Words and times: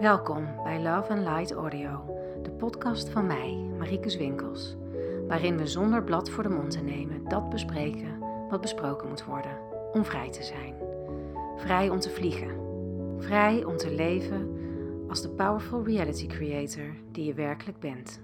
Welkom 0.00 0.62
bij 0.62 0.80
Love 0.80 1.12
and 1.12 1.20
Light 1.20 1.52
Audio, 1.52 2.04
de 2.42 2.50
podcast 2.50 3.08
van 3.08 3.26
mij, 3.26 3.52
Marieke 3.78 4.10
Zwinkels, 4.10 4.76
waarin 5.28 5.56
we 5.56 5.66
zonder 5.66 6.04
blad 6.04 6.30
voor 6.30 6.42
de 6.42 6.48
mond 6.48 6.70
te 6.70 6.80
nemen 6.80 7.28
dat 7.28 7.48
bespreken 7.48 8.18
wat 8.48 8.60
besproken 8.60 9.08
moet 9.08 9.24
worden, 9.24 9.58
om 9.92 10.04
vrij 10.04 10.30
te 10.30 10.42
zijn. 10.42 10.74
Vrij 11.56 11.88
om 11.88 12.00
te 12.00 12.10
vliegen. 12.10 12.60
Vrij 13.22 13.64
om 13.64 13.76
te 13.76 13.90
leven 13.90 14.56
als 15.08 15.22
de 15.22 15.30
powerful 15.30 15.84
reality 15.84 16.26
creator 16.26 16.94
die 17.12 17.24
je 17.24 17.34
werkelijk 17.34 17.80
bent. 17.80 18.22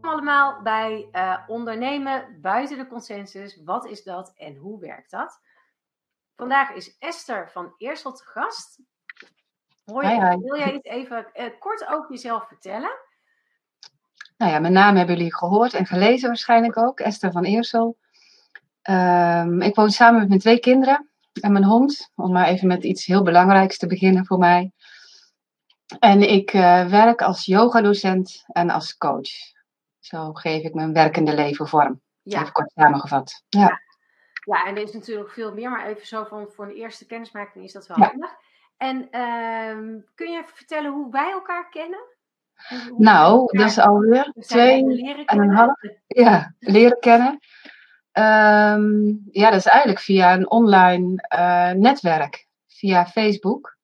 Allemaal 0.00 0.62
bij 0.62 1.08
uh, 1.12 1.38
ondernemen 1.46 2.38
buiten 2.40 2.78
de 2.78 2.86
consensus. 2.86 3.62
Wat 3.64 3.86
is 3.86 4.02
dat 4.02 4.32
en 4.36 4.56
hoe 4.56 4.80
werkt 4.80 5.10
dat? 5.10 5.40
Vandaag 6.36 6.70
is 6.70 6.98
Esther 6.98 7.50
van 7.50 7.74
Eersel 7.76 8.12
te 8.12 8.24
gast. 8.24 8.80
Hoi, 9.92 10.06
hi, 10.06 10.14
hi. 10.14 10.36
wil 10.36 10.58
jij 10.58 10.72
iets 10.72 10.88
even 10.88 11.26
uh, 11.34 11.44
kort 11.58 11.86
over 11.86 12.10
jezelf 12.10 12.46
vertellen? 12.48 12.90
Nou 14.36 14.52
ja, 14.52 14.58
mijn 14.58 14.72
naam 14.72 14.96
hebben 14.96 15.16
jullie 15.16 15.34
gehoord 15.34 15.74
en 15.74 15.86
gelezen 15.86 16.28
waarschijnlijk 16.28 16.76
ook. 16.76 17.00
Esther 17.00 17.32
van 17.32 17.44
Eersel. 17.44 17.96
Um, 18.90 19.60
ik 19.60 19.74
woon 19.74 19.90
samen 19.90 20.20
met 20.20 20.28
mijn 20.28 20.40
twee 20.40 20.58
kinderen 20.58 21.10
en 21.40 21.52
mijn 21.52 21.64
hond. 21.64 22.10
Om 22.14 22.32
maar 22.32 22.46
even 22.46 22.68
met 22.68 22.84
iets 22.84 23.06
heel 23.06 23.22
belangrijks 23.22 23.78
te 23.78 23.86
beginnen 23.86 24.26
voor 24.26 24.38
mij. 24.38 24.72
En 25.98 26.30
ik 26.30 26.52
uh, 26.52 26.86
werk 26.86 27.22
als 27.22 27.44
yogadocent 27.44 28.44
en 28.46 28.70
als 28.70 28.96
coach. 28.96 29.30
Zo 29.98 30.32
geef 30.32 30.62
ik 30.62 30.74
mijn 30.74 30.92
werkende 30.92 31.34
leven 31.34 31.68
vorm. 31.68 32.00
Ja. 32.22 32.40
Even 32.40 32.52
kort 32.52 32.72
samengevat. 32.74 33.44
Ja. 33.48 33.60
ja. 33.60 33.80
ja. 34.44 34.66
en 34.66 34.76
er 34.76 34.82
is 34.82 34.92
natuurlijk 34.92 35.30
veel 35.30 35.54
meer, 35.54 35.70
maar 35.70 35.86
even 35.86 36.06
zo 36.06 36.24
van 36.24 36.48
voor 36.50 36.64
een 36.64 36.74
eerste 36.74 37.06
kennismaking 37.06 37.64
is 37.64 37.72
dat 37.72 37.86
wel 37.86 37.98
ja. 37.98 38.12
En 38.82 38.96
uh, 38.96 40.02
kun 40.14 40.30
je 40.30 40.38
even 40.38 40.54
vertellen 40.54 40.92
hoe 40.92 41.10
wij 41.10 41.30
elkaar 41.30 41.68
kennen? 41.68 42.00
Nou, 42.96 43.58
dat 43.58 43.70
is 43.70 43.78
alweer 43.78 44.32
twee 44.40 44.84
en 45.24 45.38
een 45.38 45.54
half 45.54 45.80
ja, 46.06 46.54
leren 46.58 46.98
kennen. 46.98 47.38
Um, 48.12 49.22
ja, 49.30 49.50
dat 49.50 49.58
is 49.58 49.66
eigenlijk 49.66 50.00
via 50.00 50.34
een 50.34 50.50
online 50.50 51.28
uh, 51.36 51.70
netwerk, 51.70 52.46
via 52.66 53.06
Facebook, 53.06 53.76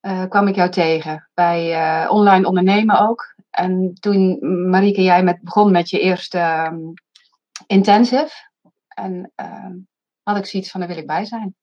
uh, 0.00 0.24
kwam 0.28 0.48
ik 0.48 0.54
jou 0.54 0.70
tegen. 0.70 1.28
Bij 1.34 1.70
uh, 1.70 2.10
online 2.10 2.46
ondernemen 2.46 2.98
ook. 2.98 3.34
En 3.50 3.94
toen, 4.00 4.38
Marieke, 4.70 5.02
jij 5.02 5.22
met, 5.22 5.42
begon 5.42 5.72
met 5.72 5.90
je 5.90 6.00
eerste 6.00 6.66
um, 6.70 6.92
intensive. 7.66 8.32
En 8.88 9.32
had 10.22 10.36
ik 10.36 10.46
zoiets 10.46 10.70
van, 10.70 10.80
daar 10.80 10.88
wil 10.88 10.98
ik 10.98 11.06
bij 11.06 11.24
zijn. 11.24 11.56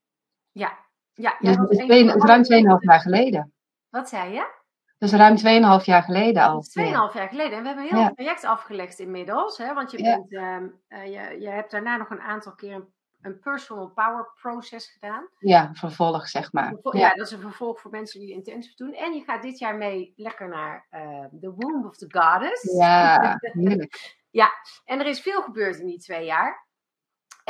Ja, 0.52 0.78
ja. 1.22 1.36
Dus 1.40 1.56
het 1.56 1.70
is 1.72 1.78
twee, 1.78 2.08
ruim 2.08 2.44
2,5 2.44 2.50
jaar 2.80 3.00
geleden. 3.00 3.54
Wat 3.90 4.10
zei 4.10 4.34
je? 4.34 4.60
Dus 4.98 5.14
ruim 5.14 5.38
2,5 5.80 5.86
jaar 5.86 6.04
geleden 6.04 6.44
al. 6.44 6.64
2,5 6.80 6.84
jaar 7.14 7.28
geleden. 7.28 7.58
En 7.58 7.62
we 7.62 7.68
hebben 7.68 7.84
een 7.84 7.90
heel 7.90 8.00
ja. 8.00 8.12
traject 8.12 8.46
afgelegd 8.46 9.00
inmiddels. 9.00 9.58
Hè? 9.58 9.74
Want 9.74 9.92
je, 9.92 10.02
bent, 10.02 10.26
ja. 10.30 10.56
um, 10.56 10.82
uh, 10.90 11.06
je, 11.06 11.40
je 11.40 11.50
hebt 11.50 11.72
daarna 11.72 11.98
nog 11.98 12.10
een 12.10 12.22
aantal 12.22 12.56
keer 12.56 12.76
een, 12.76 12.94
een 13.22 13.40
personal 13.40 13.88
power 13.88 14.32
process 14.42 14.92
gedaan. 14.92 15.28
Ja, 15.40 15.70
vervolg 15.74 16.28
zeg 16.28 16.52
maar. 16.52 16.76
Ja. 16.82 17.00
ja. 17.00 17.14
dat 17.14 17.26
is 17.26 17.32
een 17.32 17.40
vervolg 17.40 17.80
voor 17.80 17.92
mensen 17.92 18.20
die 18.20 18.32
intensive 18.32 18.76
doen. 18.76 18.94
En 18.94 19.14
je 19.14 19.24
gaat 19.24 19.42
dit 19.42 19.60
jaar 19.60 19.76
mee 19.76 20.14
lekker 20.16 20.50
naar 20.50 20.88
uh, 20.92 21.26
The 21.42 21.54
Womb 21.56 21.86
of 21.86 21.98
the 21.98 22.08
Goddess. 22.08 22.78
Ja, 22.78 23.38
heerlijk. 23.40 24.18
ja, 24.30 24.52
en 24.86 25.00
er 25.00 25.08
is 25.08 25.22
veel 25.22 25.42
gebeurd 25.42 25.80
in 25.80 25.86
die 25.86 26.00
twee 26.00 26.26
jaar. 26.26 26.70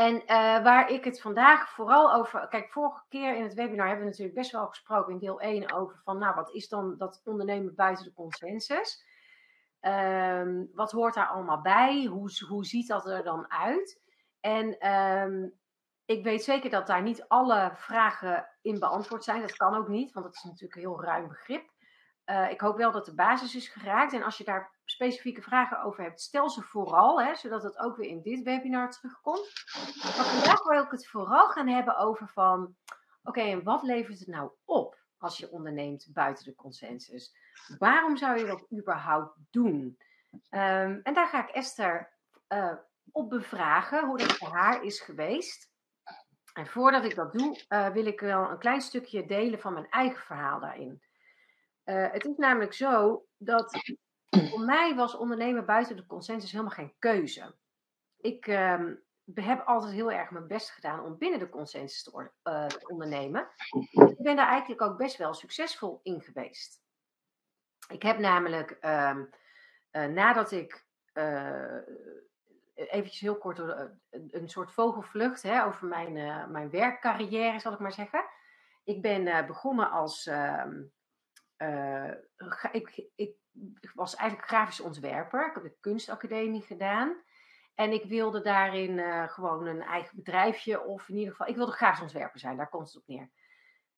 En 0.01 0.15
uh, 0.15 0.63
waar 0.63 0.89
ik 0.89 1.03
het 1.03 1.21
vandaag 1.21 1.69
vooral 1.69 2.13
over. 2.13 2.47
Kijk, 2.47 2.71
vorige 2.71 3.03
keer 3.09 3.35
in 3.35 3.43
het 3.43 3.53
webinar 3.53 3.87
hebben 3.87 4.05
we 4.05 4.09
natuurlijk 4.09 4.37
best 4.37 4.51
wel 4.51 4.67
gesproken 4.67 5.13
in 5.13 5.19
deel 5.19 5.39
1 5.39 5.71
over 5.71 6.01
van, 6.03 6.17
nou, 6.17 6.35
wat 6.35 6.53
is 6.53 6.67
dan 6.67 6.97
dat 6.97 7.21
ondernemen 7.23 7.75
buiten 7.75 8.05
de 8.05 8.13
consensus? 8.13 9.05
Um, 9.81 10.69
wat 10.73 10.91
hoort 10.91 11.13
daar 11.13 11.27
allemaal 11.27 11.61
bij? 11.61 12.05
Hoe, 12.05 12.29
hoe 12.47 12.65
ziet 12.65 12.87
dat 12.87 13.07
er 13.07 13.23
dan 13.23 13.51
uit? 13.51 14.01
En 14.39 14.91
um, 14.91 15.53
ik 16.05 16.23
weet 16.23 16.43
zeker 16.43 16.69
dat 16.69 16.87
daar 16.87 17.01
niet 17.01 17.27
alle 17.27 17.71
vragen 17.73 18.47
in 18.61 18.79
beantwoord 18.79 19.23
zijn. 19.23 19.41
Dat 19.41 19.55
kan 19.55 19.75
ook 19.75 19.87
niet, 19.87 20.13
want 20.13 20.25
het 20.25 20.35
is 20.35 20.43
natuurlijk 20.43 20.75
een 20.75 20.81
heel 20.81 21.03
ruim 21.03 21.27
begrip. 21.27 21.69
Uh, 22.31 22.51
ik 22.51 22.61
hoop 22.61 22.77
wel 22.77 22.91
dat 22.91 23.05
de 23.05 23.13
basis 23.13 23.55
is 23.55 23.67
geraakt. 23.67 24.13
En 24.13 24.23
als 24.23 24.37
je 24.37 24.43
daar 24.43 24.71
specifieke 24.85 25.41
vragen 25.41 25.83
over 25.83 26.03
hebt, 26.03 26.21
stel 26.21 26.49
ze 26.49 26.61
vooral, 26.61 27.21
hè, 27.21 27.35
zodat 27.35 27.63
het 27.63 27.77
ook 27.77 27.97
weer 27.97 28.09
in 28.09 28.21
dit 28.21 28.43
webinar 28.43 28.91
terugkomt. 28.91 29.51
Maar 30.03 30.25
vandaag 30.25 30.63
wil 30.63 30.83
ik 30.83 30.91
het 30.91 31.07
vooral 31.07 31.49
gaan 31.49 31.67
hebben 31.67 31.97
over 31.97 32.27
van, 32.27 32.75
oké, 33.23 33.41
en 33.41 33.63
wat 33.63 33.83
levert 33.83 34.19
het 34.19 34.27
nou 34.27 34.51
op 34.65 34.97
als 35.17 35.37
je 35.37 35.51
onderneemt 35.51 36.07
buiten 36.13 36.45
de 36.45 36.55
consensus? 36.55 37.35
Waarom 37.77 38.17
zou 38.17 38.37
je 38.37 38.45
dat 38.45 38.71
überhaupt 38.71 39.37
doen? 39.49 39.97
Um, 40.31 40.99
en 41.03 41.13
daar 41.13 41.27
ga 41.27 41.47
ik 41.47 41.55
Esther 41.55 42.13
uh, 42.49 42.73
op 43.11 43.29
bevragen, 43.29 44.05
hoe 44.05 44.17
dat 44.17 44.37
voor 44.37 44.51
haar 44.51 44.83
is 44.83 44.99
geweest. 44.99 45.69
En 46.53 46.67
voordat 46.67 47.03
ik 47.03 47.15
dat 47.15 47.33
doe, 47.33 47.63
uh, 47.69 47.87
wil 47.87 48.05
ik 48.05 48.19
wel 48.19 48.49
een 48.49 48.59
klein 48.59 48.81
stukje 48.81 49.25
delen 49.25 49.59
van 49.59 49.73
mijn 49.73 49.89
eigen 49.89 50.23
verhaal 50.23 50.59
daarin. 50.59 51.01
Uh, 51.91 52.11
het 52.11 52.25
is 52.25 52.37
namelijk 52.37 52.73
zo 52.73 53.25
dat 53.37 53.79
voor 54.29 54.59
mij 54.59 54.95
was 54.95 55.15
ondernemen 55.15 55.65
buiten 55.65 55.95
de 55.95 56.05
consensus 56.05 56.51
helemaal 56.51 56.73
geen 56.73 56.93
keuze. 56.99 57.55
Ik 58.17 58.47
um, 58.47 59.03
heb 59.33 59.65
altijd 59.65 59.93
heel 59.93 60.11
erg 60.11 60.31
mijn 60.31 60.47
best 60.47 60.69
gedaan 60.69 61.03
om 61.03 61.17
binnen 61.17 61.39
de 61.39 61.49
consensus 61.49 62.13
uh, 62.13 62.65
te 62.65 62.87
ondernemen. 62.87 63.47
Ik 63.91 64.17
ben 64.17 64.35
daar 64.35 64.47
eigenlijk 64.47 64.81
ook 64.81 64.97
best 64.97 65.17
wel 65.17 65.33
succesvol 65.33 65.99
in 66.03 66.21
geweest. 66.21 66.81
Ik 67.87 68.01
heb 68.01 68.17
namelijk 68.17 68.77
um, 68.81 69.29
uh, 69.91 70.05
nadat 70.05 70.51
ik 70.51 70.85
eventjes 72.73 73.19
heel 73.19 73.37
kort 73.37 73.57
een 74.09 74.49
soort 74.49 74.71
vogelvlucht 74.71 75.43
hè, 75.43 75.65
over 75.65 75.87
mijn, 75.87 76.13
mijn 76.51 76.69
werkcarrière, 76.69 77.59
zal 77.59 77.73
ik 77.73 77.79
maar 77.79 77.91
zeggen. 77.91 78.25
Ik 78.83 79.01
ben 79.01 79.47
begonnen 79.47 79.89
als 79.91 80.25
um, 80.25 80.91
uh, 81.61 82.11
ik, 82.71 83.03
ik, 83.15 83.35
was 83.93 84.15
eigenlijk 84.15 84.49
grafisch 84.49 84.79
ontwerper. 84.79 85.47
Ik 85.47 85.53
heb 85.53 85.63
de 85.63 85.77
kunstacademie 85.79 86.61
gedaan. 86.61 87.21
En 87.75 87.91
ik 87.91 88.03
wilde 88.05 88.41
daarin 88.41 88.97
uh, 88.97 89.27
gewoon 89.27 89.67
een 89.67 89.81
eigen 89.81 90.15
bedrijfje, 90.15 90.83
of 90.83 91.09
in 91.09 91.15
ieder 91.15 91.31
geval, 91.31 91.47
ik 91.47 91.55
wilde 91.55 91.71
grafisch 91.71 92.01
ontwerper 92.01 92.39
zijn, 92.39 92.57
daar 92.57 92.69
komt 92.69 92.87
het 92.87 92.97
op 92.97 93.07
neer. 93.07 93.29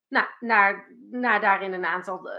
Nou, 0.07 0.28
na, 1.09 1.40
daarin 1.40 1.74
een 1.74 1.85
aantal 1.85 2.28
uh, 2.28 2.34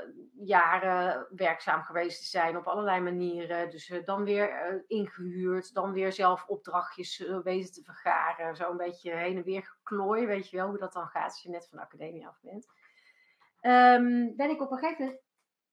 jaren 0.46 1.26
werkzaam 1.30 1.82
geweest 1.82 2.20
te 2.20 2.26
zijn 2.26 2.56
op 2.56 2.66
allerlei 2.66 3.00
manieren. 3.00 3.70
Dus 3.70 4.00
dan 4.04 4.24
weer 4.24 4.84
ingehuurd, 4.86 5.74
dan 5.74 5.92
weer 5.92 6.12
zelf 6.12 6.46
opdrachtjes 6.46 7.18
weten 7.42 7.72
te 7.72 7.82
vergaren. 7.82 8.56
Zo 8.56 8.70
een 8.70 8.76
beetje 8.76 9.14
heen 9.14 9.36
en 9.36 9.42
weer 9.42 9.62
geklooi, 9.62 10.26
weet 10.26 10.50
je 10.50 10.56
wel 10.56 10.68
hoe 10.68 10.78
dat 10.78 10.92
dan 10.92 11.06
gaat 11.06 11.24
als 11.24 11.42
je 11.42 11.50
net 11.50 11.68
van 11.68 11.78
de 11.78 11.84
academie 11.84 12.26
af 12.26 12.40
bent. 12.40 12.66
Um, 13.66 14.36
ben 14.36 14.50
ik 14.50 14.60
op 14.60 14.70
een 14.70 14.78
gegeven 14.78 15.20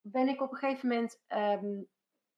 moment, 0.01 0.29
ik 0.29 0.41
op 0.41 0.51
een 0.51 0.57
gegeven 0.57 0.89
moment 0.89 1.21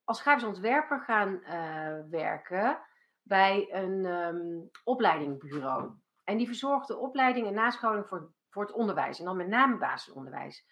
als 0.04 0.22
grafisch 0.22 0.44
ontwerper 0.44 1.00
gaan 1.00 1.40
uh, 1.44 2.10
werken 2.10 2.80
bij 3.22 3.68
een 3.72 4.06
um, 4.06 4.70
opleidingbureau. 4.84 5.92
En 6.24 6.38
die 6.38 6.48
verzorgde 6.48 6.98
opleiding 6.98 7.48
en 7.48 7.54
nascholing 7.54 8.08
voor, 8.08 8.34
voor 8.50 8.64
het 8.64 8.74
onderwijs. 8.74 9.20
En 9.20 9.26
dan 9.26 9.38
met 9.38 9.48
name 9.48 9.78
basisonderwijs. 9.78 10.66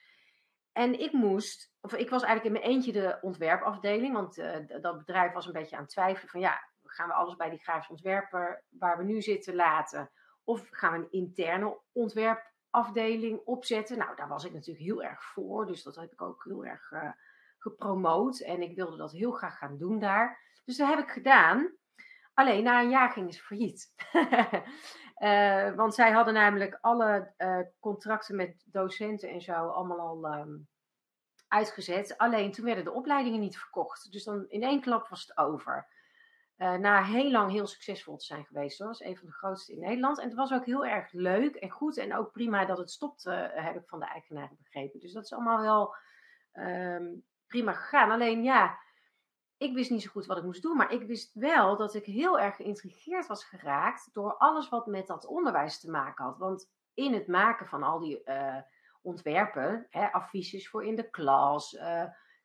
En 0.71 0.99
ik 0.99 1.11
moest, 1.11 1.73
of 1.81 1.93
ik 1.93 2.09
was 2.09 2.23
eigenlijk 2.23 2.55
in 2.55 2.61
mijn 2.61 2.73
eentje 2.75 2.91
de 2.91 3.17
ontwerpafdeling, 3.21 4.13
want 4.13 4.37
uh, 4.37 4.81
dat 4.81 4.97
bedrijf 4.97 5.33
was 5.33 5.45
een 5.45 5.53
beetje 5.53 5.75
aan 5.75 5.81
het 5.81 5.91
twijfelen 5.91 6.29
van 6.29 6.39
ja, 6.39 6.59
gaan 6.83 7.07
we 7.07 7.13
alles 7.13 7.35
bij 7.35 7.49
die 7.49 7.59
grafisch 7.59 7.89
ontwerper 7.89 8.63
waar 8.69 8.97
we 8.97 9.03
nu 9.03 9.21
zitten 9.21 9.55
laten? 9.55 10.11
Of 10.43 10.67
gaan 10.69 10.91
we 10.91 10.97
een 10.97 11.11
interne 11.11 11.79
ontwerp 11.91 12.50
afdeling 12.71 13.41
opzetten. 13.45 13.97
Nou, 13.97 14.15
daar 14.15 14.27
was 14.27 14.45
ik 14.45 14.53
natuurlijk 14.53 14.85
heel 14.85 15.03
erg 15.03 15.23
voor. 15.23 15.65
Dus 15.65 15.83
dat 15.83 15.95
heb 15.95 16.11
ik 16.11 16.21
ook 16.21 16.43
heel 16.43 16.65
erg 16.65 16.91
uh, 16.91 17.11
gepromoot. 17.57 18.39
En 18.39 18.61
ik 18.61 18.75
wilde 18.75 18.97
dat 18.97 19.11
heel 19.11 19.31
graag 19.31 19.57
gaan 19.57 19.77
doen 19.77 19.99
daar. 19.99 20.39
Dus 20.65 20.77
dat 20.77 20.87
heb 20.87 20.99
ik 20.99 21.09
gedaan. 21.09 21.75
Alleen 22.33 22.63
na 22.63 22.81
een 22.81 22.89
jaar 22.89 23.11
ging 23.11 23.33
ze 23.33 23.41
failliet. 23.41 23.93
uh, 25.17 25.75
want 25.81 25.93
zij 25.95 26.11
hadden 26.11 26.33
namelijk 26.33 26.77
alle 26.81 27.33
uh, 27.37 27.59
contracten 27.79 28.35
met 28.35 28.63
docenten 28.65 29.29
en 29.29 29.41
zo 29.41 29.53
allemaal 29.53 29.99
al 29.99 30.39
um, 30.39 30.67
uitgezet. 31.47 32.17
Alleen 32.17 32.51
toen 32.51 32.65
werden 32.65 32.83
de 32.83 32.91
opleidingen 32.91 33.39
niet 33.39 33.57
verkocht. 33.57 34.11
Dus 34.11 34.23
dan 34.23 34.45
in 34.49 34.63
één 34.63 34.81
klap 34.81 35.07
was 35.07 35.21
het 35.21 35.37
over. 35.37 35.87
Uh, 36.61 36.73
na 36.73 37.03
heel 37.03 37.31
lang 37.31 37.51
heel 37.51 37.67
succesvol 37.67 38.17
te 38.17 38.25
zijn 38.25 38.45
geweest. 38.45 38.77
Dat 38.77 38.87
was 38.87 39.01
een 39.01 39.17
van 39.17 39.27
de 39.27 39.33
grootste 39.33 39.73
in 39.73 39.79
Nederland. 39.79 40.19
En 40.19 40.27
het 40.27 40.37
was 40.37 40.51
ook 40.51 40.65
heel 40.65 40.85
erg 40.85 41.11
leuk 41.11 41.55
en 41.55 41.69
goed. 41.69 41.97
En 41.97 42.15
ook 42.15 42.31
prima 42.31 42.65
dat 42.65 42.77
het 42.77 42.91
stopte, 42.91 43.53
uh, 43.55 43.65
heb 43.65 43.75
ik 43.75 43.87
van 43.87 43.99
de 43.99 44.05
eigenaren 44.05 44.57
begrepen. 44.57 44.99
Dus 44.99 45.13
dat 45.13 45.23
is 45.23 45.33
allemaal 45.33 45.61
wel 45.61 45.95
um, 46.53 47.25
prima 47.47 47.73
gegaan. 47.73 48.11
Alleen 48.11 48.43
ja, 48.43 48.77
ik 49.57 49.73
wist 49.73 49.89
niet 49.89 50.01
zo 50.01 50.09
goed 50.09 50.25
wat 50.25 50.37
ik 50.37 50.43
moest 50.43 50.61
doen. 50.61 50.77
Maar 50.77 50.91
ik 50.91 51.07
wist 51.07 51.33
wel 51.33 51.77
dat 51.77 51.93
ik 51.93 52.05
heel 52.05 52.39
erg 52.39 52.55
geïntrigeerd 52.55 53.27
was 53.27 53.43
geraakt 53.43 54.09
door 54.13 54.37
alles 54.37 54.69
wat 54.69 54.85
met 54.85 55.07
dat 55.07 55.25
onderwijs 55.25 55.79
te 55.79 55.91
maken 55.91 56.25
had. 56.25 56.37
Want 56.37 56.71
in 56.93 57.13
het 57.13 57.27
maken 57.27 57.67
van 57.67 57.83
al 57.83 57.99
die 57.99 58.21
uh, 58.25 58.57
ontwerpen. 59.01 59.87
Hè, 59.89 60.11
affiches 60.11 60.69
voor 60.69 60.85
in 60.85 60.95
de 60.95 61.09
klas, 61.09 61.77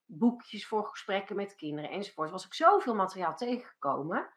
boekjes 0.06 0.66
voor 0.66 0.86
gesprekken 0.86 1.36
met 1.36 1.54
kinderen 1.54 1.90
enzovoort. 1.90 2.30
Was 2.30 2.46
ik 2.46 2.54
zoveel 2.54 2.94
materiaal 2.94 3.36
tegengekomen 3.36 4.34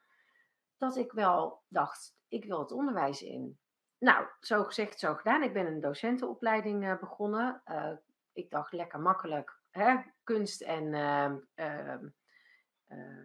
dat 0.77 0.97
ik 0.97 1.11
wel 1.11 1.63
dacht, 1.67 2.15
ik 2.27 2.45
wil 2.45 2.59
het 2.59 2.71
onderwijs 2.71 3.21
in. 3.21 3.59
Nou, 3.97 4.27
zo 4.39 4.63
gezegd, 4.63 4.99
zo 4.99 5.15
gedaan. 5.15 5.43
Ik 5.43 5.53
ben 5.53 5.65
een 5.65 5.79
docentenopleiding 5.79 6.83
uh, 6.83 6.99
begonnen. 6.99 7.61
Uh, 7.65 7.91
ik 8.33 8.49
dacht 8.49 8.71
lekker 8.71 8.99
makkelijk, 8.99 9.61
hè? 9.69 9.97
kunst 10.23 10.61
en 10.61 10.93
ehm, 10.93 11.37
ehm, 11.53 12.07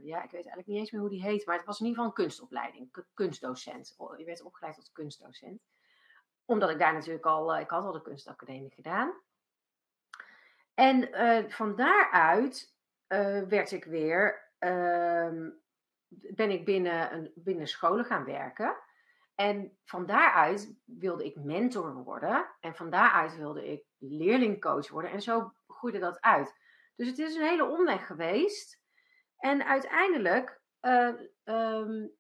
ja, 0.03 0.17
ik 0.23 0.31
weet 0.31 0.33
eigenlijk 0.33 0.67
niet 0.67 0.79
eens 0.79 0.91
meer 0.91 1.01
hoe 1.01 1.11
die 1.11 1.23
heet, 1.23 1.47
maar 1.47 1.57
het 1.57 1.67
was 1.67 1.81
in 1.81 1.87
ieder 1.87 2.03
geval 2.03 2.19
een 2.19 2.25
kunstopleiding, 2.25 3.05
kunstdocent. 3.15 3.95
Je 4.17 4.25
werd 4.25 4.43
opgeleid 4.43 4.75
tot 4.75 4.93
kunstdocent 4.93 5.63
omdat 6.45 6.71
ik 6.71 6.79
daar 6.79 6.93
natuurlijk 6.93 7.27
al, 7.27 7.59
ik 7.59 7.71
had 7.71 7.85
al 7.85 7.93
de 7.93 8.03
kunstacademie 8.03 8.71
gedaan. 8.71 9.15
En 10.75 11.09
uh, 11.09 11.51
van 11.51 11.77
daaruit 11.77 12.75
uh, 13.09 13.43
werd 13.43 13.71
ik 13.71 13.85
weer, 13.85 14.51
uh, 14.61 15.51
ben 16.09 16.51
ik 16.51 16.65
binnen, 16.65 17.15
een, 17.15 17.33
binnen 17.35 17.67
scholen 17.67 18.05
gaan 18.05 18.25
werken. 18.25 18.77
En 19.35 19.79
van 19.85 20.07
daaruit 20.07 20.77
wilde 20.85 21.25
ik 21.25 21.37
mentor 21.37 21.95
worden. 21.95 22.47
En 22.61 22.75
van 22.75 22.91
daaruit 22.91 23.37
wilde 23.37 23.67
ik 23.73 23.85
leerlingcoach 23.99 24.89
worden. 24.89 25.11
En 25.11 25.23
zo 25.23 25.53
groeide 25.67 25.99
dat 25.99 26.21
uit. 26.21 26.55
Dus 26.97 27.09
het 27.09 27.19
is 27.19 27.35
een 27.35 27.49
hele 27.49 27.65
omweg 27.65 28.07
geweest. 28.07 28.83
En 29.39 29.67
uiteindelijk 29.67 30.61
um, 31.45 32.13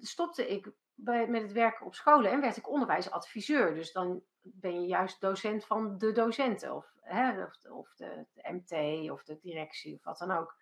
stopte 0.00 0.48
ik 0.48 0.72
met 1.04 1.42
het 1.42 1.52
werken 1.52 1.86
op 1.86 1.94
scholen 1.94 2.30
en 2.30 2.40
werd 2.40 2.56
ik 2.56 2.68
onderwijsadviseur. 2.68 3.74
Dus 3.74 3.92
dan 3.92 4.22
ben 4.42 4.80
je 4.80 4.86
juist 4.86 5.20
docent 5.20 5.64
van 5.64 5.98
de 5.98 6.12
docenten, 6.12 6.74
of, 6.74 6.92
hè, 7.00 7.42
of, 7.70 7.94
de, 7.94 8.26
de, 8.32 8.52
MT, 8.52 9.10
of 9.10 9.22
de 9.22 9.38
directie, 9.40 9.94
of 9.94 10.04
wat 10.04 10.18
dan 10.18 10.30
ook. 10.30 10.56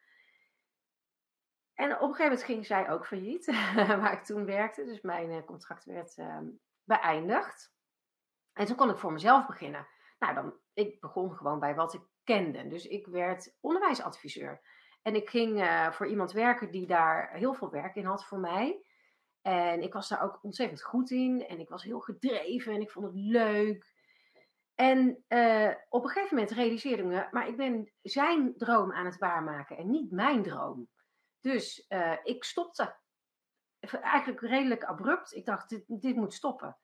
En 1.74 1.92
op 1.92 2.00
een 2.00 2.14
gegeven 2.14 2.24
moment 2.24 2.42
ging 2.42 2.66
zij 2.66 2.90
ook 2.90 3.06
failliet, 3.06 3.46
waar 4.00 4.12
ik 4.12 4.24
toen 4.24 4.44
werkte. 4.44 4.84
Dus 4.84 5.00
mijn 5.00 5.30
eh, 5.30 5.44
contract 5.44 5.84
werd 5.84 6.16
uh, 6.16 6.38
beëindigd. 6.84 7.72
En 8.52 8.66
toen 8.66 8.76
kon 8.76 8.90
ik 8.90 8.98
voor 8.98 9.12
mezelf 9.12 9.46
beginnen. 9.46 9.86
Nou, 10.18 10.34
dan, 10.34 10.54
ik 10.74 11.00
begon 11.00 11.34
gewoon 11.34 11.60
bij 11.60 11.74
wat 11.74 11.94
ik 11.94 12.02
kende. 12.24 12.68
Dus 12.68 12.86
ik 12.86 13.06
werd 13.06 13.56
onderwijsadviseur. 13.60 14.60
En 15.02 15.14
ik 15.14 15.30
ging 15.30 15.60
uh, 15.60 15.90
voor 15.90 16.06
iemand 16.06 16.32
werken 16.32 16.70
die 16.70 16.86
daar 16.86 17.30
heel 17.32 17.54
veel 17.54 17.70
werk 17.70 17.94
in 17.94 18.04
had 18.04 18.24
voor 18.24 18.38
mij. 18.38 18.84
En 19.46 19.82
ik 19.82 19.92
was 19.92 20.08
daar 20.08 20.22
ook 20.22 20.38
ontzettend 20.42 20.82
goed 20.82 21.10
in. 21.10 21.46
En 21.46 21.60
ik 21.60 21.68
was 21.68 21.82
heel 21.82 22.00
gedreven 22.00 22.74
en 22.74 22.80
ik 22.80 22.90
vond 22.90 23.06
het 23.06 23.14
leuk. 23.14 23.92
En 24.74 25.24
uh, 25.28 25.72
op 25.88 26.02
een 26.04 26.10
gegeven 26.10 26.36
moment 26.36 26.54
realiseerde 26.54 27.02
ik 27.02 27.08
me, 27.08 27.28
maar 27.30 27.48
ik 27.48 27.56
ben 27.56 27.92
zijn 28.02 28.56
droom 28.56 28.92
aan 28.92 29.04
het 29.04 29.18
waarmaken 29.18 29.76
en 29.76 29.90
niet 29.90 30.10
mijn 30.10 30.42
droom. 30.42 30.88
Dus 31.40 31.86
uh, 31.88 32.16
ik 32.22 32.44
stopte. 32.44 32.96
Eigenlijk 33.80 34.40
redelijk 34.40 34.84
abrupt. 34.84 35.34
Ik 35.34 35.44
dacht, 35.44 35.68
dit, 35.68 35.84
dit 35.86 36.16
moet 36.16 36.34
stoppen. 36.34 36.76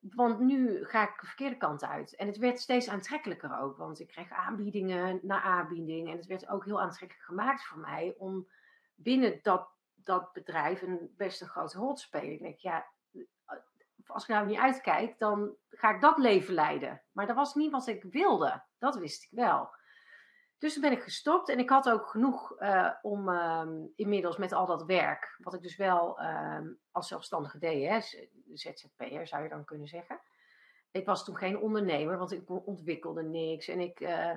Want 0.00 0.38
nu 0.38 0.84
ga 0.84 1.02
ik 1.02 1.20
de 1.20 1.26
verkeerde 1.26 1.56
kant 1.56 1.84
uit. 1.84 2.16
En 2.16 2.26
het 2.26 2.36
werd 2.36 2.60
steeds 2.60 2.88
aantrekkelijker 2.88 3.58
ook. 3.58 3.76
Want 3.76 4.00
ik 4.00 4.08
kreeg 4.08 4.30
aanbiedingen 4.30 5.20
na 5.22 5.42
aanbieding. 5.42 6.10
En 6.10 6.16
het 6.16 6.26
werd 6.26 6.48
ook 6.48 6.64
heel 6.64 6.80
aantrekkelijk 6.80 7.26
gemaakt 7.26 7.64
voor 7.64 7.78
mij 7.78 8.14
om 8.18 8.48
binnen 8.94 9.38
dat 9.42 9.75
dat 10.06 10.32
bedrijf 10.32 10.82
een 10.82 11.14
best 11.16 11.40
een 11.40 11.48
grote 11.48 11.78
rol 11.78 11.96
spelen. 11.96 12.32
Ik 12.32 12.40
denk, 12.40 12.58
ja, 12.58 12.86
als 14.06 14.22
ik 14.22 14.28
nou 14.28 14.46
niet 14.46 14.58
uitkijk, 14.58 15.18
dan 15.18 15.54
ga 15.68 15.94
ik 15.94 16.00
dat 16.00 16.18
leven 16.18 16.54
leiden. 16.54 17.02
Maar 17.12 17.26
dat 17.26 17.36
was 17.36 17.54
niet 17.54 17.72
wat 17.72 17.86
ik 17.86 18.02
wilde. 18.02 18.62
Dat 18.78 18.96
wist 18.96 19.24
ik 19.24 19.30
wel. 19.30 19.74
Dus 20.58 20.72
toen 20.72 20.82
ben 20.82 20.92
ik 20.92 21.02
gestopt 21.02 21.48
en 21.48 21.58
ik 21.58 21.70
had 21.70 21.90
ook 21.90 22.06
genoeg 22.06 22.60
uh, 22.60 22.90
om 23.02 23.28
uh, 23.28 23.66
inmiddels 23.94 24.36
met 24.36 24.52
al 24.52 24.66
dat 24.66 24.84
werk, 24.84 25.36
wat 25.38 25.54
ik 25.54 25.62
dus 25.62 25.76
wel 25.76 26.20
uh, 26.20 26.60
als 26.90 27.08
zelfstandige 27.08 27.58
deed, 27.58 27.88
hè, 27.88 28.00
ZZP'er 28.54 29.26
zou 29.26 29.42
je 29.42 29.48
dan 29.48 29.64
kunnen 29.64 29.88
zeggen. 29.88 30.20
Ik 30.90 31.06
was 31.06 31.24
toen 31.24 31.36
geen 31.36 31.58
ondernemer, 31.58 32.18
want 32.18 32.32
ik 32.32 32.66
ontwikkelde 32.66 33.22
niks 33.22 33.68
en 33.68 33.80
ik 33.80 34.00
eh, 34.00 34.30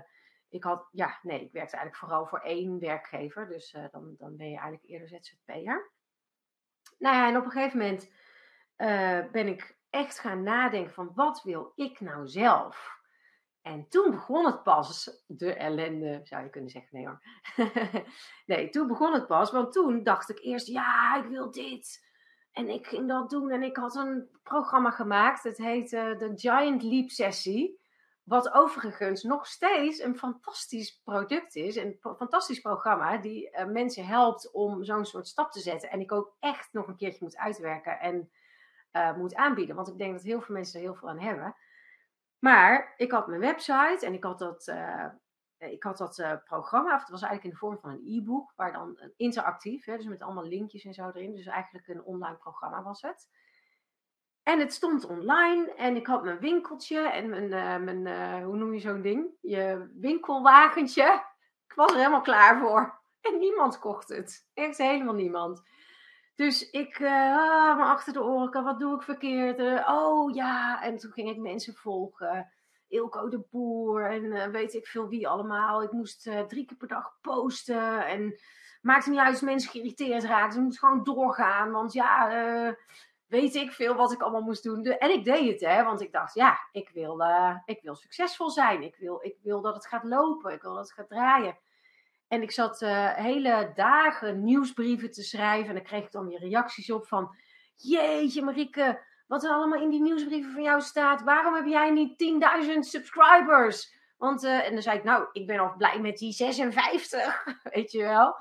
ik 0.50 0.64
had, 0.64 0.88
ja, 0.92 1.20
nee, 1.22 1.42
ik 1.42 1.52
werkte 1.52 1.76
eigenlijk 1.78 1.96
vooral 1.96 2.26
voor 2.26 2.40
één 2.40 2.80
werkgever. 2.80 3.48
Dus 3.48 3.74
uh, 3.74 3.86
dan, 3.92 4.16
dan 4.18 4.36
ben 4.36 4.50
je 4.50 4.58
eigenlijk 4.58 4.84
eerder 4.84 5.08
ZZP'er. 5.08 5.92
Nou 6.98 7.16
ja, 7.16 7.28
en 7.28 7.38
op 7.38 7.46
een 7.46 7.52
gegeven 7.52 7.78
moment 7.78 8.12
uh, 8.78 9.32
ben 9.32 9.48
ik 9.48 9.78
echt 9.90 10.20
gaan 10.20 10.44
nadenken 10.44 10.94
van 10.94 11.12
wat 11.14 11.44
wil 11.44 11.72
ik 11.76 12.00
nou 12.00 12.28
zelf? 12.28 12.98
En 13.62 13.88
toen 13.90 14.12
begon 14.12 14.46
het 14.46 14.64
pas, 14.64 15.24
de 15.28 15.54
ellende, 15.54 16.20
zou 16.24 16.44
je 16.44 16.50
kunnen 16.50 16.70
zeggen. 16.70 16.90
Nee 16.92 17.08
hoor. 17.08 17.22
nee, 18.46 18.70
toen 18.70 18.88
begon 18.88 19.14
het 19.14 19.28
pas, 19.28 19.52
want 19.52 19.72
toen 19.72 20.04
dacht 20.04 20.30
ik 20.30 20.40
eerst, 20.40 20.68
ja, 20.68 21.16
ik 21.24 21.30
wil 21.30 21.52
dit. 21.52 22.08
En 22.52 22.70
ik 22.70 22.88
ging 22.88 23.08
dat 23.08 23.30
doen 23.30 23.52
en 23.52 23.64
ik 23.64 23.78
had 23.78 23.96
een 23.96 24.40
programma 24.44 24.92
gemaakt. 24.92 25.44
Het 25.44 25.58
heette 25.58 26.16
de 26.18 26.32
Giant 26.36 26.84
Leap 26.84 27.10
Sessie. 27.10 27.79
Wat 28.30 28.54
overigens 28.54 29.24
nog 29.24 29.48
steeds 29.48 30.00
een 30.00 30.18
fantastisch 30.18 31.02
product 31.04 31.56
is. 31.56 31.76
Een 31.76 31.98
fantastisch 32.02 32.60
programma 32.60 33.18
die 33.18 33.50
uh, 33.52 33.66
mensen 33.66 34.06
helpt 34.06 34.52
om 34.52 34.84
zo'n 34.84 35.06
soort 35.06 35.28
stap 35.28 35.52
te 35.52 35.60
zetten. 35.60 35.90
En 35.90 36.00
ik 36.00 36.12
ook 36.12 36.36
echt 36.40 36.74
nog 36.74 36.88
een 36.88 36.96
keertje 36.96 37.24
moet 37.24 37.38
uitwerken 37.38 38.00
en 38.00 38.32
uh, 38.92 39.18
moet 39.18 39.36
aanbieden. 39.36 39.76
Want 39.76 39.88
ik 39.88 39.98
denk 39.98 40.14
dat 40.14 40.24
heel 40.24 40.42
veel 40.42 40.56
mensen 40.56 40.80
er 40.80 40.86
heel 40.86 40.96
veel 40.96 41.10
aan 41.10 41.20
hebben. 41.20 41.56
Maar 42.40 42.94
ik 42.98 43.12
had 43.12 43.28
mijn 43.28 43.40
website 43.40 44.06
en 44.06 44.14
ik 44.14 44.24
had 44.24 44.40
dat, 44.40 44.68
uh, 44.68 45.06
ik 45.58 45.84
had 45.84 45.98
dat 45.98 46.42
programma. 46.44 46.96
Of 46.96 47.02
het 47.02 47.10
was 47.10 47.22
eigenlijk 47.22 47.44
in 47.44 47.50
de 47.50 47.66
vorm 47.66 47.80
van 47.80 47.90
een 47.90 48.18
e-book. 48.18 48.54
Waar 48.56 48.72
dan 48.72 49.00
interactief, 49.18 49.86
hè, 49.86 49.96
dus 49.96 50.06
met 50.06 50.22
allemaal 50.22 50.48
linkjes 50.48 50.86
en 50.86 50.94
zo 50.94 51.08
erin. 51.08 51.36
Dus 51.36 51.46
eigenlijk 51.46 51.88
een 51.88 52.04
online 52.04 52.38
programma 52.38 52.84
was 52.84 53.02
het. 53.02 53.28
En 54.50 54.60
het 54.60 54.74
stond 54.74 55.06
online 55.06 55.74
en 55.74 55.96
ik 55.96 56.08
had 56.08 56.24
mijn 56.24 56.40
winkeltje 56.40 57.00
en 57.00 57.30
mijn, 57.30 57.52
uh, 57.52 57.78
mijn 57.78 58.06
uh, 58.06 58.46
hoe 58.46 58.56
noem 58.56 58.74
je 58.74 58.80
zo'n 58.80 59.02
ding? 59.02 59.28
Je 59.42 59.90
winkelwagentje. 59.94 61.04
Ik 61.68 61.76
was 61.76 61.92
er 61.92 61.98
helemaal 61.98 62.22
klaar 62.22 62.60
voor. 62.60 63.00
En 63.22 63.40
niemand 63.40 63.80
kocht 63.80 64.10
het. 64.10 64.48
Echt 64.54 64.78
helemaal 64.78 65.14
niemand. 65.14 65.62
Dus 66.36 66.70
ik, 66.70 67.00
uh, 67.00 67.78
me 67.78 67.84
achter 67.84 68.14
de 68.14 68.24
oren, 68.24 68.64
wat 68.64 68.80
doe 68.80 68.96
ik 68.96 69.02
verkeerd? 69.02 69.88
oh 69.88 70.34
ja, 70.34 70.82
en 70.82 70.98
toen 70.98 71.12
ging 71.12 71.30
ik 71.30 71.38
mensen 71.38 71.76
volgen. 71.76 72.52
Ilko 72.88 73.30
de 73.30 73.48
Boer 73.50 74.12
en 74.12 74.52
weet 74.52 74.74
ik 74.74 74.88
veel 74.88 75.08
wie 75.08 75.28
allemaal. 75.28 75.84
Ik 75.84 75.92
moest 75.92 76.30
drie 76.48 76.66
keer 76.66 76.78
per 76.78 76.88
dag 76.88 77.18
posten 77.22 78.06
en 78.06 78.40
maakte 78.82 79.10
niet 79.10 79.20
uit 79.20 79.32
als 79.32 79.42
mensen 79.42 79.72
geïrriteerd 79.72 80.24
raakten. 80.24 80.54
Ze 80.54 80.62
moest 80.62 80.80
gewoon 80.80 81.04
doorgaan, 81.04 81.72
want 81.72 81.94
ja 81.94 82.30
weet 83.30 83.56
ik 83.56 83.72
veel 83.72 83.96
wat 83.96 84.12
ik 84.12 84.22
allemaal 84.22 84.42
moest 84.42 84.64
doen. 84.64 84.84
En 84.84 85.12
ik 85.12 85.24
deed 85.24 85.52
het, 85.52 85.72
hè, 85.72 85.84
want 85.84 86.02
ik 86.02 86.12
dacht, 86.12 86.34
ja, 86.34 86.60
ik 86.72 86.90
wil, 86.94 87.22
uh, 87.22 87.56
ik 87.66 87.82
wil 87.82 87.96
succesvol 87.96 88.50
zijn. 88.50 88.84
Ik 88.84 88.96
wil, 88.96 89.20
ik 89.22 89.36
wil 89.42 89.62
dat 89.62 89.76
het 89.76 89.88
gaat 89.88 90.04
lopen. 90.04 90.54
Ik 90.54 90.62
wil 90.62 90.74
dat 90.74 90.84
het 90.84 90.94
gaat 90.94 91.10
draaien. 91.10 91.58
En 92.28 92.42
ik 92.42 92.52
zat 92.52 92.82
uh, 92.82 93.14
hele 93.14 93.72
dagen 93.76 94.44
nieuwsbrieven 94.44 95.12
te 95.12 95.24
schrijven. 95.24 95.68
En 95.68 95.76
dan 95.76 95.84
kreeg 95.84 96.04
ik 96.04 96.12
dan 96.12 96.28
weer 96.28 96.40
reacties 96.40 96.92
op 96.92 97.08
van... 97.08 97.36
Jeetje, 97.76 98.44
Marieke, 98.44 99.02
wat 99.28 99.44
er 99.44 99.52
allemaal 99.52 99.82
in 99.82 99.90
die 99.90 100.02
nieuwsbrieven 100.02 100.52
van 100.52 100.64
jou 100.64 100.82
staat. 100.82 101.24
Waarom 101.24 101.56
heb 101.56 101.66
jij 101.66 101.90
niet 101.90 102.42
10.000 102.66 102.80
subscribers? 102.80 103.94
Want, 104.18 104.44
uh, 104.44 104.66
en 104.66 104.74
dan 104.74 104.82
zei 104.82 104.98
ik, 104.98 105.04
nou, 105.04 105.28
ik 105.32 105.48
ben 105.48 105.60
al 105.60 105.74
blij 105.78 106.00
met 106.00 106.18
die 106.18 106.32
56, 106.32 107.46
weet 107.74 107.92
je 107.92 108.02
wel. 108.02 108.36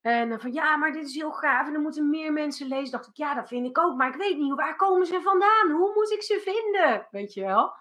En 0.00 0.40
van 0.40 0.52
ja, 0.52 0.76
maar 0.76 0.92
dit 0.92 1.06
is 1.06 1.14
heel 1.14 1.32
gaaf 1.32 1.66
en 1.66 1.74
er 1.74 1.80
moeten 1.80 2.10
meer 2.10 2.32
mensen 2.32 2.68
lezen. 2.68 2.90
Dacht 2.90 3.06
ik, 3.06 3.16
ja, 3.16 3.34
dat 3.34 3.48
vind 3.48 3.66
ik 3.66 3.78
ook. 3.78 3.96
Maar 3.96 4.08
ik 4.08 4.20
weet 4.20 4.38
niet, 4.38 4.54
waar 4.54 4.76
komen 4.76 5.06
ze 5.06 5.20
vandaan? 5.22 5.70
Hoe 5.70 5.92
moet 5.94 6.10
ik 6.10 6.22
ze 6.22 6.40
vinden? 6.40 7.06
Weet 7.10 7.34
je 7.34 7.40
wel? 7.40 7.72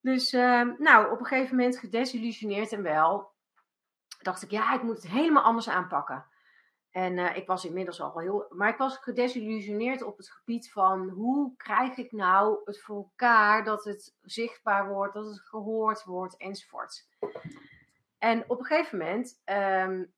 Dus 0.00 0.32
uh, 0.32 0.62
nou, 0.78 1.12
op 1.12 1.20
een 1.20 1.26
gegeven 1.26 1.56
moment 1.56 1.78
gedesillusioneerd 1.78 2.72
en 2.72 2.82
wel. 2.82 3.32
Dacht 4.22 4.42
ik, 4.42 4.50
ja, 4.50 4.74
ik 4.74 4.82
moet 4.82 4.96
het 4.96 5.08
helemaal 5.08 5.42
anders 5.42 5.68
aanpakken. 5.68 6.26
En 6.90 7.16
uh, 7.16 7.36
ik 7.36 7.46
was 7.46 7.64
inmiddels 7.64 8.00
al 8.00 8.18
heel. 8.18 8.46
Maar 8.48 8.68
ik 8.68 8.78
was 8.78 8.96
gedesillusioneerd 8.96 10.02
op 10.02 10.16
het 10.16 10.30
gebied 10.30 10.72
van 10.72 11.08
hoe 11.08 11.56
krijg 11.56 11.96
ik 11.96 12.12
nou 12.12 12.60
het 12.64 12.80
voor 12.80 12.96
elkaar 12.96 13.64
dat 13.64 13.84
het 13.84 14.16
zichtbaar 14.22 14.88
wordt, 14.88 15.14
dat 15.14 15.26
het 15.26 15.40
gehoord 15.40 16.04
wordt 16.04 16.36
enzovoort. 16.36 17.08
En 18.18 18.44
op 18.46 18.58
een 18.58 18.64
gegeven 18.64 18.98
moment. 18.98 19.42
Um, 19.44 20.13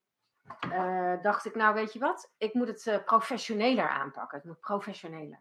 uh, 0.72 1.22
dacht 1.22 1.44
ik, 1.44 1.54
nou 1.54 1.74
weet 1.74 1.92
je 1.92 1.98
wat, 1.98 2.32
ik 2.38 2.54
moet 2.54 2.68
het 2.68 2.86
uh, 2.86 3.04
professioneler 3.04 3.88
aanpakken. 3.88 4.38
Het 4.38 4.46
moet 4.46 4.60
professioneler. 4.60 5.40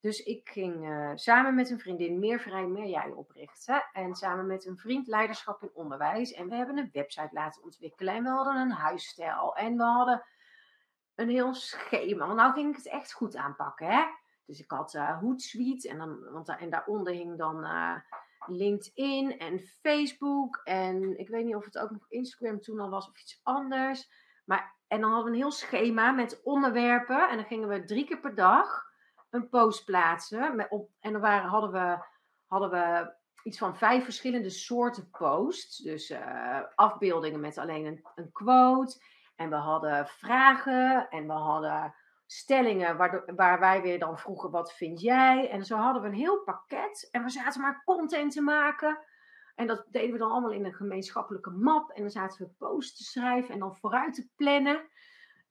Dus 0.00 0.22
ik 0.22 0.48
ging 0.48 0.88
uh, 0.88 1.10
samen 1.14 1.54
met 1.54 1.70
een 1.70 1.80
vriendin 1.80 2.18
Meer 2.18 2.40
Vrij, 2.40 2.66
Meer 2.66 2.86
Jij 2.86 3.10
oprichten. 3.10 3.84
En 3.92 4.14
samen 4.14 4.46
met 4.46 4.66
een 4.66 4.76
vriend 4.76 5.06
Leiderschap 5.06 5.62
in 5.62 5.70
Onderwijs. 5.74 6.32
En 6.32 6.48
we 6.48 6.54
hebben 6.54 6.78
een 6.78 6.90
website 6.92 7.28
laten 7.32 7.62
ontwikkelen. 7.62 8.14
En 8.14 8.22
we 8.22 8.28
hadden 8.28 8.56
een 8.56 8.70
huisstijl. 8.70 9.56
En 9.56 9.76
we 9.76 9.82
hadden 9.82 10.24
een 11.14 11.28
heel 11.28 11.54
schema. 11.54 12.32
Nou 12.32 12.52
ging 12.52 12.70
ik 12.70 12.76
het 12.76 12.88
echt 12.88 13.12
goed 13.12 13.36
aanpakken. 13.36 13.86
Hè? 13.86 14.04
Dus 14.46 14.60
ik 14.60 14.70
had 14.70 14.94
uh, 14.94 15.20
Hootsuite. 15.20 15.88
En, 15.88 15.98
dan, 15.98 16.30
want, 16.32 16.48
en 16.48 16.70
daaronder 16.70 17.12
hing 17.12 17.38
dan 17.38 17.66
LinkedIn 18.46 19.38
en 19.38 19.58
Facebook. 19.58 20.60
En 20.64 21.18
ik 21.18 21.28
weet 21.28 21.44
niet 21.44 21.54
of 21.54 21.64
het 21.64 21.78
ook 21.78 21.90
nog 21.90 22.06
Instagram 22.08 22.60
toen 22.60 22.80
al 22.80 22.90
was 22.90 23.08
of 23.08 23.20
iets 23.20 23.40
anders. 23.42 24.10
Maar, 24.44 24.74
en 24.86 25.00
dan 25.00 25.10
hadden 25.10 25.30
we 25.30 25.36
een 25.36 25.42
heel 25.42 25.52
schema 25.52 26.10
met 26.10 26.42
onderwerpen. 26.42 27.28
En 27.28 27.36
dan 27.36 27.46
gingen 27.46 27.68
we 27.68 27.84
drie 27.84 28.04
keer 28.04 28.20
per 28.20 28.34
dag 28.34 28.84
een 29.30 29.48
post 29.48 29.84
plaatsen. 29.84 30.70
Op, 30.70 30.90
en 31.00 31.12
dan 31.12 31.20
waren, 31.20 31.48
hadden, 31.48 31.72
we, 31.72 32.04
hadden 32.46 32.70
we 32.70 33.14
iets 33.42 33.58
van 33.58 33.76
vijf 33.76 34.04
verschillende 34.04 34.50
soorten 34.50 35.10
posts. 35.10 35.76
Dus 35.78 36.10
uh, 36.10 36.60
afbeeldingen 36.74 37.40
met 37.40 37.58
alleen 37.58 37.86
een, 37.86 38.06
een 38.14 38.32
quote. 38.32 39.02
En 39.36 39.50
we 39.50 39.56
hadden 39.56 40.06
vragen 40.06 41.08
en 41.08 41.26
we 41.26 41.32
hadden 41.32 41.94
stellingen 42.26 42.96
waar, 42.96 43.22
waar 43.36 43.60
wij 43.60 43.82
weer 43.82 43.98
dan 43.98 44.18
vroegen: 44.18 44.50
wat 44.50 44.72
vind 44.72 45.00
jij? 45.00 45.50
En 45.50 45.64
zo 45.64 45.76
hadden 45.76 46.02
we 46.02 46.08
een 46.08 46.14
heel 46.14 46.42
pakket. 46.42 47.08
En 47.10 47.22
we 47.22 47.30
zaten 47.30 47.60
maar 47.60 47.82
content 47.84 48.32
te 48.32 48.40
maken. 48.40 48.98
En 49.54 49.66
dat 49.66 49.86
deden 49.90 50.12
we 50.12 50.18
dan 50.18 50.30
allemaal 50.30 50.52
in 50.52 50.64
een 50.64 50.74
gemeenschappelijke 50.74 51.50
map. 51.50 51.90
En 51.90 52.02
dan 52.02 52.10
zaten 52.10 52.46
we 52.46 52.52
posts 52.58 52.96
te 52.96 53.04
schrijven 53.04 53.54
en 53.54 53.58
dan 53.58 53.76
vooruit 53.76 54.14
te 54.14 54.28
plannen. 54.36 54.74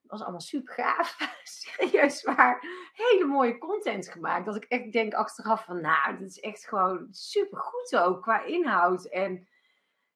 Dat 0.02 0.12
was 0.12 0.22
allemaal 0.22 0.40
super 0.40 0.74
gaaf. 0.74 1.18
Serieus 1.44 2.24
waar. 2.24 2.64
Hele 2.94 3.26
mooie 3.26 3.58
content 3.58 4.10
gemaakt. 4.10 4.46
Dat 4.46 4.56
ik 4.56 4.64
echt 4.64 4.92
denk 4.92 5.14
achteraf 5.14 5.64
van, 5.64 5.82
nou, 5.82 6.18
dit 6.18 6.30
is 6.30 6.40
echt 6.40 6.68
gewoon 6.68 7.08
super 7.12 7.58
goed 7.58 7.96
ook 7.96 8.22
qua 8.22 8.44
inhoud. 8.44 9.06
En 9.06 9.48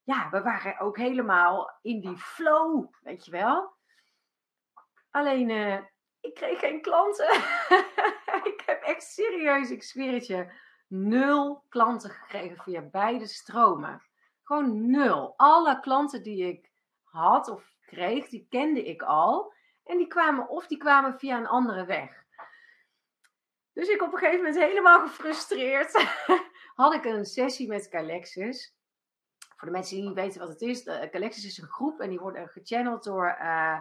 ja, 0.03 0.29
we 0.29 0.41
waren 0.41 0.79
ook 0.79 0.97
helemaal 0.97 1.77
in 1.81 1.99
die 1.99 2.17
flow, 2.17 2.93
weet 3.01 3.25
je 3.25 3.31
wel. 3.31 3.75
Alleen, 5.09 5.49
uh, 5.49 5.79
ik 6.19 6.33
kreeg 6.33 6.59
geen 6.59 6.81
klanten. 6.81 7.33
ik 8.51 8.63
heb 8.65 8.81
echt 8.81 9.03
serieus, 9.03 9.71
ik 9.71 9.83
zweer 9.83 10.13
het 10.13 10.27
je, 10.27 10.51
nul 10.87 11.63
klanten 11.69 12.09
gekregen 12.09 12.63
via 12.63 12.81
beide 12.81 13.27
stromen. 13.27 14.01
Gewoon 14.43 14.89
nul. 14.89 15.33
Alle 15.37 15.79
klanten 15.79 16.23
die 16.23 16.47
ik 16.47 16.71
had 17.03 17.49
of 17.49 17.73
kreeg, 17.81 18.29
die 18.29 18.47
kende 18.49 18.83
ik 18.83 19.01
al. 19.01 19.53
En 19.83 19.97
die 19.97 20.07
kwamen 20.07 20.49
of 20.49 20.67
die 20.67 20.77
kwamen 20.77 21.19
via 21.19 21.37
een 21.37 21.47
andere 21.47 21.85
weg. 21.85 22.25
Dus 23.73 23.87
ik 23.87 24.01
op 24.01 24.13
een 24.13 24.17
gegeven 24.17 24.43
moment 24.43 24.63
helemaal 24.63 24.99
gefrustreerd 25.07 25.91
had 26.75 26.93
ik 26.93 27.05
een 27.05 27.25
sessie 27.25 27.67
met 27.67 27.89
Calexis. 27.89 28.75
Voor 29.55 29.67
de 29.67 29.73
mensen 29.73 29.95
die 29.95 30.05
niet 30.05 30.15
weten 30.15 30.39
wat 30.39 30.49
het 30.49 30.61
is, 30.61 30.83
Calexis 30.83 31.45
is 31.45 31.57
een 31.57 31.67
groep 31.67 31.99
en 31.99 32.09
die 32.09 32.19
worden 32.19 32.47
gechanneld 32.47 33.03
door 33.03 33.37
uh, 33.41 33.79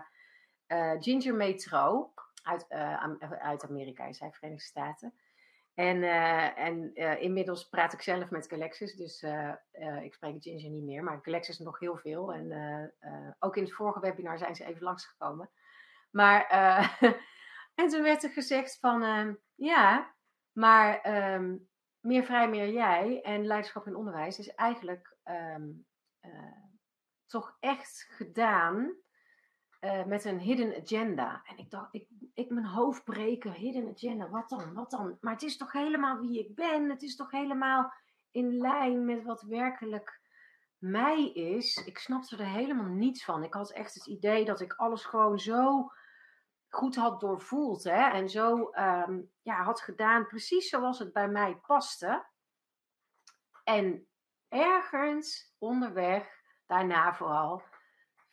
uh, 0.69 0.93
Ginger 1.01 1.35
Metro 1.35 2.13
uit, 2.43 2.69
uit 3.39 3.65
Amerika, 3.65 4.13
zij 4.13 4.33
Verenigde 4.33 4.65
Staten. 4.65 5.15
En, 5.77 5.97
uh, 5.97 6.59
en 6.59 6.91
uh, 6.95 7.23
inmiddels 7.23 7.69
praat 7.69 7.93
ik 7.93 8.03
zelf 8.03 8.31
met 8.31 8.49
Galexis, 8.49 8.95
dus 8.95 9.23
uh, 9.23 9.55
ik 10.03 10.15
spreek 10.15 10.43
Ginger 10.43 10.71
niet 10.71 10.85
meer, 10.85 11.03
maar 11.03 11.19
Galexis 11.23 11.59
nog 11.59 11.79
heel 11.79 11.97
veel. 11.97 12.33
En 12.33 12.53
ook 13.39 13.57
in 13.57 13.63
het 13.63 13.73
vorige 13.73 14.01
webinar 14.01 14.39
zijn 14.39 14.55
ze 14.55 14.65
even 14.65 14.83
langsgekomen. 14.83 15.51
Maar, 16.11 16.47
en 17.81 17.89
toen 17.89 18.03
werd 18.03 18.23
er 18.23 18.31
gezegd 18.31 18.79
van, 18.79 19.03
ehm, 19.03 19.35
ja, 19.55 20.15
maar 20.53 21.15
um, 21.35 21.69
meer 22.01 22.25
vrij, 22.25 22.49
meer 22.49 22.71
jij 22.71 23.21
en 23.23 23.47
leiderschap 23.47 23.87
in 23.87 23.97
onderwijs 23.97 24.39
is 24.39 24.55
eigenlijk 24.55 25.17
um, 25.25 25.87
toch 27.27 27.57
echt 27.61 28.07
gedaan 28.11 28.95
uh, 29.87 30.05
met 30.05 30.25
een 30.25 30.39
hidden 30.39 30.77
agenda. 30.83 31.43
En 31.45 31.59
ik 31.59 31.71
dacht, 31.71 31.95
ik, 31.95 32.09
ik 32.35 32.51
mijn 32.51 32.67
hoofd 32.67 33.05
breken, 33.05 33.53
hidden 33.53 33.89
agenda, 33.89 34.29
wat 34.29 34.49
dan, 34.49 34.75
wat 34.75 34.91
dan? 34.91 35.19
Maar 35.21 35.33
het 35.33 35.43
is 35.43 35.57
toch 35.57 35.73
helemaal 35.73 36.19
wie 36.19 36.39
ik 36.39 36.55
ben? 36.55 36.91
Het 36.91 37.03
is 37.03 37.17
toch 37.17 37.31
helemaal 37.31 37.93
in 38.31 38.57
lijn 38.57 39.05
met 39.05 39.25
wat 39.25 39.43
werkelijk 39.43 40.21
mij 40.79 41.33
is? 41.33 41.77
Ik 41.77 41.99
snapte 41.99 42.37
er 42.37 42.47
helemaal 42.47 42.89
niets 42.89 43.25
van. 43.25 43.45
Ik 43.45 43.55
had 43.55 43.71
echt 43.71 43.95
het 43.95 44.07
idee 44.07 44.45
dat 44.45 44.61
ik 44.61 44.73
alles 44.73 45.05
gewoon 45.05 45.39
zo 45.39 45.91
goed 46.69 46.97
had 46.97 47.21
doorvoeld. 47.21 47.85
Hè? 47.85 48.11
En 48.11 48.29
zo 48.29 48.71
um, 48.73 49.31
ja, 49.43 49.63
had 49.63 49.81
gedaan, 49.81 50.27
precies 50.27 50.69
zoals 50.69 50.99
het 50.99 51.13
bij 51.13 51.29
mij 51.29 51.57
paste. 51.67 52.27
En 53.65 54.07
ergens 54.49 55.55
onderweg, 55.59 56.29
daarna 56.67 57.15
vooral, 57.15 57.63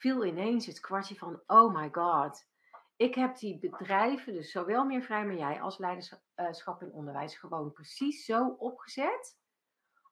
viel 0.03 0.25
ineens 0.25 0.65
het 0.65 0.79
kwartje 0.79 1.15
van, 1.15 1.43
oh 1.47 1.73
my 1.73 1.89
god. 1.91 2.47
Ik 2.95 3.15
heb 3.15 3.37
die 3.37 3.59
bedrijven, 3.59 4.33
dus 4.33 4.51
zowel 4.51 4.85
meer 4.85 5.01
vrij 5.01 5.25
maar 5.25 5.35
jij 5.35 5.61
als 5.61 5.77
leiderschap 5.77 6.81
in 6.81 6.91
onderwijs, 6.91 7.37
gewoon 7.37 7.71
precies 7.71 8.25
zo 8.25 8.47
opgezet 8.47 9.39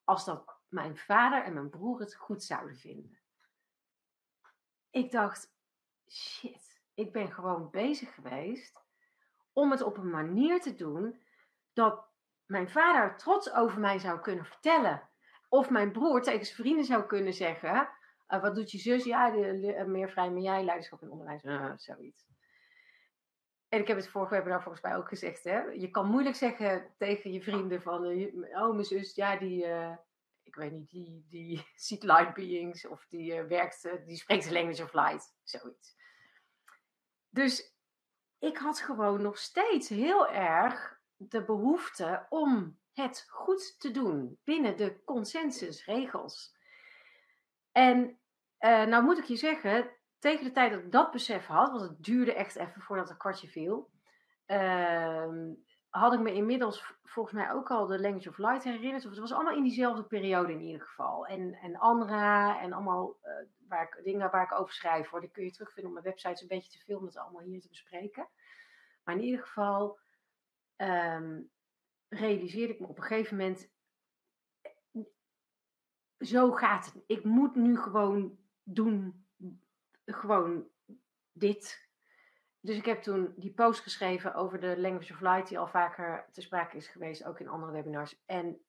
als 0.03 0.25
dat 0.25 0.59
mijn 0.67 0.97
vader 0.97 1.43
en 1.43 1.53
mijn 1.53 1.69
broer 1.69 1.99
het 1.99 2.15
goed 2.15 2.43
zouden 2.43 2.75
vinden. 2.75 3.19
Ik 4.89 5.11
dacht, 5.11 5.53
shit, 6.09 6.81
ik 6.93 7.11
ben 7.11 7.31
gewoon 7.31 7.69
bezig 7.69 8.13
geweest 8.13 8.79
om 9.53 9.71
het 9.71 9.81
op 9.81 9.97
een 9.97 10.09
manier 10.09 10.61
te 10.61 10.75
doen 10.75 11.21
dat 11.73 12.09
mijn 12.45 12.69
vader 12.69 13.17
trots 13.17 13.53
over 13.53 13.79
mij 13.79 13.99
zou 13.99 14.19
kunnen 14.19 14.45
vertellen. 14.45 15.09
Of 15.49 15.69
mijn 15.69 15.91
broer 15.91 16.21
tegen 16.21 16.45
zijn 16.45 16.57
vrienden 16.57 16.85
zou 16.85 17.05
kunnen 17.05 17.33
zeggen: 17.33 17.99
uh, 18.33 18.41
wat 18.41 18.55
doet 18.55 18.71
je 18.71 18.77
zus? 18.77 19.03
Ja, 19.03 19.29
de, 19.29 19.75
uh, 19.77 19.83
meer 19.83 20.09
vrij 20.09 20.31
maar 20.31 20.41
jij, 20.41 20.63
leiderschap 20.63 21.01
en 21.01 21.11
onderwijs. 21.11 21.43
Uh, 21.43 21.71
zoiets. 21.75 22.29
En 23.69 23.79
ik 23.79 23.87
heb 23.87 23.97
het 23.97 24.07
vorige 24.07 24.33
webinar 24.33 24.61
volgens 24.61 24.83
mij 24.83 24.95
ook 24.95 25.07
gezegd. 25.07 25.43
Hè? 25.43 25.59
Je 25.59 25.91
kan 25.91 26.09
moeilijk 26.09 26.35
zeggen 26.35 26.93
tegen 26.97 27.31
je 27.31 27.41
vrienden 27.41 27.81
van... 27.81 28.05
oh, 28.53 28.73
mijn 28.73 28.85
zus, 28.85 29.15
ja, 29.15 29.37
die... 29.37 29.65
ik 30.43 30.55
weet 30.55 30.71
niet, 30.71 30.89
die, 30.89 31.25
die 31.29 31.67
ziet 31.75 32.03
light 32.03 32.33
beings. 32.33 32.87
Of 32.87 33.05
die 33.09 33.41
werkt... 33.41 33.89
die 34.05 34.17
spreekt 34.17 34.43
de 34.43 34.53
language 34.53 34.83
of 34.83 34.93
light. 34.93 35.35
Zoiets. 35.43 35.95
Dus 37.29 37.75
ik 38.39 38.57
had 38.57 38.79
gewoon 38.79 39.21
nog 39.21 39.37
steeds 39.37 39.89
heel 39.89 40.29
erg 40.29 40.99
de 41.17 41.43
behoefte 41.43 42.25
om 42.29 42.79
het 42.93 43.25
goed 43.29 43.79
te 43.79 43.91
doen 43.91 44.39
binnen 44.43 44.77
de 44.77 45.03
consensusregels. 45.03 46.55
En 47.71 48.19
uh, 48.61 48.85
nou 48.85 49.03
moet 49.03 49.17
ik 49.17 49.23
je 49.23 49.35
zeggen, 49.35 49.89
tegen 50.19 50.43
de 50.43 50.51
tijd 50.51 50.71
dat 50.71 50.79
ik 50.79 50.91
dat 50.91 51.11
besef 51.11 51.45
had, 51.45 51.69
want 51.69 51.81
het 51.81 52.03
duurde 52.03 52.33
echt 52.33 52.55
even 52.55 52.81
voordat 52.81 53.09
het 53.09 53.17
kwartje 53.17 53.47
viel, 53.47 53.89
uh, 54.47 55.27
had 55.89 56.13
ik 56.13 56.19
me 56.19 56.33
inmiddels 56.33 56.93
volgens 57.03 57.35
mij 57.35 57.51
ook 57.51 57.71
al 57.71 57.85
de 57.85 57.99
Language 57.99 58.29
of 58.29 58.37
Light 58.37 58.63
herinnerd. 58.63 59.03
Of 59.03 59.09
het 59.09 59.19
was 59.19 59.31
allemaal 59.33 59.55
in 59.55 59.63
diezelfde 59.63 60.03
periode 60.03 60.51
in 60.51 60.61
ieder 60.61 60.81
geval. 60.81 61.25
En, 61.25 61.53
en 61.53 61.75
Andra 61.75 62.61
en 62.61 62.73
allemaal 62.73 63.17
uh, 63.23 63.31
waar 63.67 63.83
ik, 63.83 64.03
dingen 64.03 64.31
waar 64.31 64.43
ik 64.43 64.59
over 64.59 64.73
schrijf, 64.73 65.09
hoor, 65.09 65.21
die 65.21 65.31
kun 65.31 65.43
je 65.43 65.51
terugvinden 65.51 65.91
op 65.91 66.01
mijn 66.01 66.05
website. 66.05 66.27
Het 66.27 66.37
is 66.37 66.41
een 66.41 66.57
beetje 66.57 66.79
te 66.79 66.85
veel 66.85 66.97
om 66.97 67.05
het 67.05 67.17
allemaal 67.17 67.41
hier 67.41 67.61
te 67.61 67.67
bespreken. 67.67 68.29
Maar 69.03 69.15
in 69.15 69.21
ieder 69.21 69.45
geval 69.45 69.99
um, 70.77 71.51
realiseerde 72.09 72.73
ik 72.73 72.79
me 72.79 72.87
op 72.87 72.97
een 72.97 73.03
gegeven 73.03 73.37
moment 73.37 73.69
zo 76.19 76.51
gaat 76.51 76.85
het. 76.85 77.03
Ik 77.07 77.23
moet 77.23 77.55
nu 77.55 77.77
gewoon 77.77 78.37
doen 78.73 79.25
gewoon 80.05 80.67
dit. 81.31 81.89
Dus 82.59 82.77
ik 82.77 82.85
heb 82.85 83.01
toen 83.01 83.33
die 83.35 83.53
post 83.53 83.79
geschreven 83.79 84.33
over 84.33 84.59
de 84.59 84.79
Language 84.79 85.13
of 85.13 85.19
Light, 85.19 85.47
die 85.47 85.59
al 85.59 85.67
vaker 85.67 86.25
te 86.31 86.41
sprake 86.41 86.77
is 86.77 86.87
geweest, 86.87 87.23
ook 87.23 87.39
in 87.39 87.47
andere 87.47 87.71
webinars. 87.71 88.23
En 88.25 88.61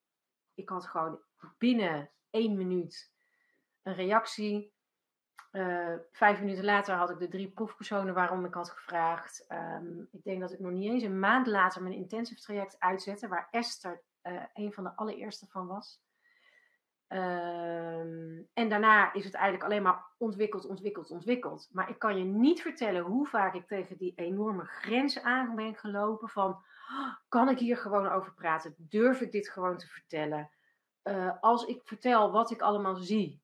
ik 0.54 0.68
had 0.68 0.86
gewoon 0.86 1.20
binnen 1.58 2.10
één 2.30 2.56
minuut 2.56 3.12
een 3.82 3.94
reactie. 3.94 4.72
Uh, 5.52 5.94
vijf 6.10 6.40
minuten 6.40 6.64
later 6.64 6.94
had 6.94 7.10
ik 7.10 7.18
de 7.18 7.28
drie 7.28 7.50
proefpersonen 7.50 8.14
waarom 8.14 8.44
ik 8.44 8.54
had 8.54 8.70
gevraagd. 8.70 9.46
Um, 9.48 10.08
ik 10.10 10.24
denk 10.24 10.40
dat 10.40 10.52
ik 10.52 10.58
nog 10.58 10.70
niet 10.70 10.90
eens 10.90 11.02
een 11.02 11.18
maand 11.18 11.46
later 11.46 11.82
mijn 11.82 11.94
intensive 11.94 12.40
traject 12.40 12.80
uitzette, 12.80 13.28
waar 13.28 13.48
Esther 13.50 14.02
uh, 14.22 14.42
een 14.54 14.72
van 14.72 14.84
de 14.84 14.96
allereerste 14.96 15.46
van 15.46 15.66
was. 15.66 16.02
Um, 17.12 18.48
en 18.52 18.68
daarna 18.68 19.12
is 19.12 19.24
het 19.24 19.34
eigenlijk 19.34 19.64
alleen 19.64 19.82
maar 19.82 20.04
ontwikkeld, 20.18 20.66
ontwikkeld, 20.66 21.10
ontwikkeld. 21.10 21.68
Maar 21.72 21.90
ik 21.90 21.98
kan 21.98 22.18
je 22.18 22.24
niet 22.24 22.62
vertellen 22.62 23.02
hoe 23.02 23.26
vaak 23.26 23.54
ik 23.54 23.66
tegen 23.66 23.96
die 23.96 24.12
enorme 24.16 24.64
grens 24.64 25.22
aan 25.22 25.54
ben 25.54 25.74
gelopen 25.74 26.28
van... 26.28 26.62
Kan 27.28 27.48
ik 27.48 27.58
hier 27.58 27.76
gewoon 27.76 28.08
over 28.08 28.32
praten? 28.32 28.74
Durf 28.78 29.20
ik 29.20 29.32
dit 29.32 29.48
gewoon 29.48 29.76
te 29.76 29.86
vertellen? 29.86 30.50
Uh, 31.04 31.32
als 31.40 31.64
ik 31.64 31.80
vertel 31.84 32.32
wat 32.32 32.50
ik 32.50 32.60
allemaal 32.60 32.96
zie 32.96 33.42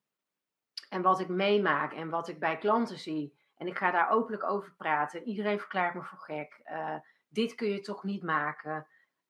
en 0.88 1.02
wat 1.02 1.20
ik 1.20 1.28
meemaak 1.28 1.92
en 1.92 2.10
wat 2.10 2.28
ik 2.28 2.38
bij 2.38 2.58
klanten 2.58 2.98
zie... 2.98 3.36
en 3.56 3.66
ik 3.66 3.76
ga 3.76 3.90
daar 3.90 4.10
openlijk 4.10 4.44
over 4.44 4.74
praten, 4.76 5.22
iedereen 5.22 5.58
verklaart 5.58 5.94
me 5.94 6.02
voor 6.02 6.18
gek. 6.18 6.60
Uh, 6.64 6.96
dit 7.28 7.54
kun 7.54 7.68
je 7.68 7.80
toch 7.80 8.04
niet 8.04 8.22
maken? 8.22 8.86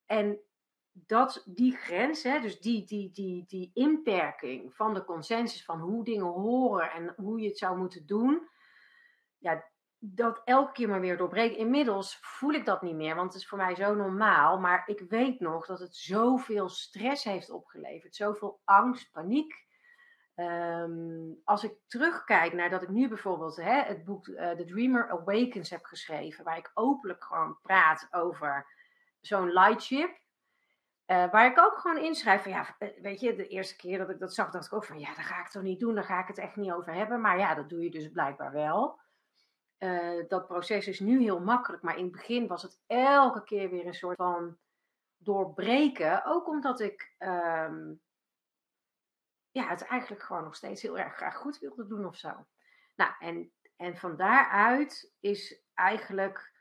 En 0.06 0.38
dat 1.06 1.42
die 1.46 1.76
grens, 1.76 2.22
hè, 2.22 2.40
dus 2.40 2.60
die, 2.60 2.84
die, 2.84 3.10
die, 3.10 3.44
die 3.46 3.70
inperking 3.74 4.74
van 4.74 4.94
de 4.94 5.04
consensus 5.04 5.64
van 5.64 5.80
hoe 5.80 6.04
dingen 6.04 6.26
horen 6.26 6.90
en 6.90 7.14
hoe 7.16 7.40
je 7.40 7.48
het 7.48 7.58
zou 7.58 7.78
moeten 7.78 8.06
doen, 8.06 8.48
ja, 9.38 9.64
dat 9.98 10.42
elke 10.44 10.72
keer 10.72 10.88
maar 10.88 11.00
weer 11.00 11.16
doorbreken. 11.16 11.58
Inmiddels 11.58 12.18
voel 12.20 12.52
ik 12.52 12.64
dat 12.64 12.82
niet 12.82 12.94
meer, 12.94 13.14
want 13.14 13.32
het 13.32 13.42
is 13.42 13.48
voor 13.48 13.58
mij 13.58 13.74
zo 13.74 13.94
normaal. 13.94 14.58
Maar 14.58 14.82
ik 14.86 15.00
weet 15.08 15.40
nog 15.40 15.66
dat 15.66 15.78
het 15.78 15.96
zoveel 15.96 16.68
stress 16.68 17.24
heeft 17.24 17.50
opgeleverd. 17.50 18.16
Zoveel 18.16 18.60
angst, 18.64 19.12
paniek. 19.12 19.66
Ehm, 20.34 21.32
als 21.44 21.64
ik 21.64 21.72
terugkijk 21.86 22.52
naar 22.52 22.70
dat 22.70 22.82
ik 22.82 22.88
nu 22.88 23.08
bijvoorbeeld 23.08 23.56
hè, 23.56 23.82
het 23.82 24.04
boek 24.04 24.26
uh, 24.26 24.50
The 24.50 24.64
Dreamer 24.64 25.10
Awakens 25.10 25.70
heb 25.70 25.84
geschreven, 25.84 26.44
waar 26.44 26.56
ik 26.56 26.70
openlijk 26.74 27.24
gewoon 27.24 27.58
praat 27.62 28.08
over 28.10 28.66
zo'n 29.20 29.52
lightship. 29.52 30.18
Uh, 31.10 31.30
waar 31.30 31.46
ik 31.46 31.58
ook 31.58 31.78
gewoon 31.78 31.98
inschrijf 31.98 32.42
van 32.42 32.52
ja, 32.52 32.76
weet 33.02 33.20
je, 33.20 33.34
de 33.34 33.48
eerste 33.48 33.76
keer 33.76 33.98
dat 33.98 34.10
ik 34.10 34.18
dat 34.18 34.34
zag, 34.34 34.50
dacht 34.50 34.66
ik 34.66 34.72
ook 34.72 34.84
van 34.84 34.98
ja, 34.98 35.14
dat 35.14 35.24
ga 35.24 35.40
ik 35.40 35.48
toch 35.48 35.62
niet 35.62 35.80
doen, 35.80 35.94
daar 35.94 36.04
ga 36.04 36.20
ik 36.20 36.26
het 36.26 36.38
echt 36.38 36.56
niet 36.56 36.72
over 36.72 36.94
hebben. 36.94 37.20
Maar 37.20 37.38
ja, 37.38 37.54
dat 37.54 37.68
doe 37.68 37.82
je 37.82 37.90
dus 37.90 38.10
blijkbaar 38.10 38.52
wel. 38.52 39.00
Uh, 39.78 40.24
dat 40.28 40.46
proces 40.46 40.86
is 40.86 41.00
nu 41.00 41.20
heel 41.20 41.40
makkelijk, 41.40 41.82
maar 41.82 41.96
in 41.96 42.02
het 42.02 42.12
begin 42.12 42.46
was 42.46 42.62
het 42.62 42.80
elke 42.86 43.44
keer 43.44 43.70
weer 43.70 43.86
een 43.86 43.94
soort 43.94 44.16
van 44.16 44.58
doorbreken. 45.16 46.24
Ook 46.24 46.48
omdat 46.48 46.80
ik 46.80 47.14
um, 47.18 48.00
ja, 49.50 49.68
het 49.68 49.82
eigenlijk 49.82 50.22
gewoon 50.22 50.44
nog 50.44 50.54
steeds 50.54 50.82
heel 50.82 50.98
erg 50.98 51.14
graag 51.14 51.36
goed 51.36 51.58
wilde 51.58 51.86
doen 51.86 52.06
of 52.06 52.16
zo. 52.16 52.46
Nou, 52.96 53.12
en, 53.18 53.52
en 53.76 53.96
van 53.96 54.16
daaruit 54.16 55.12
is 55.20 55.62
eigenlijk 55.74 56.52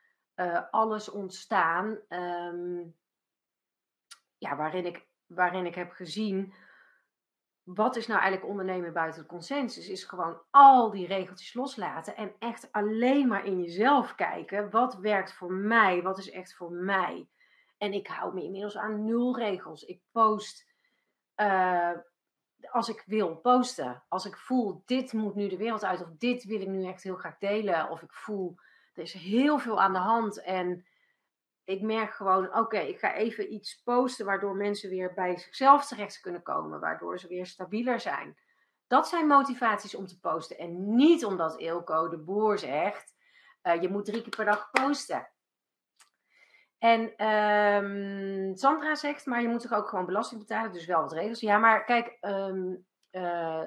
alles 0.72 1.10
ontstaan 1.10 2.00
um, 2.10 2.96
ja, 4.38 4.56
waarin, 4.56 4.86
ik, 4.86 5.08
waarin 5.25 5.65
ik 5.65 5.75
heb 5.75 5.91
gezien 5.91 6.53
wat 7.67 7.96
is 7.96 8.08
nou 8.08 8.20
eigenlijk 8.20 8.50
ondernemen 8.50 8.94
buiten 8.94 9.22
de 9.22 9.27
consensus? 9.27 9.89
Is 9.89 10.03
gewoon 10.03 10.41
al 10.50 10.91
die 10.91 11.08
regeltjes 11.08 11.53
loslaten 11.53 12.15
en 12.15 12.34
echt 12.39 12.72
alleen 12.72 13.27
maar 13.27 13.46
in 13.46 13.62
jezelf 13.62 14.15
kijken. 14.15 14.70
Wat 14.70 14.96
werkt 14.96 15.34
voor 15.34 15.51
mij? 15.51 16.01
Wat 16.01 16.17
is 16.17 16.29
echt 16.29 16.56
voor 16.56 16.72
mij? 16.72 17.27
En 17.77 17.94
ik 17.94 18.08
hou 18.08 18.34
me 18.34 18.44
inmiddels 18.44 18.77
aan 18.77 19.06
nul 19.06 19.38
regels. 19.38 19.84
Ik 19.84 20.01
post 20.12 20.67
uh, 21.36 21.91
als 22.72 22.89
ik 22.89 23.03
wil 23.06 23.36
posten. 23.36 24.03
Als 24.08 24.25
ik 24.25 24.38
voel, 24.38 24.84
dit 24.86 25.13
moet 25.13 25.36
nu 25.36 25.48
de 25.48 25.58
wereld 25.58 25.84
uit. 25.84 26.01
Of 26.01 26.10
dit 26.17 26.44
wil 26.44 26.62
ik 26.62 26.67
nu 26.67 26.86
echt 26.86 27.03
heel 27.03 27.15
graag 27.15 27.38
delen. 27.38 27.89
Of 27.89 28.01
ik 28.01 28.13
voel, 28.13 28.56
er 28.94 29.01
is 29.01 29.13
heel 29.13 29.60
veel 29.60 29.82
aan 29.82 29.94
de 29.94 30.00
hand. 30.00 30.41
En 30.41 30.86
ik 31.67 31.81
merk 31.81 32.13
gewoon, 32.13 32.55
oké, 32.55 32.77
ik 32.77 33.00
ga 33.00 33.13
even 33.13 33.53
iets 33.53 33.81
posten 33.83 34.25
waardoor 34.25 34.55
mensen 34.55 34.89
weer 34.89 35.13
bij 35.13 35.38
zichzelf 35.38 35.88
terecht 35.88 36.19
kunnen 36.19 36.43
komen, 36.43 36.79
waardoor 36.79 37.19
ze 37.19 37.27
weer 37.27 37.45
stabieler 37.45 38.00
zijn. 38.00 38.38
Dat 38.88 39.07
zijn 39.07 39.27
motivaties 39.27 39.95
om 39.95 40.05
te 40.05 40.19
posten 40.19 40.57
en 40.57 40.95
niet 40.95 41.25
omdat 41.25 41.59
Eelco 41.59 42.09
de 42.09 42.17
boer 42.17 42.59
zegt, 42.59 43.15
uh, 43.63 43.81
je 43.81 43.89
moet 43.89 44.05
drie 44.05 44.21
keer 44.21 44.36
per 44.36 44.45
dag 44.45 44.71
posten. 44.71 45.29
En 46.77 47.27
um, 47.27 48.55
Sandra 48.55 48.95
zegt, 48.95 49.25
maar 49.25 49.41
je 49.41 49.47
moet 49.47 49.62
toch 49.62 49.74
ook 49.74 49.88
gewoon 49.88 50.05
belasting 50.05 50.39
betalen, 50.39 50.71
dus 50.71 50.86
wel 50.86 51.01
wat 51.01 51.13
regels. 51.13 51.39
Ja, 51.39 51.57
maar 51.57 51.83
kijk, 51.83 52.17
um, 52.21 52.86
uh, 53.12 53.63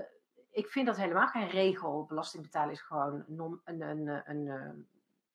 ik 0.51 0.69
vind 0.69 0.87
dat 0.87 0.97
helemaal 0.97 1.27
geen 1.27 1.49
regel. 1.49 2.05
Belasting 2.05 2.43
betalen 2.43 2.73
is 2.73 2.83
gewoon 2.83 3.25
een, 3.29 3.61
een, 3.65 4.09
een, 4.09 4.23
een 4.25 4.89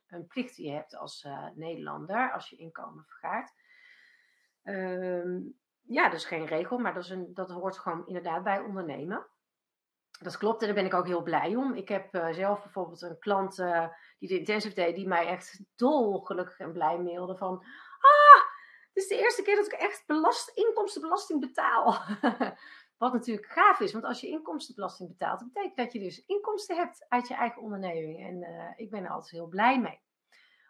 een 0.08 0.28
plicht 0.28 0.56
die 0.56 0.68
je 0.68 0.74
hebt 0.74 0.96
als 0.96 1.24
uh, 1.24 1.48
Nederlander 1.54 2.32
als 2.32 2.50
je 2.50 2.56
inkomen 2.56 3.04
vergaart. 3.06 3.54
Um, 4.64 5.58
ja, 5.82 6.10
dat 6.10 6.20
is 6.20 6.26
geen 6.26 6.46
regel, 6.46 6.78
maar 6.78 6.94
dat, 6.94 7.04
is 7.04 7.10
een, 7.10 7.34
dat 7.34 7.52
hoort 7.52 7.78
gewoon 7.78 8.08
inderdaad 8.08 8.44
bij 8.44 8.60
ondernemen. 8.60 9.28
Dat 10.20 10.38
klopt 10.38 10.62
en 10.62 10.66
daar 10.66 10.76
ben 10.76 10.86
ik 10.86 10.94
ook 10.94 11.06
heel 11.06 11.24
blij 11.24 11.56
om. 11.56 11.74
Ik 11.74 11.90
heb 11.90 12.16
uh, 12.16 12.32
zelf 12.32 12.64
bijvoorbeeld 12.64 13.02
een 13.02 13.20
klant 13.20 13.60
uh, 13.60 13.88
die 14.20 14.30
de 14.30 14.40
intensive 14.40 14.76
deed, 14.76 14.96
die 14.96 15.08
mij 15.08 15.28
echt 15.28 15.64
dolgelukkig 15.76 16.60
en 16.60 16.72
blij 16.72 17.00
mailde 17.00 17.38
van... 17.38 17.58
Ah, 18.00 18.44
het 18.94 19.04
is 19.04 19.08
de 19.08 19.18
eerste 19.18 19.42
keer 19.42 19.56
dat 19.56 19.66
ik 19.66 19.72
echt 19.72 20.04
belast, 20.06 20.50
inkomstenbelasting 20.50 21.40
betaal. 21.40 22.02
Wat 22.98 23.14
natuurlijk 23.14 23.48
gaaf 23.48 23.80
is, 23.80 23.94
want 23.94 24.04
als 24.04 24.22
je 24.22 24.28
inkomstenbelasting 24.28 25.10
betaalt, 25.10 25.40
dat 25.40 25.54
betekent 25.54 25.78
dat 25.78 25.94
je 25.94 26.00
dus 26.00 26.26
inkomsten 26.26 26.76
hebt 26.76 27.06
uit 27.10 27.28
je 27.28 27.34
eigen 27.34 27.62
onderneming. 27.62 28.26
En 28.28 28.36
uh, 28.42 28.72
ik 28.76 28.90
ben 28.90 29.04
er 29.04 29.10
altijd 29.10 29.32
heel 29.32 29.48
blij 29.48 29.82
mee. 29.82 30.00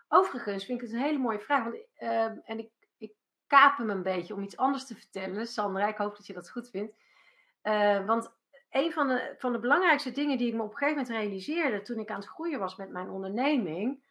Overigens 0.08 0.66
vind 0.66 0.82
ik 0.82 0.88
het 0.88 0.96
een 0.96 1.06
hele 1.06 1.18
mooie 1.18 1.40
vraag, 1.40 1.64
want, 1.64 1.76
uh, 2.00 2.24
en 2.24 2.60
ik, 2.60 2.72
ik 2.98 3.14
kaap 3.48 3.78
hem 3.78 3.90
een 3.90 4.04
beetje 4.04 4.34
om 4.34 4.44
iets 4.44 4.58
anders 4.58 4.86
te 4.86 4.96
vertellen. 4.96 5.48
Sandra, 5.48 5.88
ik 5.88 5.98
hoop 5.98 6.16
dat 6.16 6.28
je 6.28 6.34
dat 6.34 6.52
goed 6.52 6.70
vindt. 6.70 6.96
Uh, 7.64 8.06
want 8.06 8.34
een 8.70 8.92
van 8.92 9.08
de, 9.08 9.36
van 9.38 9.52
de 9.52 9.60
belangrijkste 9.60 10.12
dingen 10.12 10.38
die 10.38 10.48
ik 10.48 10.54
me 10.54 10.64
op 10.64 10.72
een 10.72 10.78
gegeven 10.78 11.02
moment 11.02 11.18
realiseerde 11.18 11.82
toen 11.82 12.00
ik 12.00 12.10
aan 12.10 12.20
het 12.20 12.30
groeien 12.30 12.60
was 12.60 12.76
met 12.76 12.90
mijn 12.90 13.10
onderneming, 13.10 14.04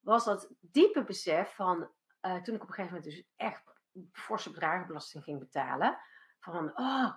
was 0.00 0.24
dat 0.24 0.50
diepe 0.60 1.04
besef 1.04 1.54
van, 1.54 1.88
toen 2.20 2.54
ik 2.54 2.62
op 2.62 2.68
een 2.68 2.74
gegeven 2.74 2.94
moment 2.94 3.04
dus 3.04 3.24
echt 3.36 3.62
forse 4.12 4.50
bedragen 4.50 4.86
belasting 4.86 5.24
ging 5.24 5.38
betalen, 5.38 5.98
van, 6.38 6.78
oh, 6.78 7.12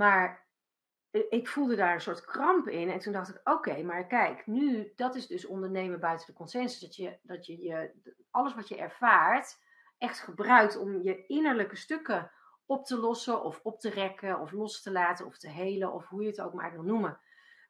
maar 0.00 0.48
ik 1.28 1.48
voelde 1.48 1.76
daar 1.76 1.94
een 1.94 2.00
soort 2.00 2.24
kramp 2.24 2.68
in. 2.68 2.90
En 2.90 2.98
toen 2.98 3.12
dacht 3.12 3.28
ik, 3.28 3.40
oké, 3.44 3.82
maar 3.82 4.06
kijk, 4.06 4.46
nu, 4.46 4.92
dat 4.96 5.14
is 5.14 5.26
dus 5.26 5.46
ondernemen 5.46 6.00
buiten 6.00 6.26
de 6.26 6.32
consensus. 6.32 6.80
Dat 6.80 6.96
je, 6.96 7.18
dat 7.22 7.46
je, 7.46 7.62
je 7.62 7.92
alles 8.30 8.54
wat 8.54 8.68
je 8.68 8.76
ervaart 8.76 9.58
echt 9.98 10.20
gebruikt 10.20 10.76
om 10.76 11.02
je 11.02 11.26
innerlijke 11.26 11.76
stukken 11.76 12.30
op 12.66 12.86
te 12.86 12.98
lossen 12.98 13.42
of 13.42 13.60
op 13.62 13.80
te 13.80 13.90
rekken 13.90 14.40
of 14.40 14.52
los 14.52 14.82
te 14.82 14.92
laten 14.92 15.26
of 15.26 15.38
te 15.38 15.48
helen 15.48 15.92
of 15.92 16.08
hoe 16.08 16.22
je 16.22 16.28
het 16.28 16.40
ook 16.40 16.54
maar 16.54 16.72
wil 16.72 16.82
noemen. 16.82 17.20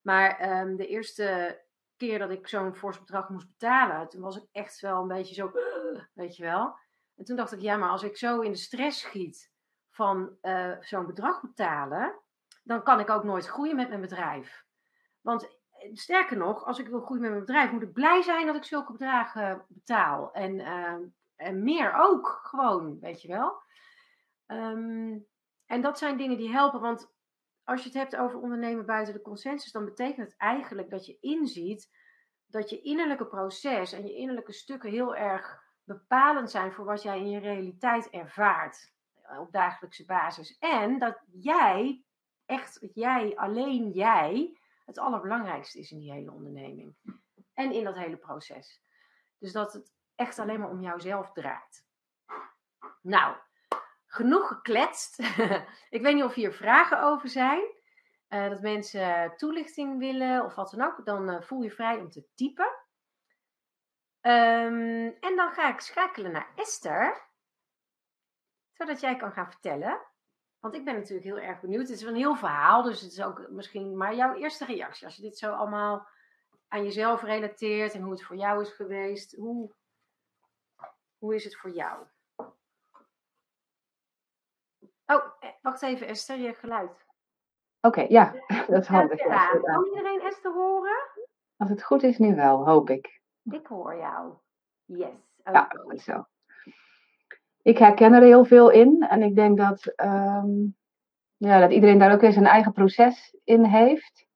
Maar 0.03 0.61
um, 0.61 0.77
de 0.77 0.87
eerste 0.87 1.61
keer 1.97 2.19
dat 2.19 2.31
ik 2.31 2.49
zo'n 2.49 2.75
fors 2.75 2.99
bedrag 2.99 3.29
moest 3.29 3.49
betalen, 3.49 4.09
toen 4.09 4.23
was 4.23 4.37
ik 4.37 4.49
echt 4.53 4.81
wel 4.81 5.03
een 5.03 5.09
beetje 5.09 5.35
zo, 5.35 5.53
weet 6.15 6.37
je 6.37 6.43
wel. 6.43 6.79
En 7.17 7.25
toen 7.25 7.37
dacht 7.37 7.53
ik, 7.53 7.61
ja, 7.61 7.77
maar 7.77 7.91
als 7.91 8.03
ik 8.03 8.17
zo 8.17 8.41
in 8.41 8.53
de 8.53 8.59
stress 8.59 9.01
schiet 9.01 9.51
van 10.01 10.37
uh, 10.43 10.77
zo'n 10.81 11.07
bedrag 11.07 11.41
betalen, 11.41 12.15
dan 12.63 12.83
kan 12.83 13.01
ik 13.01 13.11
ook 13.11 13.25
nooit 13.25 13.47
groeien 13.47 13.77
met 13.77 13.89
mijn 13.89 14.01
bedrijf. 14.01 14.65
Want 15.21 15.43
eh, 15.45 15.91
sterker 15.95 16.37
nog, 16.37 16.65
als 16.65 16.79
ik 16.79 16.89
wil 16.89 17.01
groeien 17.01 17.23
met 17.23 17.31
mijn 17.31 17.45
bedrijf, 17.45 17.71
moet 17.71 17.83
ik 17.83 17.93
blij 17.93 18.23
zijn 18.23 18.47
dat 18.47 18.57
ik 18.57 18.65
zulke 18.65 18.93
bedragen 18.93 19.65
betaal. 19.69 20.33
En, 20.33 20.55
uh, 20.59 20.95
en 21.37 21.63
meer 21.63 21.95
ook, 21.95 22.41
gewoon, 22.43 22.99
weet 23.01 23.23
je 23.23 23.29
wel. 23.29 23.63
Um, 24.47 25.27
en 25.67 25.81
dat 25.81 25.99
zijn 25.99 26.17
dingen 26.17 26.37
die 26.37 26.51
helpen, 26.51 26.81
want 26.81 27.13
als 27.65 27.81
je 27.81 27.89
het 27.89 27.99
hebt 27.99 28.17
over 28.17 28.41
ondernemen 28.41 28.87
buiten 28.87 29.15
de 29.15 29.23
consensus, 29.23 29.73
dan 29.73 29.85
betekent 29.85 30.27
het 30.27 30.37
eigenlijk 30.37 30.91
dat 30.91 31.07
je 31.07 31.17
inziet 31.21 31.91
dat 32.47 32.71
je 32.71 32.81
innerlijke 32.81 33.27
proces 33.27 33.93
en 33.93 34.07
je 34.07 34.15
innerlijke 34.15 34.53
stukken 34.53 34.91
heel 34.91 35.17
erg 35.17 35.63
bepalend 35.85 36.51
zijn 36.51 36.73
voor 36.73 36.85
wat 36.85 37.03
jij 37.03 37.19
in 37.19 37.31
je 37.31 37.39
realiteit 37.39 38.11
ervaart 38.11 38.99
op 39.39 39.53
dagelijkse 39.53 40.05
basis. 40.05 40.59
En 40.59 40.99
dat 40.99 41.25
jij, 41.33 42.05
echt 42.47 42.89
jij, 42.95 43.37
alleen 43.37 43.91
jij, 43.91 44.59
het 44.85 44.99
allerbelangrijkste 44.99 45.79
is 45.79 45.91
in 45.91 45.99
die 45.99 46.13
hele 46.13 46.33
onderneming. 46.33 46.97
En 47.55 47.73
in 47.73 47.85
dat 47.85 47.97
hele 47.97 48.17
proces. 48.17 48.83
Dus 49.39 49.53
dat 49.53 49.73
het 49.73 49.93
echt 50.15 50.39
alleen 50.39 50.61
maar 50.61 50.71
om 50.71 50.81
jouzelf 50.81 51.33
draait. 51.33 51.87
Nou, 53.03 53.37
genoeg 54.07 54.49
gekletst. 54.49 55.19
ik 55.97 56.03
weet 56.03 56.15
niet 56.15 56.25
of 56.25 56.35
hier 56.35 56.53
vragen 56.53 57.03
over 57.03 57.29
zijn. 57.29 57.79
Uh, 58.29 58.49
dat 58.49 58.61
mensen 58.61 59.37
toelichting 59.37 59.99
willen 59.99 60.45
of 60.45 60.55
wat 60.55 60.71
dan 60.71 60.87
ook. 60.87 61.05
Dan 61.05 61.31
uh, 61.31 61.41
voel 61.41 61.63
je 61.63 61.71
vrij 61.71 61.99
om 61.99 62.11
te 62.11 62.27
typen. 62.35 62.79
Um, 64.23 65.17
en 65.21 65.37
dan 65.37 65.53
ga 65.53 65.69
ik 65.69 65.81
schakelen 65.81 66.33
naar 66.33 66.53
Esther 66.57 67.30
zodat 68.81 69.01
jij 69.01 69.17
kan 69.17 69.33
gaan 69.33 69.51
vertellen. 69.51 70.01
Want 70.61 70.75
ik 70.75 70.85
ben 70.85 70.95
natuurlijk 70.95 71.25
heel 71.25 71.39
erg 71.39 71.61
benieuwd. 71.61 71.89
Het 71.89 71.91
is 71.91 72.03
een 72.03 72.15
heel 72.15 72.37
verhaal, 72.37 72.83
dus 72.83 73.01
het 73.01 73.13
is 73.13 73.23
ook 73.23 73.47
misschien 73.51 73.97
maar 73.97 74.15
jouw 74.15 74.35
eerste 74.35 74.65
reactie. 74.65 75.07
Als 75.07 75.17
je 75.17 75.23
dit 75.23 75.39
zo 75.39 75.53
allemaal 75.53 76.09
aan 76.69 76.85
jezelf 76.85 77.23
relateert 77.23 77.95
en 77.95 78.03
hoe 78.03 78.13
het 78.13 78.23
voor 78.23 78.37
jou 78.37 78.61
is 78.61 78.73
geweest. 78.73 79.37
Hoe, 79.37 79.75
hoe 81.19 81.35
is 81.35 81.45
het 81.45 81.57
voor 81.57 81.71
jou? 81.71 82.07
Oh, 85.07 85.25
eh, 85.41 85.51
wacht 85.63 85.83
even 85.83 86.07
Esther, 86.07 86.39
je 86.39 86.55
geluid. 86.55 87.07
Oké, 87.81 88.01
okay, 88.01 88.09
ja, 88.09 88.35
dat 88.67 88.83
is 88.83 88.87
handig. 88.87 89.19
Ja, 89.19 89.47
kan 89.47 89.85
iedereen 89.85 90.21
Esther 90.21 90.53
horen? 90.53 91.11
Als 91.57 91.71
het 91.71 91.83
goed 91.83 92.03
is 92.03 92.19
nu 92.19 92.35
wel, 92.35 92.65
hoop 92.67 92.91
ik. 92.91 93.21
Ik 93.43 93.67
hoor 93.67 93.97
jou. 93.97 94.35
Yes. 94.85 95.09
Okay. 95.45 95.55
Ja, 95.55 95.69
goed 95.69 96.01
zo 96.01 96.30
ik 97.63 97.79
herken 97.79 98.13
er 98.13 98.23
heel 98.23 98.45
veel 98.45 98.71
in. 98.71 99.07
En 99.09 99.23
ik 99.23 99.35
denk 99.35 99.59
dat, 99.59 99.93
um, 99.97 100.77
ja, 101.37 101.61
dat 101.61 101.73
iedereen 101.73 101.99
daar 101.99 102.13
ook 102.13 102.21
weer 102.21 102.33
zijn 102.33 102.47
eigen 102.47 102.73
proces 102.73 103.37
in 103.45 103.65
heeft. 103.65 104.29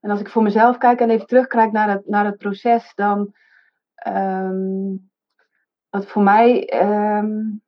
En 0.00 0.10
als 0.10 0.20
ik 0.20 0.28
voor 0.28 0.42
mezelf 0.42 0.78
kijk 0.78 1.00
en 1.00 1.10
even 1.10 1.26
terugkijk 1.26 1.72
naar 1.72 1.90
het, 1.90 2.06
naar 2.06 2.24
het 2.24 2.36
proces, 2.36 2.94
dan. 2.94 3.34
Um, 4.06 5.10
wat 5.90 6.06
voor 6.06 6.22
mij. 6.22 6.80
Um, 6.82 7.62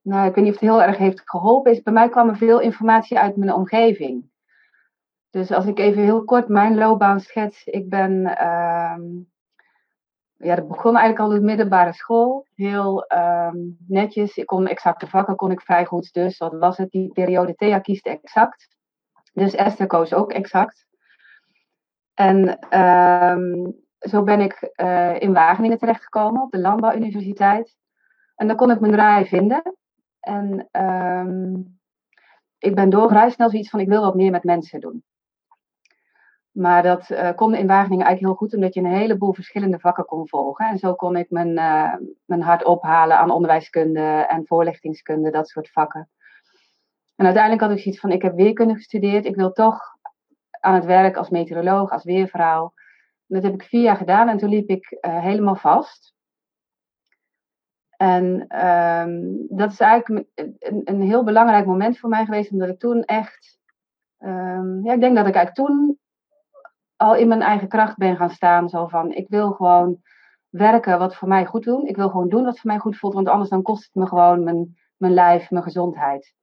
nou, 0.00 0.28
ik 0.28 0.34
weet 0.34 0.44
niet 0.44 0.54
of 0.54 0.60
het 0.60 0.70
heel 0.70 0.82
erg 0.82 0.96
heeft 0.96 1.22
geholpen, 1.24 1.72
is 1.72 1.82
bij 1.82 1.92
mij 1.92 2.08
kwam 2.08 2.28
er 2.28 2.36
veel 2.36 2.60
informatie 2.60 3.18
uit 3.18 3.36
mijn 3.36 3.52
omgeving. 3.52 4.30
Dus 5.30 5.50
als 5.50 5.66
ik 5.66 5.78
even 5.78 6.02
heel 6.02 6.24
kort 6.24 6.48
mijn 6.48 6.74
loopbaan 6.74 7.20
schets. 7.20 7.64
Ik 7.64 7.88
ben, 7.88 8.36
ehm, 8.36 9.02
ja, 10.36 10.54
dat 10.54 10.68
begon 10.68 10.96
eigenlijk 10.96 11.30
al 11.30 11.38
de 11.38 11.44
middelbare 11.44 11.92
school. 11.92 12.46
Heel 12.54 13.04
ehm, 13.04 13.56
netjes. 13.86 14.36
Ik 14.36 14.46
kon 14.46 14.66
exacte 14.66 15.06
vakken, 15.06 15.36
kon 15.36 15.50
ik 15.50 15.60
vrij 15.60 15.84
goed. 15.84 16.12
Dus 16.12 16.38
wat 16.38 16.54
was 16.58 16.76
het? 16.76 16.90
Die 16.90 17.12
periode 17.12 17.54
Thea 17.54 17.78
kiest 17.78 18.06
exact. 18.06 18.68
Dus 19.32 19.54
Esther 19.54 19.86
koos 19.86 20.14
ook 20.14 20.32
exact. 20.32 20.86
En 22.14 22.58
ehm, 22.58 23.70
zo 23.98 24.22
ben 24.22 24.40
ik 24.40 24.72
uh, 24.76 25.20
in 25.20 25.32
Wageningen 25.32 25.78
terechtgekomen 25.78 26.42
op 26.42 26.50
de 26.50 26.58
Landbouwuniversiteit. 26.58 27.76
En 28.36 28.46
dan 28.46 28.56
kon 28.56 28.70
ik 28.70 28.80
mijn 28.80 28.92
draai 28.92 29.26
vinden. 29.26 29.76
En 30.20 30.68
ik 32.58 32.74
ben 32.74 32.90
doorgereisd 32.90 33.34
snel 33.34 33.50
zoiets 33.50 33.70
van 33.70 33.80
ik 33.80 33.88
wil 33.88 34.00
wat 34.00 34.14
meer 34.14 34.30
met 34.30 34.44
mensen 34.44 34.80
doen. 34.80 35.04
Maar 36.54 36.82
dat 36.82 37.10
uh, 37.10 37.30
kon 37.34 37.54
in 37.54 37.66
Wageningen 37.66 38.06
eigenlijk 38.06 38.20
heel 38.20 38.34
goed, 38.34 38.54
omdat 38.54 38.74
je 38.74 38.80
een 38.80 38.98
heleboel 38.98 39.32
verschillende 39.32 39.78
vakken 39.78 40.04
kon 40.04 40.28
volgen. 40.28 40.68
En 40.68 40.78
zo 40.78 40.94
kon 40.94 41.16
ik 41.16 41.30
mijn, 41.30 41.48
uh, 41.48 41.94
mijn 42.24 42.42
hart 42.42 42.64
ophalen 42.64 43.18
aan 43.18 43.30
onderwijskunde 43.30 44.26
en 44.28 44.46
voorlichtingskunde, 44.46 45.30
dat 45.30 45.48
soort 45.48 45.70
vakken. 45.70 46.08
En 47.16 47.24
uiteindelijk 47.24 47.62
had 47.62 47.72
ik 47.72 47.78
zoiets 47.78 48.00
van, 48.00 48.10
ik 48.10 48.22
heb 48.22 48.34
weerkunde 48.34 48.74
gestudeerd. 48.74 49.24
Ik 49.24 49.36
wil 49.36 49.52
toch 49.52 49.80
aan 50.60 50.74
het 50.74 50.84
werk 50.84 51.16
als 51.16 51.28
meteoroloog, 51.28 51.90
als 51.90 52.04
weervrouw. 52.04 52.72
Dat 53.26 53.42
heb 53.42 53.54
ik 53.54 53.62
vier 53.62 53.82
jaar 53.82 53.96
gedaan 53.96 54.28
en 54.28 54.38
toen 54.38 54.48
liep 54.48 54.68
ik 54.68 54.98
uh, 55.00 55.20
helemaal 55.20 55.56
vast. 55.56 56.14
En 57.96 58.56
um, 58.66 59.46
dat 59.48 59.72
is 59.72 59.80
eigenlijk 59.80 60.26
een, 60.34 60.80
een, 60.84 61.00
heel 61.00 61.24
belangrijk 61.24 61.66
moment 61.66 61.98
voor 61.98 62.08
mij 62.08 62.24
geweest, 62.24 62.52
omdat 62.52 62.68
ik 62.68 62.78
toen 62.78 63.02
echt, 63.02 63.58
um, 64.18 64.84
ja, 64.84 64.92
ik 64.92 65.00
denk 65.00 65.16
dat 65.16 65.26
ik 65.26 65.34
eigenlijk 65.34 65.54
toen 65.54 65.98
al 67.04 67.14
in 67.14 67.28
mijn 67.28 67.42
eigen 67.42 67.68
kracht 67.68 67.96
ben 67.96 68.16
gaan 68.16 68.30
staan. 68.30 68.68
Zo 68.68 68.86
van, 68.86 69.12
ik 69.12 69.28
wil 69.28 69.50
gewoon 69.50 70.02
werken 70.48 70.98
wat 70.98 71.16
voor 71.16 71.28
mij 71.28 71.46
goed 71.46 71.64
doen. 71.64 71.86
Ik 71.86 71.96
wil 71.96 72.08
gewoon 72.08 72.28
doen 72.28 72.44
wat 72.44 72.60
voor 72.60 72.70
mij 72.70 72.80
goed 72.80 72.98
voelt, 72.98 73.14
want 73.14 73.28
anders 73.28 73.50
dan 73.50 73.62
kost 73.62 73.84
het 73.84 73.94
me 73.94 74.06
gewoon 74.06 74.44
mijn, 74.44 74.76
mijn 74.96 75.14
lijf, 75.14 75.50
mijn 75.50 75.64
gezondheid. 75.64 76.34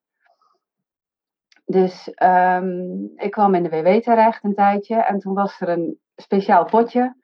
Dus 1.66 2.12
um, 2.24 3.12
ik 3.16 3.32
kwam 3.32 3.56
in 3.56 3.64
de 3.64 3.70
WW 3.70 4.02
terecht 4.02 4.44
een 4.44 4.54
tijdje 4.54 4.96
en 4.96 5.20
toen 5.20 5.34
was 5.34 5.62
er 5.62 5.70
een 5.70 6.00
speciaal 6.16 6.66
potje. 6.66 7.16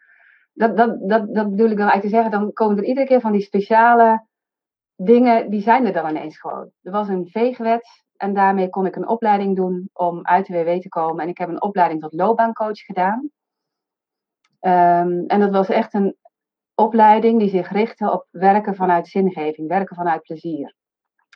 Dat, 0.54 0.78
dat, 0.78 1.10
dat, 1.10 1.34
dat 1.34 1.50
bedoel 1.50 1.70
ik 1.70 1.78
dan 1.78 1.90
eigenlijk 1.90 2.02
te 2.02 2.10
zeggen, 2.10 2.32
dan 2.32 2.54
komen 2.54 2.78
er 2.78 2.84
iedere 2.84 3.08
keer 3.08 3.22
van 3.22 3.32
die 3.32 3.42
speciale 3.42 4.26
dingen, 4.96 5.50
die 5.50 5.62
zijn 5.62 5.86
er 5.86 5.94
dan 5.94 6.10
ineens 6.10 6.40
gewoon. 6.40 6.72
Er 6.82 6.92
was 6.92 7.08
een 7.08 7.28
veegwet 7.28 8.06
en 8.18 8.34
daarmee 8.34 8.70
kon 8.70 8.86
ik 8.86 8.96
een 8.96 9.08
opleiding 9.08 9.56
doen 9.56 9.90
om 9.94 10.26
uit 10.26 10.46
de 10.46 10.64
WW 10.64 10.82
te 10.82 10.90
komen. 10.90 11.24
En 11.24 11.30
ik 11.30 11.38
heb 11.38 11.50
een 11.50 11.62
opleiding 11.62 12.02
tot 12.02 12.14
loopbaancoach 12.14 12.80
gedaan. 12.80 13.30
Um, 14.62 15.26
en 15.26 15.40
dat 15.40 15.52
was 15.52 15.70
echt 15.70 15.94
een 15.94 16.16
opleiding 16.76 17.40
die 17.40 17.50
zich 17.50 17.72
richtte 17.72 18.12
op 18.12 18.28
werken 18.32 18.76
vanuit 18.76 19.08
zingeving, 19.08 19.68
werken 19.68 19.96
vanuit 19.96 20.22
plezier. 20.22 20.76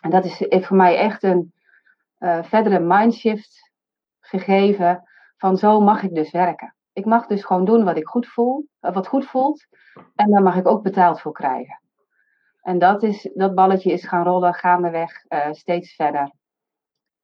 En 0.01 0.09
dat 0.09 0.25
is, 0.25 0.45
voor 0.65 0.77
mij 0.77 0.97
echt 0.97 1.23
een 1.23 1.53
uh, 2.19 2.43
verdere 2.43 2.79
mindshift 2.79 3.71
gegeven 4.19 5.03
van 5.37 5.57
zo 5.57 5.79
mag 5.79 6.03
ik 6.03 6.15
dus 6.15 6.31
werken. 6.31 6.75
Ik 6.93 7.05
mag 7.05 7.27
dus 7.27 7.43
gewoon 7.43 7.65
doen 7.65 7.83
wat 7.83 7.97
ik 7.97 8.07
goed 8.07 8.27
voel, 8.27 8.67
eh, 8.79 8.93
wat 8.93 9.07
goed 9.07 9.25
voelt. 9.25 9.67
En 10.15 10.31
daar 10.31 10.43
mag 10.43 10.55
ik 10.55 10.67
ook 10.67 10.83
betaald 10.83 11.21
voor 11.21 11.31
krijgen. 11.31 11.81
En 12.61 12.79
dat, 12.79 13.03
is, 13.03 13.29
dat 13.33 13.55
balletje 13.55 13.91
is 13.91 14.07
gaan 14.07 14.23
rollen 14.23 14.53
gaandeweg 14.53 15.25
uh, 15.29 15.51
steeds 15.51 15.95
verder. 15.95 16.31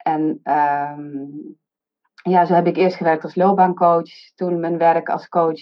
En 0.07 0.39
um, 0.43 1.57
ja, 2.23 2.45
zo 2.45 2.53
heb 2.53 2.67
ik 2.67 2.77
eerst 2.77 2.95
gewerkt 2.95 3.23
als 3.23 3.35
loopbaancoach. 3.35 4.11
Toen 4.35 4.59
mijn 4.59 4.77
werk 4.77 5.09
als 5.09 5.27
coach 5.27 5.61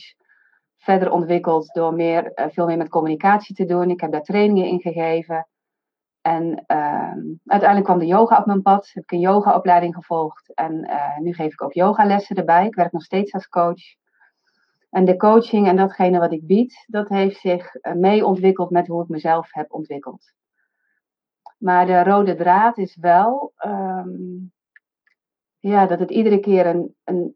verder 0.78 1.12
ontwikkeld 1.12 1.74
door 1.74 1.94
meer, 1.94 2.32
uh, 2.36 2.46
veel 2.50 2.66
meer 2.66 2.78
met 2.78 2.90
communicatie 2.90 3.56
te 3.56 3.66
doen. 3.66 3.90
Ik 3.90 4.02
heb 4.02 4.12
daar 4.12 4.22
trainingen 4.22 4.68
in 4.68 4.80
gegeven. 4.82 5.48
En 6.22 6.64
uh, 6.68 7.14
uiteindelijk 7.46 7.84
kwam 7.84 8.00
de 8.00 8.06
yoga 8.06 8.38
op 8.38 8.46
mijn 8.46 8.62
pad. 8.62 8.90
Heb 8.94 9.04
ik 9.04 9.12
een 9.12 9.20
yogaopleiding 9.20 9.96
gevolgd. 9.96 10.54
En 10.54 10.74
uh, 10.74 11.18
nu 11.18 11.34
geef 11.34 11.52
ik 11.54 11.62
ook 11.62 11.74
yogalessen 11.74 12.36
erbij. 12.36 12.66
Ik 12.66 12.76
werk 12.76 12.92
nog 12.92 13.04
steeds 13.04 13.34
als 13.34 13.48
coach. 13.48 13.84
En 14.90 15.06
de 15.06 15.18
coaching 15.18 15.68
en 15.68 15.76
datgene 15.76 16.20
wat 16.20 16.32
ik 16.32 16.48
bied, 16.48 16.86
dat 16.88 17.10
heeft 17.10 17.40
zich 17.40 17.76
uh, 17.76 17.94
mee 17.94 18.26
ontwikkeld 18.26 18.70
met 18.70 18.88
hoe 18.88 19.04
ik 19.04 19.10
mezelf 19.10 19.54
heb 19.54 19.74
ontwikkeld. 19.74 20.34
Maar 21.66 21.86
de 21.86 22.04
rode 22.04 22.36
draad 22.36 22.78
is 22.78 22.96
wel 22.96 23.54
um, 23.66 24.54
ja, 25.60 25.86
dat 25.86 26.00
het 26.00 26.12
iedere 26.12 26.40
keer 26.40 26.66
een, 26.66 26.96
een 27.04 27.36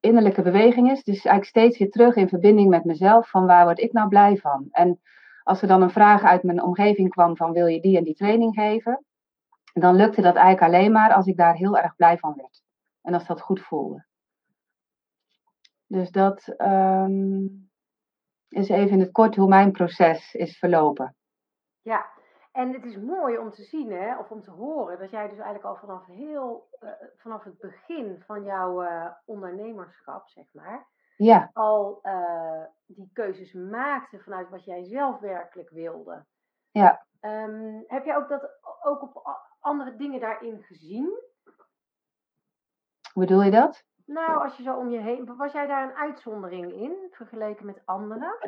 innerlijke 0.00 0.42
beweging 0.42 0.90
is. 0.90 1.04
Dus 1.04 1.14
eigenlijk 1.24 1.44
steeds 1.44 1.78
weer 1.78 1.90
terug 1.90 2.14
in 2.14 2.28
verbinding 2.28 2.68
met 2.68 2.84
mezelf. 2.84 3.30
Van 3.30 3.46
waar 3.46 3.64
word 3.64 3.78
ik 3.78 3.92
nou 3.92 4.08
blij 4.08 4.36
van? 4.36 4.68
En 4.70 5.00
als 5.42 5.62
er 5.62 5.68
dan 5.68 5.82
een 5.82 5.90
vraag 5.90 6.22
uit 6.22 6.42
mijn 6.42 6.62
omgeving 6.62 7.08
kwam 7.08 7.36
van 7.36 7.52
wil 7.52 7.66
je 7.66 7.80
die 7.80 7.96
en 7.96 8.04
die 8.04 8.14
training 8.14 8.54
geven? 8.54 9.04
Dan 9.72 9.94
lukte 9.94 10.22
dat 10.22 10.34
eigenlijk 10.34 10.74
alleen 10.74 10.92
maar 10.92 11.12
als 11.12 11.26
ik 11.26 11.36
daar 11.36 11.54
heel 11.54 11.78
erg 11.78 11.96
blij 11.96 12.18
van 12.18 12.34
werd. 12.36 12.62
En 13.02 13.14
als 13.14 13.26
dat 13.26 13.40
goed 13.40 13.60
voelde. 13.60 14.06
Dus 15.86 16.10
dat 16.10 16.54
um, 16.58 17.70
is 18.48 18.68
even 18.68 18.90
in 18.90 19.00
het 19.00 19.12
kort 19.12 19.36
hoe 19.36 19.48
mijn 19.48 19.72
proces 19.72 20.34
is 20.34 20.58
verlopen. 20.58 21.16
Ja, 21.82 22.16
en 22.52 22.72
het 22.72 22.84
is 22.84 22.96
mooi 22.96 23.38
om 23.38 23.50
te 23.50 23.62
zien, 23.62 23.92
hè, 23.92 24.18
of 24.18 24.30
om 24.30 24.42
te 24.42 24.50
horen, 24.50 24.98
dat 24.98 25.10
jij 25.10 25.28
dus 25.28 25.38
eigenlijk 25.38 25.64
al 25.64 25.76
vanaf 25.76 26.06
heel, 26.06 26.68
uh, 26.80 26.90
vanaf 27.16 27.44
het 27.44 27.58
begin 27.58 28.22
van 28.26 28.44
jouw 28.44 28.82
uh, 28.82 29.10
ondernemerschap, 29.24 30.28
zeg 30.28 30.46
maar, 30.52 30.86
ja. 31.16 31.50
al 31.52 32.00
uh, 32.02 32.64
die 32.86 33.10
keuzes 33.12 33.52
maakte 33.52 34.18
vanuit 34.18 34.48
wat 34.48 34.64
jij 34.64 34.84
zelf 34.84 35.20
werkelijk 35.20 35.70
wilde. 35.70 36.26
Ja. 36.70 37.06
Um, 37.20 37.84
heb 37.86 38.04
jij 38.04 38.16
ook 38.16 38.28
dat 38.28 38.50
ook 38.82 39.02
op 39.02 39.40
andere 39.60 39.96
dingen 39.96 40.20
daarin 40.20 40.62
gezien? 40.62 41.04
Hoe 43.12 43.26
bedoel 43.26 43.42
je 43.42 43.50
dat? 43.50 43.84
Nou, 44.04 44.42
als 44.42 44.56
je 44.56 44.62
zo 44.62 44.76
om 44.76 44.90
je 44.90 44.98
heen. 44.98 45.36
Was 45.36 45.52
jij 45.52 45.66
daar 45.66 45.82
een 45.82 45.96
uitzondering 45.96 46.72
in 46.72 47.08
vergeleken 47.10 47.66
met 47.66 47.82
anderen? 47.84 48.38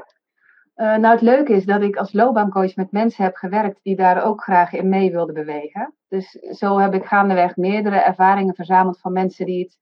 Uh, 0.80 0.96
nou, 0.96 1.06
het 1.06 1.20
leuke 1.20 1.52
is 1.52 1.64
dat 1.64 1.82
ik 1.82 1.96
als 1.96 2.12
loopbaancoach 2.12 2.76
met 2.76 2.92
mensen 2.92 3.24
heb 3.24 3.36
gewerkt 3.36 3.80
die 3.82 3.96
daar 3.96 4.24
ook 4.24 4.42
graag 4.42 4.72
in 4.72 4.88
mee 4.88 5.10
wilden 5.10 5.34
bewegen. 5.34 5.94
Dus 6.08 6.30
zo 6.30 6.78
heb 6.78 6.94
ik 6.94 7.04
gaandeweg 7.04 7.56
meerdere 7.56 7.96
ervaringen 7.96 8.54
verzameld 8.54 9.00
van 9.00 9.12
mensen 9.12 9.46
die, 9.46 9.64
het, 9.64 9.78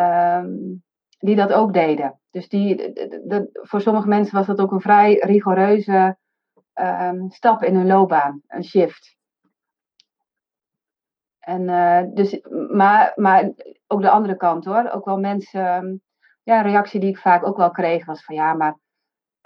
um, 0.00 0.84
die 1.18 1.36
dat 1.36 1.52
ook 1.52 1.72
deden. 1.72 2.20
Dus 2.30 2.48
die, 2.48 2.92
voor 3.52 3.80
sommige 3.80 4.08
mensen 4.08 4.36
was 4.36 4.46
dat 4.46 4.60
ook 4.60 4.72
een 4.72 4.80
vrij 4.80 5.14
rigoureuze 5.14 6.16
um, 6.74 7.30
stap 7.30 7.62
in 7.62 7.74
hun 7.74 7.86
loopbaan, 7.86 8.42
een 8.46 8.64
shift. 8.64 9.16
En, 11.38 11.62
uh, 11.62 12.02
dus, 12.14 12.40
maar, 12.72 13.12
maar 13.14 13.52
ook 13.86 14.00
de 14.00 14.10
andere 14.10 14.36
kant 14.36 14.64
hoor. 14.64 14.90
Ook 14.90 15.04
wel 15.04 15.18
mensen. 15.18 16.02
Ja, 16.42 16.58
een 16.58 16.70
reactie 16.70 17.00
die 17.00 17.10
ik 17.10 17.18
vaak 17.18 17.46
ook 17.46 17.56
wel 17.56 17.70
kreeg 17.70 18.04
was 18.04 18.24
van 18.24 18.34
ja, 18.34 18.54
maar 18.54 18.78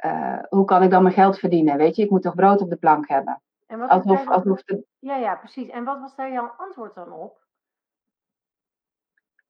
uh, 0.04 0.38
hoe 0.48 0.64
kan 0.64 0.82
ik 0.82 0.90
dan 0.90 1.02
mijn 1.02 1.14
geld 1.14 1.38
verdienen? 1.38 1.76
Weet 1.76 1.96
je, 1.96 2.02
ik 2.02 2.10
moet 2.10 2.22
toch 2.22 2.34
brood 2.34 2.60
op 2.60 2.70
de 2.70 2.76
plank 2.76 3.08
hebben. 3.08 3.42
En 3.66 3.78
wat 3.78 3.90
alsof, 3.90 4.24
dan... 4.24 4.34
alsof 4.34 4.62
de... 4.62 4.84
Ja, 4.98 5.16
ja, 5.16 5.34
precies. 5.34 5.68
En 5.68 5.84
wat 5.84 6.00
was 6.00 6.16
daar 6.16 6.32
jouw 6.32 6.52
antwoord 6.56 6.94
dan 6.94 7.12
op? 7.12 7.38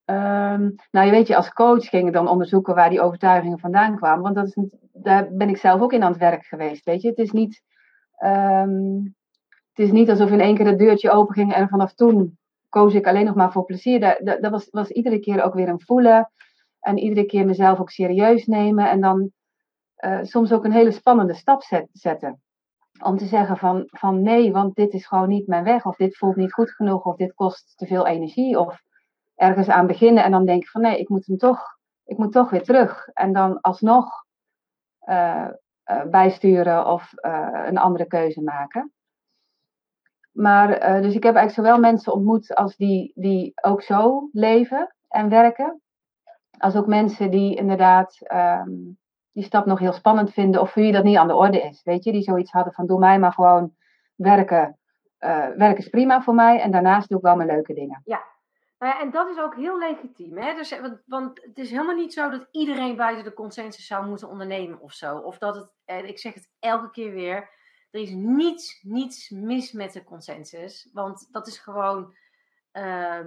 Um, 0.05 0.75
nou, 0.91 1.07
je 1.07 1.11
weet 1.11 1.27
je, 1.27 1.37
als 1.37 1.53
coach 1.53 1.89
ging 1.89 2.07
ik 2.07 2.13
dan 2.13 2.29
onderzoeken 2.29 2.75
waar 2.75 2.91
die 2.91 3.01
overtuigingen 3.01 3.59
vandaan 3.59 3.97
kwamen. 3.97 4.23
Want 4.23 4.35
dat 4.35 4.47
is, 4.47 4.75
daar 4.93 5.29
ben 5.33 5.49
ik 5.49 5.57
zelf 5.57 5.81
ook 5.81 5.93
in 5.93 6.03
aan 6.03 6.11
het 6.11 6.21
werk 6.21 6.45
geweest. 6.45 6.85
Weet 6.85 7.03
je, 7.03 7.09
het 7.09 7.19
is 7.19 7.31
niet, 7.31 7.63
um, 8.25 9.15
het 9.73 9.87
is 9.87 9.93
niet 9.93 10.11
alsof 10.11 10.31
in 10.31 10.41
één 10.41 10.57
keer 10.57 10.67
het 10.67 10.79
deurtje 10.79 11.11
open 11.11 11.35
ging 11.35 11.53
en 11.55 11.69
vanaf 11.69 11.95
toen 11.95 12.39
koos 12.69 12.95
ik 12.95 13.07
alleen 13.07 13.25
nog 13.25 13.35
maar 13.35 13.53
voor 13.53 13.65
plezier. 13.65 14.01
Dat, 14.01 14.19
dat, 14.21 14.43
dat 14.43 14.51
was, 14.51 14.69
was 14.71 14.91
iedere 14.91 15.21
keer 15.21 15.43
ook 15.43 15.55
weer 15.55 15.69
een 15.69 15.81
voelen. 15.81 16.31
En 16.81 16.99
iedere 16.99 17.27
keer 17.27 17.47
mezelf 17.47 17.81
ook 17.81 17.91
serieus 17.91 18.47
nemen. 18.47 18.91
En 18.91 19.01
dan 19.01 19.33
uh, 20.05 20.19
soms 20.23 20.53
ook 20.53 20.65
een 20.65 20.73
hele 20.73 20.91
spannende 20.91 21.35
stap 21.35 21.63
zet, 21.63 21.89
zetten. 21.93 22.41
Om 23.03 23.17
te 23.17 23.27
zeggen 23.27 23.57
van, 23.57 23.85
van 23.87 24.23
nee, 24.23 24.53
want 24.53 24.75
dit 24.75 24.93
is 24.93 25.07
gewoon 25.07 25.29
niet 25.29 25.47
mijn 25.47 25.65
weg. 25.65 25.87
Of 25.87 25.97
dit 25.97 26.17
voelt 26.17 26.37
niet 26.37 26.53
goed 26.53 26.71
genoeg. 26.71 27.05
Of 27.05 27.17
dit 27.17 27.35
kost 27.35 27.77
te 27.77 27.87
veel 27.87 28.07
energie. 28.07 28.59
Of 28.59 28.83
ergens 29.35 29.69
aan 29.69 29.87
beginnen 29.87 30.25
en 30.25 30.31
dan 30.31 30.47
denk 30.47 30.63
ik 30.63 30.69
van 30.69 30.81
nee, 30.81 30.99
ik 30.99 31.09
moet 31.09 31.27
hem 31.27 31.37
toch, 31.37 31.63
ik 32.05 32.19
moet 32.19 32.33
toch 32.33 32.51
weer 32.51 32.63
terug. 32.63 33.09
En 33.09 33.33
dan 33.33 33.61
alsnog 33.61 34.25
uh, 35.09 35.49
uh, 35.91 36.05
bijsturen 36.05 36.87
of 36.87 37.13
een 37.67 37.79
andere 37.79 38.07
keuze 38.07 38.43
maken. 38.43 38.93
Maar, 40.31 40.69
dus 41.03 41.15
ik 41.15 41.23
heb 41.23 41.35
eigenlijk 41.35 41.51
zowel 41.51 41.79
mensen 41.79 42.13
ontmoet 42.13 42.55
als 42.55 42.77
die, 42.77 43.13
die 43.15 43.53
ook 43.63 43.83
zo 43.83 44.29
leven 44.33 44.95
en 45.09 45.29
werken. 45.29 45.81
Als 46.59 46.77
ook 46.77 46.87
mensen 46.87 47.31
die 47.31 47.57
inderdaad 47.57 48.19
um, 48.33 49.00
die 49.41 49.49
stap 49.49 49.67
nog 49.67 49.79
heel 49.79 49.93
spannend 49.93 50.33
vinden. 50.33 50.61
Of 50.61 50.73
voor 50.73 50.83
wie 50.83 50.93
dat 50.93 51.05
niet 51.05 51.17
aan 51.17 51.29
de 51.29 51.35
orde 51.35 51.61
is. 51.61 51.83
Weet 51.85 52.05
je, 52.05 52.13
die 52.13 52.23
zoiets 52.23 52.51
hadden 52.51 52.73
van 52.73 52.87
doe 52.87 52.99
mij 52.99 53.19
maar 53.19 53.33
gewoon 53.33 53.75
werken. 54.15 54.79
Uh, 55.21 55.47
werken 55.57 55.77
is 55.77 55.89
prima 55.89 56.23
voor 56.23 56.35
mij. 56.35 56.61
En 56.61 56.71
daarnaast 56.71 57.09
doe 57.09 57.19
ik 57.19 57.25
wel 57.25 57.37
mijn 57.37 57.49
leuke 57.49 57.75
dingen. 57.75 58.01
Ja, 58.05 58.23
Uh, 58.83 59.01
en 59.01 59.11
dat 59.11 59.29
is 59.29 59.39
ook 59.39 59.57
heel 59.57 59.79
legitiem. 59.79 60.37
Hè? 60.37 60.55
Dus, 60.55 60.81
want, 60.81 61.03
want, 61.07 61.43
het 61.43 61.59
is 61.59 61.71
helemaal 61.71 61.95
niet 61.95 62.13
zo 62.13 62.31
dat 62.31 62.49
iedereen 62.51 62.97
buiten 62.97 63.25
de 63.25 63.33
consensus 63.33 63.87
zou 63.87 64.07
moeten 64.07 64.29
ondernemen 64.29 64.81
of 64.81 64.93
zo. 64.93 65.17
Of 65.19 65.39
dat 65.39 65.55
het, 65.55 65.73
en 65.85 66.09
ik 66.09 66.19
zeg 66.19 66.35
het 66.35 66.51
elke 66.59 66.91
keer 66.91 67.13
weer, 67.13 67.51
er 67.91 68.01
is 68.01 68.11
niets, 68.11 68.81
niets 68.83 69.31
mis 69.31 69.73
met 69.73 69.93
de 69.93 70.05
consensus. 70.05 70.89
Want 70.93 71.29
dat 71.33 71.47
is 71.47 71.59
gewoon 71.59 72.15
uh, 72.73 73.27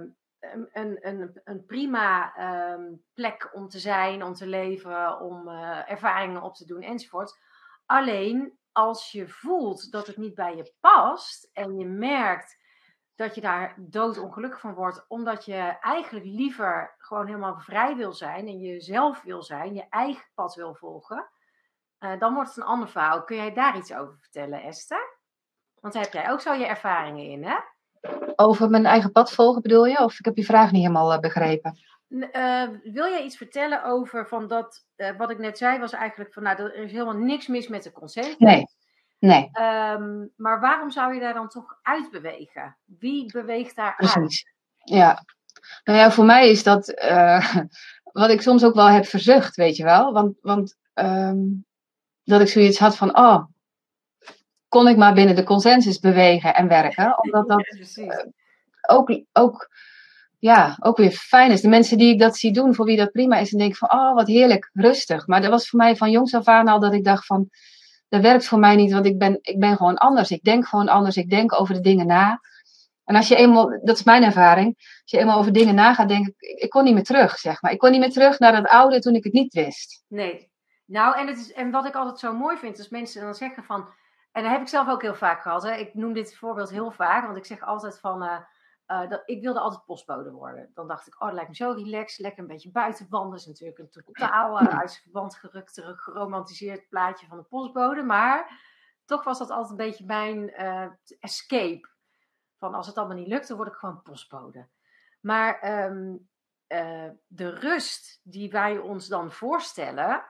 een, 0.72 0.98
een, 1.00 1.40
een 1.44 1.64
prima 1.64 2.34
ehm, 2.34 2.92
plek 3.14 3.50
om 3.52 3.68
te 3.68 3.78
zijn, 3.78 4.22
om 4.22 4.34
te 4.34 4.46
leven, 4.46 5.20
om 5.20 5.48
uh, 5.48 5.90
ervaringen 5.90 6.42
op 6.42 6.54
te 6.54 6.66
doen 6.66 6.82
enzovoort. 6.82 7.38
Alleen 7.86 8.58
als 8.72 9.12
je 9.12 9.28
voelt 9.28 9.90
dat 9.90 10.06
het 10.06 10.16
niet 10.16 10.34
bij 10.34 10.56
je 10.56 10.72
past 10.80 11.50
en 11.52 11.78
je 11.78 11.86
merkt 11.86 12.62
dat 13.14 13.34
je 13.34 13.40
daar 13.40 13.74
doodongelukkig 13.78 14.60
van 14.60 14.74
wordt, 14.74 15.04
omdat 15.08 15.44
je 15.44 15.76
eigenlijk 15.80 16.24
liever 16.24 16.94
gewoon 16.98 17.26
helemaal 17.26 17.58
vrij 17.58 17.96
wil 17.96 18.12
zijn 18.12 18.46
en 18.46 18.58
jezelf 18.58 19.22
wil 19.22 19.42
zijn, 19.42 19.74
je 19.74 19.86
eigen 19.88 20.30
pad 20.34 20.54
wil 20.54 20.74
volgen, 20.74 21.30
uh, 21.98 22.18
dan 22.18 22.34
wordt 22.34 22.48
het 22.48 22.58
een 22.58 22.64
ander 22.64 22.88
verhaal. 22.88 23.24
Kun 23.24 23.36
jij 23.36 23.52
daar 23.52 23.76
iets 23.76 23.94
over 23.94 24.18
vertellen, 24.18 24.62
Esther? 24.62 25.18
Want 25.80 25.94
daar 25.94 26.02
heb 26.02 26.12
jij 26.12 26.30
ook 26.30 26.40
zo 26.40 26.52
je 26.52 26.66
ervaringen 26.66 27.24
in, 27.24 27.44
hè? 27.44 27.56
Over 28.36 28.70
mijn 28.70 28.86
eigen 28.86 29.12
pad 29.12 29.32
volgen 29.32 29.62
bedoel 29.62 29.86
je? 29.86 29.98
Of 29.98 30.18
ik 30.18 30.24
heb 30.24 30.36
je 30.36 30.44
vraag 30.44 30.70
niet 30.70 30.80
helemaal 30.80 31.12
uh, 31.12 31.18
begrepen? 31.18 31.78
Uh, 32.08 32.68
wil 32.82 33.08
jij 33.08 33.24
iets 33.24 33.36
vertellen 33.36 33.84
over 33.84 34.28
van 34.28 34.48
dat, 34.48 34.84
wat 35.18 35.30
ik 35.30 35.38
net 35.38 35.58
zei, 35.58 35.78
was 35.78 35.92
eigenlijk 35.92 36.32
van, 36.32 36.42
nou, 36.42 36.58
er 36.58 36.74
is 36.74 36.92
helemaal 36.92 37.16
niks 37.16 37.46
mis 37.46 37.68
met 37.68 37.82
de 37.82 37.92
concept. 37.92 38.38
Nee. 38.38 38.66
Nee. 39.18 39.50
Um, 39.60 40.32
maar 40.36 40.60
waarom 40.60 40.90
zou 40.90 41.14
je 41.14 41.20
daar 41.20 41.34
dan 41.34 41.48
toch 41.48 41.78
uitbewegen? 41.82 42.76
Wie 42.84 43.32
beweegt 43.32 43.76
daar 43.76 43.94
Precies. 43.96 44.16
Uit? 44.16 44.44
Ja. 44.78 45.24
Nou 45.84 45.98
ja, 45.98 46.10
voor 46.10 46.24
mij 46.24 46.50
is 46.50 46.62
dat 46.62 46.88
uh, 46.88 47.56
wat 48.02 48.30
ik 48.30 48.42
soms 48.42 48.64
ook 48.64 48.74
wel 48.74 48.88
heb 48.88 49.06
verzucht, 49.06 49.56
weet 49.56 49.76
je 49.76 49.84
wel. 49.84 50.12
Want, 50.12 50.36
want 50.40 50.76
um, 50.94 51.66
dat 52.24 52.40
ik 52.40 52.48
zoiets 52.48 52.78
had 52.78 52.96
van, 52.96 53.16
oh, 53.18 53.44
kon 54.74 54.88
ik 54.88 54.96
maar 54.96 55.14
binnen 55.14 55.36
de 55.36 55.44
consensus 55.44 55.98
bewegen 55.98 56.54
en 56.54 56.68
werken. 56.68 57.22
Omdat 57.22 57.48
dat 57.48 57.64
ja, 57.94 58.02
uh, 58.04 58.24
ook, 58.86 59.20
ook, 59.32 59.68
ja, 60.38 60.76
ook 60.80 60.96
weer 60.96 61.10
fijn 61.10 61.50
is. 61.50 61.60
De 61.60 61.68
mensen 61.68 61.98
die 61.98 62.12
ik 62.12 62.18
dat 62.18 62.36
zie 62.36 62.52
doen, 62.52 62.74
voor 62.74 62.84
wie 62.84 62.96
dat 62.96 63.12
prima 63.12 63.36
is, 63.36 63.50
dan 63.50 63.58
denk 63.58 63.72
ik 63.72 63.78
van, 63.78 63.92
oh, 63.92 64.14
wat 64.14 64.26
heerlijk, 64.26 64.70
rustig. 64.72 65.26
Maar 65.26 65.40
dat 65.40 65.50
was 65.50 65.68
voor 65.68 65.78
mij 65.78 65.96
van 65.96 66.10
jongs 66.10 66.34
af 66.34 66.46
aan 66.46 66.68
al 66.68 66.80
dat 66.80 66.92
ik 66.92 67.04
dacht 67.04 67.26
van 67.26 67.48
dat 68.08 68.22
werkt 68.22 68.46
voor 68.46 68.58
mij 68.58 68.76
niet, 68.76 68.92
want 68.92 69.06
ik 69.06 69.18
ben, 69.18 69.38
ik 69.40 69.58
ben 69.58 69.76
gewoon 69.76 69.96
anders. 69.96 70.30
Ik 70.30 70.42
denk 70.42 70.66
gewoon 70.66 70.88
anders. 70.88 71.16
Ik 71.16 71.30
denk 71.30 71.60
over 71.60 71.74
de 71.74 71.80
dingen 71.80 72.06
na. 72.06 72.40
En 73.04 73.16
als 73.16 73.28
je 73.28 73.36
eenmaal, 73.36 73.80
dat 73.82 73.96
is 73.96 74.04
mijn 74.04 74.22
ervaring, 74.22 74.74
als 74.76 75.10
je 75.10 75.18
eenmaal 75.18 75.38
over 75.38 75.52
dingen 75.52 75.74
na 75.74 75.94
gaat 75.94 76.08
denken, 76.08 76.34
ik, 76.38 76.62
ik 76.62 76.70
kon 76.70 76.84
niet 76.84 76.94
meer 76.94 77.04
terug, 77.04 77.38
zeg 77.38 77.62
maar. 77.62 77.72
Ik 77.72 77.78
kon 77.78 77.90
niet 77.90 78.00
meer 78.00 78.12
terug 78.12 78.38
naar 78.38 78.52
dat 78.52 78.66
oude 78.66 78.98
toen 78.98 79.14
ik 79.14 79.24
het 79.24 79.32
niet 79.32 79.54
wist. 79.54 80.04
Nee. 80.08 80.52
Nou, 80.86 81.18
en, 81.18 81.26
het 81.26 81.38
is, 81.38 81.52
en 81.52 81.70
wat 81.70 81.86
ik 81.86 81.94
altijd 81.94 82.18
zo 82.18 82.32
mooi 82.32 82.56
vind, 82.56 82.78
is 82.78 82.88
mensen 82.88 83.22
dan 83.22 83.34
zeggen 83.34 83.64
van, 83.64 83.88
en 84.34 84.42
dat 84.42 84.52
heb 84.52 84.60
ik 84.60 84.68
zelf 84.68 84.88
ook 84.88 85.02
heel 85.02 85.14
vaak 85.14 85.42
gehad, 85.42 85.62
hè. 85.62 85.74
ik 85.74 85.94
noem 85.94 86.12
dit 86.12 86.36
voorbeeld 86.36 86.70
heel 86.70 86.90
vaak, 86.90 87.24
want 87.24 87.36
ik 87.36 87.44
zeg 87.44 87.60
altijd 87.60 88.00
van, 88.00 88.22
uh, 88.22 88.38
uh, 88.86 89.08
dat, 89.08 89.22
ik 89.24 89.42
wilde 89.42 89.60
altijd 89.60 89.84
postbode 89.84 90.30
worden. 90.30 90.70
Dan 90.74 90.88
dacht 90.88 91.06
ik, 91.06 91.14
oh, 91.14 91.26
dat 91.26 91.34
lijkt 91.34 91.48
me 91.48 91.56
zo 91.56 91.70
relaxed. 91.70 92.18
Lekker 92.18 92.40
een 92.40 92.48
beetje 92.48 92.70
buiten 92.70 93.06
wandelen. 93.10 93.38
is 93.38 93.46
natuurlijk 93.46 93.78
een 93.78 93.90
totaal 93.90 94.62
uh, 94.62 94.68
uit 94.68 94.90
zijn 94.90 95.02
verband 95.02 95.36
gerukte, 95.36 95.94
geromantiseerd 95.96 96.88
plaatje 96.88 97.26
van 97.26 97.36
de 97.36 97.42
postbode. 97.42 98.02
Maar 98.02 98.60
toch 99.04 99.24
was 99.24 99.38
dat 99.38 99.50
altijd 99.50 99.70
een 99.70 99.86
beetje 99.86 100.04
mijn 100.04 100.50
escape. 101.20 101.88
Van 102.58 102.74
als 102.74 102.86
het 102.86 102.96
allemaal 102.96 103.16
niet 103.16 103.28
lukt, 103.28 103.48
dan 103.48 103.56
word 103.56 103.68
ik 103.68 103.74
gewoon 103.74 104.02
postbode. 104.02 104.68
Maar 105.20 105.84
um, 105.88 106.28
de 107.26 107.50
rust 107.50 108.20
die 108.22 108.50
wij 108.50 108.78
ons 108.78 109.06
dan 109.06 109.32
voorstellen, 109.32 110.24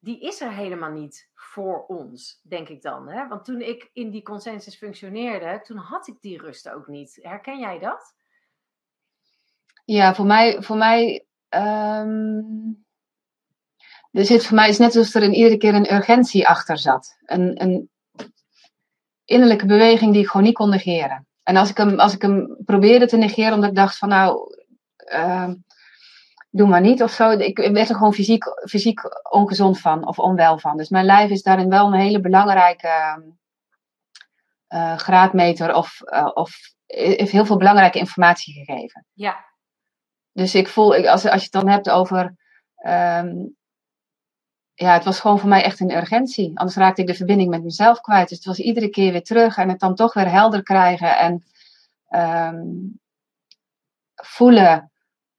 die 0.00 0.20
is 0.20 0.40
er 0.40 0.52
helemaal 0.52 0.90
niet 0.90 1.30
voor 1.34 1.86
ons, 1.86 2.40
denk 2.42 2.68
ik 2.68 2.82
dan. 2.82 3.08
Hè? 3.08 3.28
Want 3.28 3.44
toen 3.44 3.60
ik 3.60 3.90
in 3.92 4.10
die 4.10 4.22
consensus 4.22 4.76
functioneerde, 4.76 5.60
toen 5.62 5.76
had 5.76 6.08
ik 6.08 6.20
die 6.20 6.38
rust 6.38 6.68
ook 6.68 6.86
niet. 6.86 7.18
Herken 7.22 7.58
jij 7.58 7.78
dat? 7.78 8.14
Ja, 9.84 10.14
voor 10.14 10.26
mij, 10.26 10.62
voor 10.62 10.76
mij 10.76 11.26
um, 11.48 12.84
er 14.10 14.24
zit 14.24 14.46
voor 14.46 14.54
mij 14.56 14.68
is 14.68 14.78
net 14.78 14.96
alsof 14.96 15.14
er 15.14 15.22
in 15.22 15.34
iedere 15.34 15.56
keer 15.56 15.74
een 15.74 15.92
urgentie 15.94 16.48
achter 16.48 16.78
zat. 16.78 17.16
Een, 17.24 17.62
een 17.62 17.90
innerlijke 19.24 19.66
beweging 19.66 20.12
die 20.12 20.22
ik 20.22 20.28
gewoon 20.28 20.46
niet 20.46 20.54
kon 20.54 20.70
negeren. 20.70 21.26
En 21.42 21.56
als 21.56 21.70
ik 21.70 21.76
hem, 21.76 21.98
als 21.98 22.14
ik 22.14 22.22
hem 22.22 22.56
probeerde 22.64 23.06
te 23.06 23.16
negeren, 23.16 23.52
omdat 23.52 23.70
ik 23.70 23.76
dacht 23.76 23.98
van 23.98 24.08
nou, 24.08 24.56
uh, 25.12 25.50
doe 26.50 26.68
maar 26.68 26.80
niet 26.80 27.02
of 27.02 27.10
zo. 27.10 27.30
Ik 27.30 27.58
werd 27.58 27.88
er 27.88 27.94
gewoon 27.94 28.14
fysiek, 28.14 28.44
fysiek 28.68 29.00
ongezond 29.32 29.80
van 29.80 30.06
of 30.06 30.18
onwel 30.18 30.58
van. 30.58 30.76
Dus 30.76 30.88
mijn 30.88 31.04
lijf 31.04 31.30
is 31.30 31.42
daarin 31.42 31.68
wel 31.68 31.86
een 31.86 32.00
hele 32.00 32.20
belangrijke 32.20 33.22
uh, 34.68 34.96
graadmeter 34.96 35.74
of, 35.74 36.00
uh, 36.04 36.30
of 36.34 36.56
heeft 36.86 37.30
heel 37.30 37.46
veel 37.46 37.56
belangrijke 37.56 37.98
informatie 37.98 38.54
gegeven. 38.54 39.06
Ja. 39.12 39.44
Dus 40.32 40.54
ik 40.54 40.68
voel, 40.68 40.94
als, 40.94 41.24
als 41.24 41.40
je 41.40 41.48
het 41.50 41.52
dan 41.52 41.68
hebt 41.68 41.90
over. 41.90 42.34
Um, 42.86 43.58
ja, 44.74 44.92
het 44.92 45.04
was 45.04 45.20
gewoon 45.20 45.38
voor 45.38 45.48
mij 45.48 45.62
echt 45.62 45.80
een 45.80 45.96
urgentie. 45.96 46.58
Anders 46.58 46.76
raakte 46.76 47.00
ik 47.00 47.06
de 47.06 47.14
verbinding 47.14 47.50
met 47.50 47.62
mezelf 47.62 48.00
kwijt. 48.00 48.28
Dus 48.28 48.36
het 48.36 48.46
was 48.46 48.58
iedere 48.58 48.88
keer 48.88 49.12
weer 49.12 49.22
terug 49.22 49.56
en 49.56 49.68
het 49.68 49.80
dan 49.80 49.94
toch 49.94 50.14
weer 50.14 50.30
helder 50.30 50.62
krijgen 50.62 51.18
en 51.18 51.44
um, 52.54 53.00
voelen 54.14 54.90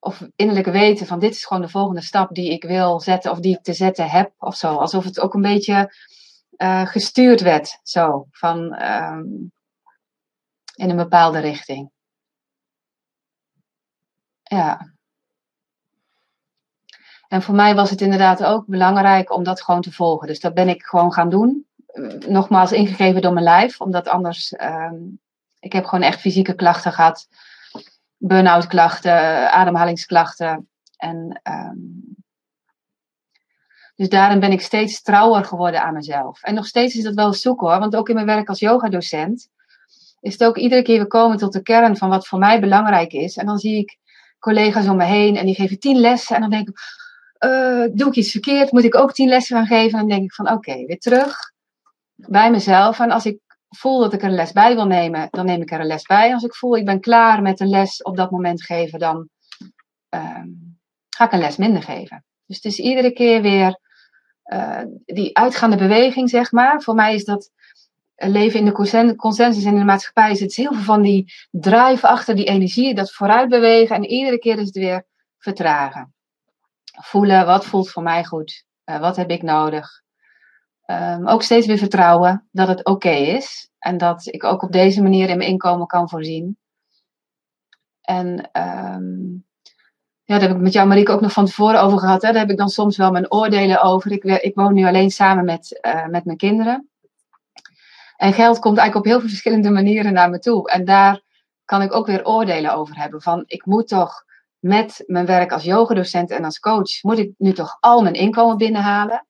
of 0.03 0.27
innerlijk 0.35 0.67
weten 0.67 1.07
van 1.07 1.19
dit 1.19 1.31
is 1.31 1.45
gewoon 1.45 1.61
de 1.61 1.69
volgende 1.69 2.01
stap 2.01 2.35
die 2.35 2.51
ik 2.51 2.63
wil 2.63 2.99
zetten 2.99 3.31
of 3.31 3.39
die 3.39 3.55
ik 3.57 3.63
te 3.63 3.73
zetten 3.73 4.09
heb 4.09 4.31
of 4.37 4.55
zo. 4.55 4.75
Alsof 4.75 5.03
het 5.03 5.19
ook 5.19 5.33
een 5.33 5.41
beetje 5.41 5.93
uh, 6.57 6.85
gestuurd 6.85 7.41
werd 7.41 7.79
zo 7.83 8.27
van 8.31 8.81
um, 8.81 9.51
in 10.75 10.89
een 10.89 10.95
bepaalde 10.95 11.39
richting. 11.39 11.91
Ja. 14.43 14.93
En 17.27 17.41
voor 17.41 17.55
mij 17.55 17.75
was 17.75 17.89
het 17.89 18.01
inderdaad 18.01 18.43
ook 18.43 18.65
belangrijk 18.65 19.31
om 19.31 19.43
dat 19.43 19.61
gewoon 19.61 19.81
te 19.81 19.91
volgen. 19.91 20.27
Dus 20.27 20.39
dat 20.39 20.53
ben 20.53 20.69
ik 20.69 20.83
gewoon 20.83 21.13
gaan 21.13 21.29
doen. 21.29 21.65
Nogmaals 22.27 22.71
ingegeven 22.71 23.21
door 23.21 23.33
mijn 23.33 23.45
lijf, 23.45 23.81
omdat 23.81 24.07
anders. 24.07 24.53
Um, 24.61 25.19
ik 25.59 25.73
heb 25.73 25.85
gewoon 25.85 26.03
echt 26.03 26.19
fysieke 26.19 26.53
klachten 26.53 26.91
gehad 26.91 27.27
burn-out 28.21 28.67
klachten, 28.67 29.51
ademhalingsklachten. 29.51 30.69
En 30.97 31.41
um, 31.43 32.15
dus 33.95 34.09
daarin 34.09 34.39
ben 34.39 34.51
ik 34.51 34.61
steeds 34.61 35.01
trouwer 35.01 35.45
geworden 35.45 35.81
aan 35.83 35.93
mezelf. 35.93 36.43
En 36.43 36.53
nog 36.53 36.65
steeds 36.65 36.95
is 36.95 37.03
dat 37.03 37.13
wel 37.13 37.33
zoek 37.33 37.59
hoor, 37.59 37.79
want 37.79 37.95
ook 37.95 38.09
in 38.09 38.15
mijn 38.15 38.27
werk 38.27 38.49
als 38.49 38.59
yogadocent 38.59 39.49
is 40.19 40.33
het 40.33 40.43
ook 40.43 40.57
iedere 40.57 40.81
keer 40.81 40.97
weer 40.97 41.07
komen 41.07 41.37
tot 41.37 41.53
de 41.53 41.61
kern 41.61 41.97
van 41.97 42.09
wat 42.09 42.27
voor 42.27 42.39
mij 42.39 42.59
belangrijk 42.59 43.13
is. 43.13 43.37
En 43.37 43.45
dan 43.45 43.57
zie 43.57 43.77
ik 43.77 43.97
collega's 44.39 44.87
om 44.87 44.97
me 44.97 45.03
heen 45.03 45.35
en 45.35 45.45
die 45.45 45.55
geven 45.55 45.79
tien 45.79 45.97
lessen 45.97 46.35
en 46.35 46.41
dan 46.41 46.49
denk 46.49 46.67
ik, 46.67 46.79
uh, 47.45 47.85
doe 47.93 48.07
ik 48.07 48.15
iets 48.15 48.31
verkeerd? 48.31 48.71
Moet 48.71 48.83
ik 48.83 48.95
ook 48.95 49.13
tien 49.13 49.29
lessen 49.29 49.57
gaan 49.57 49.65
geven? 49.65 49.91
En 49.91 49.99
dan 49.99 50.07
denk 50.07 50.23
ik 50.23 50.33
van 50.33 50.51
oké, 50.51 50.85
weer 50.85 50.99
terug 50.99 51.35
bij 52.15 52.51
mezelf. 52.51 52.99
En 52.99 53.11
als 53.11 53.25
ik 53.25 53.39
voel 53.77 53.99
dat 53.99 54.13
ik 54.13 54.21
er 54.21 54.27
een 54.27 54.35
les 54.35 54.51
bij 54.51 54.75
wil 54.75 54.85
nemen, 54.85 55.27
dan 55.29 55.45
neem 55.45 55.61
ik 55.61 55.71
er 55.71 55.79
een 55.79 55.85
les 55.85 56.03
bij. 56.03 56.33
Als 56.33 56.43
ik 56.43 56.55
voel 56.55 56.77
ik 56.77 56.85
ben 56.85 56.99
klaar 56.99 57.41
met 57.41 57.59
een 57.59 57.69
les 57.69 58.01
op 58.01 58.17
dat 58.17 58.31
moment 58.31 58.63
geven, 58.63 58.99
dan 58.99 59.29
uh, 60.15 60.43
ga 61.09 61.25
ik 61.25 61.31
een 61.31 61.39
les 61.39 61.57
minder 61.57 61.83
geven. 61.83 62.25
Dus 62.45 62.55
het 62.55 62.65
is 62.65 62.79
iedere 62.79 63.11
keer 63.11 63.41
weer 63.41 63.79
uh, 64.45 64.81
die 65.05 65.37
uitgaande 65.37 65.77
beweging, 65.77 66.29
zeg 66.29 66.51
maar. 66.51 66.81
Voor 66.81 66.95
mij 66.95 67.15
is 67.15 67.25
dat 67.25 67.51
leven 68.15 68.59
in 68.59 68.65
de 68.65 69.15
consensus 69.15 69.63
en 69.63 69.73
in 69.73 69.79
de 69.79 69.85
maatschappij. 69.85 70.35
Zit 70.35 70.55
heel 70.55 70.73
veel 70.73 70.83
van 70.83 71.01
die 71.01 71.33
drive 71.51 72.07
achter, 72.07 72.35
die 72.35 72.45
energie, 72.45 72.95
dat 72.95 73.11
vooruit 73.11 73.49
bewegen. 73.49 73.95
En 73.95 74.05
iedere 74.05 74.39
keer 74.39 74.57
is 74.57 74.65
het 74.65 74.75
weer 74.75 75.05
vertragen. 75.37 76.13
Voelen, 77.01 77.45
wat 77.45 77.65
voelt 77.65 77.89
voor 77.89 78.03
mij 78.03 78.23
goed? 78.23 78.65
Uh, 78.85 78.99
wat 78.99 79.15
heb 79.15 79.29
ik 79.29 79.41
nodig? 79.41 80.00
Um, 80.91 81.27
ook 81.27 81.43
steeds 81.43 81.67
weer 81.67 81.77
vertrouwen 81.77 82.47
dat 82.51 82.67
het 82.67 82.85
oké 82.85 83.09
is. 83.09 83.69
En 83.79 83.97
dat 83.97 84.25
ik 84.25 84.43
ook 84.43 84.61
op 84.61 84.71
deze 84.71 85.01
manier 85.01 85.29
in 85.29 85.37
mijn 85.37 85.49
inkomen 85.49 85.87
kan 85.87 86.09
voorzien. 86.09 86.57
En 88.01 88.49
um, 88.53 89.45
ja, 90.23 90.37
daar 90.39 90.47
heb 90.47 90.57
ik 90.57 90.63
met 90.63 90.73
jou, 90.73 90.87
Marieke, 90.87 91.11
ook 91.11 91.21
nog 91.21 91.31
van 91.31 91.45
tevoren 91.45 91.81
over 91.81 91.99
gehad. 91.99 92.21
Hè. 92.21 92.31
Daar 92.31 92.41
heb 92.41 92.49
ik 92.49 92.57
dan 92.57 92.69
soms 92.69 92.97
wel 92.97 93.11
mijn 93.11 93.31
oordelen 93.31 93.81
over. 93.81 94.11
Ik, 94.11 94.23
ik 94.23 94.55
woon 94.55 94.73
nu 94.73 94.85
alleen 94.85 95.11
samen 95.11 95.45
met, 95.45 95.79
uh, 95.85 96.07
met 96.07 96.25
mijn 96.25 96.37
kinderen. 96.37 96.89
En 98.17 98.33
geld 98.33 98.59
komt 98.59 98.77
eigenlijk 98.77 98.95
op 99.05 99.11
heel 99.11 99.19
veel 99.19 99.29
verschillende 99.29 99.69
manieren 99.69 100.13
naar 100.13 100.29
me 100.29 100.39
toe. 100.39 100.69
En 100.69 100.85
daar 100.85 101.21
kan 101.65 101.81
ik 101.81 101.93
ook 101.93 102.05
weer 102.05 102.25
oordelen 102.25 102.73
over 102.73 102.97
hebben. 102.97 103.21
Van 103.21 103.43
ik 103.47 103.65
moet 103.65 103.87
toch 103.87 104.23
met 104.59 105.03
mijn 105.07 105.25
werk 105.25 105.51
als 105.51 105.63
yogadocent 105.63 106.31
en 106.31 106.43
als 106.43 106.59
coach, 106.59 107.01
moet 107.01 107.17
ik 107.17 107.33
nu 107.37 107.53
toch 107.53 107.77
al 107.79 108.01
mijn 108.01 108.13
inkomen 108.13 108.57
binnenhalen. 108.57 109.25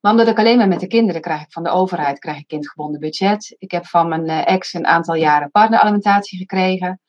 Maar 0.00 0.12
omdat 0.12 0.28
ik 0.28 0.38
alleen 0.38 0.56
maar 0.56 0.68
met 0.68 0.80
de 0.80 0.86
kinderen 0.86 1.20
krijg 1.20 1.42
ik 1.42 1.52
van 1.52 1.62
de 1.62 1.70
overheid 1.70 2.18
krijg 2.18 2.38
ik 2.38 2.46
kindgebonden 2.46 3.00
budget. 3.00 3.56
Ik 3.58 3.70
heb 3.70 3.86
van 3.86 4.08
mijn 4.08 4.28
eh, 4.28 4.54
ex 4.54 4.72
een 4.72 4.86
aantal 4.86 5.14
jaren 5.14 5.50
partneralimentatie 5.50 6.38
gekregen. 6.38 7.00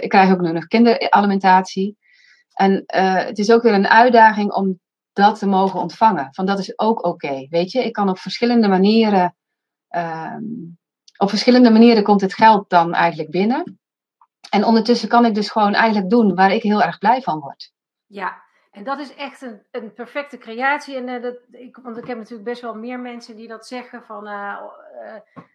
ik 0.00 0.08
krijg 0.08 0.30
ook 0.30 0.40
nu 0.40 0.52
nog 0.52 0.66
kinderalimentatie. 0.66 1.98
En 2.54 2.82
het 2.86 3.38
is 3.38 3.50
ook 3.50 3.62
weer 3.62 3.74
een 3.74 3.88
uitdaging 3.88 4.52
om 4.52 4.80
dat 5.16 5.38
te 5.38 5.46
mogen 5.46 5.80
ontvangen. 5.80 6.28
Van 6.30 6.46
dat 6.46 6.58
is 6.58 6.78
ook 6.78 7.04
oké. 7.04 7.46
weet 7.50 7.72
je, 7.72 7.84
ik 7.84 7.92
kan 7.92 8.08
op 8.08 8.18
verschillende 8.18 8.68
manieren. 8.68 9.36
Ehm, 9.88 10.44
op 11.16 11.28
verschillende 11.28 11.70
manieren 11.70 12.02
komt 12.02 12.20
het 12.20 12.34
geld 12.34 12.70
dan 12.70 12.94
eigenlijk 12.94 13.30
binnen. 13.30 13.78
En 14.50 14.64
ondertussen 14.64 15.08
kan 15.08 15.24
ik 15.24 15.34
dus 15.34 15.50
gewoon 15.50 15.74
eigenlijk 15.74 16.10
doen 16.10 16.34
waar 16.34 16.52
ik 16.52 16.62
heel 16.62 16.82
erg 16.82 16.98
blij 16.98 17.22
van 17.22 17.40
word. 17.40 17.72
Ja, 18.06 18.42
en 18.76 18.84
dat 18.84 18.98
is 18.98 19.14
echt 19.14 19.40
een, 19.40 19.62
een 19.70 19.92
perfecte 19.92 20.38
creatie. 20.38 20.96
En, 20.96 21.08
uh, 21.08 21.22
dat, 21.22 21.38
ik, 21.50 21.76
want 21.76 21.96
ik 21.96 22.06
heb 22.06 22.16
natuurlijk 22.16 22.48
best 22.48 22.60
wel 22.60 22.74
meer 22.74 23.00
mensen 23.00 23.36
die 23.36 23.48
dat 23.48 23.66
zeggen. 23.66 24.02
Van, 24.04 24.26
uh, 24.26 24.60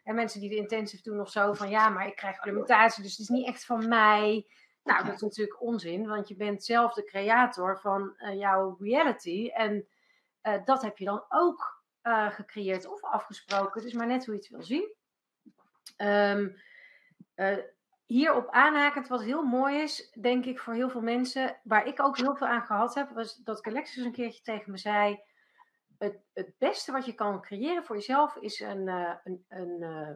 en 0.03 0.15
mensen 0.15 0.39
die 0.39 0.49
de 0.49 0.55
intensive 0.55 1.03
doen 1.03 1.19
of 1.19 1.29
zo. 1.29 1.53
Van 1.53 1.69
ja, 1.69 1.89
maar 1.89 2.07
ik 2.07 2.15
krijg 2.15 2.39
alimentatie, 2.39 3.03
dus 3.03 3.11
het 3.11 3.19
is 3.19 3.29
niet 3.29 3.47
echt 3.47 3.65
van 3.65 3.87
mij. 3.87 4.45
Nou, 4.83 5.05
dat 5.05 5.13
is 5.13 5.21
natuurlijk 5.21 5.61
onzin, 5.61 6.07
want 6.07 6.27
je 6.27 6.35
bent 6.35 6.63
zelf 6.63 6.93
de 6.93 7.03
creator 7.03 7.79
van 7.79 8.15
jouw 8.37 8.77
reality. 8.79 9.49
En 9.53 9.87
dat 10.65 10.81
heb 10.81 10.97
je 10.97 11.05
dan 11.05 11.25
ook 11.29 11.83
gecreëerd 12.29 12.87
of 12.87 13.03
afgesproken. 13.03 13.73
Het 13.73 13.83
is 13.83 13.93
maar 13.93 14.07
net 14.07 14.25
hoe 14.25 14.33
je 14.33 14.39
het 14.39 14.49
wil 14.49 14.63
zien. 14.63 14.93
Um, 15.97 16.55
hierop 18.11 18.49
aanhakend, 18.49 19.07
wat 19.07 19.23
heel 19.23 19.43
mooi 19.43 19.81
is, 19.81 20.11
denk 20.19 20.45
ik 20.45 20.59
voor 20.59 20.73
heel 20.73 20.89
veel 20.89 21.01
mensen, 21.01 21.59
waar 21.63 21.85
ik 21.85 22.01
ook 22.01 22.17
heel 22.17 22.35
veel 22.35 22.47
aan 22.47 22.65
gehad 22.65 22.95
heb, 22.95 23.09
was 23.09 23.35
dat 23.35 23.65
Alexis 23.65 24.03
een 24.03 24.11
keertje 24.11 24.41
tegen 24.41 24.71
me 24.71 24.77
zei: 24.77 25.19
het, 25.97 26.19
het 26.33 26.53
beste 26.57 26.91
wat 26.91 27.05
je 27.05 27.13
kan 27.13 27.41
creëren 27.41 27.83
voor 27.83 27.95
jezelf 27.95 28.35
is 28.35 28.59
een, 28.59 28.87
uh, 28.87 29.15
een, 29.23 29.45
een 29.47 29.81
uh, 29.81 30.09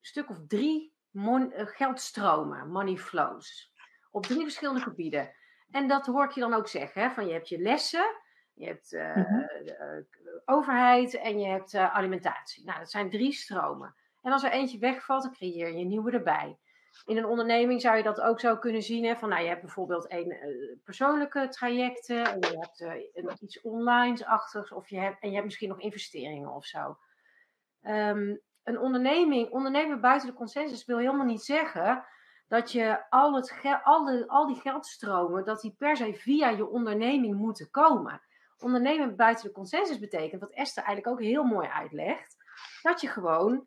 stuk 0.00 0.30
of 0.30 0.38
drie 0.46 0.94
mon- 1.10 1.52
uh, 1.52 1.66
geldstromen, 1.66 2.70
money 2.70 2.96
flows, 2.96 3.72
op 4.10 4.26
drie 4.26 4.42
verschillende 4.42 4.80
gebieden. 4.80 5.34
En 5.70 5.88
dat 5.88 6.06
hoor 6.06 6.24
ik 6.24 6.30
je 6.30 6.40
dan 6.40 6.54
ook 6.54 6.68
zeggen: 6.68 7.02
hè, 7.02 7.10
van 7.10 7.26
je 7.26 7.32
hebt 7.32 7.48
je 7.48 7.58
lessen, 7.58 8.06
je 8.52 8.66
hebt 8.66 8.92
mm-hmm. 8.92 9.48
overheid 10.44 11.14
en 11.14 11.38
je 11.40 11.46
hebt 11.46 11.74
alimentatie. 11.74 12.64
Nou, 12.64 12.78
dat 12.78 12.90
zijn 12.90 13.10
drie 13.10 13.32
stromen. 13.32 13.94
En 14.22 14.32
als 14.32 14.42
er 14.42 14.50
eentje 14.50 14.78
wegvalt, 14.78 15.22
dan 15.22 15.32
creëer 15.32 15.68
je 15.68 15.80
een 15.80 15.88
nieuwe 15.88 16.10
erbij 16.10 16.58
in 17.04 17.16
een 17.16 17.26
onderneming 17.26 17.80
zou 17.80 17.96
je 17.96 18.02
dat 18.02 18.20
ook 18.20 18.40
zo 18.40 18.56
kunnen 18.56 18.82
zien. 18.82 19.04
Hè? 19.04 19.16
Van, 19.16 19.28
nou, 19.28 19.42
je 19.42 19.48
hebt 19.48 19.60
bijvoorbeeld 19.60 20.12
een, 20.12 20.32
uh, 20.32 20.76
persoonlijke 20.84 21.48
trajecten. 21.48 22.24
En 22.24 22.38
je 22.40 22.58
hebt 22.58 22.80
uh, 22.80 23.40
iets 23.40 23.60
online's-achtigs. 23.60 24.72
Of 24.72 24.88
je 24.88 24.96
en 24.96 25.28
je 25.28 25.32
hebt 25.32 25.44
misschien 25.44 25.68
nog 25.68 25.80
investeringen 25.80 26.54
of 26.54 26.64
zo. 26.64 26.98
Um, 27.82 28.40
een 28.64 28.78
onderneming, 28.78 29.50
ondernemen 29.50 30.00
buiten 30.00 30.28
de 30.28 30.34
consensus 30.34 30.84
wil 30.84 30.98
helemaal 30.98 31.26
niet 31.26 31.42
zeggen 31.42 32.04
dat 32.48 32.72
je 32.72 33.10
al, 33.10 33.34
het 33.34 33.54
al, 33.82 34.24
al 34.26 34.46
die 34.46 34.60
geldstromen, 34.60 35.44
dat 35.44 35.60
die 35.60 35.74
per 35.78 35.96
se 35.96 36.14
via 36.14 36.48
je 36.48 36.68
onderneming 36.68 37.36
moeten 37.36 37.70
komen. 37.70 38.22
Ondernemen 38.58 39.16
buiten 39.16 39.44
de 39.44 39.52
consensus 39.52 39.98
betekent, 39.98 40.40
wat 40.40 40.50
Esther 40.50 40.84
eigenlijk 40.84 41.16
ook 41.16 41.26
heel 41.26 41.44
mooi 41.44 41.68
uitlegt, 41.68 42.36
dat 42.82 43.00
je 43.00 43.08
gewoon 43.08 43.66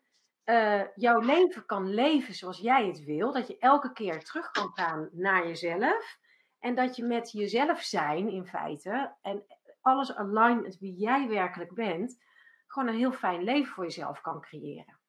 uh, 0.50 0.82
jouw 0.96 1.20
leven 1.20 1.66
kan 1.66 1.94
leven 1.94 2.34
zoals 2.34 2.60
jij 2.60 2.88
het 2.88 3.04
wil. 3.04 3.32
Dat 3.32 3.48
je 3.48 3.58
elke 3.60 3.94
keer 3.94 4.24
terug 4.24 4.52
kan 4.52 4.72
gaan 4.74 5.10
naar 5.12 5.48
jezelf. 5.48 6.20
En 6.60 6.76
dat 6.76 6.96
je 6.96 7.04
met 7.04 7.32
jezelf 7.32 7.82
zijn 7.82 8.30
in 8.30 8.46
feite 8.46 9.16
en 9.22 9.46
alles 9.82 10.16
align 10.16 10.62
met 10.62 10.78
wie 10.80 10.94
jij 10.94 11.28
werkelijk 11.28 11.74
bent, 11.74 12.24
gewoon 12.68 12.88
een 12.88 12.96
heel 12.96 13.12
fijn 13.12 13.44
leven 13.44 13.74
voor 13.74 13.84
jezelf 13.84 14.22
kan 14.22 14.42
creëren. 14.42 15.00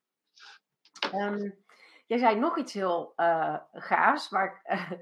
Um, 1.14 1.64
jij 2.06 2.18
zei 2.18 2.38
nog 2.38 2.58
iets 2.58 2.72
heel 2.72 3.12
uh, 3.16 3.56
gaafs, 3.72 4.28
waar 4.28 4.46
ik 4.46 4.72
uh, 4.72 4.92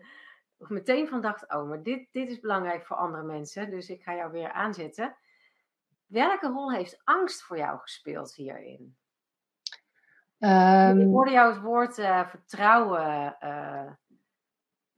meteen 0.79 1.09
van 1.09 1.20
dacht: 1.20 1.53
oh, 1.53 1.68
maar 1.68 1.83
dit, 1.83 2.09
dit 2.12 2.31
is 2.31 2.40
belangrijk 2.40 2.87
voor 2.87 2.96
andere 2.96 3.25
mensen, 3.25 3.70
dus 3.70 3.88
ik 3.88 4.03
ga 4.03 4.14
jou 4.14 4.33
weer 4.33 4.53
aanzetten. 4.53 5.16
Welke 6.07 6.46
rol 6.46 6.72
heeft 6.72 7.01
angst 7.05 7.42
voor 7.42 7.57
jou 7.57 7.79
gespeeld 7.79 8.35
hierin? 8.35 8.96
Um, 10.38 11.01
ik 11.01 11.07
hoorde 11.07 11.31
jou 11.31 11.53
het 11.53 11.62
woord 11.62 11.99
uh, 11.99 12.29
vertrouwen 12.29 13.37
uh, 13.44 13.90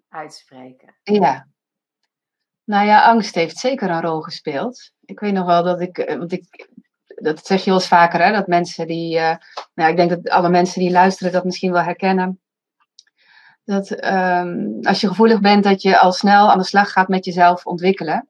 uitspreken. 0.08 0.96
Ja. 1.02 1.46
Nou 2.64 2.86
ja, 2.86 3.04
angst 3.04 3.34
heeft 3.34 3.56
zeker 3.56 3.90
een 3.90 4.00
rol 4.00 4.20
gespeeld. 4.20 4.92
Ik 5.04 5.20
weet 5.20 5.32
nog 5.32 5.46
wel 5.46 5.62
dat 5.62 5.80
ik, 5.80 5.98
eh, 5.98 6.18
want 6.18 6.32
ik, 6.32 6.68
dat 7.06 7.46
zeg 7.46 7.58
je 7.58 7.70
wel 7.70 7.74
eens 7.74 7.88
vaker, 7.88 8.24
hè, 8.24 8.32
dat 8.32 8.46
mensen 8.46 8.86
die, 8.86 9.16
uh, 9.16 9.36
nou, 9.74 9.90
ik 9.90 9.96
denk 9.96 10.10
dat 10.10 10.28
alle 10.28 10.48
mensen 10.48 10.80
die 10.80 10.90
luisteren 10.90 11.32
dat 11.32 11.44
misschien 11.44 11.72
wel 11.72 11.82
herkennen. 11.82 12.40
Dat 13.64 14.04
um, 14.04 14.78
als 14.82 15.00
je 15.00 15.08
gevoelig 15.08 15.40
bent, 15.40 15.64
dat 15.64 15.82
je 15.82 15.98
al 15.98 16.12
snel 16.12 16.50
aan 16.50 16.58
de 16.58 16.64
slag 16.64 16.92
gaat 16.92 17.08
met 17.08 17.24
jezelf 17.24 17.66
ontwikkelen. 17.66 18.28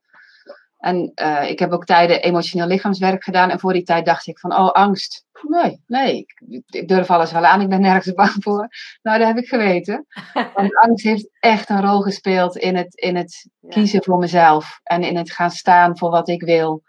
En 0.79 1.13
ik 1.49 1.59
heb 1.59 1.73
ook 1.73 1.85
tijden 1.85 2.23
emotioneel 2.23 2.67
lichaamswerk 2.67 3.25
gedaan. 3.25 3.51
En 3.51 3.61
voor 3.61 3.73
die 3.73 3.83
tijd 3.83 4.05
dacht 4.05 4.27
ik 4.27 4.39
van, 4.39 4.57
oh, 4.57 4.71
angst. 4.71 5.27
Nee, 5.43 5.83
nee, 5.87 6.19
ik, 6.19 6.43
ik, 6.67 6.89
durf 6.89 7.11
alles 7.11 7.33
wel 7.33 7.45
aan. 7.45 7.61
Ik 7.61 7.69
ben 7.69 7.81
nergens 7.81 8.15
bang 8.15 8.35
voor. 8.39 8.69
Nou, 9.03 9.19
dat 9.19 9.27
heb 9.27 9.37
ik 9.37 9.49
geweten. 9.49 10.07
Want 10.55 10.77
angst 10.85 11.05
heeft 11.05 11.29
echt 11.41 11.69
een 11.69 11.81
rol 11.81 12.01
gespeeld 12.01 12.57
in 12.57 12.77
het, 12.77 12.95
in 12.95 13.17
het 13.17 13.49
kiezen 13.69 14.05
voor 14.05 14.19
mezelf. 14.19 14.81
En 14.83 15.03
in 15.03 15.17
het 15.17 15.31
gaan 15.31 15.51
staan 15.51 15.99
voor 15.99 16.11
wat 16.11 16.29
ik 16.29 16.43
wil. 16.43 16.83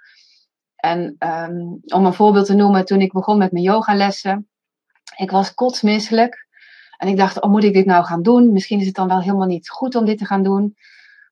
En 0.75 1.15
um, 1.19 1.79
om 1.85 2.05
een 2.05 2.13
voorbeeld 2.13 2.45
te 2.45 2.53
noemen, 2.53 2.85
toen 2.85 3.01
ik 3.01 3.11
begon 3.11 3.37
met 3.37 3.51
mijn 3.51 3.63
yogalessen. 3.63 4.49
Ik 5.15 5.31
was 5.31 5.53
kotsmisselijk. 5.53 6.47
En 6.97 7.07
ik 7.07 7.17
dacht, 7.17 7.41
oh, 7.41 7.51
moet 7.51 7.63
ik 7.63 7.73
dit 7.73 7.85
nou 7.85 8.05
gaan 8.05 8.21
doen? 8.21 8.51
Misschien 8.51 8.79
is 8.79 8.85
het 8.85 8.95
dan 8.95 9.07
wel 9.07 9.21
helemaal 9.21 9.47
niet 9.47 9.69
goed 9.69 9.95
om 9.95 10.05
dit 10.05 10.17
te 10.17 10.25
gaan 10.25 10.43
doen. 10.43 10.75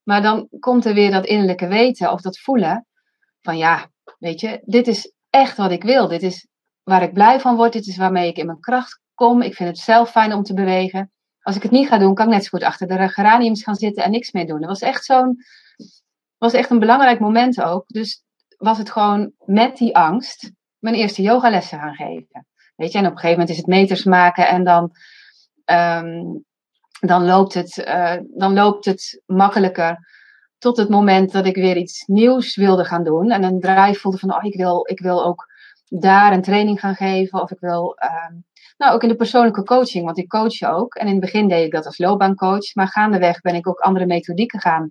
Maar 0.04 0.22
dan 0.22 0.48
komt 0.60 0.86
er 0.86 0.94
weer 0.94 1.12
dat 1.12 1.26
innerlijke 1.26 1.68
weten 1.68 2.12
of 2.12 2.22
dat 2.22 2.40
voelen. 2.40 2.88
Van 3.42 3.58
ja, 3.58 3.90
weet 4.20 4.40
je, 4.40 4.62
dit 4.66 4.88
is 4.88 5.14
echt 5.30 5.58
wat 5.58 5.72
ik 5.72 5.84
wil. 5.84 6.08
Dit 6.08 6.24
is 6.24 6.48
waar 6.88 7.04
ik 7.04 7.14
blij 7.14 7.40
van 7.40 7.56
word. 7.56 7.74
Dit 7.74 7.88
is 7.88 7.98
waarmee 7.98 8.28
ik 8.28 8.38
in 8.38 8.46
mijn 8.46 8.60
kracht 8.60 9.02
kom. 9.14 9.42
Ik 9.42 9.56
vind 9.56 9.70
het 9.70 9.78
zelf 9.78 10.12
fijn 10.12 10.34
om 10.34 10.44
te 10.44 10.54
bewegen. 10.54 11.12
Als 11.42 11.56
ik 11.56 11.64
het 11.64 11.72
niet 11.72 11.88
ga 11.88 11.98
doen, 11.98 12.14
kan 12.14 12.26
ik 12.26 12.34
net 12.34 12.44
zo 12.44 12.50
goed 12.50 12.64
achter 12.64 12.88
de 12.88 13.08
geraniums 13.10 13.64
gaan 13.64 13.76
zitten 13.76 14.04
en 14.04 14.12
niks 14.12 14.32
meer 14.32 14.48
doen. 14.48 14.60
Dat 14.60 14.70
was 14.70 14.82
echt 14.82 15.06
zo'n, 15.06 15.38
was 16.38 16.54
echt 16.54 16.70
een 16.70 16.80
belangrijk 16.80 17.20
moment 17.20 17.62
ook. 17.62 17.88
Dus 17.88 18.24
was 18.58 18.78
het 18.78 18.92
gewoon 18.92 19.32
met 19.46 19.78
die 19.78 19.96
angst 19.96 20.52
mijn 20.80 20.96
eerste 20.96 21.22
yogalessen 21.22 21.80
gaan 21.80 21.96
geven. 21.96 22.48
Weet 22.76 22.92
je, 22.92 22.98
en 22.98 23.06
op 23.06 23.12
een 23.12 23.18
gegeven 23.18 23.40
moment 23.40 23.50
is 23.50 23.58
het 23.58 23.68
meters 23.68 24.04
maken 24.04 24.48
en 24.48 24.64
dan 24.64 24.92
um, 25.66 26.46
dan 27.00 27.26
loopt 27.26 27.54
het, 27.54 27.78
uh, 27.78 28.16
dan 28.28 28.54
loopt 28.54 28.86
het 28.86 29.22
makkelijker. 29.26 29.98
Tot 30.58 30.78
het 30.78 30.90
moment 30.90 31.32
dat 31.32 31.46
ik 31.46 31.56
weer 31.56 31.78
iets 31.78 32.04
nieuws 32.06 32.56
wilde 32.56 32.86
gaan 32.86 33.04
doen. 33.04 33.32
En 33.32 33.44
een 33.44 33.60
drive 33.60 34.00
voelde 34.00 34.18
van, 34.18 34.36
oh, 34.36 34.44
ik 34.44 34.56
wil, 34.56 34.88
ik 34.90 35.00
wil 35.00 35.26
ook 35.26 35.46
daar 35.88 36.34
een 36.34 36.42
training 36.42 36.80
gaan 36.80 36.96
geven. 36.96 37.42
Of 37.42 37.52
ik 37.52 37.60
wil, 37.60 37.98
uh, 38.04 38.40
nou 38.78 38.94
ook 38.94 39.04
in 39.04 39.10
de 39.10 39.16
persoonlijke 39.16 39.64
coaching, 39.64 40.06
want 40.06 40.18
ik 40.18 40.28
coach 40.28 40.62
ook. 40.62 40.96
En 40.96 41.06
in 41.06 41.12
het 41.12 41.22
begin 41.22 41.48
deed 41.48 41.66
ik 41.66 41.72
dat 41.72 41.86
als 41.86 41.98
loopbaancoach. 41.98 42.76
Maar 42.76 42.88
gaandeweg 42.88 43.42
ben 43.42 43.56
ik 43.56 43.68
ook 43.68 43.80
andere 43.80 44.06
methodieken 44.06 44.60
gaan 44.60 44.88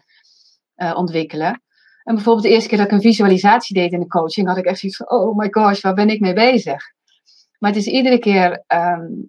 uh, 0.77 0.97
ontwikkelen. 0.97 1.63
En 2.03 2.15
bijvoorbeeld 2.15 2.45
de 2.45 2.53
eerste 2.53 2.69
keer 2.69 2.79
dat 2.79 2.87
ik 2.87 2.93
een 2.93 3.01
visualisatie 3.01 3.75
deed 3.75 3.93
in 3.93 4.01
de 4.01 4.07
coaching, 4.07 4.49
had 4.49 4.57
ik 4.57 4.65
echt 4.65 4.79
zoiets 4.79 4.99
van, 4.99 5.11
oh 5.11 5.37
my 5.37 5.49
gosh, 5.51 5.81
waar 5.81 5.95
ben 5.95 6.09
ik 6.09 6.21
mee 6.21 6.33
bezig? 6.33 6.83
Maar 7.59 7.71
het 7.71 7.81
is 7.81 7.87
iedere 7.87 8.19
keer 8.19 8.65
um, 8.67 9.29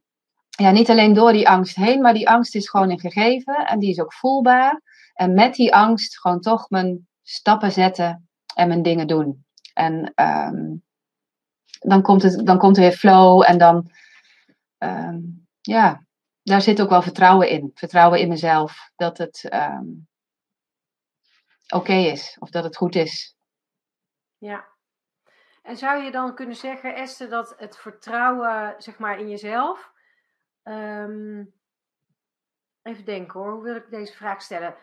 ja, 0.49 0.71
niet 0.71 0.89
alleen 0.89 1.13
door 1.13 1.31
die 1.31 1.49
angst 1.49 1.75
heen, 1.75 2.01
maar 2.01 2.13
die 2.13 2.29
angst 2.29 2.55
is 2.55 2.69
gewoon 2.69 2.89
een 2.89 2.99
gegeven 2.99 3.65
en 3.65 3.79
die 3.79 3.89
is 3.89 3.99
ook 3.99 4.13
voelbaar. 4.13 4.81
En 5.13 5.33
met 5.33 5.55
die 5.55 5.73
angst 5.73 6.19
gewoon 6.19 6.39
toch 6.39 6.69
mijn 6.69 7.07
stappen 7.23 7.71
zetten 7.71 8.29
en 8.55 8.67
mijn 8.67 8.81
dingen 8.81 9.07
doen. 9.07 9.45
En 9.73 10.13
um, 10.15 10.83
dan, 11.79 12.01
komt 12.01 12.23
het, 12.23 12.45
dan 12.45 12.57
komt 12.57 12.77
er 12.77 12.83
weer 12.83 12.91
flow 12.91 13.43
en 13.47 13.57
dan, 13.57 13.91
um, 14.77 15.47
ja, 15.61 16.05
daar 16.43 16.61
zit 16.61 16.81
ook 16.81 16.89
wel 16.89 17.01
vertrouwen 17.01 17.49
in. 17.49 17.71
Vertrouwen 17.73 18.19
in 18.19 18.27
mezelf 18.27 18.91
dat 18.95 19.17
het 19.17 19.49
um, 19.53 20.07
oké 21.67 21.93
is 21.93 22.37
of 22.39 22.49
dat 22.49 22.63
het 22.63 22.77
goed 22.77 22.95
is. 22.95 23.35
Ja. 24.37 24.65
En 25.61 25.77
zou 25.77 26.03
je 26.03 26.11
dan 26.11 26.35
kunnen 26.35 26.55
zeggen, 26.55 26.95
Esther, 26.95 27.29
dat 27.29 27.53
het 27.57 27.77
vertrouwen 27.77 28.75
zeg 28.77 28.97
maar, 28.97 29.19
in 29.19 29.29
jezelf 29.29 29.95
Um, 30.67 31.53
even 32.81 33.05
denken 33.05 33.39
hoor, 33.39 33.51
hoe 33.51 33.63
wil 33.63 33.75
ik 33.75 33.89
deze 33.89 34.13
vraag 34.13 34.41
stellen? 34.41 34.75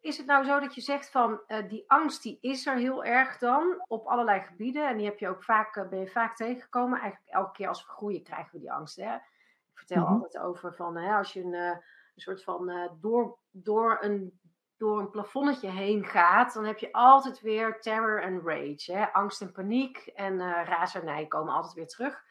Is 0.00 0.16
het 0.16 0.26
nou 0.26 0.44
zo 0.44 0.60
dat 0.60 0.74
je 0.74 0.80
zegt 0.80 1.10
van 1.10 1.40
uh, 1.48 1.68
die 1.68 1.84
angst 1.86 2.22
die 2.22 2.38
is 2.40 2.66
er 2.66 2.76
heel 2.76 3.04
erg 3.04 3.38
dan 3.38 3.84
op 3.86 4.06
allerlei 4.06 4.40
gebieden 4.40 4.88
en 4.88 4.96
die 4.96 5.06
heb 5.06 5.18
je 5.18 5.28
ook 5.28 5.44
vaak, 5.44 5.76
uh, 5.76 5.88
ben 5.88 5.98
je 5.98 6.08
vaak 6.08 6.36
tegengekomen. 6.36 7.00
Eigenlijk 7.00 7.32
elke 7.32 7.52
keer 7.52 7.68
als 7.68 7.82
we 7.82 7.88
groeien 7.88 8.22
krijgen 8.22 8.52
we 8.52 8.58
die 8.58 8.72
angst. 8.72 8.96
Hè? 8.96 9.14
Ik 9.14 9.78
vertel 9.78 10.04
-hmm. 10.04 10.12
altijd 10.12 10.38
over 10.38 10.74
van 10.74 10.96
hè, 10.96 11.16
als 11.16 11.32
je 11.32 11.42
een, 11.42 11.52
uh, 11.52 11.68
een 11.70 11.80
soort 12.14 12.44
van 12.44 12.90
door, 13.00 13.38
door, 13.50 13.98
een, 14.00 14.40
door 14.76 15.00
een 15.00 15.10
plafonnetje 15.10 15.70
heen 15.70 16.04
gaat, 16.04 16.54
dan 16.54 16.64
heb 16.64 16.78
je 16.78 16.92
altijd 16.92 17.40
weer 17.40 17.80
terror 17.80 18.22
en 18.22 18.40
rage. 18.44 18.92
Hè? 18.92 19.12
Angst 19.12 19.40
en 19.40 19.52
paniek 19.52 19.96
en 20.06 20.38
razernij 20.64 21.26
komen 21.26 21.54
altijd 21.54 21.74
weer 21.74 21.88
terug. 21.88 22.24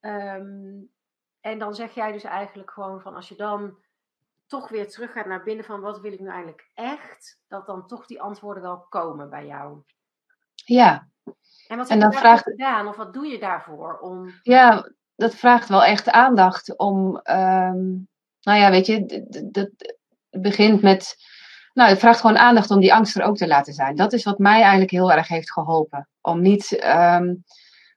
Um, 0.00 0.90
en 1.42 1.58
dan 1.58 1.74
zeg 1.74 1.94
jij 1.94 2.12
dus 2.12 2.24
eigenlijk 2.24 2.70
gewoon 2.70 3.00
van 3.00 3.14
als 3.14 3.28
je 3.28 3.36
dan 3.36 3.81
toch 4.52 4.68
weer 4.68 4.88
terug 4.88 5.12
gaat 5.12 5.26
naar 5.26 5.42
binnen 5.42 5.64
van 5.64 5.80
wat 5.80 6.00
wil 6.00 6.12
ik 6.12 6.20
nu 6.20 6.28
eigenlijk 6.28 6.70
echt, 6.74 7.38
dat 7.48 7.66
dan 7.66 7.86
toch 7.86 8.06
die 8.06 8.20
antwoorden 8.20 8.62
wel 8.62 8.86
komen 8.88 9.30
bij 9.30 9.46
jou. 9.46 9.78
Ja. 10.54 11.08
En 11.68 11.76
wat 11.76 11.88
heb 11.88 11.98
je 11.98 12.02
daarvoor 12.02 12.20
vraagt... 12.20 12.42
gedaan 12.42 12.88
of 12.88 12.96
wat 12.96 13.12
doe 13.12 13.26
je 13.26 13.38
daarvoor? 13.38 13.98
Om... 13.98 14.32
Ja, 14.42 14.90
dat 15.16 15.34
vraagt 15.34 15.68
wel 15.68 15.84
echt 15.84 16.10
aandacht 16.10 16.78
om, 16.78 17.16
ehm, 17.16 17.82
nou 18.40 18.58
ja, 18.58 18.70
weet 18.70 18.86
je, 18.86 19.24
dat 19.50 19.70
begint 20.30 20.82
met, 20.82 21.16
nou, 21.72 21.88
het 21.88 21.98
vraagt 21.98 22.20
gewoon 22.20 22.38
aandacht 22.38 22.70
om 22.70 22.80
die 22.80 22.94
angst 22.94 23.16
er 23.16 23.24
ook 23.24 23.36
te 23.36 23.46
laten 23.46 23.72
zijn. 23.72 23.96
Dat 23.96 24.12
is 24.12 24.24
wat 24.24 24.38
mij 24.38 24.60
eigenlijk 24.60 24.90
heel 24.90 25.12
erg 25.12 25.28
heeft 25.28 25.52
geholpen. 25.52 26.08
Om 26.20 26.40
niet 26.40 26.72
ehm, 26.78 27.34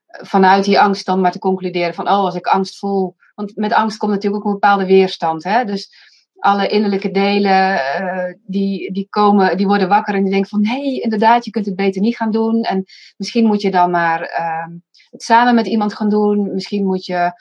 vanuit 0.06 0.64
die 0.64 0.80
angst 0.80 1.06
dan 1.06 1.20
maar 1.20 1.32
te 1.32 1.38
concluderen 1.38 1.94
van, 1.94 2.08
oh, 2.08 2.24
als 2.24 2.34
ik 2.34 2.46
angst 2.46 2.78
voel. 2.78 3.16
Want 3.34 3.56
met 3.56 3.72
angst 3.72 3.98
komt 3.98 4.12
natuurlijk 4.12 4.44
ook 4.44 4.48
een 4.48 4.60
bepaalde 4.60 4.86
weerstand. 4.86 5.44
Hè? 5.44 5.64
Dus 5.64 6.14
alle 6.38 6.68
innerlijke 6.68 7.10
delen, 7.10 7.74
uh, 8.00 8.34
die, 8.44 8.92
die, 8.92 9.06
komen, 9.10 9.56
die 9.56 9.66
worden 9.66 9.88
wakker 9.88 10.14
en 10.14 10.22
die 10.22 10.32
denken 10.32 10.50
van, 10.50 10.60
nee, 10.60 11.00
inderdaad, 11.00 11.44
je 11.44 11.50
kunt 11.50 11.66
het 11.66 11.76
beter 11.76 12.00
niet 12.00 12.16
gaan 12.16 12.30
doen. 12.30 12.62
En 12.62 12.84
misschien 13.16 13.46
moet 13.46 13.60
je 13.60 13.70
dan 13.70 13.90
maar 13.90 14.20
uh, 14.20 14.76
het 15.10 15.22
samen 15.22 15.54
met 15.54 15.66
iemand 15.66 15.94
gaan 15.94 16.08
doen. 16.08 16.52
Misschien 16.54 16.86
moet 16.86 17.04
je 17.04 17.32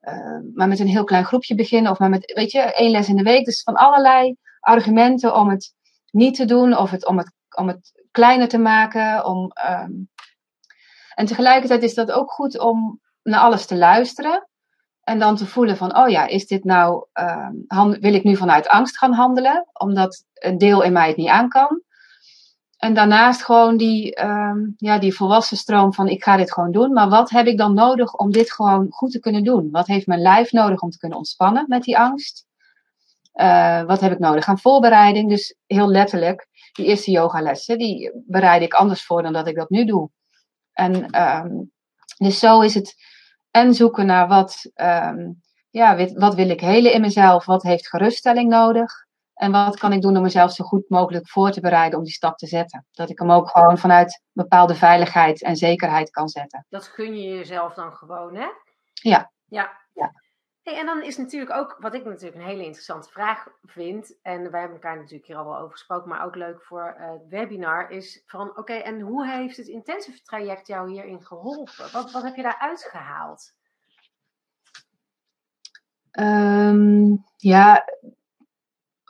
uh, 0.00 0.54
maar 0.54 0.68
met 0.68 0.78
een 0.78 0.86
heel 0.86 1.04
klein 1.04 1.24
groepje 1.24 1.54
beginnen. 1.54 1.90
Of 1.90 1.98
maar 1.98 2.10
met, 2.10 2.32
weet 2.34 2.50
je, 2.50 2.60
één 2.60 2.90
les 2.90 3.08
in 3.08 3.16
de 3.16 3.22
week. 3.22 3.44
Dus 3.44 3.62
van 3.62 3.74
allerlei 3.74 4.36
argumenten 4.60 5.36
om 5.36 5.48
het 5.48 5.74
niet 6.10 6.34
te 6.34 6.44
doen. 6.44 6.76
Of 6.76 6.90
het, 6.90 7.06
om, 7.06 7.18
het, 7.18 7.32
om 7.56 7.68
het 7.68 7.92
kleiner 8.10 8.48
te 8.48 8.58
maken. 8.58 9.24
Om, 9.24 9.52
um, 9.70 10.08
en 11.14 11.26
tegelijkertijd 11.26 11.82
is 11.82 11.94
dat 11.94 12.10
ook 12.10 12.30
goed 12.30 12.58
om 12.58 13.00
naar 13.22 13.40
alles 13.40 13.66
te 13.66 13.76
luisteren. 13.76 14.48
En 15.04 15.18
dan 15.18 15.36
te 15.36 15.46
voelen 15.46 15.76
van, 15.76 15.96
oh 15.96 16.08
ja, 16.08 16.26
is 16.26 16.46
dit 16.46 16.64
nou, 16.64 17.06
uh, 17.14 17.90
wil 18.00 18.14
ik 18.14 18.24
nu 18.24 18.36
vanuit 18.36 18.68
angst 18.68 18.98
gaan 18.98 19.12
handelen, 19.12 19.66
omdat 19.72 20.24
een 20.34 20.58
deel 20.58 20.82
in 20.82 20.92
mij 20.92 21.08
het 21.08 21.16
niet 21.16 21.28
aan 21.28 21.48
kan? 21.48 21.82
En 22.76 22.94
daarnaast 22.94 23.44
gewoon 23.44 23.76
die, 23.76 24.24
um, 24.24 24.74
ja, 24.76 24.98
die 24.98 25.14
volwassen 25.14 25.56
stroom 25.56 25.94
van, 25.94 26.08
ik 26.08 26.22
ga 26.22 26.36
dit 26.36 26.52
gewoon 26.52 26.72
doen, 26.72 26.92
maar 26.92 27.08
wat 27.08 27.30
heb 27.30 27.46
ik 27.46 27.58
dan 27.58 27.74
nodig 27.74 28.14
om 28.14 28.30
dit 28.30 28.52
gewoon 28.52 28.86
goed 28.90 29.10
te 29.10 29.20
kunnen 29.20 29.44
doen? 29.44 29.70
Wat 29.70 29.86
heeft 29.86 30.06
mijn 30.06 30.20
lijf 30.20 30.52
nodig 30.52 30.80
om 30.80 30.90
te 30.90 30.98
kunnen 30.98 31.18
ontspannen 31.18 31.64
met 31.68 31.82
die 31.82 31.98
angst? 31.98 32.46
Uh, 33.34 33.82
wat 33.82 34.00
heb 34.00 34.12
ik 34.12 34.18
nodig 34.18 34.48
aan 34.48 34.58
voorbereiding? 34.58 35.28
Dus 35.28 35.56
heel 35.66 35.88
letterlijk, 35.88 36.46
die 36.72 36.86
eerste 36.86 37.10
yogalessen, 37.10 37.78
die 37.78 38.12
bereid 38.26 38.62
ik 38.62 38.74
anders 38.74 39.04
voor 39.04 39.22
dan 39.22 39.32
dat 39.32 39.46
ik 39.46 39.56
dat 39.56 39.70
nu 39.70 39.84
doe. 39.84 40.10
En 40.72 41.20
um, 41.22 41.72
dus 42.18 42.38
zo 42.38 42.60
is 42.60 42.74
het 42.74 42.94
en 43.50 43.74
zoeken 43.74 44.06
naar 44.06 44.28
wat, 44.28 44.70
um, 44.74 45.40
ja, 45.70 46.08
wat 46.14 46.34
wil 46.34 46.48
ik 46.48 46.60
helen 46.60 46.92
in 46.92 47.00
mezelf, 47.00 47.44
wat 47.46 47.62
heeft 47.62 47.88
geruststelling 47.88 48.48
nodig. 48.48 49.08
En 49.34 49.52
wat 49.52 49.78
kan 49.78 49.92
ik 49.92 50.02
doen 50.02 50.16
om 50.16 50.22
mezelf 50.22 50.52
zo 50.52 50.64
goed 50.64 50.88
mogelijk 50.88 51.28
voor 51.28 51.50
te 51.50 51.60
bereiden 51.60 51.98
om 51.98 52.04
die 52.04 52.12
stap 52.12 52.38
te 52.38 52.46
zetten. 52.46 52.86
Dat 52.90 53.10
ik 53.10 53.18
hem 53.18 53.30
ook 53.30 53.48
gewoon 53.50 53.78
vanuit 53.78 54.22
bepaalde 54.32 54.74
veiligheid 54.74 55.42
en 55.42 55.56
zekerheid 55.56 56.10
kan 56.10 56.28
zetten. 56.28 56.66
Dat 56.68 56.86
gun 56.86 57.20
je 57.20 57.28
jezelf 57.28 57.74
dan 57.74 57.92
gewoon, 57.92 58.34
hè? 58.34 58.46
Ja. 58.92 59.30
Ja. 59.46 59.70
ja. 59.94 60.12
Hey, 60.62 60.78
en 60.78 60.86
dan 60.86 61.02
is 61.02 61.16
natuurlijk 61.16 61.52
ook, 61.52 61.76
wat 61.78 61.94
ik 61.94 62.04
natuurlijk 62.04 62.34
een 62.34 62.48
hele 62.48 62.64
interessante 62.64 63.08
vraag 63.08 63.48
vind, 63.62 64.18
en 64.22 64.50
wij 64.50 64.60
hebben 64.60 64.78
elkaar 64.78 64.96
natuurlijk 64.96 65.26
hier 65.26 65.36
al 65.36 65.44
wel 65.44 65.58
over 65.58 65.70
gesproken, 65.70 66.08
maar 66.08 66.24
ook 66.24 66.34
leuk 66.34 66.62
voor 66.62 66.96
uh, 66.98 67.10
het 67.10 67.28
webinar, 67.28 67.90
is 67.90 68.22
van 68.26 68.56
oké, 68.56 68.72
en 68.72 69.00
hoe 69.00 69.26
heeft 69.26 69.56
het 69.56 69.66
intensive 69.66 70.22
traject 70.22 70.66
jou 70.66 70.90
hierin 70.90 71.22
geholpen? 71.22 71.92
Wat, 71.92 72.10
wat 72.10 72.22
heb 72.22 72.36
je 72.36 72.42
daaruit 72.42 72.82
gehaald? 72.82 73.54
Um, 76.12 77.24
ja, 77.36 77.84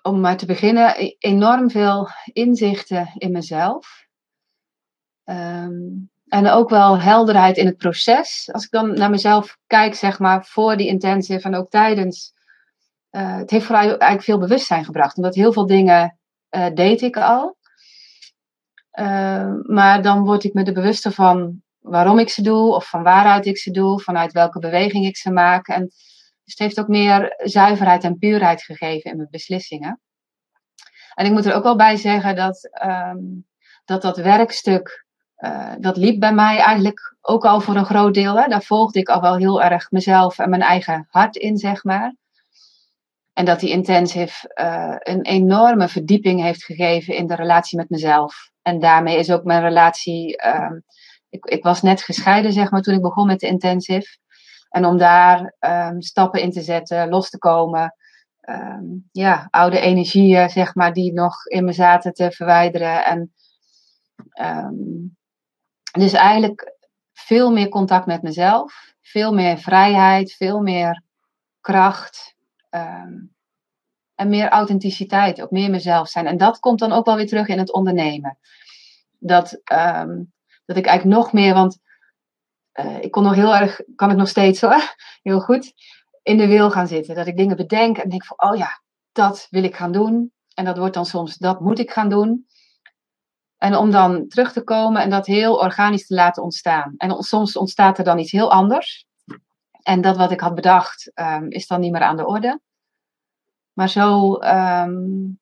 om 0.03 0.21
maar 0.21 0.37
te 0.37 0.47
beginnen, 0.47 0.95
e-, 0.97 1.17
enorm 1.19 1.71
veel 1.71 2.09
inzichten 2.33 3.13
in 3.15 3.33
mezelf. 3.33 4.07
Um, 5.25 6.10
en 6.31 6.49
ook 6.49 6.69
wel 6.69 7.01
helderheid 7.01 7.57
in 7.57 7.67
het 7.67 7.77
proces. 7.77 8.49
Als 8.53 8.65
ik 8.65 8.71
dan 8.71 8.95
naar 8.95 9.11
mezelf 9.11 9.59
kijk, 9.67 9.95
zeg 9.95 10.19
maar, 10.19 10.45
voor 10.45 10.77
die 10.77 10.87
intensive 10.87 11.47
en 11.47 11.55
ook 11.55 11.71
tijdens. 11.71 12.33
Uh, 13.11 13.37
het 13.37 13.51
heeft 13.51 13.65
vooral 13.65 13.85
eigenlijk 13.85 14.23
veel 14.23 14.39
bewustzijn 14.39 14.85
gebracht. 14.85 15.17
Omdat 15.17 15.35
heel 15.35 15.53
veel 15.53 15.67
dingen 15.67 16.19
uh, 16.51 16.67
deed 16.75 17.01
ik 17.01 17.17
al. 17.17 17.57
Uh, 18.93 19.53
maar 19.63 20.03
dan 20.03 20.25
word 20.25 20.45
ik 20.45 20.55
me 20.55 20.65
er 20.65 20.73
bewuster 20.73 21.13
van 21.13 21.63
waarom 21.79 22.19
ik 22.19 22.29
ze 22.29 22.43
doe. 22.43 22.75
Of 22.75 22.89
van 22.89 23.03
waaruit 23.03 23.47
ik 23.47 23.59
ze 23.59 23.71
doe. 23.71 24.01
Vanuit 24.01 24.33
welke 24.33 24.59
beweging 24.59 25.07
ik 25.07 25.17
ze 25.17 25.31
maak. 25.31 25.69
En 25.69 25.83
dus 26.45 26.59
het 26.59 26.59
heeft 26.59 26.81
ook 26.81 26.89
meer 26.89 27.35
zuiverheid 27.37 28.05
en 28.05 28.19
puurheid 28.19 28.63
gegeven 28.63 29.11
in 29.11 29.17
mijn 29.17 29.29
beslissingen. 29.31 30.01
En 31.15 31.27
ik 31.27 31.33
moet 31.33 31.47
er 31.47 31.55
ook 31.55 31.63
wel 31.63 31.77
bij 31.77 31.97
zeggen 31.97 32.37
dat 32.37 32.71
um, 32.85 33.49
dat, 33.85 34.03
dat 34.03 34.17
werkstuk 34.17 35.07
uh, 35.41 35.73
dat 35.79 35.97
liep 35.97 36.21
bij 36.21 36.35
mij 36.35 36.59
eigenlijk 36.59 37.17
ook 37.21 37.45
al 37.45 37.61
voor 37.61 37.77
een 37.77 37.85
groot 37.85 38.15
deel. 38.15 38.41
Hè. 38.41 38.49
Daar 38.49 38.63
volgde 38.63 38.99
ik 38.99 39.09
al 39.09 39.21
wel 39.21 39.37
heel 39.37 39.63
erg 39.63 39.91
mezelf 39.91 40.39
en 40.39 40.51
mijn 40.51 40.63
eigen 40.63 41.07
hart 41.11 41.37
in, 41.37 41.57
zeg 41.57 41.85
maar. 41.85 42.15
En 43.33 43.45
dat 43.45 43.61
die 43.61 43.71
intensive 43.71 44.53
uh, 44.61 44.97
een 44.99 45.23
enorme 45.23 45.89
verdieping 45.89 46.41
heeft 46.41 46.65
gegeven 46.65 47.17
in 47.17 47.27
de 47.27 47.35
relatie 47.35 47.79
met 47.79 47.91
mezelf. 47.91 48.51
En 48.63 48.81
daarmee 48.81 49.19
is 49.19 49.31
ook 49.31 49.45
mijn 49.45 49.63
relatie. 49.63 50.43
Uh, 50.47 50.73
ik, 51.29 51.45
ik, 51.45 51.63
was 51.63 51.83
net 51.83 52.03
gescheiden, 52.03 52.53
zeg 52.53 52.71
maar, 52.71 52.81
toen 52.81 52.95
ik 52.95 53.03
begon 53.03 53.27
met 53.27 53.41
de 53.41 53.47
intensive. 53.47 54.19
En 54.69 54.85
om 54.85 54.99
daar 54.99 55.55
um, 55.61 56.03
stappen 56.03 56.41
in 56.41 56.51
te 56.51 56.63
zetten, 56.63 57.09
los 57.09 57.31
te 57.31 57.39
komen. 57.39 57.95
Um, 58.41 59.09
ja, 59.13 59.49
oude 59.51 59.81
energieën, 59.81 60.51
zeg 60.51 60.75
maar, 60.75 60.93
die 60.93 61.13
nog 61.13 61.47
in 61.47 61.65
me 61.65 61.73
zaten 61.73 62.13
te 62.13 62.31
verwijderen. 62.31 63.05
En 63.05 63.33
dus 65.91 66.13
eigenlijk 66.13 66.77
veel 67.13 67.53
meer 67.53 67.69
contact 67.69 68.07
met 68.07 68.23
mezelf, 68.23 68.95
veel 69.01 69.35
meer 69.35 69.59
vrijheid, 69.59 70.33
veel 70.33 70.61
meer 70.61 71.03
kracht 71.61 72.35
um, 72.71 73.35
en 74.15 74.29
meer 74.29 74.49
authenticiteit, 74.49 75.43
ook 75.43 75.51
meer 75.51 75.71
mezelf 75.71 76.09
zijn. 76.09 76.27
En 76.27 76.37
dat 76.37 76.59
komt 76.59 76.79
dan 76.79 76.93
ook 76.93 77.07
wel 77.07 77.17
weer 77.17 77.27
terug 77.27 77.49
in 77.49 77.59
het 77.59 77.73
ondernemen. 77.73 78.39
Dat, 79.19 79.61
um, 79.73 80.33
dat 80.65 80.77
ik 80.77 80.87
eigenlijk 80.87 81.19
nog 81.19 81.33
meer, 81.33 81.55
want 81.55 81.79
uh, 82.81 83.03
ik 83.03 83.11
kon 83.11 83.23
nog 83.23 83.35
heel 83.35 83.57
erg, 83.57 83.81
kan 83.95 84.11
ik 84.11 84.17
nog 84.17 84.29
steeds 84.29 84.61
hoor, 84.61 84.95
heel 85.23 85.41
goed, 85.41 85.73
in 86.23 86.37
de 86.37 86.47
wil 86.47 86.71
gaan 86.71 86.87
zitten. 86.87 87.15
Dat 87.15 87.27
ik 87.27 87.37
dingen 87.37 87.57
bedenk 87.57 87.99
en 87.99 88.09
denk 88.09 88.25
van, 88.25 88.51
oh 88.51 88.57
ja, 88.57 88.83
dat 89.13 89.47
wil 89.51 89.65
ik 89.65 89.77
gaan 89.77 89.93
doen. 89.93 90.33
En 90.55 90.65
dat 90.65 90.79
wordt 90.79 90.95
dan 90.95 91.07
soms, 91.07 91.37
dat 91.37 91.61
moet 91.61 91.79
ik 91.79 91.91
gaan 91.91 92.09
doen. 92.09 92.47
En 93.61 93.77
om 93.77 93.91
dan 93.91 94.29
terug 94.29 94.53
te 94.53 94.65
komen 94.65 95.03
en 95.03 95.11
dat 95.11 95.27
heel 95.27 95.59
organisch 95.59 96.07
te 96.07 96.15
laten 96.15 96.43
ontstaan. 96.43 96.95
En 96.97 97.23
soms 97.23 97.57
ontstaat 97.57 97.99
er 97.99 98.05
dan 98.05 98.19
iets 98.19 98.33
heel 98.33 98.51
anders. 98.51 99.07
En 99.83 100.01
dat 100.01 100.17
wat 100.17 100.31
ik 100.31 100.41
had 100.41 100.55
bedacht, 100.55 101.11
um, 101.15 101.51
is 101.51 101.67
dan 101.67 101.81
niet 101.81 101.93
meer 101.93 102.03
aan 102.03 102.17
de 102.17 102.27
orde. 102.27 102.61
Maar 103.73 103.89
zo 103.89 104.35
um, 104.35 105.39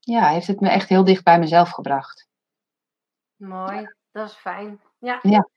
ja, 0.00 0.28
heeft 0.28 0.46
het 0.46 0.60
me 0.60 0.68
echt 0.68 0.88
heel 0.88 1.04
dicht 1.04 1.24
bij 1.24 1.38
mezelf 1.38 1.70
gebracht. 1.70 2.28
Mooi, 3.36 3.94
dat 4.12 4.28
is 4.28 4.34
fijn. 4.34 4.80
Ja. 4.98 5.18
ja. 5.22 5.48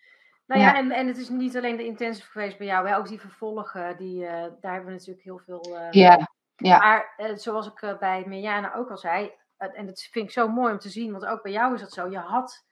Nou 0.45 0.61
ja, 0.61 0.75
En, 0.75 0.91
en 0.91 1.07
het 1.07 1.17
is 1.17 1.29
niet 1.29 1.57
alleen 1.57 1.77
de 1.77 1.85
intensive 1.85 2.31
geweest 2.31 2.57
bij 2.57 2.67
jou, 2.67 2.87
hè? 2.87 2.97
ook 2.97 3.07
die 3.07 3.19
vervolgen, 3.19 3.97
die, 3.97 4.23
uh, 4.23 4.29
daar 4.31 4.73
hebben 4.73 4.85
we 4.85 4.91
natuurlijk 4.91 5.23
heel 5.23 5.39
veel. 5.45 5.77
Uh, 5.77 5.91
ja, 5.91 6.29
ja. 6.55 6.77
Maar 6.77 7.13
uh, 7.17 7.35
zoals 7.35 7.67
ik 7.67 7.95
bij 7.99 8.23
Mirjana 8.27 8.75
ook 8.75 8.89
al 8.89 8.97
zei, 8.97 9.31
en 9.57 9.85
dat 9.85 10.01
vind 10.01 10.25
ik 10.25 10.31
zo 10.31 10.47
mooi 10.47 10.71
om 10.71 10.79
te 10.79 10.89
zien, 10.89 11.11
want 11.11 11.25
ook 11.25 11.43
bij 11.43 11.51
jou 11.51 11.73
is 11.73 11.81
dat 11.81 11.93
zo. 11.93 12.09
Je 12.09 12.17
had, 12.17 12.65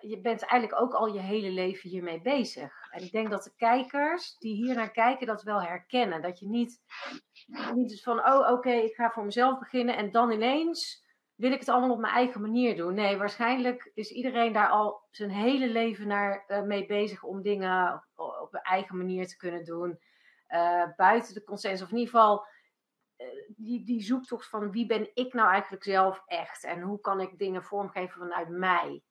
je 0.00 0.20
bent 0.20 0.42
eigenlijk 0.42 0.80
ook 0.82 0.92
al 0.92 1.06
je 1.06 1.20
hele 1.20 1.50
leven 1.50 1.90
hiermee 1.90 2.20
bezig. 2.20 2.72
En 2.90 3.02
ik 3.02 3.12
denk 3.12 3.30
dat 3.30 3.44
de 3.44 3.52
kijkers 3.56 4.36
die 4.38 4.54
hier 4.54 4.74
naar 4.74 4.90
kijken 4.90 5.26
dat 5.26 5.42
wel 5.42 5.62
herkennen. 5.62 6.22
Dat 6.22 6.38
je 6.38 6.48
niet, 6.48 6.80
niet 7.74 8.02
van, 8.02 8.26
oh 8.26 8.52
oké, 8.52 8.70
ik 8.70 8.94
ga 8.94 9.10
voor 9.10 9.24
mezelf 9.24 9.58
beginnen 9.58 9.96
en 9.96 10.10
dan 10.10 10.30
ineens 10.30 11.04
wil 11.36 11.52
ik 11.52 11.58
het 11.58 11.68
allemaal 11.68 11.90
op 11.90 12.00
mijn 12.00 12.14
eigen 12.14 12.40
manier 12.40 12.76
doen. 12.76 12.94
Nee, 12.94 13.16
waarschijnlijk 13.16 13.90
is 13.94 14.10
iedereen 14.10 14.52
daar 14.52 14.68
al 14.68 15.02
zijn 15.10 15.30
hele 15.30 15.68
leven 15.68 16.06
naar, 16.06 16.44
uh, 16.48 16.62
mee 16.62 16.86
bezig 16.86 17.22
om 17.22 17.42
dingen 17.42 18.04
op, 18.14 18.48
een 18.50 18.60
eigen 18.60 18.96
manier 18.96 19.26
te 19.26 19.36
kunnen 19.36 19.64
doen. 19.64 19.98
Uh, 20.48 20.82
buiten 20.96 21.34
de 21.34 21.44
consensus, 21.44 21.82
of 21.82 21.90
in 21.90 21.96
ieder 21.96 22.12
geval 22.12 22.38
eh, 22.40 22.46
die, 23.56 23.84
die 23.84 24.02
zoektocht 24.02 24.48
van 24.48 24.70
wie 24.70 24.86
ben 24.86 25.10
ik 25.14 25.32
nou 25.32 25.50
eigenlijk 25.50 25.84
zelf 25.84 26.22
echt 26.26 26.64
en 26.64 26.80
hoe 26.80 27.00
kan 27.00 27.20
ik 27.20 27.38
dingen 27.38 27.62
vormgeven 27.62 28.18
vanuit 28.18 28.48
mij. 28.48 29.02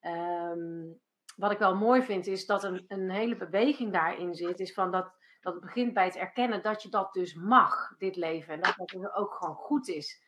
Um, 0.00 1.00
wat 1.36 1.50
ik 1.50 1.58
wel 1.58 1.76
mooi 1.76 2.02
vind 2.02 2.26
is 2.26 2.46
dat 2.46 2.64
een, 2.64 2.84
een 2.88 3.10
hele 3.10 3.36
beweging 3.36 3.92
daarin 3.92 4.34
zit, 4.34 4.60
is 4.60 4.72
van 4.72 4.90
dat, 4.90 5.12
dat 5.40 5.60
begint 5.60 5.94
bij 5.94 6.04
het 6.04 6.16
erkennen 6.16 6.62
dat 6.62 6.82
je 6.82 6.88
dat 6.88 7.12
dus 7.12 7.34
mag, 7.34 7.96
dit 7.98 8.16
leven, 8.16 8.54
en 8.54 8.60
dat 8.60 8.76
dat 8.76 9.14
ook 9.14 9.34
gewoon 9.34 9.54
goed 9.54 9.88
is. 9.88 10.22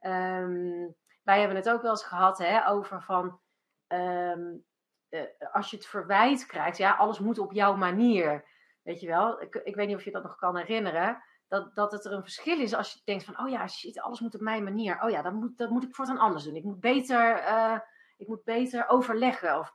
Um, 0.00 0.94
wij 1.22 1.38
hebben 1.38 1.56
het 1.56 1.70
ook 1.70 1.82
wel 1.82 1.90
eens 1.90 2.04
gehad 2.04 2.38
hè, 2.38 2.68
over 2.68 3.02
van 3.02 3.40
um, 3.88 4.64
uh, 5.10 5.20
als 5.52 5.70
je 5.70 5.76
het 5.76 5.86
verwijt 5.86 6.46
krijgt, 6.46 6.76
ja, 6.76 6.96
alles 6.96 7.18
moet 7.18 7.38
op 7.38 7.52
jouw 7.52 7.76
manier. 7.76 8.50
Weet 8.82 9.00
je 9.00 9.06
wel, 9.06 9.42
ik, 9.42 9.54
ik 9.54 9.74
weet 9.74 9.86
niet 9.86 9.96
of 9.96 10.04
je 10.04 10.10
dat 10.10 10.22
nog 10.22 10.36
kan 10.36 10.56
herinneren 10.56 11.22
dat, 11.52 11.74
dat 11.74 11.92
het 11.92 12.04
er 12.04 12.12
een 12.12 12.22
verschil 12.22 12.60
is 12.60 12.74
als 12.74 12.92
je 12.92 13.00
denkt 13.04 13.24
van, 13.24 13.40
oh 13.40 13.48
ja, 13.48 13.68
shit, 13.68 14.00
alles 14.00 14.20
moet 14.20 14.34
op 14.34 14.40
mijn 14.40 14.64
manier. 14.64 15.02
Oh 15.02 15.10
ja, 15.10 15.22
dat 15.22 15.32
moet, 15.32 15.58
dat 15.58 15.70
moet 15.70 15.82
ik 15.82 15.94
voortaan 15.94 16.18
anders 16.18 16.44
doen. 16.44 16.56
Ik 16.56 16.64
moet 16.64 16.80
beter, 16.80 17.42
uh, 17.42 17.78
ik 18.16 18.28
moet 18.28 18.44
beter 18.44 18.88
overleggen. 18.88 19.58
Of, 19.58 19.74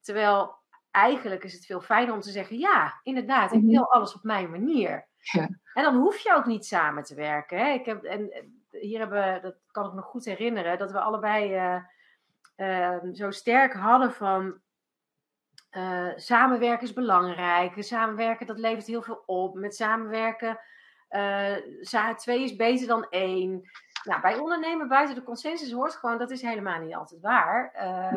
terwijl 0.00 0.54
eigenlijk 0.90 1.44
is 1.44 1.52
het 1.52 1.66
veel 1.66 1.80
fijner 1.80 2.14
om 2.14 2.20
te 2.20 2.30
zeggen, 2.30 2.58
ja, 2.58 3.00
inderdaad, 3.02 3.52
ik 3.52 3.62
mhm. 3.62 3.70
wil 3.70 3.92
alles 3.92 4.14
op 4.14 4.22
mijn 4.22 4.50
manier. 4.50 5.08
Ja. 5.18 5.48
En 5.74 5.82
dan 5.82 5.96
hoef 5.96 6.18
je 6.18 6.34
ook 6.34 6.46
niet 6.46 6.66
samen 6.66 7.02
te 7.02 7.14
werken. 7.14 7.58
Hè? 7.58 7.70
Ik 7.70 7.86
heb, 7.86 8.02
en 8.02 8.30
hier 8.70 8.98
hebben, 8.98 9.42
dat 9.42 9.56
kan 9.70 9.86
ik 9.86 9.92
me 9.92 10.02
goed 10.02 10.24
herinneren, 10.24 10.78
dat 10.78 10.92
we 10.92 11.00
allebei 11.00 11.54
uh, 11.54 11.82
uh, 12.56 13.12
zo 13.12 13.30
sterk 13.30 13.72
hadden 13.72 14.12
van 14.12 14.60
uh, 15.70 16.12
samenwerken 16.16 16.86
is 16.86 16.92
belangrijk. 16.92 17.72
Samenwerken, 17.78 18.46
dat 18.46 18.58
levert 18.58 18.86
heel 18.86 19.02
veel 19.02 19.22
op. 19.26 19.54
Met 19.54 19.76
samenwerken, 19.76 20.58
uh, 21.10 22.14
twee 22.16 22.42
is 22.42 22.56
beter 22.56 22.86
dan 22.86 23.06
één. 23.10 23.70
Nou, 24.04 24.20
bij 24.20 24.38
ondernemen 24.38 24.88
buiten 24.88 25.14
de 25.14 25.22
consensus 25.22 25.72
hoort 25.72 25.94
gewoon, 25.94 26.18
dat 26.18 26.30
is 26.30 26.42
helemaal 26.42 26.80
niet 26.80 26.94
altijd 26.94 27.20
waar. 27.20 27.74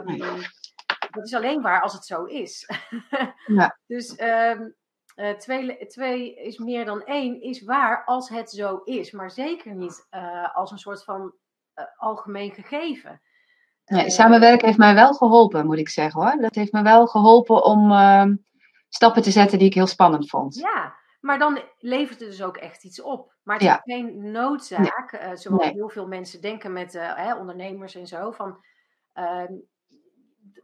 Um, 0.07 0.17
Dat 1.11 1.25
is 1.25 1.33
alleen 1.33 1.61
waar 1.61 1.81
als 1.81 1.93
het 1.93 2.05
zo 2.05 2.23
is. 2.23 2.69
ja. 3.59 3.77
Dus 3.87 4.19
um, 4.19 4.75
uh, 5.15 5.31
twee, 5.31 5.87
twee, 5.87 6.35
is 6.35 6.57
meer 6.57 6.85
dan 6.85 7.03
één 7.03 7.41
is 7.41 7.63
waar 7.63 8.05
als 8.05 8.29
het 8.29 8.49
zo 8.49 8.77
is. 8.83 9.11
Maar 9.11 9.31
zeker 9.31 9.75
niet 9.75 10.07
uh, 10.11 10.55
als 10.55 10.71
een 10.71 10.77
soort 10.77 11.03
van 11.03 11.33
uh, 11.75 11.85
algemeen 11.97 12.51
gegeven. 12.51 13.21
Nee, 13.85 14.09
samenwerken 14.09 14.65
heeft 14.65 14.77
mij 14.77 14.93
wel 14.93 15.13
geholpen, 15.13 15.65
moet 15.65 15.77
ik 15.77 15.89
zeggen 15.89 16.21
hoor. 16.21 16.41
Dat 16.41 16.55
heeft 16.55 16.71
me 16.71 16.81
wel 16.81 17.07
geholpen 17.07 17.63
om 17.63 17.91
ehm, 17.91 18.35
stappen 18.89 19.21
te 19.21 19.31
zetten 19.31 19.57
die 19.57 19.67
ik 19.67 19.73
heel 19.73 19.87
spannend 19.87 20.29
vond. 20.29 20.55
Ja, 20.55 20.95
maar 21.19 21.39
dan 21.39 21.59
levert 21.77 22.19
het 22.19 22.29
dus 22.29 22.43
ook 22.43 22.57
echt 22.57 22.83
iets 22.83 23.01
op. 23.01 23.33
Maar 23.43 23.59
het 23.59 23.81
is 23.85 23.95
geen 23.95 24.31
noodzaak, 24.31 25.11
nee. 25.21 25.37
zoals 25.37 25.69
heel 25.69 25.89
veel 25.89 26.07
mensen 26.07 26.41
denken 26.41 26.73
met 26.73 26.93
hè, 26.93 27.35
ondernemers 27.35 27.95
en 27.95 28.07
zo. 28.07 28.31
Van, 28.31 28.57
ehm, 29.13 29.53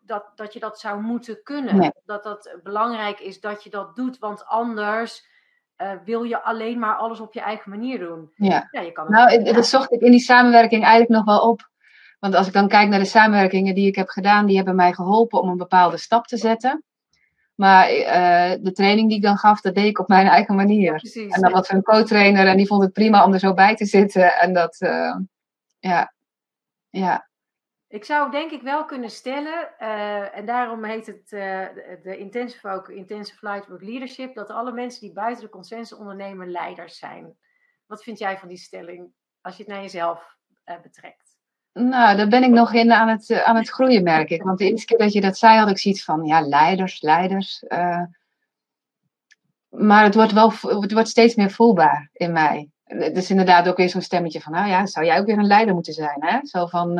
dat, 0.01 0.31
dat 0.35 0.53
je 0.53 0.59
dat 0.59 0.79
zou 0.79 1.01
moeten 1.01 1.43
kunnen. 1.43 1.93
Dat 2.05 2.23
dat 2.23 2.59
belangrijk 2.63 3.19
is 3.19 3.39
dat 3.39 3.63
je 3.63 3.69
dat 3.69 3.95
doet, 3.95 4.17
want 4.17 4.45
anders 4.45 5.27
uh, 5.77 5.91
wil 6.05 6.23
je 6.23 6.43
alleen 6.43 6.79
maar 6.79 6.95
alles 6.95 7.19
op 7.19 7.33
je 7.33 7.41
eigen 7.41 7.69
manier 7.69 7.99
doen. 7.99 8.31
Ja, 8.35 8.67
ja 8.71 8.81
je 8.81 8.91
kan 8.91 9.11
nou, 9.11 9.53
dat 9.53 9.67
zocht 9.67 9.91
ik 9.91 10.01
in 10.01 10.11
die 10.11 10.19
samenwerking 10.19 10.83
eigenlijk 10.83 11.11
nog 11.11 11.25
wel 11.25 11.49
op. 11.49 11.69
Want 12.19 12.35
als 12.35 12.47
ik 12.47 12.53
dan 12.53 12.67
kijk 12.67 12.89
naar 12.89 12.99
de 12.99 13.05
samenwerkingen 13.05 13.75
die 13.75 13.87
ik 13.87 13.95
heb 13.95 14.07
gedaan, 14.07 14.45
die 14.45 14.55
hebben 14.55 14.75
mij 14.75 14.93
geholpen 14.93 15.41
om 15.41 15.49
een 15.49 15.57
bepaalde 15.57 15.97
stap 15.97 16.25
te 16.25 16.37
zetten. 16.37 16.83
Maar 17.55 17.91
uh, 17.91 18.63
de 18.63 18.71
training 18.71 19.07
die 19.07 19.17
ik 19.17 19.23
dan 19.23 19.37
gaf, 19.37 19.61
dat 19.61 19.75
deed 19.75 19.85
ik 19.85 19.99
op 19.99 20.07
mijn 20.07 20.27
eigen 20.27 20.55
manier. 20.55 20.99
Ja, 21.01 21.35
en 21.35 21.41
dan 21.41 21.51
was 21.51 21.69
er 21.69 21.75
een 21.75 21.83
co-trainer 21.83 22.47
en 22.47 22.57
die 22.57 22.67
vond 22.67 22.83
het 22.83 22.93
prima 22.93 23.25
om 23.25 23.33
er 23.33 23.39
zo 23.39 23.53
bij 23.53 23.75
te 23.75 23.85
zitten. 23.85 24.37
En 24.37 24.53
dat, 24.53 24.81
uh, 24.81 25.15
ja, 25.79 26.13
ja. 26.89 27.29
Ik 27.87 28.05
zou 28.05 28.31
denk 28.31 28.51
ik 28.51 28.61
wel 28.61 28.85
kunnen 28.85 29.09
stellen, 29.09 29.69
uh, 29.79 30.37
en 30.37 30.45
daarom 30.45 30.83
heet 30.83 31.05
het 31.05 31.29
de, 31.29 32.15
Intensive 32.17 32.69
ook 32.69 32.89
Intensive 32.89 33.47
Lightwork 33.47 33.81
Leadership, 33.81 34.35
dat 34.35 34.49
alle 34.49 34.71
mensen 34.71 35.01
die 35.01 35.13
buiten 35.13 35.43
de 35.43 35.49
consensus 35.49 35.97
ondernemen 35.97 36.51
leiders 36.51 36.97
zijn. 36.97 37.37
Wat 37.85 38.03
vind 38.03 38.19
jij 38.19 38.37
van 38.37 38.47
die 38.47 38.57
stelling, 38.57 39.11
als 39.41 39.57
je 39.57 39.63
het 39.63 39.71
naar 39.71 39.81
jezelf 39.81 40.37
betrekt? 40.81 41.24
Nou, 41.79 42.17
daar 42.17 42.27
ben 42.27 42.43
ik 42.43 42.49
nog 42.49 42.73
in 42.73 42.91
aan 42.91 43.07
het, 43.07 43.43
aan 43.43 43.55
het 43.55 43.69
groeien, 43.69 44.03
merk 44.03 44.29
ik. 44.29 44.43
Want 44.43 44.57
de 44.57 44.69
eerste 44.69 44.85
keer 44.85 44.97
dat 44.97 45.13
je 45.13 45.21
dat 45.21 45.37
zei, 45.37 45.57
had 45.57 45.69
ik 45.69 45.77
zoiets 45.77 46.03
van, 46.03 46.25
ja, 46.25 46.41
leiders, 46.41 47.01
leiders. 47.01 47.63
maar 49.69 50.03
het 50.03 50.15
wordt, 50.15 50.31
wel, 50.31 50.51
het 50.79 50.91
wordt 50.91 51.07
steeds 51.07 51.35
meer 51.35 51.51
voelbaar 51.51 52.09
in 52.13 52.31
mij. 52.31 52.69
Het 52.83 53.17
is 53.17 53.29
inderdaad 53.29 53.67
ook 53.67 53.77
weer 53.77 53.89
zo'n 53.89 54.01
stemmetje 54.01 54.41
van, 54.41 54.51
nou 54.51 54.67
ja, 54.67 54.85
zou 54.85 55.05
jij 55.05 55.19
ook 55.19 55.25
weer 55.25 55.37
een 55.37 55.47
leider 55.47 55.73
moeten 55.73 55.93
zijn, 55.93 56.17
hè? 56.19 56.39
Zo 56.43 56.65
van 56.65 56.99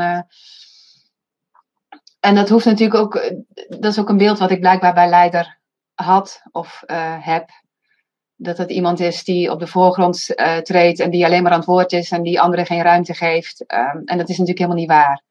en 2.26 2.36
dat 2.36 2.50
hoeft 2.50 2.66
natuurlijk 2.66 3.00
ook, 3.00 3.16
eh, 3.16 3.38
dat 3.68 3.92
is 3.92 4.00
ook 4.00 4.10
een 4.10 4.18
beeld 4.18 4.40
wat 4.40 4.52
ik 4.52 4.60
blijkbaar 4.60 4.94
bij 4.94 5.10
leider 5.10 5.60
had 5.94 6.42
of 6.52 6.84
heb. 7.20 7.50
Dat 8.36 8.58
het 8.58 8.72
iemand 8.72 9.00
is 9.00 9.24
die 9.24 9.52
op 9.52 9.60
de 9.60 9.68
voorgrond 9.68 10.30
uh, 10.30 10.58
treedt 10.58 11.00
en 11.00 11.10
die 11.10 11.26
alleen 11.26 11.44
maar 11.44 11.52
aan 11.52 11.58
het 11.58 11.68
woord 11.68 11.92
is 11.92 12.12
en 12.12 12.24
die 12.24 12.42
anderen 12.42 12.66
geen 12.66 12.82
ruimte 12.82 13.14
geeft. 13.14 13.64
Um, 13.68 14.02
en 14.06 14.18
dat 14.18 14.30
is 14.30 14.38
natuurlijk 14.38 14.58
helemaal 14.58 14.80
niet 14.80 14.90
waar. 14.90 15.24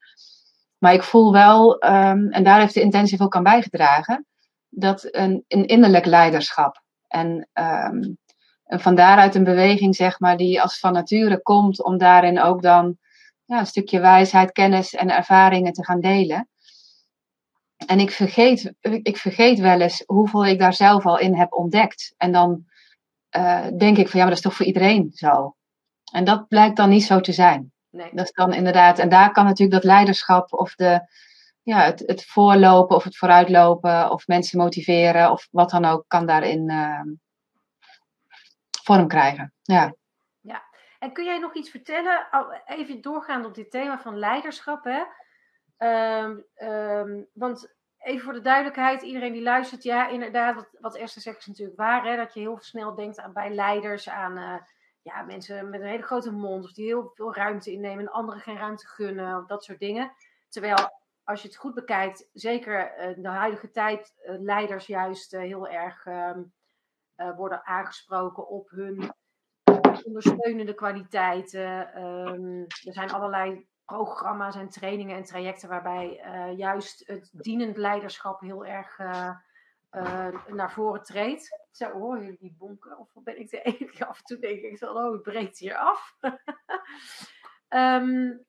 Maar 0.79 0.95
ik 0.95 1.03
voel 1.03 1.33
wel, 1.33 1.85
um, 1.85 2.31
en 2.31 2.45
daar 2.45 2.61
heeft 2.61 2.75
de 2.75 2.81
intentie 2.81 3.21
ook 3.21 3.37
aan 3.37 3.43
bijgedragen, 3.43 4.27
dat 4.69 5.09
een, 5.11 5.45
een 5.49 5.67
innerlijk 5.67 6.05
leiderschap. 6.05 6.83
En, 7.09 7.49
um, 7.53 8.19
en 8.65 8.81
van 8.81 8.95
daaruit 8.95 9.35
een 9.35 9.45
beweging, 9.45 9.97
zeg 9.97 10.21
maar, 10.21 10.37
die 10.37 10.63
als 10.63 10.79
van 10.79 10.93
nature 10.93 11.43
komt 11.43 11.85
om 11.85 11.99
daarin 11.99 12.41
ook 12.41 12.63
dan 12.63 12.99
ja, 13.45 13.59
een 13.59 13.67
stukje 13.67 14.01
wijsheid, 14.01 14.53
kennis 14.53 14.95
en 14.95 15.11
ervaringen 15.11 15.73
te 15.73 15.85
gaan 15.85 16.01
delen. 16.01 16.49
En 17.87 18.01
ik 18.01 18.11
vergeet, 18.11 18.75
ik 18.81 19.17
vergeet 19.17 19.59
wel 19.59 19.81
eens 19.81 20.03
hoeveel 20.07 20.47
ik 20.47 20.59
daar 20.59 20.75
zelf 20.75 21.07
al 21.07 21.19
in 21.19 21.37
heb 21.37 21.53
ontdekt. 21.53 22.15
En 22.17 22.33
dan 22.33 22.65
uh, 23.37 23.67
denk 23.79 23.97
ik 23.97 24.09
van 24.09 24.19
ja, 24.21 24.27
maar 24.27 24.35
dat 24.35 24.37
is 24.37 24.41
toch 24.41 24.55
voor 24.55 24.67
iedereen 24.67 25.11
zo. 25.13 25.57
En 26.13 26.25
dat 26.25 26.49
blijkt 26.49 26.77
dan 26.77 26.89
niet 26.89 27.05
zo 27.05 27.21
te 27.21 27.33
zijn. 27.33 27.73
Nee. 27.91 28.11
Dat 28.13 28.25
is 28.25 28.33
dan 28.33 28.53
inderdaad, 28.53 28.99
en 28.99 29.09
daar 29.09 29.33
kan 29.33 29.45
natuurlijk 29.45 29.83
dat 29.83 29.91
leiderschap 29.93 30.53
of 30.53 30.75
de, 30.75 31.01
ja, 31.63 31.81
het, 31.81 32.03
het 32.07 32.25
voorlopen 32.25 32.97
of 32.97 33.05
het 33.05 33.17
vooruitlopen 33.17 34.11
of 34.11 34.27
mensen 34.27 34.59
motiveren 34.59 35.31
of 35.31 35.49
wat 35.51 35.71
dan 35.71 35.85
ook, 35.85 36.05
kan 36.09 36.27
daarin 36.27 36.71
uh, 36.71 37.01
vorm 38.85 39.09
krijgen. 39.09 39.53
Ja. 39.63 39.95
ja. 40.41 40.63
En 40.99 41.13
kun 41.13 41.25
jij 41.25 41.39
nog 41.39 41.55
iets 41.55 41.71
vertellen, 41.71 42.27
even 42.67 43.01
doorgaan 43.01 43.45
op 43.45 43.55
dit 43.55 43.71
thema 43.71 43.99
van 43.99 44.19
leiderschap, 44.19 44.85
hè? 44.85 45.03
Um, 45.79 46.45
um, 46.57 47.29
want 47.33 47.75
even 48.05 48.25
voor 48.25 48.33
de 48.33 48.41
duidelijkheid, 48.41 49.03
iedereen 49.03 49.33
die 49.33 49.43
luistert, 49.43 49.83
ja, 49.83 50.09
inderdaad, 50.09 50.55
wat, 50.55 50.69
wat 50.81 50.97
Esther 50.97 51.23
zegt 51.23 51.39
is 51.39 51.47
natuurlijk 51.47 51.79
waar, 51.79 52.05
hè, 52.05 52.17
dat 52.17 52.35
je 52.35 52.41
heel 52.41 52.59
snel 52.61 52.95
denkt 52.95 53.21
aan 53.21 53.33
bij 53.33 53.55
leiders, 53.55 54.09
aan 54.09 54.39
uh, 54.39 54.57
ja, 55.03 55.23
mensen 55.23 55.71
met 55.71 55.81
een 55.81 55.87
hele 55.87 56.03
grote 56.03 56.33
mond, 56.33 56.65
of 56.65 56.73
die 56.73 56.85
heel 56.85 57.11
veel 57.15 57.35
ruimte 57.35 57.73
innemen 57.73 58.05
en 58.05 58.13
anderen 58.13 58.41
geen 58.41 58.57
ruimte 58.57 58.87
gunnen, 58.87 59.37
of 59.37 59.47
dat 59.47 59.65
soort 59.65 59.79
dingen. 59.79 60.13
Terwijl, 60.49 60.77
als 61.25 61.43
je 61.43 61.49
het 61.49 61.57
goed 61.57 61.75
bekijkt, 61.75 62.29
zeker 62.33 62.97
in 63.17 63.23
de 63.23 63.29
huidige 63.29 63.71
tijd, 63.71 64.15
uh, 64.25 64.41
leiders 64.41 64.87
juist 64.87 65.31
heel 65.31 65.69
erg 65.69 66.07
um, 66.07 66.53
worden 67.37 67.67
aangesproken 67.67 68.49
op 68.49 68.71
hun 68.71 69.13
ondersteunende 70.05 70.75
kwaliteiten. 70.75 71.93
er 72.85 72.93
zijn 72.93 73.11
allerlei 73.11 73.67
programma's 73.85 74.57
en 74.57 74.69
trainingen 74.69 75.17
en 75.17 75.25
trajecten 75.25 75.69
waarbij 75.69 76.25
uh, 76.27 76.59
juist 76.59 77.07
het 77.07 77.31
dienend 77.33 77.77
leiderschap 77.77 78.41
heel 78.41 78.67
erg 78.67 78.99
uh, 78.99 79.31
uh, 79.93 80.29
naar 80.47 80.73
voren 80.73 81.03
treedt. 81.03 81.59
Zo 81.71 81.91
hoor 81.91 82.23
je 82.23 82.37
die 82.39 82.55
bonken? 82.59 82.99
Of 82.99 83.09
ben 83.15 83.41
ik 83.41 83.51
de 83.51 83.63
enige? 83.63 84.07
Af 84.07 84.19
en 84.19 84.25
toe 84.25 84.39
denk 84.39 84.61
ik 84.61 84.83
oh, 84.83 85.13
het 85.13 85.23
breekt 85.23 85.59
hier 85.59 85.77
af. 85.77 86.17
um, 87.69 88.45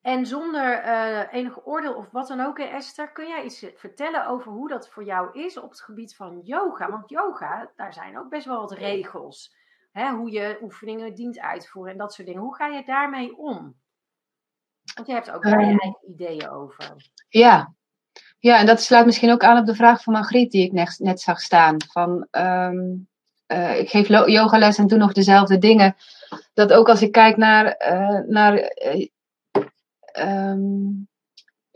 en 0.12 0.26
zonder 0.26 0.82
enige 1.28 1.64
oordeel 1.64 1.94
of 1.94 2.10
wat 2.10 2.28
dan 2.28 2.40
ook, 2.40 2.58
Esther, 2.58 3.12
kun 3.12 3.28
jij 3.28 3.44
iets 3.44 3.66
vertellen 3.74 4.26
over 4.26 4.52
hoe 4.52 4.68
dat 4.68 4.88
voor 4.88 5.04
jou 5.04 5.40
is 5.44 5.58
op 5.58 5.70
het 5.70 5.80
gebied 5.80 6.16
van 6.16 6.40
yoga? 6.42 6.90
Want 6.90 7.10
yoga, 7.10 7.70
daar 7.76 7.92
zijn 7.92 8.18
ook 8.18 8.28
best 8.28 8.46
wel 8.46 8.60
wat 8.60 8.72
regels 8.72 9.56
hè, 9.96 10.10
hoe 10.10 10.30
je 10.30 10.58
oefeningen 10.62 11.14
dient 11.14 11.40
uitvoeren 11.40 11.92
en 11.92 11.98
dat 11.98 12.14
soort 12.14 12.26
dingen. 12.26 12.42
Hoe 12.42 12.54
ga 12.54 12.66
je 12.66 12.84
daarmee 12.84 13.36
om? 13.36 13.74
Want 14.94 15.06
je 15.06 15.12
hebt 15.12 15.30
ook 15.30 15.42
daar 15.42 15.60
je 15.60 15.66
ehm. 15.66 15.78
eigen 15.78 16.08
ideeën 16.08 16.48
over. 16.48 17.10
Ja. 17.28 17.74
ja, 18.38 18.58
en 18.58 18.66
dat 18.66 18.80
sluit 18.80 19.06
misschien 19.06 19.30
ook 19.30 19.42
aan 19.42 19.58
op 19.58 19.66
de 19.66 19.74
vraag 19.74 20.02
van 20.02 20.12
Margriet 20.12 20.50
die 20.50 20.64
ik 20.64 20.72
net, 20.72 20.96
net 20.98 21.20
zag 21.20 21.40
staan. 21.40 21.76
Van, 21.92 22.26
um, 22.30 23.08
uh, 23.46 23.78
ik 23.78 23.88
geef 23.88 24.08
yogales 24.08 24.78
en 24.78 24.86
doe 24.86 24.98
nog 24.98 25.12
dezelfde 25.12 25.58
dingen. 25.58 25.96
Dat 26.54 26.72
ook 26.72 26.88
als 26.88 27.02
ik 27.02 27.12
kijk 27.12 27.36
naar, 27.36 27.64
uh, 27.92 28.20
naar 28.28 28.72
uh, 28.94 29.06
um, 30.52 31.08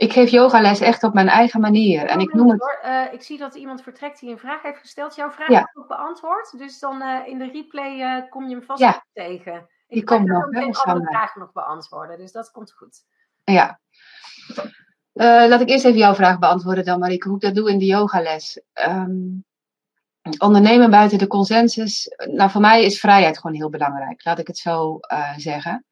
ik 0.01 0.13
geef 0.13 0.31
yogales 0.31 0.81
echt 0.81 1.03
op 1.03 1.15
mijn 1.15 1.29
eigen 1.29 1.61
manier. 1.61 2.05
En 2.07 2.21
ik 2.21 2.35
noem 2.35 2.51
het. 2.51 2.79
Uh, 2.85 3.13
ik 3.13 3.23
zie 3.23 3.39
dat 3.39 3.55
iemand 3.55 3.83
vertrekt 3.83 4.21
die 4.21 4.31
een 4.31 4.39
vraag 4.39 4.63
heeft 4.63 4.79
gesteld. 4.79 5.15
Jouw 5.15 5.31
vraag 5.31 5.49
ja. 5.49 5.61
is 5.61 5.77
ook 5.77 5.89
beantwoord. 5.89 6.59
Dus 6.59 6.79
dan 6.79 7.03
uh, 7.03 7.27
in 7.27 7.39
de 7.39 7.51
replay 7.51 8.01
uh, 8.01 8.31
kom 8.31 8.49
je 8.49 8.55
hem 8.55 8.65
vast 8.65 8.81
ja. 8.81 9.05
tegen. 9.13 9.55
Ik 9.55 9.67
die 9.89 10.05
komt 10.05 10.27
nog. 10.27 10.49
Kan 10.51 10.73
alle 10.73 11.07
vragen 11.07 11.41
nog 11.41 11.53
beantwoorden. 11.53 12.19
Dus 12.19 12.33
dat 12.33 12.51
komt 12.51 12.73
goed. 12.73 13.05
Ja. 13.45 13.81
laat 15.13 15.61
ik 15.61 15.69
eerst 15.69 15.85
even 15.85 15.99
jouw 15.99 16.15
vraag 16.15 16.39
beantwoorden 16.39 16.85
dan, 16.85 16.99
Marieke. 16.99 17.29
Hoe 17.29 17.37
ik 17.37 17.43
dat 17.43 17.55
doe 17.55 17.71
in 17.71 17.79
de 17.79 17.87
yogales. 17.87 18.63
Um, 18.89 19.45
ondernemen 20.39 20.91
buiten 20.91 21.19
de 21.19 21.27
consensus. 21.27 22.15
Nou, 22.31 22.51
voor 22.51 22.61
mij 22.61 22.85
is 22.85 23.01
vrijheid 23.01 23.39
gewoon 23.39 23.57
heel 23.57 23.71
belangrijk. 23.71 24.25
Laat 24.25 24.39
ik 24.39 24.47
het 24.47 24.59
zo 24.59 24.99
zeggen. 25.37 25.85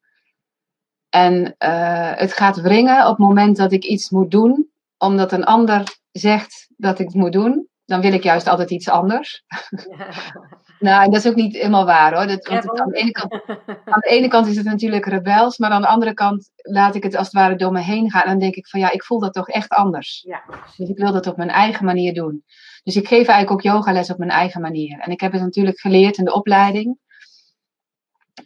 En 1.09 1.55
uh, 1.59 2.11
het 2.15 2.33
gaat 2.33 2.61
wringen 2.61 3.03
op 3.03 3.17
het 3.17 3.27
moment 3.27 3.57
dat 3.57 3.71
ik 3.71 3.83
iets 3.83 4.09
moet 4.09 4.31
doen, 4.31 4.69
omdat 4.97 5.31
een 5.31 5.45
ander 5.45 5.83
zegt 6.11 6.67
dat 6.77 6.99
ik 6.99 7.05
het 7.05 7.15
moet 7.15 7.33
doen. 7.33 7.67
Dan 7.85 8.01
wil 8.01 8.13
ik 8.13 8.23
juist 8.23 8.47
altijd 8.47 8.71
iets 8.71 8.89
anders. 8.89 9.43
Nou, 10.79 11.11
dat 11.11 11.19
is 11.19 11.27
ook 11.27 11.35
niet 11.35 11.55
helemaal 11.55 11.85
waar 11.85 12.15
hoor. 12.15 12.27
Dat, 12.27 12.47
want 12.47 12.79
aan, 12.79 12.89
de 12.89 12.97
ene 12.97 13.11
kant, 13.11 13.33
aan 13.93 13.99
de 13.99 14.09
ene 14.09 14.27
kant 14.27 14.47
is 14.47 14.55
het 14.55 14.65
natuurlijk 14.65 15.05
rebels, 15.05 15.57
maar 15.57 15.69
aan 15.69 15.81
de 15.81 15.87
andere 15.87 16.13
kant 16.13 16.49
laat 16.55 16.95
ik 16.95 17.03
het 17.03 17.15
als 17.15 17.25
het 17.25 17.35
ware 17.35 17.55
door 17.55 17.71
me 17.71 17.79
heen 17.79 18.11
gaan. 18.11 18.21
En 18.21 18.29
dan 18.29 18.39
denk 18.39 18.55
ik 18.55 18.67
van 18.67 18.79
ja, 18.79 18.91
ik 18.91 19.03
voel 19.03 19.19
dat 19.19 19.33
toch 19.33 19.49
echt 19.49 19.69
anders. 19.69 20.23
Ja. 20.27 20.43
Dus 20.77 20.89
ik 20.89 20.97
wil 20.97 21.11
dat 21.11 21.27
op 21.27 21.37
mijn 21.37 21.49
eigen 21.49 21.85
manier 21.85 22.13
doen. 22.13 22.43
Dus 22.83 22.95
ik 22.95 23.07
geef 23.07 23.27
eigenlijk 23.27 23.51
ook 23.51 23.73
yogales 23.73 24.11
op 24.11 24.17
mijn 24.17 24.29
eigen 24.29 24.61
manier. 24.61 24.99
En 24.99 25.11
ik 25.11 25.19
heb 25.21 25.31
het 25.31 25.41
natuurlijk 25.41 25.79
geleerd 25.79 26.17
in 26.17 26.25
de 26.25 26.33
opleiding. 26.33 26.97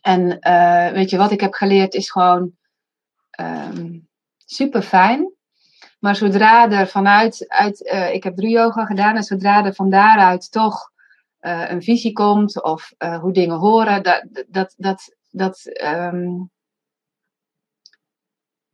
En 0.01 0.37
uh, 0.47 0.91
weet 0.91 1.09
je 1.09 1.17
wat 1.17 1.31
ik 1.31 1.41
heb 1.41 1.53
geleerd 1.53 1.93
is 1.93 2.11
gewoon 2.11 2.51
um, 3.39 4.07
super 4.37 4.81
fijn. 4.81 5.33
Maar 5.99 6.15
zodra 6.15 6.71
er 6.71 6.87
vanuit, 6.87 7.45
uit, 7.47 7.81
uh, 7.93 8.13
ik 8.13 8.23
heb 8.23 8.35
drie 8.35 8.51
yoga 8.51 8.85
gedaan, 8.85 9.15
en 9.15 9.23
zodra 9.23 9.65
er 9.65 9.73
van 9.73 9.89
daaruit 9.89 10.51
toch 10.51 10.91
uh, 11.41 11.69
een 11.69 11.81
visie 11.81 12.13
komt 12.13 12.63
of 12.63 12.91
hoe 13.21 13.33
dingen 13.33 13.57
horen, 13.57 14.03
dat, 14.03 14.25
dat, 14.47 14.73
dat, 14.77 15.15
dat 15.29 15.69
um, 15.83 16.51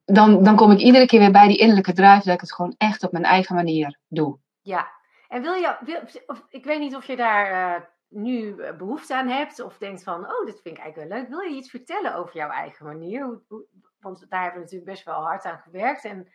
dan, 0.05 0.43
dan 0.43 0.55
kom 0.55 0.71
ik 0.71 0.79
iedere 0.79 1.05
keer 1.05 1.19
weer 1.19 1.31
bij 1.31 1.47
die 1.47 1.57
innerlijke 1.57 1.93
drive 1.93 2.23
dat 2.23 2.33
ik 2.33 2.41
het 2.41 2.53
gewoon 2.53 2.75
echt 2.77 3.03
op 3.03 3.11
mijn 3.11 3.23
eigen 3.23 3.55
manier 3.55 3.99
doe. 4.07 4.37
Ja, 4.61 4.91
en 5.27 5.41
wil 5.41 5.53
je, 5.53 5.77
wil, 5.79 5.99
of, 6.25 6.45
ik 6.49 6.63
weet 6.63 6.79
niet 6.79 6.95
of 6.95 7.07
je 7.07 7.15
daar 7.15 7.89
nu 8.09 8.55
behoefte 8.77 9.15
aan 9.15 9.27
hebt 9.27 9.61
of 9.61 9.77
denkt 9.77 10.03
van, 10.03 10.19
oh, 10.19 10.45
dit 10.45 10.61
vind 10.61 10.77
ik 10.77 10.83
eigenlijk 10.83 11.09
wel 11.09 11.19
leuk. 11.19 11.29
Wil 11.29 11.39
je 11.39 11.55
iets 11.55 11.69
vertellen 11.69 12.15
over 12.15 12.35
jouw 12.35 12.49
eigen 12.49 12.85
manier? 12.85 13.23
Hoe, 13.23 13.41
hoe, 13.47 13.65
want 13.99 14.25
daar 14.29 14.41
hebben 14.41 14.59
we 14.59 14.65
natuurlijk 14.65 14.91
best 14.91 15.05
wel 15.05 15.21
hard 15.21 15.45
aan 15.45 15.61
gewerkt. 15.63 16.05
En 16.05 16.27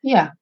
ja 0.00 0.36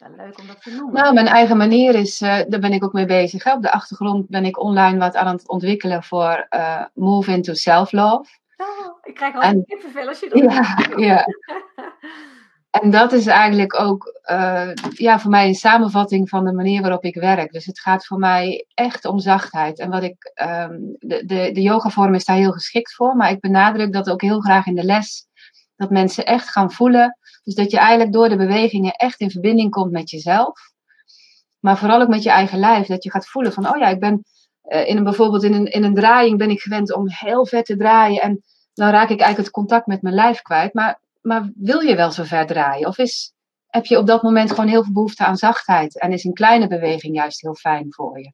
is 0.00 0.08
wel 0.08 0.26
leuk 0.26 0.38
om 0.38 0.46
dat 0.46 0.62
te 0.62 0.70
noemen. 0.70 0.94
Nou, 0.94 1.14
mijn 1.14 1.26
eigen 1.26 1.56
manier 1.56 1.94
is, 1.94 2.20
uh, 2.20 2.40
daar 2.48 2.60
ben 2.60 2.72
ik 2.72 2.84
ook 2.84 2.92
mee 2.92 3.06
bezig. 3.06 3.44
Hè. 3.44 3.52
Op 3.52 3.62
de 3.62 3.72
achtergrond 3.72 4.28
ben 4.28 4.44
ik 4.44 4.60
online 4.60 4.98
wat 4.98 5.14
aan 5.14 5.26
het 5.26 5.48
ontwikkelen 5.48 6.02
voor 6.02 6.46
uh, 6.50 6.84
Move 6.94 7.32
into 7.32 7.54
Self-Love. 7.54 8.30
Oh, 8.56 8.98
ik 9.02 9.14
krijg 9.14 9.34
al 9.34 9.40
en, 9.40 9.64
kippenvel 9.64 10.08
als 10.08 10.20
je 10.20 10.28
dat 10.28 10.38
Ja, 10.38 10.96
ja. 10.96 11.24
En 12.80 12.90
dat 12.90 13.12
is 13.12 13.26
eigenlijk 13.26 13.80
ook 13.80 14.20
uh, 14.30 14.70
ja, 14.90 15.18
voor 15.18 15.30
mij 15.30 15.46
een 15.46 15.54
samenvatting 15.54 16.28
van 16.28 16.44
de 16.44 16.52
manier 16.52 16.80
waarop 16.80 17.04
ik 17.04 17.14
werk. 17.14 17.52
Dus 17.52 17.66
het 17.66 17.80
gaat 17.80 18.06
voor 18.06 18.18
mij 18.18 18.66
echt 18.74 19.04
om 19.04 19.18
zachtheid. 19.18 19.78
En 19.78 19.90
wat 19.90 20.02
ik, 20.02 20.32
um, 20.34 20.96
de, 20.98 21.24
de, 21.26 21.50
de 21.52 21.62
yogavorm 21.62 22.14
is 22.14 22.24
daar 22.24 22.36
heel 22.36 22.52
geschikt 22.52 22.94
voor, 22.94 23.16
maar 23.16 23.30
ik 23.30 23.40
benadruk 23.40 23.92
dat 23.92 24.10
ook 24.10 24.22
heel 24.22 24.40
graag 24.40 24.66
in 24.66 24.74
de 24.74 24.84
les. 24.84 25.26
Dat 25.76 25.90
mensen 25.90 26.26
echt 26.26 26.50
gaan 26.50 26.72
voelen 26.72 27.16
dus 27.46 27.54
dat 27.54 27.70
je 27.70 27.78
eigenlijk 27.78 28.12
door 28.12 28.28
de 28.28 28.36
bewegingen 28.36 28.92
echt 28.92 29.20
in 29.20 29.30
verbinding 29.30 29.70
komt 29.70 29.90
met 29.90 30.10
jezelf. 30.10 30.60
Maar 31.60 31.78
vooral 31.78 32.00
ook 32.00 32.08
met 32.08 32.22
je 32.22 32.30
eigen 32.30 32.58
lijf. 32.58 32.86
Dat 32.86 33.04
je 33.04 33.10
gaat 33.10 33.28
voelen 33.28 33.52
van, 33.52 33.68
oh 33.68 33.78
ja, 33.78 33.88
ik 33.88 34.00
ben 34.00 34.24
uh, 34.68 34.88
in 34.88 34.96
een, 34.96 35.04
bijvoorbeeld 35.04 35.42
in 35.42 35.52
een, 35.52 35.66
in 35.66 35.84
een 35.84 35.94
draaiing 35.94 36.38
ben 36.38 36.50
ik 36.50 36.60
gewend 36.60 36.94
om 36.94 37.08
heel 37.08 37.46
vet 37.46 37.64
te 37.64 37.76
draaien. 37.76 38.22
En 38.22 38.42
dan 38.74 38.90
raak 38.90 39.10
ik 39.10 39.20
eigenlijk 39.20 39.36
het 39.36 39.50
contact 39.50 39.86
met 39.86 40.02
mijn 40.02 40.14
lijf 40.14 40.42
kwijt. 40.42 40.74
Maar, 40.74 41.00
maar 41.26 41.50
wil 41.54 41.80
je 41.80 41.96
wel 41.96 42.12
zo 42.12 42.24
ver 42.24 42.46
draaien? 42.46 42.88
Of 42.88 42.98
is, 42.98 43.32
heb 43.66 43.84
je 43.84 43.98
op 43.98 44.06
dat 44.06 44.22
moment 44.22 44.50
gewoon 44.50 44.68
heel 44.68 44.84
veel 44.84 44.92
behoefte 44.92 45.24
aan 45.24 45.36
zachtheid? 45.36 46.00
En 46.00 46.12
is 46.12 46.24
een 46.24 46.32
kleine 46.32 46.66
beweging 46.66 47.14
juist 47.14 47.40
heel 47.40 47.54
fijn 47.54 47.86
voor 47.88 48.20
je? 48.20 48.32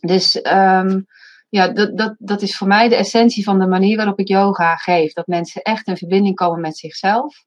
Dus 0.00 0.44
um, 0.46 1.06
ja, 1.48 1.68
dat, 1.68 1.96
dat, 1.96 2.14
dat 2.18 2.42
is 2.42 2.56
voor 2.56 2.66
mij 2.66 2.88
de 2.88 2.96
essentie 2.96 3.44
van 3.44 3.58
de 3.58 3.66
manier 3.66 3.96
waarop 3.96 4.18
ik 4.18 4.28
yoga 4.28 4.76
geef. 4.76 5.12
Dat 5.12 5.26
mensen 5.26 5.62
echt 5.62 5.86
in 5.86 5.96
verbinding 5.96 6.34
komen 6.34 6.60
met 6.60 6.78
zichzelf. 6.78 7.44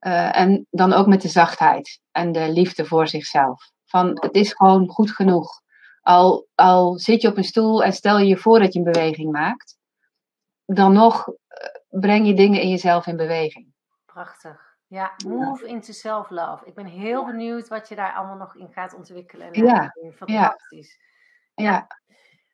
Uh, 0.00 0.38
en 0.38 0.66
dan 0.70 0.92
ook 0.92 1.06
met 1.06 1.22
de 1.22 1.28
zachtheid 1.28 2.00
en 2.12 2.32
de 2.32 2.52
liefde 2.52 2.84
voor 2.84 3.08
zichzelf. 3.08 3.70
Van 3.84 4.08
het 4.20 4.34
is 4.34 4.52
gewoon 4.52 4.88
goed 4.88 5.10
genoeg. 5.10 5.60
Al, 6.00 6.46
al 6.54 6.98
zit 6.98 7.22
je 7.22 7.28
op 7.28 7.36
een 7.36 7.44
stoel 7.44 7.84
en 7.84 7.92
stel 7.92 8.18
je 8.18 8.26
je 8.26 8.36
voor 8.36 8.58
dat 8.58 8.72
je 8.72 8.78
een 8.78 8.92
beweging 8.92 9.32
maakt, 9.32 9.76
dan 10.64 10.92
nog 10.92 11.28
uh, 11.28 11.34
breng 11.88 12.26
je 12.26 12.34
dingen 12.34 12.60
in 12.60 12.68
jezelf 12.68 13.06
in 13.06 13.16
beweging. 13.16 13.72
Prachtig. 14.04 14.74
Ja, 14.86 15.14
move 15.26 15.66
into 15.66 15.92
self-love. 15.92 16.66
Ik 16.66 16.74
ben 16.74 16.86
heel 16.86 17.24
benieuwd 17.24 17.68
wat 17.68 17.88
je 17.88 17.94
daar 17.94 18.12
allemaal 18.12 18.36
nog 18.36 18.56
in 18.56 18.72
gaat 18.72 18.94
ontwikkelen. 18.94 19.52
ja, 19.52 19.94
fantastisch. 20.14 20.98
Ja. 21.54 21.64
ja. 21.64 21.86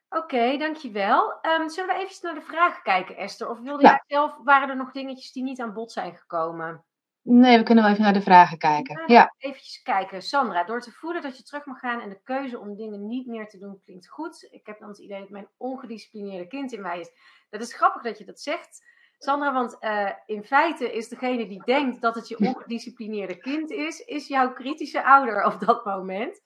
Oké, 0.08 0.22
okay, 0.22 0.58
dankjewel. 0.58 1.38
Um, 1.42 1.68
zullen 1.68 1.94
we 1.94 2.00
even 2.00 2.16
naar 2.22 2.34
de 2.34 2.46
vragen 2.46 2.82
kijken, 2.82 3.16
Esther? 3.16 3.50
Of 3.50 3.60
wilde 3.60 3.82
ja. 3.82 3.88
jij 3.88 4.02
zelf, 4.06 4.38
waren 4.44 4.68
er 4.68 4.76
nog 4.76 4.92
dingetjes 4.92 5.32
die 5.32 5.42
niet 5.42 5.60
aan 5.60 5.72
bod 5.72 5.92
zijn 5.92 6.16
gekomen? 6.16 6.84
Nee, 7.22 7.58
we 7.58 7.62
kunnen 7.62 7.84
wel 7.84 7.92
even 7.92 8.04
naar 8.04 8.12
de 8.12 8.22
vragen 8.22 8.58
kijken. 8.58 9.02
Ja. 9.06 9.34
Even 9.38 9.82
kijken. 9.82 10.22
Sandra, 10.22 10.64
door 10.64 10.80
te 10.80 10.90
voelen 10.90 11.22
dat 11.22 11.36
je 11.36 11.42
terug 11.42 11.64
mag 11.64 11.78
gaan 11.78 12.00
en 12.00 12.08
de 12.08 12.20
keuze 12.22 12.58
om 12.58 12.76
dingen 12.76 13.06
niet 13.06 13.26
meer 13.26 13.48
te 13.48 13.58
doen 13.58 13.80
klinkt 13.84 14.08
goed. 14.08 14.48
Ik 14.50 14.66
heb 14.66 14.78
dan 14.78 14.88
het 14.88 14.98
idee 14.98 15.20
dat 15.20 15.30
mijn 15.30 15.48
ongedisciplineerde 15.56 16.46
kind 16.46 16.72
in 16.72 16.80
mij 16.80 17.00
is. 17.00 17.10
Dat 17.50 17.60
is 17.60 17.74
grappig 17.74 18.02
dat 18.02 18.18
je 18.18 18.24
dat 18.24 18.40
zegt, 18.40 18.84
Sandra, 19.22 19.52
want 19.52 19.76
uh, 19.80 20.12
in 20.26 20.44
feite 20.44 20.92
is 20.92 21.08
degene 21.08 21.48
die 21.48 21.62
denkt 21.64 22.00
dat 22.00 22.14
het 22.14 22.28
je 22.28 22.38
ongedisciplineerde 22.48 23.36
kind 23.36 23.70
is, 23.70 24.00
is 24.00 24.28
jouw 24.28 24.52
kritische 24.52 25.04
ouder 25.04 25.44
op 25.44 25.60
dat 25.60 25.84
moment. 25.84 26.42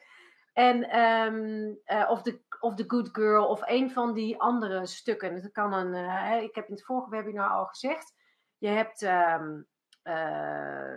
En, 0.52 1.00
um, 1.00 1.78
uh, 1.86 2.10
of, 2.10 2.22
de, 2.22 2.40
of 2.60 2.74
de 2.74 2.84
good 2.86 3.08
girl 3.12 3.46
of 3.46 3.60
een 3.64 3.90
van 3.90 4.14
die 4.14 4.40
andere 4.40 4.86
stukken. 4.86 5.42
Dat 5.42 5.52
kan 5.52 5.72
een, 5.72 5.94
uh, 5.94 6.42
ik 6.42 6.54
heb 6.54 6.66
in 6.68 6.74
het 6.74 6.84
vorige 6.84 7.10
webinar 7.10 7.50
al 7.50 7.66
gezegd, 7.66 8.14
je 8.58 8.68
hebt... 8.68 9.02
Um, 9.02 9.66
uh, 10.02 10.96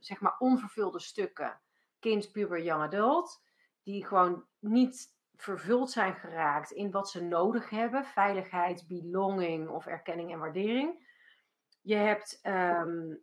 zeg 0.00 0.20
maar 0.20 0.36
onvervulde 0.38 1.00
stukken, 1.00 1.60
kind, 1.98 2.32
puber, 2.32 2.62
young 2.62 2.82
adult, 2.82 3.42
die 3.82 4.06
gewoon 4.06 4.44
niet 4.58 5.14
vervuld 5.42 5.90
zijn 5.90 6.14
geraakt 6.14 6.70
in 6.70 6.90
wat 6.90 7.10
ze 7.10 7.24
nodig 7.24 7.70
hebben, 7.70 8.04
veiligheid, 8.04 8.84
belonging 8.88 9.68
of 9.68 9.86
erkenning 9.86 10.32
en 10.32 10.38
waardering. 10.38 11.10
Je 11.80 11.94
hebt 11.94 12.40
um, 12.42 13.22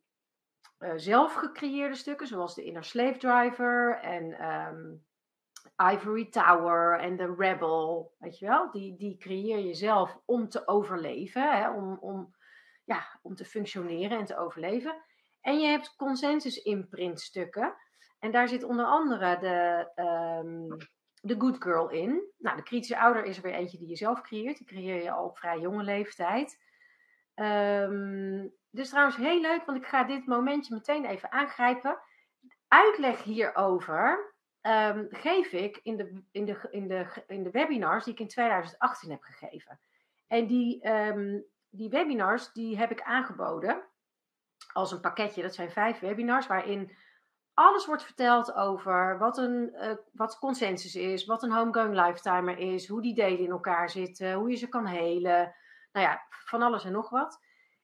uh, 0.80 0.94
zelf 0.96 1.34
gecreëerde 1.34 1.96
stukken, 1.96 2.28
zoals 2.28 2.56
de 2.56 2.64
Inner 2.64 2.84
Slave 2.84 3.18
Driver 3.18 4.00
en 4.02 4.46
um, 4.52 5.06
Ivory 5.92 6.30
Tower 6.30 7.00
en 7.00 7.16
de 7.16 7.36
Rebel, 7.38 8.16
weet 8.18 8.40
je 8.40 8.48
wel? 8.48 8.72
Die, 8.72 8.98
die 8.98 9.18
creëer 9.18 9.60
je 9.60 9.74
zelf 9.74 10.20
om 10.26 10.50
te 10.50 10.68
overleven, 10.68 11.58
hè? 11.58 11.70
Om, 11.70 11.98
om, 12.00 12.36
ja, 12.84 13.20
om 13.22 13.36
te 13.36 13.46
functioneren 13.46 14.18
en 14.18 14.26
te 14.26 14.38
overleven. 14.38 15.04
En 15.42 15.60
je 15.60 15.68
hebt 15.68 15.96
consensus-imprintstukken. 15.96 17.76
En 18.20 18.32
daar 18.32 18.48
zit 18.48 18.64
onder 18.64 18.86
andere 18.86 19.38
de, 19.40 19.92
um, 20.44 20.78
de 21.22 21.36
Good 21.40 21.64
Girl 21.64 21.90
in. 21.90 22.24
Nou, 22.38 22.56
de 22.56 22.64
kritische 22.64 23.00
ouder 23.00 23.24
is 23.24 23.38
er 23.38 23.44
weer 23.44 23.54
eentje 23.54 23.78
die 23.78 23.88
je 23.88 23.96
zelf 23.96 24.22
creëert. 24.22 24.58
Die 24.58 24.68
creëer 24.68 25.04
je 25.04 25.12
al 25.12 25.26
op 25.26 25.38
vrij 25.38 25.60
jonge 25.60 25.84
leeftijd. 25.84 26.60
Um, 27.36 28.54
dus 28.70 28.90
trouwens 28.90 29.16
heel 29.16 29.42
leuk, 29.42 29.66
want 29.66 29.78
ik 29.78 29.86
ga 29.86 30.04
dit 30.04 30.26
momentje 30.26 30.74
meteen 30.74 31.06
even 31.06 31.32
aangrijpen. 31.32 32.00
Uitleg 32.68 33.24
hierover 33.24 34.34
um, 34.62 35.08
geef 35.10 35.52
ik 35.52 35.80
in 35.84 35.98
de, 35.98 36.24
in, 36.32 36.46
de, 36.46 36.68
in, 36.72 36.88
de, 36.88 37.24
in 37.28 37.44
de 37.44 37.52
webinars 37.52 38.04
die 38.04 38.14
ik 38.14 38.20
in 38.20 38.28
2018 38.28 39.12
heb 39.12 39.22
gegeven. 39.22 39.80
En 40.28 40.48
die, 40.48 40.82
die 41.70 41.90
webinars 41.90 42.52
die 42.52 42.78
heb 42.78 42.92
ik 42.92 43.02
aangeboden 43.02 43.84
als 44.74 44.92
een 44.92 45.00
pakketje. 45.00 45.42
Dat 45.42 45.56
zijn 45.56 45.72
vijf 45.72 46.00
webinars 46.00 46.48
waarin 46.48 46.96
alles 47.60 47.86
wordt 47.86 48.04
verteld 48.04 48.54
over 48.54 49.18
wat 49.18 49.38
een 49.38 49.72
uh, 49.74 49.92
wat 50.12 50.38
consensus 50.38 50.96
is, 50.96 51.26
wat 51.26 51.44
een 51.44 51.52
homegoing 51.52 51.94
lifetimer 51.94 52.58
is, 52.58 52.88
hoe 52.88 53.02
die 53.02 53.14
delen 53.14 53.40
in 53.40 53.50
elkaar 53.50 53.90
zitten, 53.90 54.34
hoe 54.34 54.50
je 54.50 54.56
ze 54.56 54.68
kan 54.68 54.86
helen. 54.86 55.56
Nou 55.92 56.06
ja, 56.06 56.26
van 56.30 56.62
alles 56.62 56.86
en 56.86 56.92
nog 56.92 57.10
wat. 57.10 57.40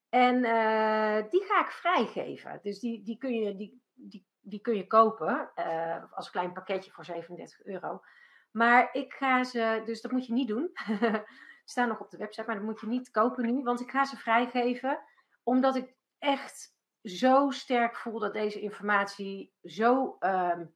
En 0.10 0.36
uh, 0.36 1.30
die 1.30 1.44
ga 1.44 1.60
ik 1.60 1.72
vrijgeven. 1.72 2.60
Dus 2.62 2.80
die, 2.80 3.04
die, 3.04 3.18
kun, 3.18 3.34
je, 3.34 3.56
die, 3.56 3.82
die, 3.94 4.26
die 4.42 4.60
kun 4.60 4.76
je 4.76 4.88
kopen 4.88 5.52
uh, 5.56 6.04
als 6.12 6.30
klein 6.30 6.54
pakketje 6.54 6.92
voor 6.92 7.06
37 7.06 7.66
euro. 7.66 8.02
Maar 8.52 8.90
ik 8.92 9.14
ga 9.14 9.44
ze, 9.44 9.82
dus 9.86 10.02
dat 10.02 10.12
moet 10.12 10.26
je 10.26 10.34
niet 10.34 10.48
doen. 10.48 10.72
staan 11.66 11.88
nog 11.88 12.00
op 12.00 12.10
de 12.10 12.18
website, 12.18 12.48
maar 12.48 12.56
dat 12.56 12.66
moet 12.66 12.82
je 12.82 12.88
niet 12.88 13.12
kopen 13.12 13.46
nu, 13.46 13.64
want 13.64 13.82
ik 13.82 13.92
ga 13.92 14.06
ze 14.06 14.18
vrijgeven 14.18 15.00
omdat 15.44 15.76
ik 15.76 15.96
echt 16.20 16.75
zo 17.06 17.50
sterk 17.50 17.96
voel 17.96 18.20
dat 18.20 18.34
deze 18.34 18.62
informatie 18.62 19.54
zo 19.64 20.18
um, 20.20 20.74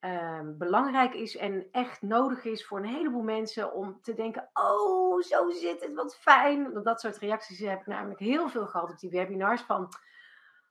um, 0.00 0.58
belangrijk 0.58 1.14
is 1.14 1.36
en 1.36 1.68
echt 1.70 2.02
nodig 2.02 2.44
is 2.44 2.66
voor 2.66 2.78
een 2.78 2.94
heleboel 2.94 3.22
mensen 3.22 3.72
om 3.72 3.98
te 4.02 4.14
denken: 4.14 4.50
oh, 4.52 5.20
zo 5.20 5.50
zit 5.50 5.80
het, 5.80 5.94
wat 5.94 6.16
fijn. 6.16 6.82
Dat 6.82 7.00
soort 7.00 7.18
reacties 7.18 7.58
heb 7.58 7.80
ik 7.80 7.86
namelijk 7.86 8.20
heel 8.20 8.48
veel 8.48 8.66
gehad 8.66 8.90
op 8.90 8.98
die 8.98 9.10
webinars. 9.10 9.62
Van 9.62 9.88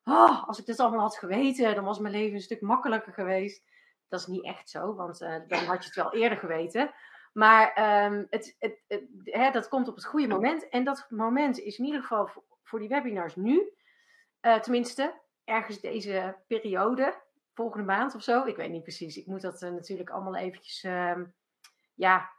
oh, 0.04 0.48
als 0.48 0.60
ik 0.60 0.66
dit 0.66 0.80
allemaal 0.80 1.00
had 1.00 1.18
geweten, 1.18 1.76
dan 1.76 1.84
was 1.84 2.00
mijn 2.00 2.14
leven 2.14 2.36
een 2.36 2.42
stuk 2.42 2.62
makkelijker 2.62 3.14
geweest. 3.14 3.64
Dat 4.08 4.20
is 4.20 4.28
niet 4.28 4.44
echt 4.44 4.70
zo, 4.70 4.96
want 4.96 5.22
uh, 5.22 5.36
dan 5.48 5.64
had 5.64 5.84
je 5.84 5.86
het 5.86 5.96
wel 5.96 6.14
eerder 6.14 6.38
geweten. 6.38 6.94
Maar 7.34 7.68
um, 8.06 8.28
het, 8.30 8.56
het, 8.60 8.84
het, 8.88 9.04
hè, 9.24 9.52
dat 9.52 9.68
komt 9.68 9.88
op 9.88 9.96
het 9.96 10.06
goede 10.06 10.28
moment. 10.28 10.70
En 10.70 10.84
dat 10.84 11.06
moment 11.10 11.60
is 11.60 11.78
in 11.78 11.86
ieder 11.86 12.02
geval 12.02 12.30
voor 12.64 12.80
die 12.80 12.88
webinars 12.88 13.36
nu. 13.36 13.75
Uh, 14.46 14.60
tenminste, 14.60 15.22
ergens 15.44 15.80
deze 15.80 16.38
periode, 16.48 17.22
volgende 17.54 17.86
maand 17.86 18.16
of 18.16 18.24
zo. 18.24 18.44
Ik 18.44 18.56
weet 18.56 18.72
niet 18.72 18.84
precies. 18.84 19.18
Ik 19.18 19.26
moet 19.26 19.42
dat 19.42 19.62
uh, 19.62 19.70
natuurlijk 19.70 20.10
allemaal 20.10 20.36
eventjes, 20.36 20.84
uh, 20.84 21.22
ja, 21.96 22.34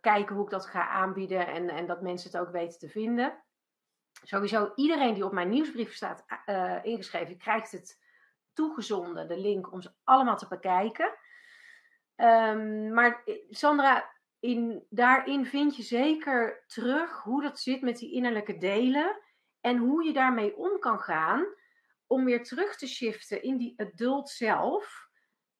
kijken 0.00 0.34
hoe 0.34 0.44
ik 0.44 0.50
dat 0.50 0.66
ga 0.66 0.88
aanbieden 0.88 1.46
en, 1.46 1.68
en 1.68 1.86
dat 1.86 2.02
mensen 2.02 2.30
het 2.30 2.40
ook 2.40 2.52
weten 2.52 2.78
te 2.78 2.88
vinden. 2.88 3.42
Sowieso 4.22 4.72
iedereen 4.74 5.14
die 5.14 5.24
op 5.24 5.32
mijn 5.32 5.48
nieuwsbrief 5.48 5.94
staat 5.94 6.24
ingeschreven, 6.82 7.38
krijgt 7.38 7.72
het 7.72 7.98
toegezonden, 8.52 9.28
de 9.28 9.38
link 9.38 9.72
om 9.72 9.80
ze 9.82 9.90
allemaal 10.04 10.36
te 10.36 10.48
bekijken. 10.48 11.14
Ehm, 12.14 12.92
maar 12.92 13.24
Sandra, 13.50 14.12
in, 14.40 14.86
daarin 14.90 15.46
vind 15.46 15.76
je 15.76 15.82
zeker 15.82 16.64
terug 16.66 17.22
hoe 17.22 17.42
dat 17.42 17.60
zit 17.60 17.82
met 17.82 17.98
die 17.98 18.12
innerlijke 18.12 18.58
delen 18.58 19.20
en 19.60 19.76
hoe 19.76 20.04
je 20.04 20.12
daarmee 20.12 20.56
om 20.56 20.78
kan 20.78 21.00
gaan 21.00 21.46
om 22.06 22.24
weer 22.24 22.42
terug 22.42 22.76
te 22.76 22.86
shiften 22.86 23.42
in 23.42 23.56
die 23.56 23.80
adult 23.80 24.28
zelf, 24.28 25.08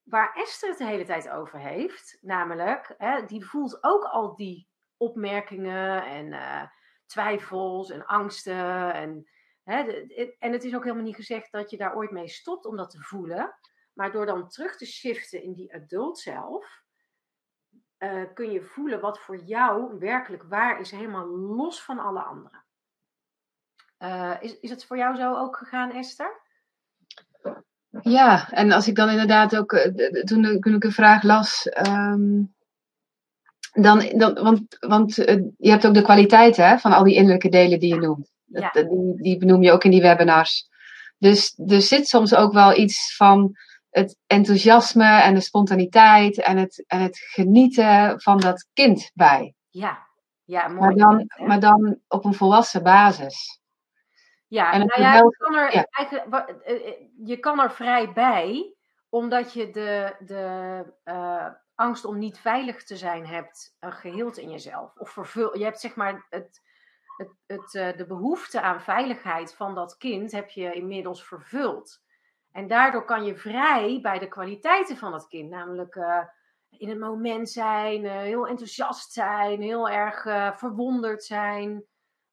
waar 0.02 0.34
Esther 0.34 0.68
het 0.68 0.78
de 0.78 0.84
hele 0.84 1.04
tijd 1.04 1.28
over 1.28 1.58
heeft. 1.58 2.18
Namelijk, 2.20 2.94
hè, 2.98 3.24
die 3.24 3.44
voelt 3.44 3.78
ook 3.80 4.04
al 4.04 4.34
die 4.34 4.68
opmerkingen 4.96 6.04
en 6.04 6.26
uh, 6.26 6.62
twijfels 7.06 7.90
en 7.90 8.06
angsten. 8.06 8.94
En, 8.94 9.30
hè, 9.62 9.82
en 10.38 10.52
het 10.52 10.64
is 10.64 10.74
ook 10.74 10.82
helemaal 10.82 11.04
niet 11.04 11.16
gezegd 11.16 11.52
dat 11.52 11.70
je 11.70 11.76
daar 11.76 11.96
ooit 11.96 12.10
mee 12.10 12.28
stopt 12.28 12.64
om 12.64 12.76
dat 12.76 12.90
te 12.90 13.00
voelen. 13.00 13.54
Maar 13.94 14.12
door 14.12 14.26
dan 14.26 14.48
terug 14.48 14.76
te 14.76 14.86
shiften 14.86 15.42
in 15.42 15.52
die 15.52 15.74
adult 15.74 16.18
zelf, 16.18 16.82
uh, 17.98 18.24
kun 18.34 18.50
je 18.50 18.62
voelen 18.62 19.00
wat 19.00 19.20
voor 19.20 19.36
jou 19.36 19.98
werkelijk 19.98 20.42
waar 20.42 20.80
is, 20.80 20.90
helemaal 20.90 21.26
los 21.28 21.82
van 21.82 21.98
alle 21.98 22.22
anderen. 22.22 22.66
Uh, 23.98 24.34
is, 24.40 24.60
is 24.60 24.70
het 24.70 24.84
voor 24.84 24.96
jou 24.96 25.16
zo 25.16 25.34
ook 25.34 25.56
gegaan, 25.56 25.90
Esther? 25.90 26.40
Ja, 28.02 28.50
en 28.50 28.72
als 28.72 28.88
ik 28.88 28.94
dan 28.94 29.10
inderdaad 29.10 29.56
ook, 29.56 29.72
uh, 29.72 29.84
toen, 30.24 30.60
toen 30.60 30.74
ik 30.74 30.84
een 30.84 30.92
vraag 30.92 31.22
las, 31.22 31.70
um, 31.86 32.54
dan, 33.72 34.12
dan, 34.16 34.34
want, 34.34 34.76
want 34.78 35.14
je 35.14 35.70
hebt 35.70 35.86
ook 35.86 35.94
de 35.94 36.02
kwaliteit 36.02 36.56
hè, 36.56 36.78
van 36.78 36.92
al 36.92 37.04
die 37.04 37.14
innerlijke 37.14 37.48
delen 37.48 37.80
die 37.80 37.94
je 37.94 38.00
noemt. 38.00 38.30
Ja. 38.44 38.70
Die, 38.70 39.22
die 39.22 39.38
benoem 39.38 39.62
je 39.62 39.72
ook 39.72 39.84
in 39.84 39.90
die 39.90 40.02
webinars. 40.02 40.68
Dus 41.18 41.60
er 41.66 41.82
zit 41.82 42.08
soms 42.08 42.34
ook 42.34 42.52
wel 42.52 42.76
iets 42.76 43.16
van 43.16 43.56
het 43.90 44.16
enthousiasme 44.26 45.22
en 45.22 45.34
de 45.34 45.40
spontaniteit 45.40 46.40
en 46.40 46.56
het, 46.56 46.84
en 46.86 47.00
het 47.00 47.18
genieten 47.18 48.20
van 48.20 48.40
dat 48.40 48.66
kind 48.72 49.10
bij. 49.14 49.54
Ja, 49.68 50.06
ja 50.44 50.68
mooi. 50.68 50.78
Maar 50.78 50.94
dan, 50.94 51.46
maar 51.46 51.60
dan 51.60 51.98
op 52.08 52.24
een 52.24 52.34
volwassen 52.34 52.82
basis. 52.82 53.60
Ja, 54.48 54.72
en 54.72 54.86
nou 54.86 55.00
ja, 55.00 55.14
je, 55.14 55.36
kan 55.38 55.54
er, 55.54 55.74
ja. 55.74 55.86
Eigenlijk, 55.90 56.48
eh, 56.62 56.88
eh, 56.88 56.94
je 57.24 57.36
kan 57.38 57.60
er 57.60 57.72
vrij 57.72 58.12
bij, 58.12 58.74
omdat 59.08 59.52
je 59.52 59.70
de, 59.70 60.16
de 60.18 60.84
uh, 61.04 61.46
angst 61.74 62.04
om 62.04 62.18
niet 62.18 62.38
veilig 62.38 62.84
te 62.84 62.96
zijn 62.96 63.26
hebt 63.26 63.76
uh, 63.80 63.92
geheeld 63.92 64.36
in 64.36 64.50
jezelf. 64.50 64.96
Of 64.96 65.10
vervul, 65.10 65.58
je 65.58 65.64
hebt 65.64 65.80
zeg 65.80 65.94
maar 65.94 66.26
het, 66.30 66.60
het, 67.16 67.30
het, 67.46 67.74
uh, 67.74 67.96
de 67.96 68.06
behoefte 68.06 68.60
aan 68.60 68.80
veiligheid 68.80 69.54
van 69.54 69.74
dat 69.74 69.96
kind 69.96 70.32
heb 70.32 70.48
je 70.48 70.72
inmiddels 70.72 71.26
vervuld. 71.26 72.00
En 72.52 72.66
daardoor 72.66 73.04
kan 73.04 73.24
je 73.24 73.36
vrij 73.36 73.98
bij 74.02 74.18
de 74.18 74.28
kwaliteiten 74.28 74.96
van 74.96 75.12
het 75.12 75.26
kind, 75.26 75.50
namelijk 75.50 75.96
in 76.70 76.88
het 76.88 76.98
moment 76.98 77.50
zijn, 77.50 78.04
heel 78.06 78.46
enthousiast 78.46 79.12
zijn, 79.12 79.62
heel 79.62 79.88
erg 79.88 80.22
verwonderd 80.58 81.24
zijn. 81.24 81.84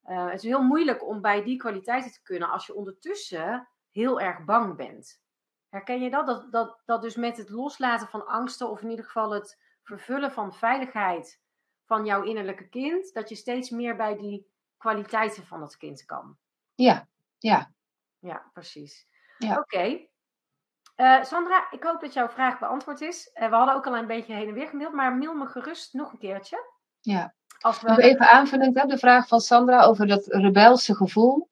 Het 0.05 0.43
is 0.43 0.49
heel 0.49 0.63
moeilijk 0.63 1.07
om 1.07 1.21
bij 1.21 1.43
die 1.43 1.57
kwaliteiten 1.57 2.11
te 2.11 2.21
kunnen 2.23 2.49
als 2.49 2.65
je 2.65 2.75
ondertussen 2.75 3.67
heel 3.91 4.19
erg 4.19 4.45
bang 4.45 4.75
bent. 4.75 5.21
Herken 5.69 6.01
je 6.01 6.09
dat? 6.09 6.25
Dat, 6.25 6.51
dat? 6.51 6.81
dat 6.85 7.01
dus 7.01 7.15
met 7.15 7.37
het 7.37 7.49
loslaten 7.49 8.07
van 8.07 8.27
angsten, 8.27 8.69
of 8.69 8.81
in 8.81 8.89
ieder 8.89 9.05
geval 9.05 9.31
het 9.31 9.61
vervullen 9.83 10.31
van 10.31 10.53
veiligheid 10.53 11.41
van 11.85 12.05
jouw 12.05 12.23
innerlijke 12.23 12.69
kind, 12.69 13.13
dat 13.13 13.29
je 13.29 13.35
steeds 13.35 13.69
meer 13.69 13.95
bij 13.95 14.17
die 14.17 14.51
kwaliteiten 14.77 15.45
van 15.45 15.61
het 15.61 15.77
kind 15.77 16.05
kan. 16.05 16.37
Ja, 16.75 17.07
ja. 17.37 17.71
Ja, 18.19 18.49
precies. 18.53 19.07
Ja. 19.37 19.57
Oké. 19.57 20.07
Uh, 20.97 21.23
Sandra, 21.23 21.71
ik 21.71 21.83
hoop 21.83 22.01
dat 22.01 22.13
jouw 22.13 22.29
vraag 22.29 22.59
beantwoord 22.59 23.01
is. 23.01 23.31
Uh, 23.33 23.49
we 23.49 23.55
hadden 23.55 23.75
ook 23.75 23.87
al 23.87 23.97
een 23.97 24.07
beetje 24.07 24.33
heen 24.33 24.47
en 24.47 24.53
weer 24.53 24.67
gemaild, 24.67 24.93
maar 24.93 25.15
mail 25.15 25.33
me 25.33 25.45
gerust 25.45 25.93
nog 25.93 26.11
een 26.11 26.19
keertje. 26.19 26.71
Ja. 27.01 27.35
Als 27.65 27.81
we... 27.81 28.01
Even 28.01 28.29
aanvullend 28.29 28.83
op 28.83 28.89
de 28.89 28.97
vraag 28.97 29.27
van 29.27 29.39
Sandra 29.39 29.83
over 29.83 30.07
dat 30.07 30.25
rebelse 30.27 30.95
gevoel. 30.95 31.49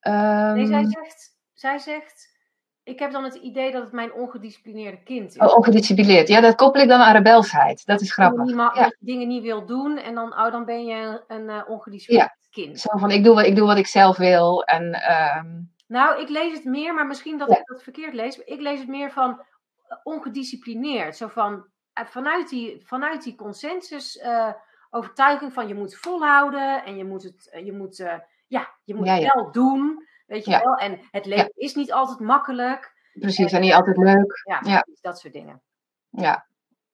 Um... 0.00 0.54
Nee, 0.54 0.66
zij 0.66 0.84
zegt, 0.84 1.36
zij 1.52 1.78
zegt, 1.78 2.36
ik 2.82 2.98
heb 2.98 3.12
dan 3.12 3.24
het 3.24 3.34
idee 3.34 3.72
dat 3.72 3.82
het 3.82 3.92
mijn 3.92 4.12
ongedisciplineerde 4.12 5.02
kind 5.02 5.34
is. 5.34 5.38
Oh, 5.38 5.56
ongedisciplineerd. 5.56 6.28
Ja, 6.28 6.40
dat 6.40 6.54
koppel 6.54 6.82
ik 6.82 6.88
dan 6.88 7.00
aan 7.00 7.14
rebelsheid. 7.14 7.86
Dat 7.86 8.00
is 8.00 8.12
grappig. 8.12 8.38
Dat 8.38 8.48
je, 8.48 8.54
ja. 8.54 8.72
dat 8.72 8.96
je 8.98 9.06
dingen 9.06 9.28
niet 9.28 9.42
wil 9.42 9.66
doen 9.66 9.98
en 9.98 10.14
dan, 10.14 10.32
oh, 10.32 10.52
dan 10.52 10.64
ben 10.64 10.84
je 10.84 11.24
een 11.26 11.48
uh, 11.48 11.62
ongedisciplineerd 11.68 12.36
ja. 12.40 12.62
kind. 12.62 12.80
Zo 12.80 12.98
van, 12.98 13.10
ik 13.10 13.24
doe, 13.24 13.34
wat, 13.34 13.44
ik 13.44 13.56
doe 13.56 13.66
wat 13.66 13.78
ik 13.78 13.86
zelf 13.86 14.16
wil 14.16 14.64
en... 14.64 15.12
Um... 15.36 15.76
Nou, 15.86 16.20
ik 16.20 16.28
lees 16.28 16.52
het 16.52 16.64
meer, 16.64 16.94
maar 16.94 17.06
misschien 17.06 17.38
dat 17.38 17.50
ik 17.50 17.62
dat 17.64 17.82
verkeerd 17.82 18.14
lees. 18.14 18.38
Ik 18.38 18.60
lees 18.60 18.78
het 18.78 18.88
meer 18.88 19.10
van 19.10 19.42
eh, 19.88 19.96
ongedisciplineerd. 20.02 21.16
Zo 21.16 21.28
van 21.28 21.66
eh, 21.92 22.04
vanuit 22.04 22.48
die, 22.48 22.82
vanuit 22.84 23.22
die 23.22 23.34
consensus 23.34 24.16
uh, 24.16 24.52
overtuiging 24.90 25.52
van 25.52 25.68
je 25.68 25.74
moet 25.74 25.96
volhouden 25.96 26.84
en 26.84 26.96
je 26.96 27.04
moet 27.04 27.22
het, 27.22 27.60
je 27.64 27.72
moet, 27.72 27.98
uh, 27.98 28.14
ja, 28.46 28.74
je 28.84 28.94
moet 28.94 29.06
ja, 29.06 29.14
ja. 29.14 29.34
wel 29.34 29.52
doen. 29.52 30.06
Weet 30.26 30.44
je 30.44 30.50
wel? 30.50 30.74
En 30.74 31.00
het 31.10 31.26
leven 31.26 31.52
is 31.54 31.74
niet 31.74 31.92
altijd 31.92 32.18
makkelijk. 32.18 32.96
Precies, 33.12 33.52
en 33.52 33.60
niet 33.60 33.72
altijd 33.72 33.96
leuk. 33.96 34.42
Ja, 34.62 34.84
dat 35.00 35.18
soort 35.18 35.32
dingen. 35.32 35.62
Ja, 36.10 36.46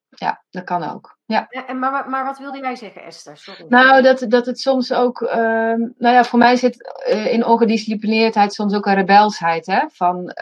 ja, 0.09 0.45
dat 0.51 0.65
kan 0.65 0.83
ook. 0.83 1.19
Ja. 1.25 1.49
En, 1.49 1.79
maar, 1.79 2.09
maar 2.09 2.25
wat 2.25 2.39
wilde 2.39 2.59
jij 2.59 2.77
zeggen, 2.77 3.05
Esther? 3.05 3.37
Sorry. 3.37 3.65
Nou, 3.69 4.03
dat, 4.03 4.25
dat 4.29 4.47
het 4.47 4.61
soms 4.61 4.93
ook. 4.93 5.21
Uh, 5.21 5.33
nou 5.33 5.95
ja, 5.99 6.25
voor 6.25 6.39
mij 6.39 6.57
zit 6.57 7.05
uh, 7.09 7.33
in 7.33 7.45
ongedisciplineerdheid 7.45 8.53
soms 8.53 8.75
ook 8.75 8.87
een 8.87 8.95
rebelsheid. 8.95 9.67
Hè? 9.67 9.89
Van, 9.89 10.33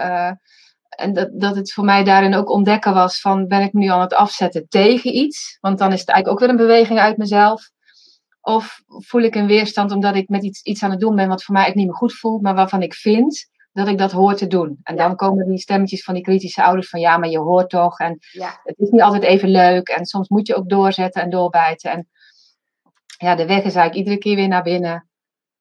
en 0.97 1.13
dat, 1.13 1.29
dat 1.33 1.57
het 1.57 1.73
voor 1.73 1.85
mij 1.85 2.05
daarin 2.05 2.35
ook 2.35 2.51
ontdekken 2.51 2.95
was: 2.95 3.21
van 3.21 3.47
ben 3.47 3.63
ik 3.63 3.73
nu 3.73 3.87
aan 3.87 4.01
het 4.01 4.15
afzetten 4.15 4.69
tegen 4.69 5.17
iets? 5.17 5.59
Want 5.61 5.79
dan 5.79 5.93
is 5.93 6.01
het 6.01 6.09
eigenlijk 6.09 6.29
ook 6.29 6.49
weer 6.49 6.59
een 6.59 6.67
beweging 6.67 6.99
uit 6.99 7.17
mezelf. 7.17 7.71
Of 8.41 8.83
voel 8.87 9.23
ik 9.23 9.35
een 9.35 9.47
weerstand 9.47 9.93
omdat 9.93 10.15
ik 10.15 10.29
met 10.29 10.43
iets, 10.43 10.63
iets 10.63 10.83
aan 10.83 10.91
het 10.91 11.01
doen 11.01 11.17
ben 11.17 11.29
wat 11.29 11.45
voor 11.45 11.55
mij 11.55 11.63
eigenlijk 11.63 11.77
niet 11.77 12.01
meer 12.01 12.11
goed 12.11 12.21
voelt, 12.21 12.43
maar 12.43 12.55
waarvan 12.55 12.83
ik 12.83 12.95
vind 12.95 13.51
dat 13.73 13.89
ik 13.89 13.99
dat 13.99 14.13
hoor 14.13 14.35
te 14.35 14.47
doen. 14.47 14.81
En 14.83 14.97
dan 14.97 15.17
komen 15.17 15.49
die 15.49 15.59
stemmetjes 15.59 16.05
van 16.05 16.15
die 16.15 16.23
kritische 16.23 16.63
ouders 16.63 16.89
van 16.89 17.01
ja, 17.01 17.17
maar 17.17 17.29
je 17.29 17.39
hoort 17.39 17.71
toch. 17.71 17.99
En 17.99 18.19
ja. 18.33 18.61
het 18.63 18.79
is 18.79 18.89
niet 18.89 19.03
altijd 19.03 19.23
even 19.23 19.49
leuk. 19.49 19.89
En 19.89 20.07
soms 20.07 20.29
moet 20.29 20.47
je 20.47 20.55
ook 20.55 20.69
doorzetten 20.69 21.23
en 21.23 21.31
doorbijten. 21.31 21.91
En 21.91 22.09
ja, 23.19 23.35
de 23.35 23.47
weg 23.47 23.59
is 23.59 23.75
eigenlijk 23.75 23.95
iedere 23.95 24.19
keer 24.19 24.37
weer 24.37 24.49
naar 24.49 24.63
binnen. 24.63 25.09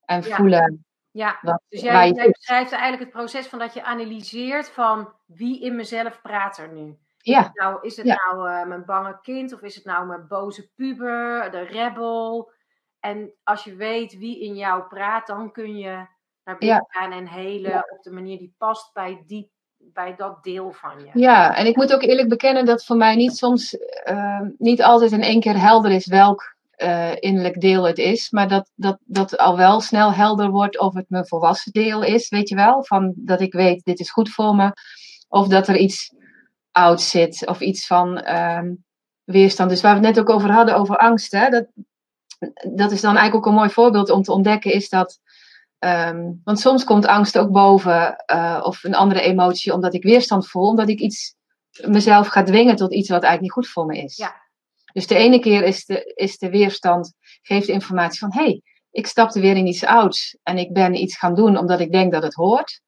En 0.06 0.22
ja. 0.22 0.36
voelen. 0.36 0.86
Ja, 1.12 1.40
wat, 1.42 1.62
dus 1.70 1.82
jij, 1.82 2.12
jij 2.12 2.32
beschrijft 2.32 2.72
eigenlijk 2.72 3.04
het 3.04 3.12
proces 3.12 3.48
van 3.48 3.60
dat 3.60 3.74
je 3.74 3.84
analyseert 3.84 4.70
van 4.70 5.14
wie 5.26 5.62
in 5.62 5.76
mezelf 5.76 6.22
praat 6.22 6.58
er 6.58 6.72
nu. 6.74 6.98
Ja. 7.18 7.40
Is 7.40 7.46
het 7.46 7.56
nou, 7.56 7.78
is 7.82 7.98
het 7.98 8.06
nou 8.06 8.50
uh, 8.50 8.66
mijn 8.66 8.86
bange 8.86 9.20
kind 9.22 9.54
of 9.54 9.62
is 9.62 9.76
het 9.76 9.86
nou 9.86 10.08
mijn 10.08 10.28
boze 10.28 10.70
puber, 10.76 11.52
de 11.52 11.62
rebel? 11.62 12.52
En 13.00 13.34
als 13.44 13.64
je 13.64 13.76
weet 13.76 14.18
wie 14.18 14.42
in 14.42 14.56
jou 14.56 14.84
praat, 14.84 15.28
dan 15.28 15.52
kun 15.52 15.78
je 15.78 16.06
naar 16.44 16.58
binnen 16.58 16.78
ja. 16.78 16.86
gaan 16.88 17.12
en 17.12 17.28
helen 17.28 17.72
ja. 17.72 17.86
op 17.90 18.04
de 18.04 18.12
manier 18.12 18.38
die 18.38 18.56
past 18.58 18.94
bij, 18.94 19.24
die, 19.28 19.52
bij 19.78 20.16
dat 20.16 20.44
deel 20.44 20.72
van 20.72 21.00
je. 21.00 21.20
Ja, 21.20 21.56
en 21.56 21.66
ik 21.66 21.76
moet 21.76 21.94
ook 21.94 22.02
eerlijk 22.02 22.30
bekennen 22.30 22.66
dat 22.66 22.86
voor 22.86 22.98
mij 22.98 23.16
niet 23.16 23.38
soms 23.38 23.78
uh, 24.10 24.42
niet 24.58 24.84
altijd 24.84 25.12
in 25.12 25.22
één 25.22 25.40
keer 25.40 25.60
helder 25.60 25.92
is 25.92 26.08
welk 26.08 26.56
uh, 26.84 27.12
innerlijk 27.20 27.62
deel 27.62 27.84
het 27.84 27.98
is, 27.98 28.30
maar 28.30 28.48
dat, 28.48 28.72
dat, 28.76 28.98
dat 29.06 29.38
al 29.38 29.58
wel 29.58 29.82
snel 29.82 30.14
helder 30.14 30.50
wordt 30.50 30.80
of 30.80 30.94
het 30.94 31.10
mijn 31.10 31.28
volwassen 31.28 31.72
deel 31.72 32.04
is, 32.04 32.30
weet 32.30 32.50
je 32.50 32.56
wel? 32.56 32.84
Van 32.86 33.14
dat 33.16 33.42
ik 33.42 33.54
weet, 33.54 33.84
dit 33.84 34.00
is 34.00 34.12
goed 34.12 34.30
voor 34.30 34.56
me, 34.56 34.72
of 35.28 35.48
dat 35.48 35.68
er 35.68 35.78
iets 35.78 36.16
oud 36.72 37.02
zit, 37.02 37.48
of 37.48 37.60
iets 37.60 37.88
van 37.88 38.24
uh, 38.28 38.62
weerstand. 39.24 39.70
Dus 39.70 39.82
waar 39.82 40.00
we 40.00 40.06
het 40.06 40.16
net 40.16 40.20
ook 40.20 40.36
over 40.36 40.52
hadden, 40.52 40.76
over 40.76 40.98
angst, 40.98 41.32
hè? 41.32 41.50
Dat, 41.50 41.68
dat 42.76 42.92
is 42.92 43.02
dan 43.02 43.16
eigenlijk 43.16 43.36
ook 43.36 43.46
een 43.46 43.60
mooi 43.60 43.70
voorbeeld 43.70 44.10
om 44.10 44.22
te 44.22 44.32
ontdekken, 44.32 44.74
is 44.74 44.90
dat 44.90 45.20
Um, 45.86 46.42
want 46.44 46.60
soms 46.60 46.84
komt 46.84 47.06
angst 47.06 47.38
ook 47.38 47.52
boven 47.52 48.24
uh, 48.34 48.60
of 48.64 48.84
een 48.84 48.96
andere 48.96 49.22
emotie 49.22 49.74
omdat 49.74 49.94
ik 49.94 50.04
weerstand 50.04 50.48
voel, 50.48 50.68
omdat 50.68 50.90
ik 50.90 51.00
iets 51.00 51.36
mezelf 51.88 52.28
ga 52.28 52.44
dwingen 52.44 52.76
tot 52.76 52.94
iets 52.94 53.10
wat 53.10 53.24
eigenlijk 53.24 53.42
niet 53.42 53.52
goed 53.52 53.74
voor 53.74 53.86
me 53.86 53.98
is. 53.98 54.18
Dus 54.94 55.08
de 55.08 55.16
ene 55.16 55.40
keer 55.40 55.64
is 55.64 55.86
de, 55.86 56.14
is 56.16 56.38
de 56.38 56.50
weerstand, 56.50 57.14
geeft 57.42 57.68
de 57.68 57.74
informatie 57.74 58.20
van 58.20 58.34
hé, 58.34 58.44
hey, 58.44 58.62
ik 58.92 59.08
stapte 59.08 59.40
weer 59.40 59.56
in 59.56 59.68
iets 59.68 59.86
ouds 59.86 60.38
en 60.44 60.58
ik 60.58 60.74
ben 60.74 60.96
iets 60.96 61.18
gaan 61.18 61.36
doen 61.36 61.58
omdat 61.58 61.80
ik 61.80 61.92
denk 61.92 62.12
dat 62.12 62.24
het 62.24 62.34
hoort. 62.34 62.82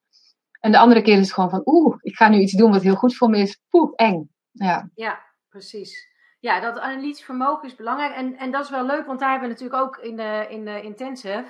En 0.60 0.72
de 0.72 0.78
andere 0.78 1.02
keer 1.02 1.18
is 1.18 1.26
het 1.26 1.34
gewoon 1.34 1.50
van 1.50 1.62
oeh, 1.66 1.96
ik 2.02 2.16
ga 2.16 2.30
nu 2.30 2.40
iets 2.40 2.54
doen 2.54 2.72
wat 2.72 2.82
heel 2.82 2.96
goed 2.96 3.16
voor 3.16 3.30
me 3.30 3.38
is. 3.38 3.60
Poeh, 3.70 3.92
eng. 3.96 4.30
Ja, 4.52 4.90
ja 4.96 5.24
precies. 5.50 6.12
Ja, 6.40 6.60
dat 6.60 6.80
analytisch 6.80 7.24
vermogen 7.24 7.68
is 7.68 7.76
belangrijk. 7.76 8.16
En, 8.16 8.38
en 8.38 8.52
dat 8.52 8.64
is 8.64 8.70
wel 8.70 8.86
leuk, 8.86 9.06
want 9.06 9.20
daar 9.20 9.32
hebben 9.32 9.50
we 9.50 9.54
natuurlijk 9.54 9.84
ook 9.84 9.98
in 9.98 10.16
de, 10.16 10.46
in 10.50 10.66
de 10.66 10.82
intensive 10.82 11.46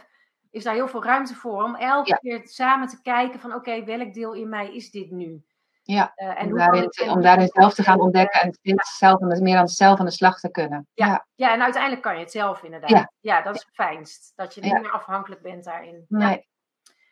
is 0.53 0.63
daar 0.63 0.73
heel 0.73 0.87
veel 0.87 1.03
ruimte 1.03 1.35
voor 1.35 1.63
om 1.63 1.75
elke 1.75 2.09
ja. 2.09 2.15
keer 2.15 2.41
samen 2.43 2.87
te 2.87 3.01
kijken 3.01 3.39
van 3.39 3.53
oké, 3.53 3.59
okay, 3.59 3.85
welk 3.85 4.13
deel 4.13 4.33
in 4.33 4.49
mij 4.49 4.75
is 4.75 4.91
dit 4.91 5.11
nu? 5.11 5.43
Ja, 5.85 6.13
en 6.15 6.51
om, 6.51 6.57
daarin, 6.57 6.91
om 7.09 7.21
daarin 7.21 7.47
zelf 7.47 7.73
te 7.73 7.83
gaan 7.83 7.99
ontdekken 8.01 8.41
en 8.41 8.53
steeds 8.53 8.97
zelf 8.97 9.19
meer 9.19 9.57
aan, 9.57 9.67
zelf 9.67 9.99
aan 9.99 10.05
de 10.05 10.11
slag 10.11 10.39
te 10.39 10.51
kunnen. 10.51 10.87
Ja, 10.93 11.25
ja. 11.35 11.53
en 11.53 11.61
uiteindelijk 11.61 12.01
kan 12.01 12.13
je 12.13 12.19
het 12.19 12.31
zelf 12.31 12.63
inderdaad. 12.63 13.13
Ja, 13.19 13.41
dat 13.41 13.55
is 13.55 13.61
het 13.61 13.73
fijnst. 13.73 14.33
Dat 14.35 14.55
je 14.55 14.61
niet 14.61 14.81
meer 14.81 14.91
afhankelijk 14.91 15.41
bent 15.41 15.63
daarin. 15.63 16.05
Nee. 16.07 16.47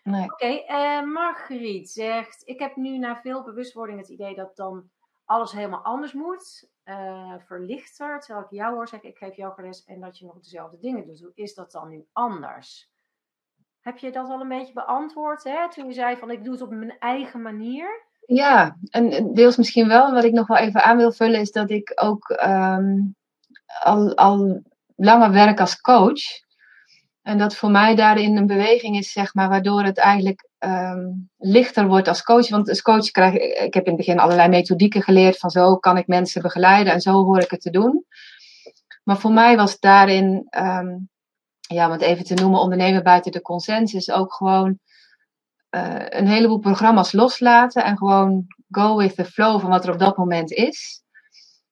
nee. 0.03 0.23
Oké, 0.23 0.33
okay, 0.33 1.01
uh, 1.01 1.13
Margriet 1.13 1.89
zegt, 1.89 2.41
ik 2.45 2.59
heb 2.59 2.75
nu 2.75 2.97
na 2.97 3.21
veel 3.21 3.43
bewustwording 3.43 3.99
het 3.99 4.09
idee 4.09 4.35
dat 4.35 4.55
dan 4.55 4.89
alles 5.25 5.51
helemaal 5.51 5.83
anders 5.83 6.13
moet. 6.13 6.69
Uh, 6.85 7.33
verlichter, 7.45 8.19
terwijl 8.19 8.45
ik 8.45 8.51
jou 8.51 8.73
hoor 8.73 8.87
zeggen, 8.87 9.09
ik 9.09 9.17
geef 9.17 9.35
jou 9.35 9.61
les 9.61 9.83
en 9.83 9.99
dat 9.99 10.17
je 10.17 10.25
nog 10.25 10.39
dezelfde 10.39 10.77
dingen 10.77 11.05
doet. 11.05 11.19
Hoe 11.19 11.31
is 11.33 11.53
dat 11.53 11.71
dan 11.71 11.89
nu 11.89 12.07
anders? 12.11 12.91
Heb 13.79 13.97
je 13.97 14.11
dat 14.11 14.29
al 14.29 14.41
een 14.41 14.47
beetje 14.47 14.73
beantwoord 14.73 15.43
hè? 15.43 15.69
toen 15.69 15.87
je 15.87 15.93
zei 15.93 16.17
van 16.17 16.31
ik 16.31 16.43
doe 16.43 16.53
het 16.53 16.61
op 16.61 16.69
mijn 16.69 16.99
eigen 16.99 17.41
manier? 17.41 18.09
Ja, 18.25 18.77
en 18.89 19.33
deels 19.33 19.57
misschien 19.57 19.87
wel. 19.87 20.11
Wat 20.13 20.23
ik 20.23 20.31
nog 20.31 20.47
wel 20.47 20.57
even 20.57 20.83
aan 20.83 20.97
wil 20.97 21.11
vullen 21.11 21.39
is 21.39 21.51
dat 21.51 21.69
ik 21.69 21.91
ook 21.95 22.29
ehm, 22.29 22.99
al, 23.83 24.15
al 24.15 24.61
langer 24.95 25.31
werk 25.31 25.59
als 25.59 25.81
coach. 25.81 26.21
En 27.21 27.37
dat 27.37 27.55
voor 27.55 27.71
mij 27.71 27.95
daarin 27.95 28.37
een 28.37 28.47
beweging 28.47 28.97
is, 28.97 29.11
zeg 29.11 29.33
maar, 29.33 29.49
waardoor 29.49 29.83
het 29.83 29.97
eigenlijk 29.97 30.49
ehm, 30.57 31.09
lichter 31.37 31.87
wordt 31.87 32.07
als 32.07 32.23
coach. 32.23 32.49
Want 32.49 32.69
als 32.69 32.81
coach 32.81 33.11
krijg 33.11 33.33
ik, 33.33 33.41
ik 33.41 33.73
heb 33.73 33.85
in 33.85 33.93
het 33.93 34.05
begin 34.05 34.19
allerlei 34.19 34.49
methodieken 34.49 35.01
geleerd 35.01 35.37
van 35.37 35.49
zo 35.49 35.75
kan 35.75 35.97
ik 35.97 36.07
mensen 36.07 36.41
begeleiden 36.41 36.93
en 36.93 37.01
zo 37.01 37.11
hoor 37.11 37.39
ik 37.39 37.51
het 37.51 37.61
te 37.61 37.69
doen. 37.69 38.05
Maar 39.03 39.17
voor 39.17 39.31
mij 39.31 39.55
was 39.55 39.79
daarin, 39.79 40.47
um, 40.57 41.09
ja, 41.59 41.85
om 41.85 41.91
het 41.91 42.01
even 42.01 42.25
te 42.25 42.33
noemen, 42.33 42.59
ondernemen 42.59 43.03
buiten 43.03 43.31
de 43.31 43.41
consensus 43.41 44.11
ook 44.11 44.33
gewoon 44.33 44.79
uh, 45.75 46.05
een 46.09 46.27
heleboel 46.27 46.59
programma's 46.59 47.11
loslaten 47.11 47.83
en 47.83 47.97
gewoon 47.97 48.45
go 48.69 48.97
with 48.97 49.15
the 49.15 49.25
flow 49.25 49.59
van 49.59 49.69
wat 49.69 49.85
er 49.85 49.93
op 49.93 49.99
dat 49.99 50.17
moment 50.17 50.51
is. 50.51 51.03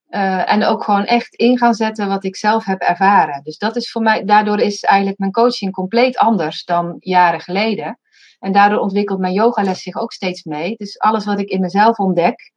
Uh, 0.10 0.52
en 0.52 0.64
ook 0.64 0.84
gewoon 0.84 1.06
echt 1.06 1.36
in 1.36 1.58
gaan 1.58 1.74
zetten 1.74 2.08
wat 2.08 2.24
ik 2.24 2.36
zelf 2.36 2.66
heb 2.66 2.82
ervaren. 2.82 3.44
Dus 3.44 3.58
dat 3.58 3.76
is 3.76 3.92
voor 3.92 4.02
mij, 4.02 4.24
daardoor 4.24 4.60
is 4.60 4.84
eigenlijk 4.84 5.20
mijn 5.20 5.32
coaching 5.32 5.72
compleet 5.72 6.18
anders 6.18 6.64
dan 6.64 6.96
jaren 7.00 7.42
geleden. 7.42 8.00
En 8.40 8.52
daardoor 8.52 8.80
ontwikkelt 8.80 9.20
mijn 9.20 9.34
yogales 9.34 9.82
zich 9.82 9.96
ook 9.96 10.12
steeds 10.12 10.44
mee. 10.44 10.76
Dus 10.76 11.00
alles 11.00 11.26
wat 11.26 11.40
ik 11.40 11.50
in 11.50 11.60
mezelf 11.60 11.98
ontdek, 11.98 12.52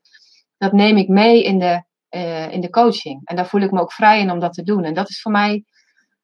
dat 0.58 0.72
neem 0.72 0.96
ik 0.96 1.08
mee 1.08 1.44
in 1.44 1.58
de, 1.58 1.82
uh, 2.10 2.52
in 2.52 2.60
de 2.60 2.70
coaching. 2.70 3.20
En 3.24 3.36
daar 3.36 3.46
voel 3.46 3.60
ik 3.60 3.70
me 3.70 3.80
ook 3.80 3.92
vrij 3.92 4.20
in 4.20 4.30
om 4.30 4.38
dat 4.38 4.52
te 4.52 4.62
doen. 4.62 4.84
En 4.84 4.94
dat 4.94 5.08
is 5.08 5.20
voor 5.20 5.32
mij, 5.32 5.64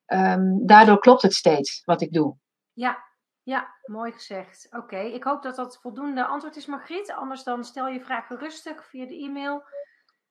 um, 0.06 0.66
daardoor 0.66 0.98
klopt 0.98 1.22
het 1.22 1.34
steeds 1.34 1.82
wat 1.84 2.00
ik 2.00 2.12
doe. 2.12 2.36
Ja, 2.72 3.07
ja, 3.48 3.74
mooi 3.84 4.12
gezegd. 4.12 4.68
Oké, 4.70 4.98
ik 4.98 5.24
hoop 5.24 5.42
dat 5.42 5.56
dat 5.56 5.80
voldoende 5.80 6.26
antwoord 6.26 6.56
is, 6.56 6.66
Margriet. 6.66 7.12
Anders 7.12 7.42
dan 7.42 7.64
stel 7.64 7.88
je 7.88 8.04
vragen 8.04 8.38
rustig 8.38 8.86
via 8.86 9.06
de 9.06 9.16
e-mail. 9.16 9.64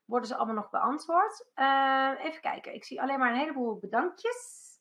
Worden 0.06 0.28
ze 0.28 0.36
allemaal 0.36 0.56
nog 0.56 0.70
beantwoord? 0.70 1.48
Uh, 1.56 2.12
even 2.18 2.42
kijken. 2.42 2.74
Ik 2.74 2.86
zie 2.86 3.02
alleen 3.02 3.20
maar 3.20 3.32
een 3.32 3.40
heleboel 3.40 3.80
bedankjes. 3.80 4.72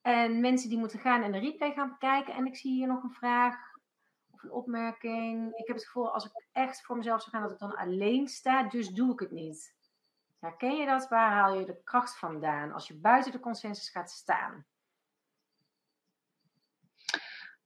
En 0.00 0.40
mensen 0.40 0.68
die 0.68 0.78
moeten 0.78 0.98
gaan 0.98 1.22
en 1.22 1.32
de 1.32 1.38
replay 1.38 1.72
gaan 1.72 1.88
bekijken. 1.88 2.34
En 2.34 2.46
ik 2.46 2.56
zie 2.56 2.72
hier 2.72 2.86
nog 2.86 3.02
een 3.02 3.12
vraag 3.12 3.56
of 4.30 4.42
een 4.42 4.52
opmerking. 4.52 5.54
Ik 5.54 5.66
heb 5.66 5.76
het 5.76 5.84
gevoel 5.84 6.12
als 6.12 6.24
ik 6.24 6.46
echt 6.52 6.82
voor 6.82 6.96
mezelf 6.96 7.20
zou 7.22 7.30
gaan 7.30 7.42
dat 7.42 7.52
ik 7.52 7.58
dan 7.58 7.76
alleen 7.76 8.28
sta. 8.28 8.62
Dus 8.62 8.88
doe 8.88 9.12
ik 9.12 9.20
het 9.20 9.30
niet. 9.30 9.74
Herken 10.40 10.76
je 10.76 10.86
dat? 10.86 11.08
Waar 11.08 11.30
haal 11.30 11.58
je 11.58 11.64
de 11.64 11.80
kracht 11.84 12.18
vandaan 12.18 12.72
als 12.72 12.88
je 12.88 13.00
buiten 13.00 13.32
de 13.32 13.40
consensus 13.40 13.90
gaat 13.90 14.10
staan? 14.10 14.66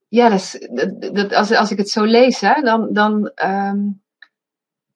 Ja, 0.09 0.29
dat 1.13 1.35
als, 1.35 1.53
als 1.53 1.71
ik 1.71 1.79
het 1.79 1.89
zo 1.89 2.05
lees, 2.05 2.41
hè, 2.41 2.61
dan, 2.61 2.93
dan, 2.93 3.31
um, 3.45 4.03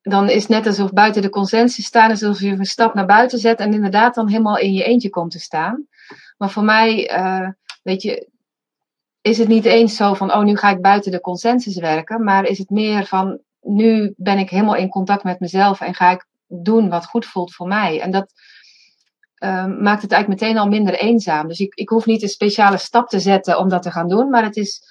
dan 0.02 0.28
is 0.28 0.46
net 0.46 0.66
alsof 0.66 0.92
buiten 0.92 1.22
de 1.22 1.30
consensus 1.30 1.84
staan, 1.84 2.10
alsof 2.10 2.40
je 2.40 2.50
een 2.50 2.64
stap 2.64 2.94
naar 2.94 3.06
buiten 3.06 3.38
zet 3.38 3.58
en 3.58 3.72
inderdaad 3.72 4.14
dan 4.14 4.28
helemaal 4.28 4.58
in 4.58 4.72
je 4.72 4.84
eentje 4.84 5.10
komt 5.10 5.30
te 5.30 5.38
staan. 5.38 5.86
Maar 6.38 6.50
voor 6.50 6.64
mij, 6.64 7.18
uh, 7.18 7.48
weet 7.82 8.02
je, 8.02 8.28
is 9.20 9.38
het 9.38 9.48
niet 9.48 9.64
eens 9.64 9.96
zo 9.96 10.14
van, 10.14 10.32
oh, 10.32 10.42
nu 10.42 10.56
ga 10.56 10.70
ik 10.70 10.80
buiten 10.80 11.12
de 11.12 11.20
consensus 11.20 11.76
werken, 11.76 12.24
maar 12.24 12.44
is 12.44 12.58
het 12.58 12.70
meer 12.70 13.06
van, 13.06 13.40
nu 13.60 14.14
ben 14.16 14.38
ik 14.38 14.50
helemaal 14.50 14.74
in 14.74 14.88
contact 14.88 15.24
met 15.24 15.40
mezelf 15.40 15.80
en 15.80 15.94
ga 15.94 16.10
ik 16.10 16.26
doen 16.46 16.88
wat 16.88 17.06
goed 17.06 17.26
voelt 17.26 17.54
voor 17.54 17.66
mij. 17.66 18.00
En 18.00 18.10
dat 18.10 18.32
uh, 19.44 19.66
maakt 19.66 20.02
het 20.02 20.12
eigenlijk 20.12 20.42
meteen 20.42 20.58
al 20.58 20.68
minder 20.68 20.94
eenzaam. 20.94 21.48
Dus 21.48 21.60
ik, 21.60 21.74
ik 21.74 21.88
hoef 21.88 22.06
niet 22.06 22.22
een 22.22 22.28
speciale 22.28 22.76
stap 22.76 23.08
te 23.08 23.20
zetten 23.20 23.58
om 23.58 23.68
dat 23.68 23.82
te 23.82 23.90
gaan 23.90 24.08
doen, 24.08 24.30
maar 24.30 24.42
het 24.42 24.56
is 24.56 24.82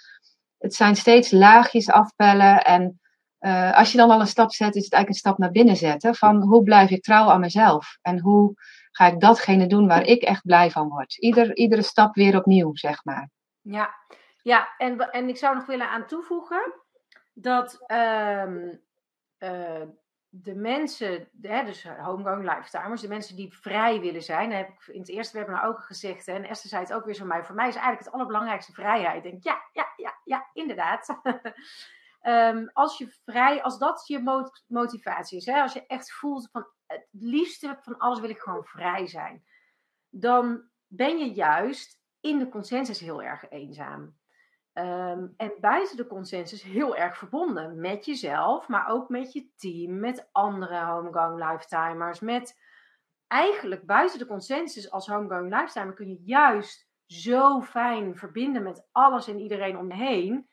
het 0.60 0.74
zijn 0.74 0.95
steeds 0.95 1.32
laagjes 1.32 1.89
afpellen. 1.89 2.64
En 2.64 2.99
uh, 3.39 3.78
als 3.78 3.91
je 3.91 3.97
dan 3.97 4.10
al 4.10 4.20
een 4.20 4.28
stap 4.28 4.51
zet, 4.51 4.76
is 4.76 4.84
het 4.84 4.93
eigenlijk 4.93 5.10
een 5.10 5.30
stap 5.30 5.38
naar 5.38 5.51
binnen 5.51 5.76
zetten. 5.76 6.16
Van 6.16 6.41
hoe 6.41 6.64
blijf 6.64 6.89
ik 6.89 7.03
trouw 7.03 7.30
aan 7.30 7.39
mezelf? 7.39 7.97
En 8.01 8.20
hoe 8.20 8.53
ga 8.91 9.07
ik 9.07 9.20
datgene 9.20 9.68
doen 9.68 9.88
waar 9.88 10.05
ik 10.05 10.22
echt 10.22 10.43
blij 10.43 10.72
van 10.72 10.88
word? 10.88 11.18
Ieder, 11.18 11.55
iedere 11.55 11.82
stap 11.82 12.16
weer 12.16 12.38
opnieuw, 12.38 12.76
zeg 12.76 13.03
maar. 13.03 13.30
Ja, 13.62 13.89
ja 14.41 14.74
en, 14.78 14.97
en 14.97 15.30
ik 15.30 15.38
zou 15.38 15.55
nog 15.55 15.66
willen 15.66 15.89
aan 15.89 16.07
toevoegen 16.07 16.74
dat 17.34 17.84
um, 17.88 18.82
uh, 19.39 19.82
de 20.30 20.55
mensen, 20.55 21.30
hè, 21.41 21.63
dus 21.63 21.84
homegoing 21.84 22.55
lifetimers, 22.55 23.01
de 23.01 23.07
mensen 23.07 23.36
die 23.36 23.57
vrij 23.57 23.99
willen 23.99 24.23
zijn, 24.23 24.51
heb 24.51 24.69
ik 24.69 24.88
in 24.88 24.99
het 24.99 25.09
eerste 25.09 25.38
webinar 25.38 25.65
ook 25.65 25.80
gezegd, 25.80 26.27
en 26.27 26.47
Esther 26.47 26.69
zei 26.69 26.84
het 26.84 26.93
ook 26.93 27.05
weer 27.05 27.13
zo 27.13 27.25
mij, 27.25 27.43
voor 27.43 27.55
mij 27.55 27.67
is 27.67 27.75
eigenlijk 27.75 28.05
het 28.05 28.13
allerbelangrijkste 28.13 28.73
vrijheid. 28.73 29.25
Ik 29.25 29.32
denk, 29.32 29.43
ja, 29.43 29.61
ja, 29.73 29.93
ja, 29.95 30.19
ja, 30.23 30.49
inderdaad. 30.53 31.19
um, 32.21 32.69
als 32.73 32.97
je 32.97 33.07
vrij, 33.25 33.63
als 33.63 33.80
dat 33.80 34.03
je 34.07 34.49
motivatie 34.67 35.38
is, 35.38 35.45
hè, 35.45 35.61
als 35.61 35.73
je 35.73 35.86
echt 35.86 36.11
voelt 36.11 36.49
van 36.51 36.67
het 36.86 37.07
liefste 37.11 37.77
van 37.82 37.97
alles 37.97 38.19
wil 38.19 38.30
ik 38.30 38.39
gewoon 38.39 38.65
vrij 38.65 39.07
zijn, 39.07 39.43
dan 40.09 40.69
ben 40.88 41.17
je 41.17 41.34
juist 41.34 41.99
in 42.19 42.39
de 42.39 42.49
consensus 42.49 42.99
heel 42.99 43.23
erg 43.23 43.49
eenzaam. 43.49 44.18
Um, 44.80 45.34
en 45.38 45.51
buiten 45.59 45.97
de 45.97 46.07
consensus 46.07 46.63
heel 46.63 46.95
erg 46.95 47.17
verbonden. 47.17 47.80
Met 47.80 48.05
jezelf, 48.05 48.67
maar 48.67 48.88
ook 48.88 49.09
met 49.09 49.34
je 49.34 49.49
team, 49.55 49.99
met 49.99 50.30
andere 50.32 50.86
homegoing 50.86 51.49
lifetimers, 51.49 52.19
met 52.19 52.59
eigenlijk 53.27 53.86
buiten 53.86 54.19
de 54.19 54.25
consensus 54.25 54.91
als 54.91 55.07
homegoing 55.07 55.49
lifetimer 55.49 55.93
kun 55.93 56.07
je 56.07 56.21
juist 56.23 56.89
zo 57.05 57.61
fijn 57.61 58.17
verbinden 58.17 58.63
met 58.63 58.88
alles 58.91 59.27
en 59.27 59.39
iedereen 59.39 59.77
om 59.77 59.88
je 59.88 59.97
heen, 59.97 60.49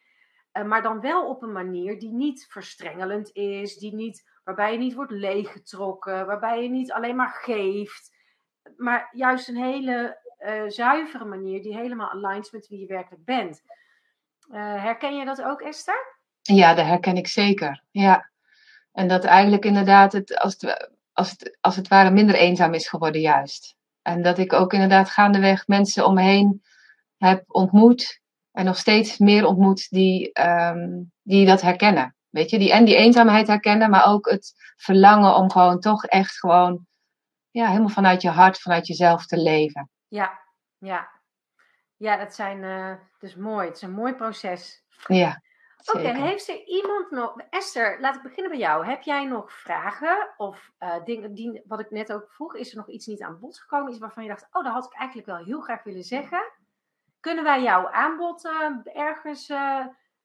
uh, 0.53 0.65
maar 0.65 0.83
dan 0.83 1.01
wel 1.01 1.29
op 1.29 1.43
een 1.43 1.53
manier 1.53 1.99
die 1.99 2.13
niet 2.13 2.47
verstrengelend 2.49 3.31
is, 3.33 3.77
die 3.77 3.95
niet, 3.95 4.31
waarbij 4.45 4.73
je 4.73 4.79
niet 4.79 4.95
wordt 4.95 5.13
leeggetrokken, 5.13 6.27
waarbij 6.27 6.63
je 6.63 6.69
niet 6.69 6.93
alleen 6.93 7.17
maar 7.17 7.41
geeft, 7.43 8.17
maar 8.77 9.09
juist 9.13 9.49
een 9.49 9.57
hele 9.57 10.19
uh, 10.39 10.63
zuivere 10.67 11.25
manier 11.25 11.63
die 11.63 11.77
helemaal 11.77 12.11
aligns 12.11 12.51
met 12.51 12.69
wie 12.69 12.81
je 12.81 12.87
werkelijk 12.87 13.25
bent. 13.25 13.63
Uh, 14.51 14.83
herken 14.83 15.17
je 15.17 15.25
dat 15.25 15.43
ook, 15.43 15.61
Esther? 15.61 16.19
Ja, 16.43 16.75
dat 16.75 16.87
herken 16.87 17.17
ik 17.17 17.27
zeker. 17.27 17.83
Ja. 17.91 18.31
En 18.93 19.09
dat 19.09 19.25
eigenlijk 19.25 19.65
inderdaad 19.65 20.13
het 20.13 20.39
als, 20.39 20.57
het, 20.59 20.91
als, 21.13 21.31
het, 21.31 21.59
als 21.61 21.77
het 21.77 21.89
ware 21.89 22.11
minder 22.11 22.35
eenzaam 22.35 22.75
is 22.75 22.89
geworden, 22.89 23.21
juist. 23.21 23.77
En 24.03 24.23
dat 24.23 24.39
ik 24.39 24.53
ook 24.53 24.73
inderdaad 24.73 25.11
gaandeweg 25.11 25.67
mensen 25.67 26.07
om 26.07 26.15
me 26.15 26.23
heen 26.23 26.63
heb 27.19 27.45
ontmoet. 27.47 28.21
En 28.53 28.65
nog 28.65 28.77
steeds 28.77 29.19
meer 29.19 29.47
ontmoet 29.47 29.91
die, 29.91 30.41
um, 30.41 31.13
die 31.23 31.47
dat 31.47 31.63
herkennen. 31.63 32.15
Weet 32.29 32.51
je, 32.51 32.59
die 32.59 32.73
en 32.73 32.85
die 32.85 32.97
eenzaamheid 32.97 33.47
herkennen, 33.47 33.91
maar 33.91 34.07
ook 34.07 34.31
het 34.31 34.55
verlangen 34.77 35.35
om 35.35 35.51
gewoon 35.51 35.81
toch 35.81 36.05
echt 36.05 36.39
gewoon, 36.39 36.87
ja, 37.51 37.67
helemaal 37.69 37.89
vanuit 37.89 38.23
je 38.23 38.31
hart, 38.31 38.59
vanuit 38.59 38.87
jezelf 38.87 39.27
te 39.27 39.37
leven. 39.37 39.91
Ja, 40.09 40.41
ja. 40.79 41.16
Ja, 41.97 42.17
dat 42.17 42.35
zijn, 42.35 42.63
uh, 42.63 42.95
dus 43.19 43.37
mooi. 43.37 43.67
Het 43.67 43.77
is 43.77 43.83
een 43.83 43.91
mooi 43.91 44.15
proces. 44.15 44.85
Ja. 45.07 45.43
Oké, 45.93 46.09
heeft 46.09 46.49
er 46.49 46.65
iemand 46.65 47.11
nog. 47.11 47.37
Esther, 47.51 48.01
laat 48.01 48.17
ik 48.17 48.23
beginnen 48.23 48.51
bij 48.51 48.61
jou. 48.61 48.87
Heb 48.87 49.03
jij 49.03 49.25
nog 49.25 49.53
vragen 49.53 50.35
of 50.37 50.71
uh, 50.79 51.05
dingen 51.05 51.35
die, 51.35 51.63
wat 51.67 51.81
ik 51.81 51.91
net 51.91 52.13
ook 52.13 52.33
vroeg, 52.33 52.55
is 52.55 52.71
er 52.71 52.77
nog 52.77 52.89
iets 52.89 53.07
niet 53.07 53.23
aan 53.23 53.39
bod 53.41 53.59
gekomen? 53.59 53.91
Iets 53.91 53.99
waarvan 53.99 54.23
je 54.23 54.29
dacht, 54.29 54.47
oh, 54.53 54.65
dat 54.65 54.73
had 54.73 54.85
ik 54.85 54.95
eigenlijk 54.95 55.29
wel 55.29 55.45
heel 55.45 55.61
graag 55.61 55.83
willen 55.83 56.03
zeggen. 56.03 56.53
Kunnen 57.21 57.45
wij 57.45 57.63
jouw 57.63 57.91
aanbod 57.91 58.45
uh, 58.45 58.71
ergens 58.85 59.53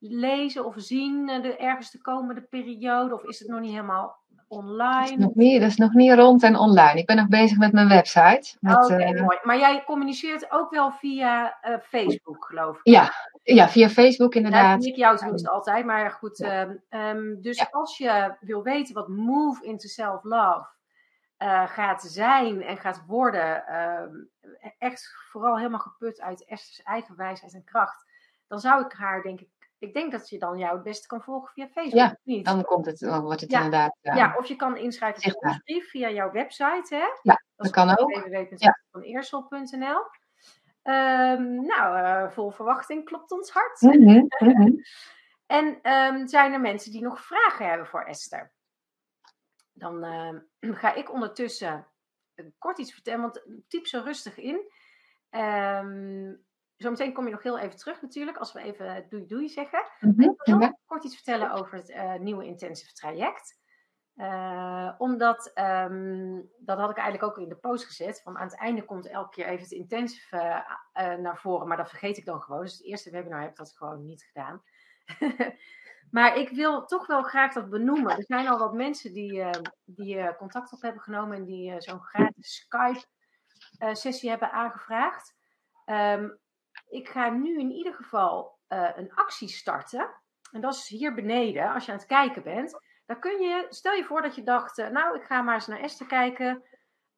lezen 0.09 0.65
of 0.65 0.73
zien 0.77 1.25
de, 1.25 1.57
ergens 1.57 1.91
de 1.91 2.01
komende 2.01 2.41
periode? 2.41 3.13
Of 3.13 3.23
is 3.23 3.39
het 3.39 3.47
nog 3.47 3.59
niet 3.59 3.71
helemaal 3.71 4.19
online? 4.47 4.99
Dat 5.01 5.09
is, 5.09 5.15
nog 5.17 5.35
niet, 5.35 5.61
dat 5.61 5.69
is 5.69 5.75
nog 5.75 5.93
niet 5.93 6.13
rond 6.13 6.43
en 6.43 6.55
online. 6.55 6.99
Ik 6.99 7.05
ben 7.05 7.15
nog 7.15 7.27
bezig 7.27 7.57
met 7.57 7.71
mijn 7.71 7.87
website. 7.87 8.57
Oké, 8.61 9.13
uh, 9.13 9.21
mooi. 9.21 9.39
Maar 9.43 9.57
jij 9.57 9.83
communiceert 9.83 10.51
ook 10.51 10.71
wel 10.71 10.91
via 10.91 11.57
uh, 11.63 11.77
Facebook, 11.81 12.45
geloof 12.45 12.77
ik? 12.77 12.93
Ja, 12.93 13.13
ja 13.43 13.69
via 13.69 13.89
Facebook 13.89 14.35
inderdaad. 14.35 14.83
Ja, 14.83 14.89
ik 14.89 14.97
jou 14.97 15.17
tenminste 15.17 15.49
altijd, 15.49 15.85
maar 15.85 16.11
goed. 16.11 16.37
Ja. 16.37 16.75
Um, 16.89 17.41
dus 17.41 17.57
ja. 17.57 17.67
als 17.71 17.97
je 17.97 18.35
wil 18.39 18.63
weten 18.63 18.93
wat 18.93 19.07
Move 19.07 19.65
into 19.65 19.87
Self-Love 19.87 20.67
gaat 21.65 22.01
zijn 22.01 22.63
en 22.63 22.77
gaat 22.77 23.03
worden, 23.07 23.75
um, 23.75 24.29
echt 24.77 25.13
vooral 25.29 25.57
helemaal 25.57 25.79
geput 25.79 26.21
uit 26.21 26.45
Esther's 26.45 26.81
eigen 26.81 27.15
wijsheid 27.15 27.53
en 27.53 27.63
kracht, 27.63 28.05
dan 28.47 28.59
zou 28.59 28.85
ik 28.85 28.93
haar 28.93 29.21
denk 29.21 29.39
ik 29.39 29.60
ik 29.81 29.93
denk 29.93 30.11
dat 30.11 30.29
je 30.29 30.39
dan 30.39 30.57
jou 30.57 30.73
het 30.73 30.83
beste 30.83 31.07
kan 31.07 31.21
volgen 31.21 31.53
via 31.53 31.67
Facebook. 31.67 31.93
Ja, 31.93 32.19
niet? 32.23 32.45
dan, 32.45 32.63
komt 32.63 32.85
het, 32.85 32.99
dan 32.99 33.21
wordt 33.21 33.41
het 33.41 33.51
inderdaad. 33.51 33.97
Ja. 34.01 34.15
ja, 34.15 34.35
of 34.37 34.45
je 34.45 34.55
kan 34.55 34.77
inschrijven 34.77 35.59
brief 35.63 35.89
via 35.89 36.09
jouw 36.09 36.31
website. 36.31 36.95
Hè? 36.95 37.05
Ja, 37.21 37.43
dat, 37.55 37.71
kan 37.71 37.89
ook. 37.89 38.11
www.vaneersel.nl 38.11 39.99
um, 40.83 41.65
Nou, 41.65 41.99
uh, 41.99 42.29
vol 42.31 42.51
verwachting 42.51 43.05
klopt 43.05 43.31
ons 43.31 43.51
hart. 43.51 43.81
Mm 43.81 44.07
-hmm. 44.07 44.27
en 45.57 45.93
um, 45.93 46.27
zijn 46.27 46.53
er 46.53 46.61
mensen 46.61 46.91
die 46.91 47.01
nog 47.01 47.21
vragen 47.21 47.67
hebben 47.67 47.87
voor 47.87 48.03
Esther? 48.03 48.51
Dan 49.73 50.05
uh, 50.05 50.39
ga 50.81 50.93
ik 50.93 51.13
ondertussen 51.13 51.87
kort 52.57 52.77
iets 52.77 52.93
vertellen, 52.93 53.21
want 53.21 53.45
typ 53.67 53.87
zo 53.87 54.01
rustig 54.03 54.37
in. 54.37 54.71
Um, 55.29 56.45
Zometeen 56.81 57.13
kom 57.13 57.25
je 57.25 57.31
nog 57.31 57.43
heel 57.43 57.59
even 57.59 57.77
terug 57.77 58.01
natuurlijk, 58.01 58.37
als 58.37 58.53
we 58.53 58.61
even 58.61 59.05
doei 59.09 59.25
doei 59.25 59.49
zeggen. 59.49 59.83
Mm 59.99 60.13
-hmm. 60.17 60.29
Ik 60.43 60.55
wil 60.55 60.79
kort 60.85 61.03
iets 61.03 61.15
vertellen 61.15 61.51
over 61.51 61.77
het 61.77 61.89
uh, 61.89 62.15
nieuwe 62.15 62.45
intensive 62.45 62.93
traject. 62.93 63.59
Uh, 64.15 64.91
omdat, 64.97 65.51
um, 65.55 66.49
dat 66.57 66.77
had 66.77 66.89
ik 66.89 66.97
eigenlijk 66.97 67.31
ook 67.31 67.43
in 67.43 67.49
de 67.49 67.55
post 67.55 67.85
gezet, 67.85 68.21
van 68.21 68.37
aan 68.37 68.47
het 68.47 68.57
einde 68.57 68.85
komt 68.85 69.07
elke 69.07 69.29
keer 69.29 69.45
even 69.45 69.63
het 69.63 69.71
intensive 69.71 70.37
uh, 70.93 71.15
naar 71.15 71.37
voren, 71.37 71.67
maar 71.67 71.77
dat 71.77 71.89
vergeet 71.89 72.17
ik 72.17 72.25
dan 72.25 72.41
gewoon. 72.41 72.61
Dus 72.61 72.73
het 72.73 72.83
eerste 72.83 73.11
webinar 73.11 73.41
heb 73.41 73.49
ik 73.49 73.55
dat 73.55 73.77
gewoon 73.77 74.05
niet 74.05 74.23
gedaan. 74.23 74.63
maar 76.17 76.37
ik 76.37 76.49
wil 76.49 76.85
toch 76.85 77.07
wel 77.07 77.23
graag 77.23 77.53
dat 77.53 77.69
benoemen. 77.69 78.17
Er 78.17 78.23
zijn 78.23 78.47
al 78.47 78.59
wat 78.59 78.73
mensen 78.73 79.13
die, 79.13 79.43
die 79.85 80.35
contact 80.35 80.73
op 80.73 80.81
hebben 80.81 81.01
genomen 81.01 81.37
en 81.37 81.45
die 81.45 81.81
zo'n 81.81 82.01
gratis 82.01 82.55
Skype-sessie 82.55 84.29
hebben 84.29 84.51
aangevraagd. 84.51 85.39
Um, 85.85 86.39
ik 86.91 87.09
ga 87.09 87.29
nu 87.29 87.59
in 87.59 87.71
ieder 87.71 87.93
geval 87.93 88.59
uh, 88.69 88.89
een 88.95 89.13
actie 89.13 89.47
starten. 89.47 90.09
En 90.51 90.61
dat 90.61 90.73
is 90.73 90.87
hier 90.87 91.13
beneden, 91.13 91.73
als 91.73 91.85
je 91.85 91.91
aan 91.91 91.97
het 91.97 92.07
kijken 92.07 92.43
bent. 92.43 92.79
Dan 93.05 93.19
kun 93.19 93.41
je, 93.41 93.65
stel 93.69 93.93
je 93.93 94.03
voor 94.03 94.21
dat 94.21 94.35
je 94.35 94.43
dacht, 94.43 94.77
uh, 94.77 94.87
nou, 94.87 95.15
ik 95.15 95.23
ga 95.23 95.41
maar 95.41 95.53
eens 95.53 95.67
naar 95.67 95.79
Esther 95.79 96.07
kijken. 96.07 96.63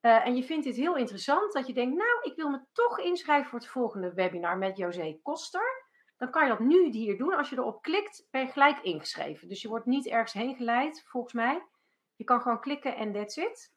Uh, 0.02 0.26
en 0.26 0.36
je 0.36 0.44
vindt 0.44 0.66
dit 0.66 0.76
heel 0.76 0.96
interessant, 0.96 1.54
dat 1.54 1.68
je 1.68 1.74
denkt, 1.74 1.98
nou, 1.98 2.22
ik 2.22 2.36
wil 2.36 2.50
me 2.50 2.66
toch 2.72 3.00
inschrijven 3.00 3.50
voor 3.50 3.60
het 3.60 3.68
volgende 3.68 4.14
webinar 4.14 4.58
met 4.58 4.78
José 4.78 5.20
Koster. 5.22 5.86
Dan 6.18 6.32
kan 6.32 6.44
je 6.44 6.50
dat 6.50 6.60
nu 6.60 6.90
hier 6.90 7.18
doen. 7.18 7.34
Als 7.34 7.50
je 7.50 7.58
erop 7.58 7.82
klikt, 7.82 8.28
ben 8.32 8.42
je 8.42 8.52
gelijk 8.52 8.80
ingeschreven. 8.80 9.48
Dus 9.48 9.62
je 9.62 9.68
wordt 9.68 9.86
niet 9.86 10.08
ergens 10.08 10.34
heen 10.34 10.56
geleid, 10.56 11.04
volgens 11.08 11.34
mij. 11.34 11.64
Je 12.16 12.24
kan 12.24 12.42
gewoon 12.42 12.60
klikken 12.60 12.96
en 12.96 13.14
that's 13.14 13.38
it. 13.38 13.74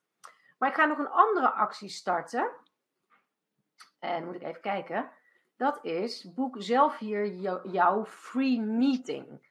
Maar 0.59 0.69
ik 0.69 0.75
ga 0.75 0.85
nog 0.85 0.99
een 0.99 1.11
andere 1.11 1.51
actie 1.51 1.89
starten. 1.89 2.51
En 3.99 4.25
moet 4.25 4.35
ik 4.35 4.43
even 4.43 4.61
kijken 4.61 5.11
dat 5.57 5.85
is 5.85 6.33
boek 6.35 6.57
zelf 6.59 6.99
hier 6.99 7.35
jouw 7.71 8.05
free 8.05 8.61
meeting. 8.61 9.49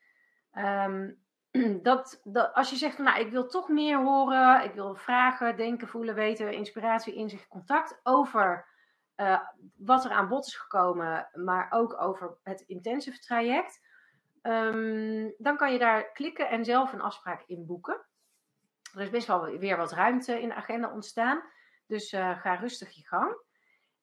Ehm, 0.52 1.12
dat, 1.82 2.22
dat, 2.24 2.54
als 2.54 2.70
je 2.70 2.76
zegt, 2.76 2.98
nou, 2.98 3.20
ik 3.20 3.32
wil 3.32 3.48
toch 3.48 3.70
meer 3.70 4.04
horen, 4.04 4.64
ik 4.64 4.74
wil 4.74 4.96
vragen, 4.96 5.58
denken, 5.58 5.88
voelen, 5.88 6.16
weten, 6.16 6.54
inspiratie, 6.54 7.14
inzicht, 7.14 7.48
contact 7.48 8.00
over 8.04 8.74
uh, 9.18 9.40
wat 9.78 10.06
er 10.06 10.12
aan 10.12 10.28
bod 10.28 10.48
is 10.48 10.56
gekomen, 10.56 11.30
maar 11.34 11.68
ook 11.70 12.02
over 12.02 12.38
het 12.44 12.62
intensive 12.62 13.20
traject. 13.20 13.84
Um, 14.42 15.34
dan 15.38 15.58
kan 15.58 15.74
je 15.74 15.80
daar 15.80 16.12
klikken 16.12 16.50
en 16.50 16.66
zelf 16.66 16.94
een 16.94 17.02
afspraak 17.02 17.44
inboeken. 17.46 18.06
Er 18.94 19.02
is 19.02 19.10
best 19.10 19.28
wel 19.28 19.58
weer 19.58 19.78
wat 19.78 19.92
ruimte 19.92 20.42
in 20.42 20.48
de 20.48 20.56
agenda 20.56 20.92
ontstaan. 20.92 21.44
Dus 21.88 22.14
uh, 22.14 22.40
ga 22.40 22.56
rustig 22.56 22.92
je 22.92 23.08
gang. 23.08 23.38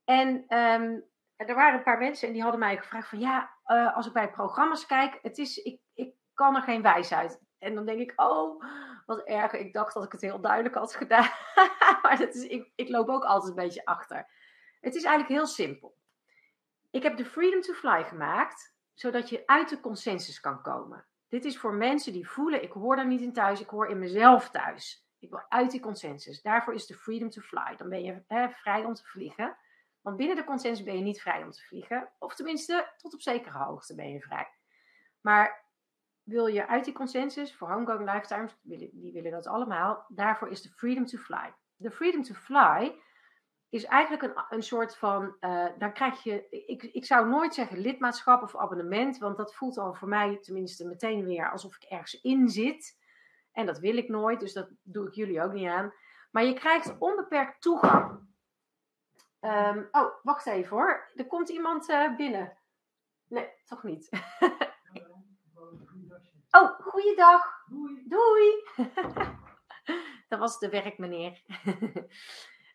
En 0.04 0.58
um, 0.58 1.04
er 1.36 1.54
waren 1.54 1.78
een 1.78 1.84
paar 1.84 1.98
mensen 1.98 2.26
en 2.26 2.32
die 2.32 2.42
hadden 2.42 2.60
mij 2.60 2.76
gevraagd 2.76 3.08
van 3.08 3.18
ja, 3.18 3.50
uh, 3.66 3.96
als 3.96 4.06
ik 4.06 4.12
bij 4.12 4.30
programma's 4.30 4.86
kijk, 4.86 5.18
het 5.22 5.38
is, 5.38 5.56
ik, 5.56 5.80
ik 5.94 6.14
kan 6.34 6.56
er 6.56 6.62
geen 6.62 6.82
wijs 6.82 7.12
uit. 7.12 7.40
En 7.58 7.74
dan 7.74 7.86
denk 7.86 8.00
ik, 8.00 8.12
oh, 8.16 8.64
wat 9.06 9.22
erg. 9.24 9.52
Ik 9.52 9.72
dacht 9.72 9.94
dat 9.94 10.04
ik 10.04 10.12
het 10.12 10.20
heel 10.20 10.40
duidelijk 10.40 10.74
had 10.74 10.94
gedaan. 10.94 11.30
maar 12.02 12.16
dat 12.18 12.34
is, 12.34 12.46
ik, 12.46 12.72
ik 12.74 12.88
loop 12.88 13.08
ook 13.08 13.24
altijd 13.24 13.50
een 13.50 13.64
beetje 13.64 13.84
achter. 13.84 14.26
Het 14.80 14.94
is 14.94 15.04
eigenlijk 15.04 15.34
heel 15.34 15.46
simpel. 15.46 15.96
Ik 16.90 17.02
heb 17.02 17.16
de 17.16 17.24
Freedom 17.24 17.60
to 17.60 17.72
Fly 17.72 18.04
gemaakt, 18.04 18.74
zodat 18.92 19.28
je 19.28 19.42
uit 19.46 19.68
de 19.68 19.80
consensus 19.80 20.40
kan 20.40 20.62
komen. 20.62 21.06
Dit 21.28 21.44
is 21.44 21.58
voor 21.58 21.74
mensen 21.74 22.12
die 22.12 22.28
voelen, 22.28 22.62
ik 22.62 22.72
hoor 22.72 22.96
daar 22.96 23.06
niet 23.06 23.20
in 23.20 23.32
thuis, 23.32 23.60
ik 23.60 23.68
hoor 23.68 23.88
in 23.88 23.98
mezelf 23.98 24.50
thuis. 24.50 25.06
Ik 25.18 25.30
wil 25.30 25.44
uit 25.48 25.70
die 25.70 25.80
consensus. 25.80 26.42
Daarvoor 26.42 26.74
is 26.74 26.86
de 26.86 26.94
Freedom 26.94 27.30
to 27.30 27.40
Fly. 27.40 27.76
Dan 27.76 27.88
ben 27.88 28.02
je 28.02 28.22
hè, 28.26 28.48
vrij 28.50 28.84
om 28.84 28.94
te 28.94 29.04
vliegen. 29.04 29.56
Want 30.02 30.16
binnen 30.16 30.36
de 30.36 30.44
consensus 30.44 30.84
ben 30.84 30.96
je 30.96 31.02
niet 31.02 31.20
vrij 31.20 31.42
om 31.42 31.50
te 31.50 31.62
vliegen. 31.62 32.08
Of 32.18 32.34
tenminste, 32.34 32.92
tot 32.96 33.14
op 33.14 33.20
zekere 33.20 33.58
hoogte 33.58 33.94
ben 33.94 34.10
je 34.10 34.20
vrij. 34.20 34.48
Maar 35.20 35.64
wil 36.22 36.46
je 36.46 36.66
uit 36.66 36.84
die 36.84 36.94
consensus 36.94 37.54
voor 37.56 37.68
homegoing 37.68 38.12
lifetimes, 38.12 38.56
die 38.92 39.12
willen 39.12 39.30
dat 39.30 39.46
allemaal, 39.46 40.04
daarvoor 40.08 40.48
is 40.48 40.62
de 40.62 40.68
freedom 40.68 41.06
to 41.06 41.18
fly. 41.18 41.54
De 41.76 41.90
freedom 41.90 42.22
to 42.22 42.34
fly 42.34 42.94
is 43.68 43.84
eigenlijk 43.84 44.22
een, 44.22 44.44
een 44.48 44.62
soort 44.62 44.96
van, 44.96 45.36
uh, 45.40 45.66
dan 45.78 45.92
krijg 45.92 46.22
je, 46.22 46.48
ik, 46.66 46.82
ik 46.82 47.04
zou 47.04 47.28
nooit 47.28 47.54
zeggen 47.54 47.78
lidmaatschap 47.78 48.42
of 48.42 48.56
abonnement, 48.56 49.18
want 49.18 49.36
dat 49.36 49.54
voelt 49.54 49.78
al 49.78 49.94
voor 49.94 50.08
mij 50.08 50.38
tenminste 50.40 50.86
meteen 50.86 51.24
weer 51.24 51.50
alsof 51.50 51.76
ik 51.76 51.82
ergens 51.82 52.20
in 52.20 52.48
zit. 52.48 53.00
En 53.52 53.66
dat 53.66 53.78
wil 53.78 53.96
ik 53.96 54.08
nooit, 54.08 54.40
dus 54.40 54.52
dat 54.52 54.70
doe 54.82 55.06
ik 55.06 55.14
jullie 55.14 55.42
ook 55.42 55.52
niet 55.52 55.68
aan. 55.68 55.92
Maar 56.30 56.44
je 56.44 56.54
krijgt 56.54 56.98
onbeperkt 56.98 57.62
toegang 57.62 58.20
Um, 59.44 59.88
oh, 59.92 60.14
wacht 60.22 60.46
even 60.46 60.76
hoor. 60.76 61.10
Er 61.14 61.26
komt 61.26 61.48
iemand 61.48 61.88
uh, 61.88 62.16
binnen. 62.16 62.56
Nee, 63.28 63.48
toch 63.64 63.82
niet. 63.82 64.08
oh, 66.58 66.80
goeiedag. 66.80 67.64
Doei. 67.66 68.04
Doei. 68.08 68.64
dat 70.28 70.38
was 70.38 70.58
de 70.58 70.68
werkmeneer. 70.68 71.42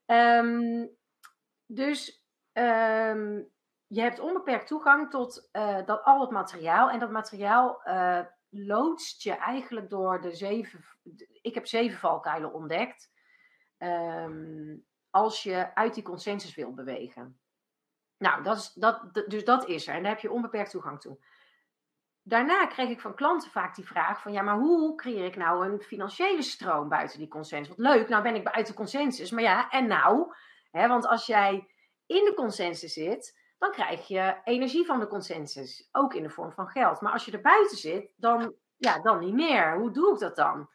um, 0.05 0.89
dus 1.82 2.26
um, 2.53 3.51
je 3.88 4.01
hebt 4.01 4.20
onbeperkt 4.20 4.68
toegang 4.68 5.09
tot 5.09 5.49
uh, 5.51 5.86
dat, 5.86 6.03
al 6.03 6.22
het 6.22 6.32
materiaal. 6.32 6.89
En 6.89 6.99
dat 6.99 7.11
materiaal 7.11 7.82
uh, 7.86 8.26
loodst 8.49 9.24
je 9.24 9.34
eigenlijk 9.34 9.89
door 9.89 10.22
de 10.22 10.36
zeven. 10.36 10.86
Ik 11.41 11.53
heb 11.53 11.68
zeven 11.68 11.99
valkuilen 11.99 12.53
ontdekt. 12.53 13.11
Um, 13.78 14.86
als 15.10 15.43
je 15.43 15.76
uit 15.76 15.93
die 15.93 16.03
consensus 16.03 16.55
wilt 16.55 16.76
bewegen. 16.76 17.39
Nou, 18.18 18.43
dat 18.43 18.58
is, 18.58 18.74
dat, 18.74 19.24
dus 19.28 19.45
dat 19.45 19.68
is 19.68 19.88
er 19.88 19.93
en 19.95 20.01
daar 20.01 20.12
heb 20.12 20.22
je 20.22 20.32
onbeperkt 20.32 20.72
toegang 20.72 20.99
toe. 20.99 21.18
Daarna 22.24 22.66
kreeg 22.66 22.89
ik 22.89 23.01
van 23.01 23.16
klanten 23.16 23.51
vaak 23.51 23.76
die 23.76 23.86
vraag 23.86 24.22
van 24.22 24.32
ja, 24.32 24.41
maar 24.41 24.58
hoe 24.58 24.95
creëer 24.95 25.26
ik 25.26 25.36
nou 25.36 25.68
een 25.68 25.82
financiële 25.82 26.41
stroom 26.41 26.89
buiten 26.89 27.20
die 27.20 27.28
consensus? 27.28 27.76
Wat 27.76 27.86
leuk, 27.86 28.10
nou 28.10 28.24
ben 28.24 28.36
ik 28.36 28.43
buiten 28.43 28.74
consensus, 28.74 29.32
maar 29.32 29.43
ja, 29.43 29.70
en 29.70 29.88
nou? 29.88 30.34
Want 30.72 31.08
als 31.08 31.26
jij 31.26 31.68
in 32.05 32.26
de 32.26 32.34
consensus 32.34 32.93
zit, 32.93 33.39
dan 33.58 33.72
krijg 33.72 34.08
je 34.08 34.38
energie 34.43 34.86
van 34.86 34.99
de 34.99 35.08
consensus, 35.08 35.89
ook 35.91 36.14
in 36.14 36.24
de 36.24 36.30
vorm 36.30 36.51
van 36.51 36.68
geld. 36.68 37.01
Maar 37.01 37.12
als 37.12 37.26
je 37.26 37.32
er 37.32 37.41
buiten 37.41 37.78
zit, 37.78 38.14
dan, 38.16 38.55
ja, 38.78 38.99
dan 38.99 39.20
niet 39.20 39.34
meer. 39.34 39.78
Hoe 39.78 39.91
doe 39.91 40.14
ik 40.14 40.20
dat 40.20 40.36
dan? 40.36 40.70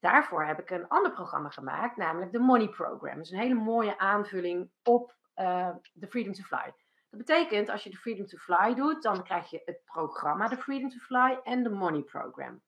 Daarvoor 0.00 0.44
heb 0.44 0.60
ik 0.60 0.70
een 0.70 0.88
ander 0.88 1.12
programma 1.12 1.48
gemaakt, 1.48 1.96
namelijk 1.96 2.32
de 2.32 2.38
Money 2.38 2.68
Program. 2.68 3.16
Dat 3.16 3.24
is 3.24 3.30
een 3.30 3.38
hele 3.38 3.54
mooie 3.54 3.98
aanvulling 3.98 4.70
op 4.82 5.14
uh, 5.36 5.68
de 5.92 6.08
Freedom 6.08 6.32
to 6.32 6.42
Fly. 6.42 6.74
Dat 7.10 7.18
betekent, 7.18 7.68
als 7.68 7.84
je 7.84 7.90
de 7.90 7.96
Freedom 7.96 8.26
to 8.26 8.38
Fly 8.38 8.74
doet, 8.74 9.02
dan 9.02 9.22
krijg 9.24 9.50
je 9.50 9.62
het 9.64 9.84
programma 9.84 10.48
de 10.48 10.56
Freedom 10.56 10.90
to 10.90 10.98
Fly 10.98 11.40
en 11.42 11.62
de 11.62 11.70
Money 11.70 12.02
Program. 12.02 12.62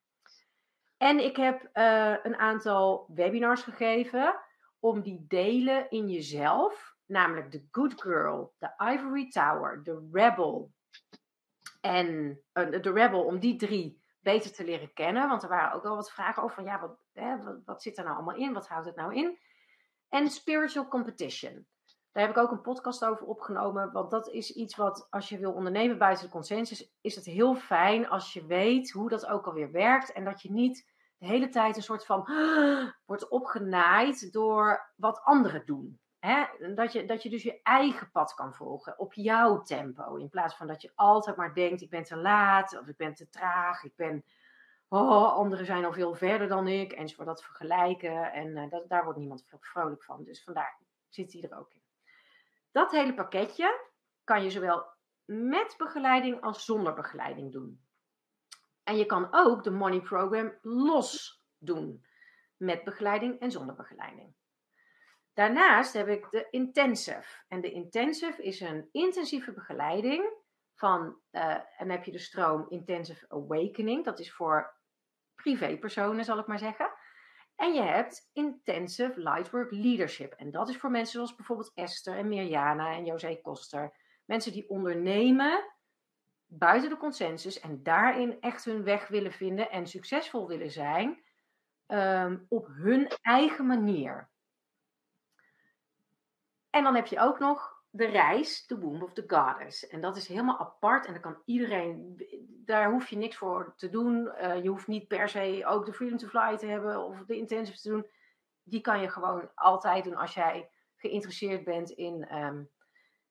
En 0.97 1.24
ik 1.24 1.37
heb 1.37 1.68
uh, 1.74 2.14
een 2.22 2.37
aantal 2.37 3.07
webinars 3.14 3.62
gegeven 3.62 4.41
om 4.78 5.03
die 5.03 5.24
delen 5.28 5.91
in 5.91 6.09
jezelf, 6.09 6.97
namelijk 7.07 7.53
de 7.53 7.66
Good 7.70 8.01
Girl, 8.01 8.55
de 8.59 8.72
Ivory 8.78 9.28
Tower, 9.28 9.83
de 9.83 10.09
Rebel 10.12 10.72
en 11.80 12.41
uh, 12.53 12.83
de 12.83 12.93
Rebel, 12.93 13.24
om 13.24 13.39
die 13.39 13.57
drie 13.57 14.03
beter 14.20 14.53
te 14.53 14.64
leren 14.64 14.93
kennen. 14.93 15.28
Want 15.28 15.43
er 15.43 15.49
waren 15.49 15.72
ook 15.72 15.83
wel 15.83 15.97
wat 15.97 16.12
vragen 16.12 16.43
over 16.43 16.55
van 16.55 16.64
ja, 16.64 16.80
wat, 16.80 17.02
wat, 17.65 17.83
zit 17.83 17.99
er 17.99 18.05
nou 18.05 18.17
allemaal 18.17 18.37
in? 18.37 18.53
Wat 18.53 18.69
houdt 18.69 18.87
het 18.87 18.97
nou 18.97 19.15
in? 19.15 19.39
En 20.09 20.31
spiritual 20.31 20.89
competition. 20.89 21.67
Daar 22.13 22.27
heb 22.27 22.37
ik 22.37 22.43
ook 22.43 22.51
een 22.51 22.61
podcast 22.61 23.05
over 23.05 23.27
opgenomen. 23.27 23.93
Want 23.93 24.11
dat 24.11 24.29
is 24.29 24.51
iets 24.51 24.77
wat 24.77 25.07
als 25.11 25.29
je 25.29 25.39
wil 25.39 25.53
ondernemen 25.53 25.99
buiten 25.99 26.25
de 26.25 26.31
consensus, 26.31 26.93
is 27.01 27.15
het 27.15 27.25
heel 27.25 27.55
fijn 27.55 28.09
als 28.09 28.33
je 28.33 28.47
weet 28.47 28.91
hoe 28.91 29.09
dat 29.09 29.27
ook 29.27 29.47
alweer 29.47 29.71
werkt. 29.71 30.13
En 30.13 30.25
dat 30.25 30.43
je 30.43 30.53
niet 30.53 30.91
de 31.19 31.27
hele 31.27 31.49
tijd 31.49 31.77
een 31.77 31.83
soort 31.83 32.07
van 32.07 32.29
wordt 33.07 33.29
opgenaaid 33.29 34.33
door 34.33 34.93
wat 34.97 35.21
anderen 35.21 35.67
doen. 35.67 36.01
Dat, 36.75 36.93
je, 36.93 37.05
dat 37.05 37.23
je 37.23 37.31
dus 37.31 37.43
je 37.43 37.61
eigen 37.63 38.11
pad 38.11 38.35
kan 38.35 38.55
volgen 38.55 38.99
op 38.99 39.13
jouw 39.13 39.63
tempo. 39.63 40.17
In 40.17 40.29
plaats 40.29 40.57
van 40.57 40.67
dat 40.67 40.83
je 40.83 40.93
altijd 40.95 41.37
maar 41.37 41.55
denkt: 41.55 41.83
ik 41.83 41.91
ben 41.91 42.03
te 42.03 42.17
laat, 42.17 42.79
of 42.81 42.87
ik 42.87 42.97
ben 42.97 43.15
te 43.15 43.29
traag, 43.29 43.83
ik 43.83 43.97
ben. 43.97 44.25
Oh, 44.95 45.32
anderen 45.32 45.66
zijn 45.66 45.84
al 45.84 45.93
veel 45.93 46.14
verder 46.14 46.49
dan 46.49 46.68
ik. 46.68 46.93
Enzovoort 46.93 47.26
dat 47.26 47.43
vergelijken. 47.43 48.32
En 48.32 48.57
uh, 48.57 48.70
dat, 48.70 48.88
daar 48.88 49.05
wordt 49.05 49.18
niemand 49.18 49.45
vrolijk 49.61 50.05
van. 50.05 50.24
Dus 50.24 50.43
vandaar 50.43 50.78
zit 51.09 51.32
hij 51.32 51.43
er 51.43 51.59
ook 51.59 51.72
in. 51.72 51.82
Dat 52.70 52.90
hele 52.90 53.14
pakketje 53.14 53.88
kan 54.24 54.43
je 54.43 54.51
zowel 54.51 54.84
met 55.24 55.74
begeleiding 55.78 56.40
als 56.40 56.64
zonder 56.64 56.95
begeleiding 56.95 57.53
doen. 57.53 57.84
En 58.84 58.97
je 58.97 59.07
kan 59.07 59.28
ook 59.30 59.64
de 59.64 59.70
Money 59.70 60.01
Program 60.01 60.59
los 60.62 61.43
doen. 61.59 62.07
Met 62.57 62.84
begeleiding 62.84 63.40
en 63.40 63.51
zonder 63.51 63.74
begeleiding. 63.74 64.34
Daarnaast 65.32 65.93
heb 65.93 66.09
ik 66.09 66.30
de 66.30 66.47
Intensive. 66.51 67.45
En 67.49 67.61
de 67.61 67.72
Intensive 67.72 68.43
is 68.43 68.61
een 68.61 68.88
intensieve 68.90 69.53
begeleiding 69.53 70.40
van, 70.74 71.20
uh, 71.30 71.55
en 71.55 71.64
dan 71.78 71.90
heb 71.90 72.05
je 72.05 72.12
de 72.12 72.18
stroom 72.18 72.66
Intensive 72.68 73.24
Awakening. 73.28 74.05
Dat 74.05 74.18
is 74.18 74.32
voor 74.32 74.80
privépersonen, 75.43 76.24
zal 76.24 76.38
ik 76.38 76.47
maar 76.47 76.59
zeggen. 76.59 76.93
En 77.57 77.74
je 77.74 77.82
hebt 77.82 78.30
Intensive 78.32 79.20
Lightwork 79.20 79.70
Leadership. 79.70 80.32
En 80.32 80.51
dat 80.51 80.68
is 80.68 80.76
voor 80.76 80.90
mensen 80.90 81.12
zoals 81.12 81.34
bijvoorbeeld 81.34 81.72
Esther 81.74 82.16
en 82.16 82.28
Mirjana 82.28 82.93
en 82.93 83.05
José 83.05 83.40
Koster. 83.43 83.97
Mensen 84.24 84.53
die 84.53 84.68
ondernemen 84.68 85.64
buiten 86.47 86.90
de 86.90 86.97
consensus 86.97 87.61
en 87.61 87.82
daarin 87.82 88.40
echt 88.40 88.64
hun 88.64 88.84
weg 88.84 89.09
willen 89.09 89.32
vinden 89.32 89.70
en 89.70 89.86
succesvol 89.86 90.49
willen 90.49 90.70
zijn 90.70 91.22
ehm, 91.86 92.38
op 92.49 92.66
hun 92.66 93.09
eigen 93.20 93.66
manier. 93.66 94.30
En 96.70 96.84
dan 96.84 96.95
heb 96.95 97.07
je 97.07 97.20
ook 97.20 97.38
nog 97.38 97.72
de 97.95 98.07
reis, 98.07 98.66
de 98.66 98.78
Womb 98.78 99.03
of 99.03 99.12
the 99.12 99.24
Goddess. 99.26 99.86
En 99.86 100.01
dat 100.01 100.16
is 100.16 100.28
helemaal 100.28 100.59
apart 100.59 101.07
en 101.07 101.12
dan 101.12 101.22
kan 101.22 101.43
iedereen, 101.45 102.16
daar 102.64 102.90
hoef 102.90 103.09
je 103.09 103.16
niks 103.16 103.36
voor 103.36 103.72
te 103.76 103.88
doen. 103.88 104.32
Uh, 104.40 104.62
je 104.62 104.68
hoeft 104.68 104.86
niet 104.86 105.09
per 105.09 105.28
se 105.28 105.62
ook 105.66 105.86
de 105.86 105.93
Freedom 105.93 106.18
to 106.18 106.26
Fly 106.26 106.57
te 106.57 106.66
hebben 106.66 107.05
of 107.05 107.24
de 107.24 107.36
Intensive 107.36 107.78
te 107.78 107.88
doen. 107.88 108.07
Die 108.62 108.80
kan 108.80 109.01
je 109.01 109.09
gewoon 109.09 109.51
altijd 109.55 110.05
doen 110.05 110.16
als 110.16 110.34
jij 110.34 110.70
geïnteresseerd 110.97 111.64
bent 111.64 111.90
in, 111.90 112.36
um, 112.36 112.70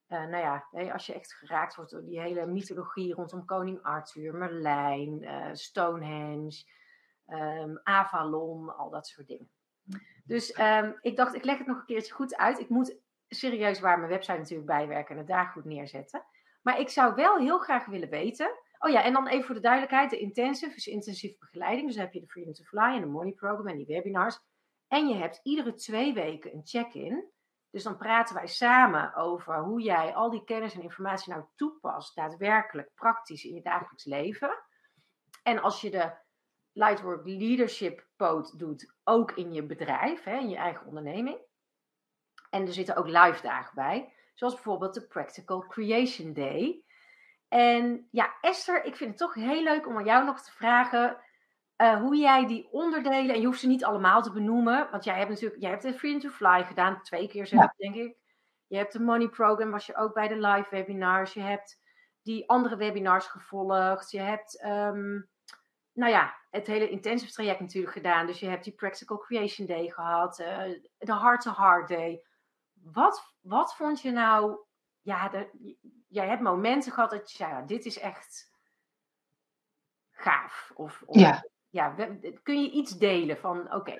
uh, 0.08 0.26
nou 0.26 0.44
ja, 0.44 0.92
als 0.92 1.06
je 1.06 1.14
echt 1.14 1.34
geraakt 1.34 1.76
wordt 1.76 1.92
door 1.92 2.04
die 2.04 2.20
hele 2.20 2.46
mythologie 2.46 3.14
rondom 3.14 3.46
koning 3.46 3.82
Arthur, 3.82 4.36
Merlijn, 4.36 5.24
uh, 5.24 5.50
Stonehenge, 5.54 6.66
um, 7.28 7.80
Avalon, 7.84 8.78
al 8.78 8.90
dat 8.90 9.08
soort 9.08 9.28
dingen. 9.28 9.50
Dus 10.26 10.60
um, 10.60 10.98
ik 11.02 11.16
dacht, 11.16 11.34
ik 11.34 11.44
leg 11.44 11.58
het 11.58 11.68
nog 11.68 11.78
een 11.78 11.86
keertje 11.86 12.14
goed 12.14 12.36
uit. 12.36 12.60
Ik 12.60 12.70
moet 12.70 13.00
serieus 13.36 13.80
waar 13.80 13.98
mijn 13.98 14.12
website 14.12 14.38
natuurlijk 14.38 14.68
bijwerken 14.68 15.12
en 15.12 15.18
het 15.18 15.28
daar 15.28 15.46
goed 15.46 15.66
neerzetten. 15.66 16.26
Maar 16.62 16.80
ik 16.80 16.90
zou 16.90 17.16
wel 17.16 17.38
heel 17.38 17.58
graag 17.58 17.86
willen 17.86 18.10
weten. 18.10 18.60
Oh 18.80 18.92
ja, 18.92 19.04
en 19.04 19.14
dan 19.14 19.28
even 19.28 19.46
voor 19.46 19.56
de 19.56 19.62
duidelijkheid: 19.62 20.10
de 20.10 20.20
intensive 20.20 20.76
is 20.76 20.88
intensieve 20.88 21.38
begeleiding. 21.40 21.88
Dus 21.88 21.96
heb 21.96 22.14
je 22.14 22.20
de 22.20 22.28
Freedom 22.28 22.54
to 22.54 22.64
Fly 22.64 22.96
en 22.96 23.02
de 23.02 23.08
Money 23.08 23.32
Program 23.32 23.68
en 23.68 23.78
die 23.78 23.86
webinars. 23.86 24.40
En 24.88 25.08
je 25.08 25.16
hebt 25.16 25.40
iedere 25.44 25.74
twee 25.74 26.14
weken 26.14 26.54
een 26.54 26.66
check-in. 26.66 27.32
Dus 27.70 27.84
dan 27.84 27.98
praten 27.98 28.36
wij 28.36 28.48
samen 28.48 29.16
over 29.16 29.60
hoe 29.60 29.82
jij 29.82 30.14
al 30.14 30.30
die 30.30 30.44
kennis 30.44 30.74
en 30.74 30.82
informatie 30.82 31.34
nou 31.34 31.46
toepast, 31.56 32.16
daadwerkelijk 32.16 32.92
praktisch 32.96 33.44
in 33.44 33.54
je 33.54 33.62
dagelijks 33.62 34.06
leven. 34.06 34.64
En 35.44 35.62
als 35.62 35.82
je 35.82 35.90
de 35.90 36.14
Lightwork 36.72 37.26
Leadership 37.26 38.08
Poot 38.16 38.60
doet, 38.60 38.94
ook 39.04 39.32
in 39.32 39.54
je 39.54 39.66
bedrijf, 39.66 40.24
hè, 40.24 40.38
in 40.38 40.50
je 40.50 40.56
eigen 40.56 40.88
onderneming. 40.88 41.40
En 42.52 42.68
er 42.68 42.74
zitten 42.74 42.96
ook 42.96 43.08
live 43.08 43.42
dagen 43.42 43.76
bij. 43.76 44.14
Zoals 44.34 44.54
bijvoorbeeld 44.54 44.94
de 44.94 45.08
Practical 45.08 45.66
Creation 45.68 46.34
Day. 46.34 46.84
En 47.48 48.08
ja, 48.12 48.34
Esther, 48.42 48.84
ik 48.84 48.96
vind 48.96 49.10
het 49.10 49.20
toch 49.20 49.34
heel 49.34 49.64
leuk 49.64 49.88
om 49.88 49.98
aan 49.98 50.06
jou 50.06 50.26
nog 50.26 50.42
te 50.42 50.52
vragen 50.52 51.18
uh, 51.82 52.00
hoe 52.00 52.16
jij 52.16 52.48
die 52.48 52.68
onderdelen, 52.72 53.36
en 53.36 53.40
je 53.42 53.46
hoeft 53.46 53.60
ze 53.60 53.68
niet 53.68 53.86
allemaal 53.86 54.22
te 54.22 54.32
benoemen, 54.32 54.88
want 54.92 55.04
jij 55.04 55.18
hebt 55.18 55.30
natuurlijk, 55.30 55.62
jij 55.62 55.70
hebt 55.70 55.82
de 55.82 55.94
Freedom 55.94 56.20
to 56.20 56.30
Fly 56.30 56.64
gedaan, 56.64 57.02
twee 57.02 57.28
keer 57.28 57.48
zelf, 57.48 57.62
ja. 57.62 57.74
denk 57.78 57.96
ik. 57.96 58.18
Je 58.68 58.78
hebt 58.78 58.94
de 58.94 59.00
Money 59.00 59.28
Program, 59.28 59.72
was 59.72 59.86
je 59.86 59.96
ook 59.96 60.14
bij 60.14 60.28
de 60.28 60.36
live 60.36 60.68
webinars. 60.70 61.34
Je 61.34 61.42
hebt 61.42 61.80
die 62.22 62.50
andere 62.50 62.76
webinars 62.76 63.26
gevolgd. 63.26 64.12
Je 64.12 64.20
hebt, 64.20 64.64
um, 64.66 65.30
nou 65.94 66.12
ja, 66.12 66.36
het 66.50 66.68
hele 66.68 66.90
intensive 66.90 67.32
traject 67.32 67.60
natuurlijk 67.60 67.94
gedaan. 67.94 68.26
Dus 68.26 68.40
je 68.40 68.48
hebt 68.48 68.64
die 68.64 68.74
Practical 68.74 69.18
Creation 69.18 69.68
Day 69.68 69.90
gehad, 69.90 70.40
uh, 70.40 70.58
de 70.98 71.20
Heart 71.20 71.42
to 71.42 71.54
Heart 71.54 71.88
Day. 71.88 72.24
Wat, 72.84 73.34
wat 73.42 73.76
vond 73.76 74.02
je 74.02 74.12
nou, 74.12 74.58
ja, 75.02 75.30
de, 75.30 75.76
jij 76.08 76.28
hebt 76.28 76.42
momenten 76.42 76.92
gehad 76.92 77.12
dat 77.12 77.32
je 77.32 77.38
zei, 77.38 77.52
ja, 77.52 77.62
dit 77.62 77.86
is 77.86 78.00
echt 78.00 78.52
gaaf. 80.12 80.72
Of, 80.76 81.04
of 81.06 81.20
ja. 81.20 81.46
ja. 81.70 81.96
kun 82.44 82.62
je 82.62 82.72
iets 82.72 82.98
delen 82.98 83.38
van, 83.38 83.74
oké. 83.74 83.94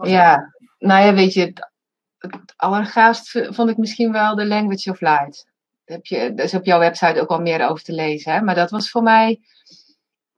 ja, 0.00 0.52
nou 0.78 1.04
ja, 1.04 1.14
weet 1.14 1.32
je, 1.32 1.40
het, 1.40 1.70
het 2.18 2.54
allergaafst 2.56 3.30
vond 3.30 3.70
ik 3.70 3.76
misschien 3.76 4.12
wel 4.12 4.34
de 4.34 4.46
Language 4.46 4.90
of 4.90 5.00
Light. 5.00 5.50
Daar 5.84 5.96
heb 5.96 6.06
je, 6.06 6.34
dus 6.34 6.54
op 6.54 6.64
jouw 6.64 6.78
website 6.78 7.20
ook 7.20 7.28
al 7.28 7.40
meer 7.40 7.68
over 7.68 7.84
te 7.84 7.92
lezen. 7.92 8.32
Hè? 8.32 8.40
Maar 8.40 8.54
dat 8.54 8.70
was 8.70 8.90
voor 8.90 9.02
mij 9.02 9.40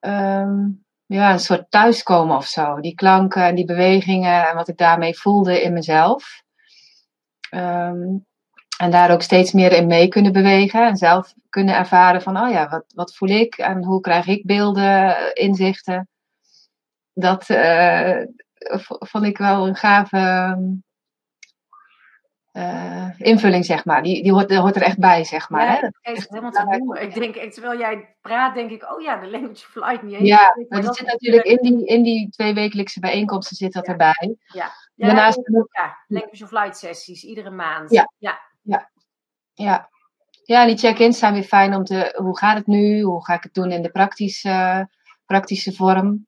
um, 0.00 0.84
ja, 1.06 1.32
een 1.32 1.40
soort 1.40 1.70
thuiskomen 1.70 2.36
of 2.36 2.46
zo. 2.46 2.80
Die 2.80 2.94
klanken 2.94 3.42
en 3.42 3.54
die 3.54 3.64
bewegingen 3.64 4.48
en 4.48 4.54
wat 4.54 4.68
ik 4.68 4.76
daarmee 4.76 5.18
voelde 5.18 5.62
in 5.62 5.72
mezelf. 5.72 6.42
Um, 7.54 8.26
en 8.78 8.90
daar 8.90 9.10
ook 9.10 9.22
steeds 9.22 9.52
meer 9.52 9.72
in 9.72 9.86
mee 9.86 10.08
kunnen 10.08 10.32
bewegen. 10.32 10.86
En 10.86 10.96
zelf 10.96 11.34
kunnen 11.48 11.76
ervaren 11.76 12.22
van, 12.22 12.38
oh 12.38 12.50
ja, 12.50 12.68
wat, 12.68 12.84
wat 12.94 13.14
voel 13.14 13.28
ik 13.28 13.54
en 13.54 13.84
hoe 13.84 14.00
krijg 14.00 14.26
ik 14.26 14.46
beelden, 14.46 15.34
inzichten. 15.34 16.08
Dat 17.12 17.48
uh, 17.48 18.22
vond 18.98 19.24
ik 19.24 19.38
wel 19.38 19.66
een 19.66 19.76
gave 19.76 20.58
uh, 22.52 23.08
invulling, 23.18 23.64
zeg 23.64 23.84
maar. 23.84 24.02
Die, 24.02 24.22
die 24.22 24.32
hoort, 24.32 24.48
die 24.48 24.58
hoort 24.58 24.76
er 24.76 24.82
echt 24.82 24.98
bij, 24.98 25.24
zeg 25.24 25.50
maar. 25.50 25.64
Ja, 25.64 25.90
hè? 26.00 26.12
Ik, 26.12 26.26
helemaal 26.28 26.50
te 26.50 27.00
ik 27.00 27.14
denk, 27.14 27.52
terwijl 27.52 27.78
jij 27.78 28.16
praat, 28.20 28.54
denk 28.54 28.70
ik, 28.70 28.92
oh 28.92 29.00
ja, 29.00 29.16
de 29.16 29.30
language 29.30 29.66
of 29.66 29.74
light 29.74 30.02
niet 30.02 30.14
eens. 30.14 30.28
Ja, 30.28 30.54
maar 30.68 30.82
dat 30.82 30.96
zit 30.96 31.06
natuurlijk 31.06 31.44
in 31.44 31.58
die, 31.62 31.86
in 31.86 32.02
die 32.02 32.30
twee 32.30 32.54
wekelijkse 32.54 33.00
bijeenkomsten 33.00 33.56
zit 33.56 33.72
dat 33.72 33.86
ja. 33.86 33.92
erbij. 33.92 34.36
Ja. 34.46 34.70
Ja, 34.94 35.06
Daarnaast 35.06 35.40
ja, 35.70 35.96
language 36.06 36.44
of 36.44 36.50
light 36.50 36.76
sessies, 36.76 37.24
iedere 37.24 37.50
maand. 37.50 37.90
Ja. 37.90 38.12
Ja. 38.18 38.40
ja. 38.62 38.90
ja. 39.52 39.88
ja 40.44 40.66
die 40.66 40.76
check-ins 40.76 41.18
zijn 41.18 41.32
weer 41.32 41.42
fijn 41.42 41.74
om 41.74 41.84
te, 41.84 42.14
hoe 42.16 42.38
gaat 42.38 42.56
het 42.56 42.66
nu? 42.66 43.02
Hoe 43.02 43.24
ga 43.24 43.34
ik 43.34 43.42
het 43.42 43.54
doen 43.54 43.70
in 43.70 43.82
de 43.82 43.90
praktische, 43.90 44.88
praktische 45.26 45.72
vorm? 45.72 46.26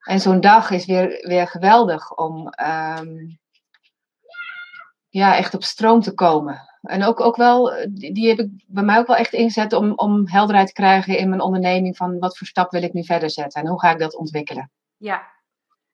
En 0.00 0.20
zo'n 0.20 0.40
dag 0.40 0.70
is 0.70 0.86
weer, 0.86 1.26
weer 1.26 1.48
geweldig 1.48 2.16
om 2.16 2.52
um, 2.98 3.38
ja, 5.08 5.36
echt 5.36 5.54
op 5.54 5.64
stroom 5.64 6.00
te 6.00 6.14
komen. 6.14 6.68
En 6.80 7.04
ook, 7.04 7.20
ook 7.20 7.36
wel, 7.36 7.72
die, 7.88 8.14
die 8.14 8.28
heb 8.28 8.38
ik 8.38 8.64
bij 8.66 8.82
mij 8.82 8.98
ook 8.98 9.06
wel 9.06 9.16
echt 9.16 9.32
ingezet 9.32 9.72
om, 9.72 9.92
om 9.96 10.28
helderheid 10.28 10.66
te 10.66 10.72
krijgen 10.72 11.18
in 11.18 11.28
mijn 11.28 11.40
onderneming 11.40 11.96
van 11.96 12.18
wat 12.18 12.38
voor 12.38 12.46
stap 12.46 12.70
wil 12.70 12.82
ik 12.82 12.92
nu 12.92 13.04
verder 13.04 13.30
zetten 13.30 13.62
en 13.62 13.68
hoe 13.68 13.80
ga 13.80 13.90
ik 13.90 13.98
dat 13.98 14.16
ontwikkelen. 14.16 14.70
Ja, 14.96 15.33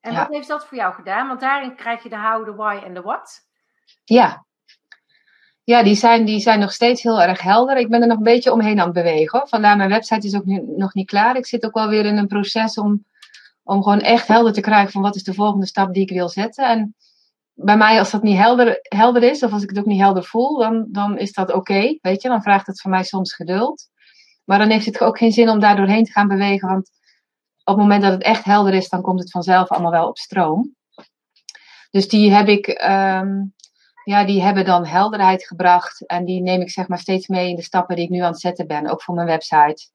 en 0.01 0.14
wat 0.14 0.28
heeft 0.28 0.48
dat 0.48 0.66
voor 0.66 0.78
jou 0.78 0.94
gedaan? 0.94 1.28
Want 1.28 1.40
daarin 1.40 1.76
krijg 1.76 2.03
je 2.03 2.09
de 2.09 2.18
how, 2.18 2.44
de 2.44 2.55
why 2.55 2.80
en 2.84 2.94
de 2.94 3.01
what. 3.01 3.48
Ja. 4.05 4.44
Ja, 5.64 5.82
die 5.82 5.94
zijn, 5.94 6.24
die 6.24 6.40
zijn 6.40 6.59
nog 6.59 6.72
steeds 6.72 7.03
heel 7.03 7.22
erg 7.22 7.42
helder. 7.42 7.76
Ik 7.76 7.88
ben 7.88 8.01
er 8.01 8.07
nog 8.07 8.16
een 8.16 8.22
beetje 8.22 8.53
omheen 8.53 8.78
aan 8.78 8.84
het 8.84 8.94
bewegen. 8.94 9.38
Hoor. 9.38 9.48
Vandaar 9.48 9.76
mijn 9.76 9.90
website 9.90 10.26
is 10.26 10.34
ook 10.34 10.44
nu, 10.44 10.62
nog 10.76 10.94
niet 10.94 11.07
klaar. 11.07 11.36
Ik 11.36 11.46
zit 11.46 11.64
ook 11.64 11.74
wel 11.74 11.88
weer 11.88 12.05
in 12.05 12.16
een 12.16 12.26
proces 12.26 12.78
om, 12.78 13.05
om 13.62 13.82
gewoon 13.82 14.01
echt 14.01 14.28
helder 14.28 14.53
te 14.53 14.61
krijgen 14.61 14.92
van 14.92 15.03
wat 15.03 15.16
is 15.16 15.22
de 15.22 15.34
volgende 15.34 15.66
stap 15.66 15.94
die 15.94 16.03
ik 16.03 16.11
wil 16.11 16.28
zetten. 16.28 16.68
En 16.68 16.94
bij 17.55 17.76
mij, 17.76 17.98
als 17.98 18.11
dat 18.11 18.22
niet 18.22 18.37
helder, 18.37 18.79
helder 18.83 19.22
is, 19.22 19.42
of 19.42 19.53
als 19.53 19.62
ik 19.62 19.68
het 19.68 19.79
ook 19.79 19.87
niet 19.87 20.00
helder 20.00 20.24
voel, 20.24 20.58
dan, 20.58 20.87
dan 20.88 21.18
is 21.18 21.33
dat 21.33 21.53
oké. 21.53 21.99
weet 22.00 22.22
je, 22.22 22.29
dan 22.29 22.42
vraagt 22.42 22.66
het 22.66 22.80
voor 22.80 22.91
mij 22.91 23.04
soms 23.04 23.34
geduld. 23.34 23.88
Maar 24.45 24.58
dan 24.58 24.70
heeft 24.70 24.87
het 24.87 25.00
ook 25.00 25.18
geen 25.18 25.33
zin 25.33 25.49
om 25.49 25.61
daar 25.61 25.76
doorheen 25.76 26.04
te 26.04 26.12
gaan 26.12 26.29
bewegen. 26.29 26.68
Want 26.68 26.91
op 27.71 27.76
het 27.76 27.84
moment 27.84 28.03
dat 28.03 28.13
het 28.13 28.22
echt 28.22 28.45
helder 28.45 28.75
is, 28.75 28.88
dan 28.88 29.03
komt 29.03 29.21
het 29.21 29.30
vanzelf 29.30 29.68
allemaal 29.68 29.91
wel 29.91 30.09
op 30.09 30.18
stroom. 30.18 30.75
Dus 31.91 32.09
die 32.09 32.33
heb 32.33 32.49
ik, 32.49 32.68
um, 32.68 33.55
ja, 34.05 34.25
die 34.25 34.42
hebben 34.42 34.64
dan 34.64 34.87
helderheid 34.87 35.47
gebracht. 35.47 36.07
En 36.07 36.25
die 36.25 36.42
neem 36.42 36.61
ik 36.61 36.71
zeg 36.71 36.88
maar 36.88 36.99
steeds 36.99 37.29
mee 37.29 37.49
in 37.49 37.57
de 37.57 37.63
stappen 37.63 37.97
die 37.97 38.05
ik 38.05 38.11
nu 38.11 38.21
aan 38.21 38.30
het 38.30 38.41
zetten 38.41 38.67
ben, 38.67 38.91
ook 38.91 39.03
voor 39.03 39.14
mijn 39.14 39.26
website. 39.26 39.91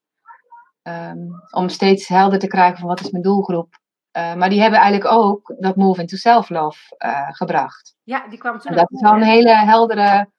Um, 0.83 1.43
om 1.51 1.69
steeds 1.69 2.07
helder 2.07 2.39
te 2.39 2.47
krijgen 2.47 2.77
van 2.77 2.87
wat 2.87 2.99
is 2.99 3.09
mijn 3.09 3.23
doelgroep. 3.23 3.79
Uh, 4.17 4.35
maar 4.35 4.49
die 4.49 4.61
hebben 4.61 4.79
eigenlijk 4.79 5.11
ook 5.11 5.55
dat 5.59 5.75
move 5.75 6.01
into 6.01 6.17
self-love 6.17 6.95
uh, 7.05 7.27
gebracht. 7.31 7.95
Ja, 8.03 8.27
die 8.27 8.39
kwam 8.39 8.59
toen. 8.59 8.71
En 8.71 8.77
dat 8.77 8.91
is 8.91 9.01
wel 9.01 9.13
een 9.13 9.23
hele 9.23 9.55
heldere 9.55 10.29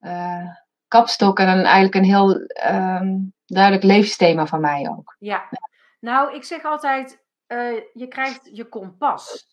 uh, 0.00 0.48
kapstok 0.88 1.38
en 1.38 1.48
een, 1.48 1.64
eigenlijk 1.64 1.94
een 1.94 2.04
heel 2.04 2.30
um, 2.70 3.32
duidelijk 3.46 3.84
levensthema 3.84 4.46
van 4.46 4.60
mij 4.60 4.88
ook. 4.90 5.16
Ja, 5.18 5.48
nou, 6.04 6.34
ik 6.34 6.44
zeg 6.44 6.64
altijd, 6.64 7.24
uh, 7.48 7.80
je 7.92 8.08
krijgt 8.08 8.56
je 8.56 8.68
kompas. 8.68 9.52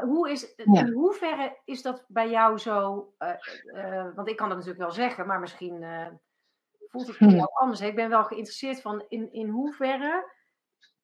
Hoe 0.00 0.30
is, 0.30 0.54
ja. 0.56 0.80
In 0.80 0.92
hoeverre 0.92 1.60
is 1.64 1.82
dat 1.82 2.04
bij 2.08 2.30
jou 2.30 2.58
zo? 2.58 3.08
Uh, 3.18 3.30
uh, 3.64 4.14
want 4.14 4.28
ik 4.28 4.36
kan 4.36 4.48
dat 4.48 4.56
natuurlijk 4.56 4.84
wel 4.84 4.92
zeggen, 4.92 5.26
maar 5.26 5.40
misschien 5.40 5.84
voelt 6.88 7.06
het 7.06 7.16
voor 7.16 7.26
hm. 7.26 7.34
jou 7.34 7.48
anders. 7.52 7.80
Ik 7.80 7.94
ben 7.94 8.08
wel 8.08 8.24
geïnteresseerd 8.24 8.80
van 8.80 9.04
in, 9.08 9.32
in 9.32 9.48
hoeverre 9.48 10.32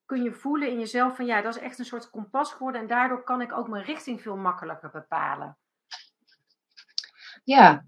kun 0.07 0.23
je 0.23 0.32
voelen 0.32 0.69
in 0.69 0.78
jezelf 0.78 1.16
van 1.16 1.27
ja, 1.27 1.43
dat 1.43 1.57
is 1.57 1.62
echt 1.62 1.78
een 1.78 1.85
soort 1.85 2.11
kompas 2.11 2.52
geworden 2.52 2.81
en 2.81 2.86
daardoor 2.86 3.24
kan 3.24 3.40
ik 3.40 3.52
ook 3.52 3.69
mijn 3.69 3.85
richting 3.85 4.23
veel 4.23 4.36
makkelijker 4.36 4.90
bepalen. 4.90 5.59
Ja, 7.44 7.85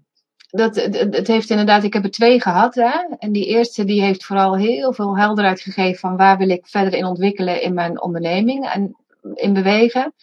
dat, 0.55 0.75
het, 0.75 1.27
heeft 1.27 1.49
inderdaad, 1.49 1.83
ik 1.83 1.93
heb 1.93 2.03
er 2.03 2.11
twee 2.11 2.41
gehad. 2.41 2.75
Hè? 2.75 3.15
En 3.19 3.31
die 3.31 3.45
eerste 3.45 3.83
die 3.83 4.01
heeft 4.01 4.25
vooral 4.25 4.55
heel 4.55 4.93
veel 4.93 5.17
helderheid 5.17 5.61
gegeven 5.61 5.99
van 5.99 6.17
waar 6.17 6.37
wil 6.37 6.49
ik 6.49 6.67
verder 6.67 6.93
in 6.93 7.05
ontwikkelen 7.05 7.61
in 7.61 7.73
mijn 7.73 8.01
onderneming 8.01 8.69
en 8.69 8.95
in 9.33 9.53
bewegen. 9.53 10.13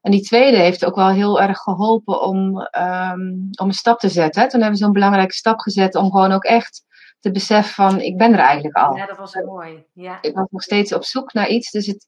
En 0.00 0.10
die 0.10 0.22
tweede 0.22 0.56
heeft 0.56 0.84
ook 0.84 0.94
wel 0.94 1.08
heel 1.08 1.40
erg 1.40 1.58
geholpen 1.58 2.22
om, 2.22 2.68
um, 2.78 3.48
om 3.60 3.66
een 3.66 3.72
stap 3.72 3.98
te 3.98 4.08
zetten. 4.08 4.48
Toen 4.48 4.60
hebben 4.60 4.78
we 4.78 4.84
zo'n 4.84 4.92
belangrijke 4.92 5.34
stap 5.34 5.58
gezet 5.58 5.94
om 5.94 6.10
gewoon 6.10 6.32
ook 6.32 6.44
echt 6.44 6.82
te 7.20 7.30
beseffen 7.30 7.74
van 7.74 8.00
ik 8.00 8.16
ben 8.16 8.32
er 8.32 8.38
eigenlijk 8.38 8.76
al. 8.76 8.96
Ja, 8.96 9.06
dat 9.06 9.16
was 9.16 9.34
mooi. 9.34 9.84
Ja. 9.92 10.18
Ik 10.20 10.34
was 10.34 10.46
nog 10.50 10.62
steeds 10.62 10.94
op 10.94 11.04
zoek 11.04 11.32
naar 11.32 11.48
iets. 11.48 11.70
Dus 11.70 11.86
het, 11.86 12.06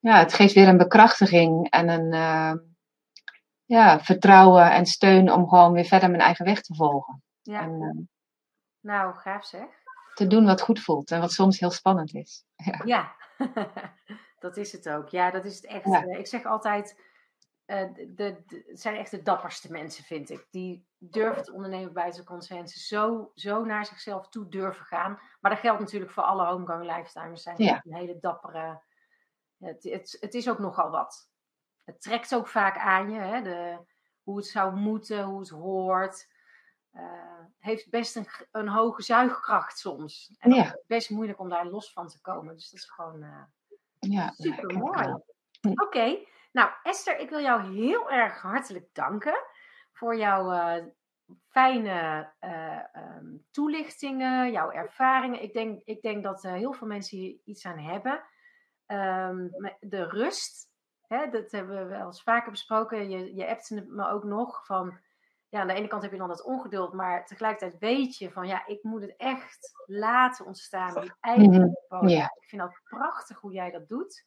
ja, 0.00 0.18
het 0.18 0.32
geeft 0.32 0.54
weer 0.54 0.68
een 0.68 0.76
bekrachtiging 0.76 1.70
en 1.70 1.88
een 1.88 2.12
uh, 2.12 2.52
ja, 3.64 4.00
vertrouwen 4.00 4.72
en 4.72 4.86
steun 4.86 5.32
om 5.32 5.48
gewoon 5.48 5.72
weer 5.72 5.84
verder 5.84 6.10
mijn 6.10 6.22
eigen 6.22 6.44
weg 6.44 6.60
te 6.60 6.74
volgen. 6.74 7.22
Ja. 7.42 7.60
En, 7.60 7.70
uh, 7.70 8.06
nou, 8.80 9.14
gaaf 9.14 9.44
zeg. 9.44 9.66
Te 10.14 10.26
doen 10.26 10.44
wat 10.44 10.60
goed 10.60 10.80
voelt 10.80 11.10
en 11.10 11.20
wat 11.20 11.32
soms 11.32 11.58
heel 11.58 11.70
spannend 11.70 12.14
is. 12.14 12.44
Ja, 12.56 12.80
ja. 12.84 13.14
dat 14.38 14.56
is 14.56 14.72
het 14.72 14.88
ook. 14.88 15.08
Ja, 15.08 15.30
dat 15.30 15.44
is 15.44 15.56
het 15.56 15.66
echt. 15.66 15.84
Ja. 15.84 16.02
Ik 16.02 16.26
zeg 16.26 16.44
altijd 16.44 16.96
uh, 17.66 17.94
de, 17.94 18.42
de, 18.46 18.70
zijn 18.72 18.96
echt 18.96 19.10
de 19.10 19.22
dapperste 19.22 19.70
mensen, 19.70 20.04
vind 20.04 20.30
ik. 20.30 20.46
Die 20.50 20.86
durven 20.98 21.42
te 21.42 21.52
ondernemen 21.52 21.92
buiten 21.92 22.24
consensus. 22.24 22.86
Zo, 22.86 23.30
zo 23.34 23.64
naar 23.64 23.86
zichzelf 23.86 24.28
toe 24.28 24.48
durven 24.48 24.86
gaan. 24.86 25.20
Maar 25.40 25.50
dat 25.50 25.60
geldt 25.60 25.80
natuurlijk 25.80 26.12
voor 26.12 26.22
alle 26.22 26.46
homegrown 26.46 26.86
lifetimers. 26.86 27.42
zijn 27.42 27.56
ja. 27.58 27.82
een 27.84 27.94
hele 27.94 28.18
dappere... 28.20 28.82
Het, 29.58 29.84
het, 29.84 30.16
het, 30.20 30.34
is 30.34 30.48
ook 30.48 30.58
nogal 30.58 30.90
wat. 30.90 31.28
Het 31.84 32.02
trekt 32.02 32.34
ook 32.34 32.48
vaak 32.48 32.78
aan 32.78 33.10
je. 33.10 33.18
Hè? 33.18 33.42
De, 33.42 33.78
hoe 34.22 34.36
het 34.36 34.46
zou 34.46 34.76
moeten, 34.76 35.22
hoe 35.22 35.40
het 35.40 35.48
hoort. 35.48 36.32
Uh, 36.92 37.44
heeft 37.58 37.90
best 37.90 38.16
een, 38.16 38.26
een 38.50 38.68
hoge 38.68 39.02
zuigkracht 39.02 39.78
soms. 39.78 40.34
En 40.38 40.52
ja. 40.52 40.78
best 40.86 41.10
moeilijk 41.10 41.40
om 41.40 41.48
daar 41.48 41.66
los 41.66 41.92
van 41.92 42.08
te 42.08 42.20
komen. 42.20 42.54
Dus 42.54 42.70
dat 42.70 42.80
is 42.80 42.90
gewoon 42.90 43.22
uh, 43.22 43.42
ja, 43.98 44.30
super 44.30 44.78
mooi. 44.78 45.12
Oké. 45.60 45.82
Okay. 45.82 46.28
Nou, 46.52 46.70
Esther, 46.82 47.18
ik 47.18 47.30
wil 47.30 47.40
jou 47.40 47.74
heel 47.74 48.10
erg 48.10 48.40
hartelijk 48.42 48.88
danken 48.92 49.36
voor 49.92 50.16
jouw 50.16 50.52
uh, 50.52 50.84
fijne 51.48 52.30
um, 52.94 53.46
toelichtingen, 53.50 54.52
jouw 54.52 54.70
ervaringen. 54.70 55.42
Ik 55.42 55.52
denk, 55.52 55.82
ik 55.84 56.02
denk 56.02 56.22
dat 56.22 56.42
heel 56.42 56.72
veel 56.72 56.86
mensen 56.86 57.18
hier 57.18 57.36
iets 57.44 57.66
aan 57.66 57.78
hebben. 57.78 58.24
Um, 58.86 59.50
de 59.80 60.08
rust, 60.08 60.70
hè, 61.18 61.30
dat 61.30 61.50
hebben 61.50 61.76
we 61.76 61.84
wel 61.84 62.06
eens 62.06 62.22
vaker 62.22 62.50
besproken. 62.50 63.10
Je, 63.10 63.34
je 63.34 63.48
appte 63.48 63.86
me 63.88 64.08
ook 64.08 64.24
nog 64.24 64.66
van, 64.66 64.98
ja, 65.48 65.60
aan 65.60 65.66
de 65.66 65.74
ene 65.74 65.86
kant 65.86 66.02
heb 66.02 66.12
je 66.12 66.18
dan 66.18 66.28
dat 66.28 66.44
ongeduld, 66.44 66.92
maar 66.92 67.26
tegelijkertijd 67.26 67.78
weet 67.78 68.16
je 68.16 68.30
van, 68.30 68.46
ja, 68.46 68.66
ik 68.66 68.82
moet 68.82 69.00
het 69.00 69.16
echt 69.16 69.72
laten 69.86 70.46
ontstaan. 70.46 71.00
Die 71.00 71.12
eigen 71.20 71.50
mm 71.50 71.76
-hmm. 71.88 72.08
yeah. 72.08 72.28
Ik 72.40 72.48
vind 72.48 72.62
het 72.62 72.80
prachtig 72.84 73.40
hoe 73.40 73.52
jij 73.52 73.70
dat 73.70 73.88
doet. 73.88 74.26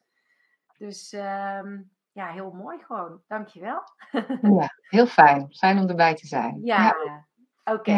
Dus 0.78 1.12
um, 1.12 1.90
ja, 2.12 2.26
heel 2.26 2.50
mooi 2.50 2.78
gewoon. 2.84 3.22
Dankjewel. 3.26 3.82
ja, 4.58 4.68
heel 4.80 5.06
fijn. 5.06 5.54
Fijn 5.54 5.78
om 5.78 5.88
erbij 5.88 6.14
te 6.14 6.26
zijn. 6.26 6.60
Ja, 6.62 6.96
ja. 7.04 7.26
oké. 7.64 7.78
Okay. 7.78 7.94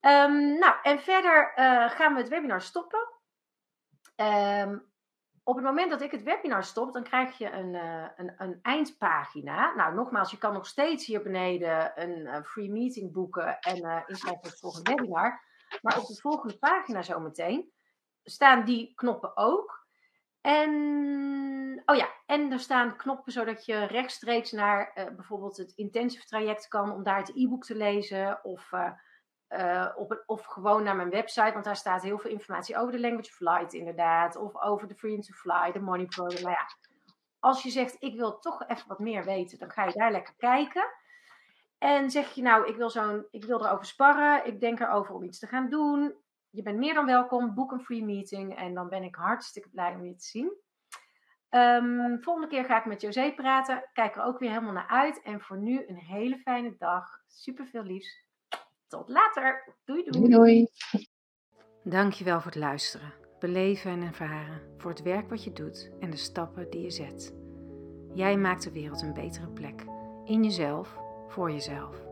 Ja. 0.00 0.24
Um, 0.24 0.58
nou, 0.58 0.74
en 0.82 1.00
verder 1.00 1.52
uh, 1.56 1.90
gaan 1.90 2.14
we 2.14 2.20
het 2.20 2.28
webinar 2.28 2.62
stoppen. 2.62 3.08
Um, 4.16 4.87
op 5.48 5.56
het 5.56 5.64
moment 5.64 5.90
dat 5.90 6.02
ik 6.02 6.10
het 6.10 6.22
webinar 6.22 6.64
stop, 6.64 6.92
dan 6.92 7.02
krijg 7.02 7.38
je 7.38 7.50
een, 7.50 7.74
uh, 7.74 8.06
een, 8.16 8.34
een, 8.38 8.58
eindpagina. 8.62 9.74
Nou, 9.74 9.94
nogmaals, 9.94 10.30
je 10.30 10.38
kan 10.38 10.52
nog 10.52 10.66
steeds 10.66 11.06
hier 11.06 11.22
beneden 11.22 11.92
een 11.94 12.18
uh, 12.18 12.42
free 12.42 12.70
meeting 12.70 13.12
boeken 13.12 13.58
en 13.58 14.04
inschrijven 14.06 14.40
voor 14.40 14.50
het 14.50 14.58
volgende 14.58 14.90
webinar. 14.90 15.42
Maar 15.82 15.98
op 15.98 16.06
de 16.06 16.20
volgende 16.20 16.58
pagina 16.58 17.02
zometeen 17.02 17.72
staan 18.24 18.64
die 18.64 18.92
knoppen 18.94 19.36
ook. 19.36 19.86
En, 20.40 21.82
oh 21.84 21.96
ja, 21.96 22.08
en 22.26 22.52
er 22.52 22.60
staan 22.60 22.96
knoppen 22.96 23.32
zodat 23.32 23.64
je 23.64 23.84
rechtstreeks 23.84 24.52
naar 24.52 24.92
uh, 24.94 25.04
bijvoorbeeld 25.16 25.56
het 25.56 25.72
intensive 25.76 26.26
traject 26.26 26.68
kan 26.68 26.92
om 26.92 27.02
daar 27.02 27.18
het 27.18 27.36
e-book 27.36 27.64
te 27.64 27.76
lezen. 27.76 28.44
Of, 28.44 28.72
uh, 29.48 29.88
op, 29.96 30.22
of 30.26 30.44
gewoon 30.44 30.82
naar 30.82 30.96
mijn 30.96 31.10
website, 31.10 31.52
want 31.52 31.64
daar 31.64 31.76
staat 31.76 32.02
heel 32.02 32.18
veel 32.18 32.30
informatie 32.30 32.76
over 32.76 32.92
de 32.92 33.00
Language 33.00 33.32
Flight 33.32 33.72
inderdaad. 33.72 34.36
Of 34.36 34.62
over 34.62 34.88
de 34.88 34.94
Freedom 34.94 35.20
to 35.20 35.32
Fly, 35.34 35.72
de 35.72 35.80
Money 35.80 36.06
Program. 36.06 36.42
Nou 36.42 36.50
ja, 36.54 36.66
als 37.38 37.62
je 37.62 37.70
zegt 37.70 37.96
ik 37.98 38.16
wil 38.16 38.38
toch 38.38 38.68
even 38.68 38.88
wat 38.88 38.98
meer 38.98 39.24
weten, 39.24 39.58
dan 39.58 39.70
ga 39.70 39.84
je 39.84 39.92
daar 39.92 40.12
lekker 40.12 40.34
kijken. 40.36 40.84
En 41.78 42.10
zeg 42.10 42.30
je 42.34 42.42
nou, 42.42 42.66
ik 42.66 42.76
wil, 42.76 42.90
zo'n, 42.90 43.26
ik 43.30 43.44
wil 43.44 43.64
erover 43.64 43.86
sparren, 43.86 44.46
ik 44.46 44.60
denk 44.60 44.80
erover 44.80 45.14
om 45.14 45.22
iets 45.22 45.38
te 45.38 45.46
gaan 45.46 45.68
doen 45.68 46.16
je 46.50 46.62
bent 46.62 46.78
meer 46.78 46.94
dan 46.94 47.06
welkom. 47.06 47.54
Boek 47.54 47.72
een 47.72 47.84
free 47.84 48.04
meeting 48.04 48.56
en 48.56 48.74
dan 48.74 48.88
ben 48.88 49.02
ik 49.02 49.14
hartstikke 49.14 49.68
blij 49.68 49.94
om 49.94 50.04
je 50.04 50.14
te 50.14 50.24
zien. 50.24 50.52
Um, 51.50 52.22
volgende 52.22 52.48
keer 52.48 52.64
ga 52.64 52.78
ik 52.78 52.84
met 52.84 53.00
José 53.00 53.32
praten. 53.34 53.88
Kijk 53.92 54.16
er 54.16 54.22
ook 54.22 54.38
weer 54.38 54.50
helemaal 54.50 54.72
naar 54.72 54.88
uit. 54.88 55.22
En 55.22 55.40
voor 55.40 55.58
nu 55.58 55.84
een 55.86 55.96
hele 55.96 56.38
fijne 56.38 56.74
dag. 56.78 57.20
Super 57.26 57.66
veel 57.66 57.82
liefs. 57.82 58.27
Tot 58.88 59.08
later. 59.08 59.74
Doei 59.84 60.10
doei. 60.10 60.28
Doei 60.28 60.68
Dankjewel 61.84 62.40
voor 62.40 62.50
het 62.50 62.60
luisteren, 62.60 63.12
beleven 63.38 63.90
en 63.90 64.02
ervaren. 64.02 64.60
Voor 64.76 64.90
het 64.90 65.02
werk 65.02 65.28
wat 65.28 65.44
je 65.44 65.52
doet 65.52 65.90
en 66.00 66.10
de 66.10 66.16
stappen 66.16 66.70
die 66.70 66.80
je 66.80 66.90
zet. 66.90 67.34
Jij 68.14 68.36
maakt 68.36 68.62
de 68.62 68.72
wereld 68.72 69.02
een 69.02 69.14
betere 69.14 69.48
plek. 69.48 69.84
In 70.24 70.44
jezelf, 70.44 70.98
voor 71.28 71.50
jezelf. 71.50 72.02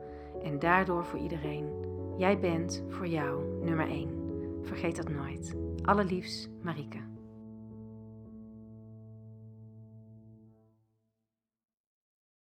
En 0.42 0.58
daardoor 0.58 1.04
voor 1.04 1.18
iedereen. 1.18 1.84
Jij 2.18 2.38
bent 2.38 2.84
voor 2.88 3.06
jou 3.06 3.64
nummer 3.64 3.88
1. 3.88 4.60
Vergeet 4.62 4.96
dat 4.96 5.08
nooit. 5.08 5.54
Allerliefst, 5.82 6.48
Marieke. 6.62 7.15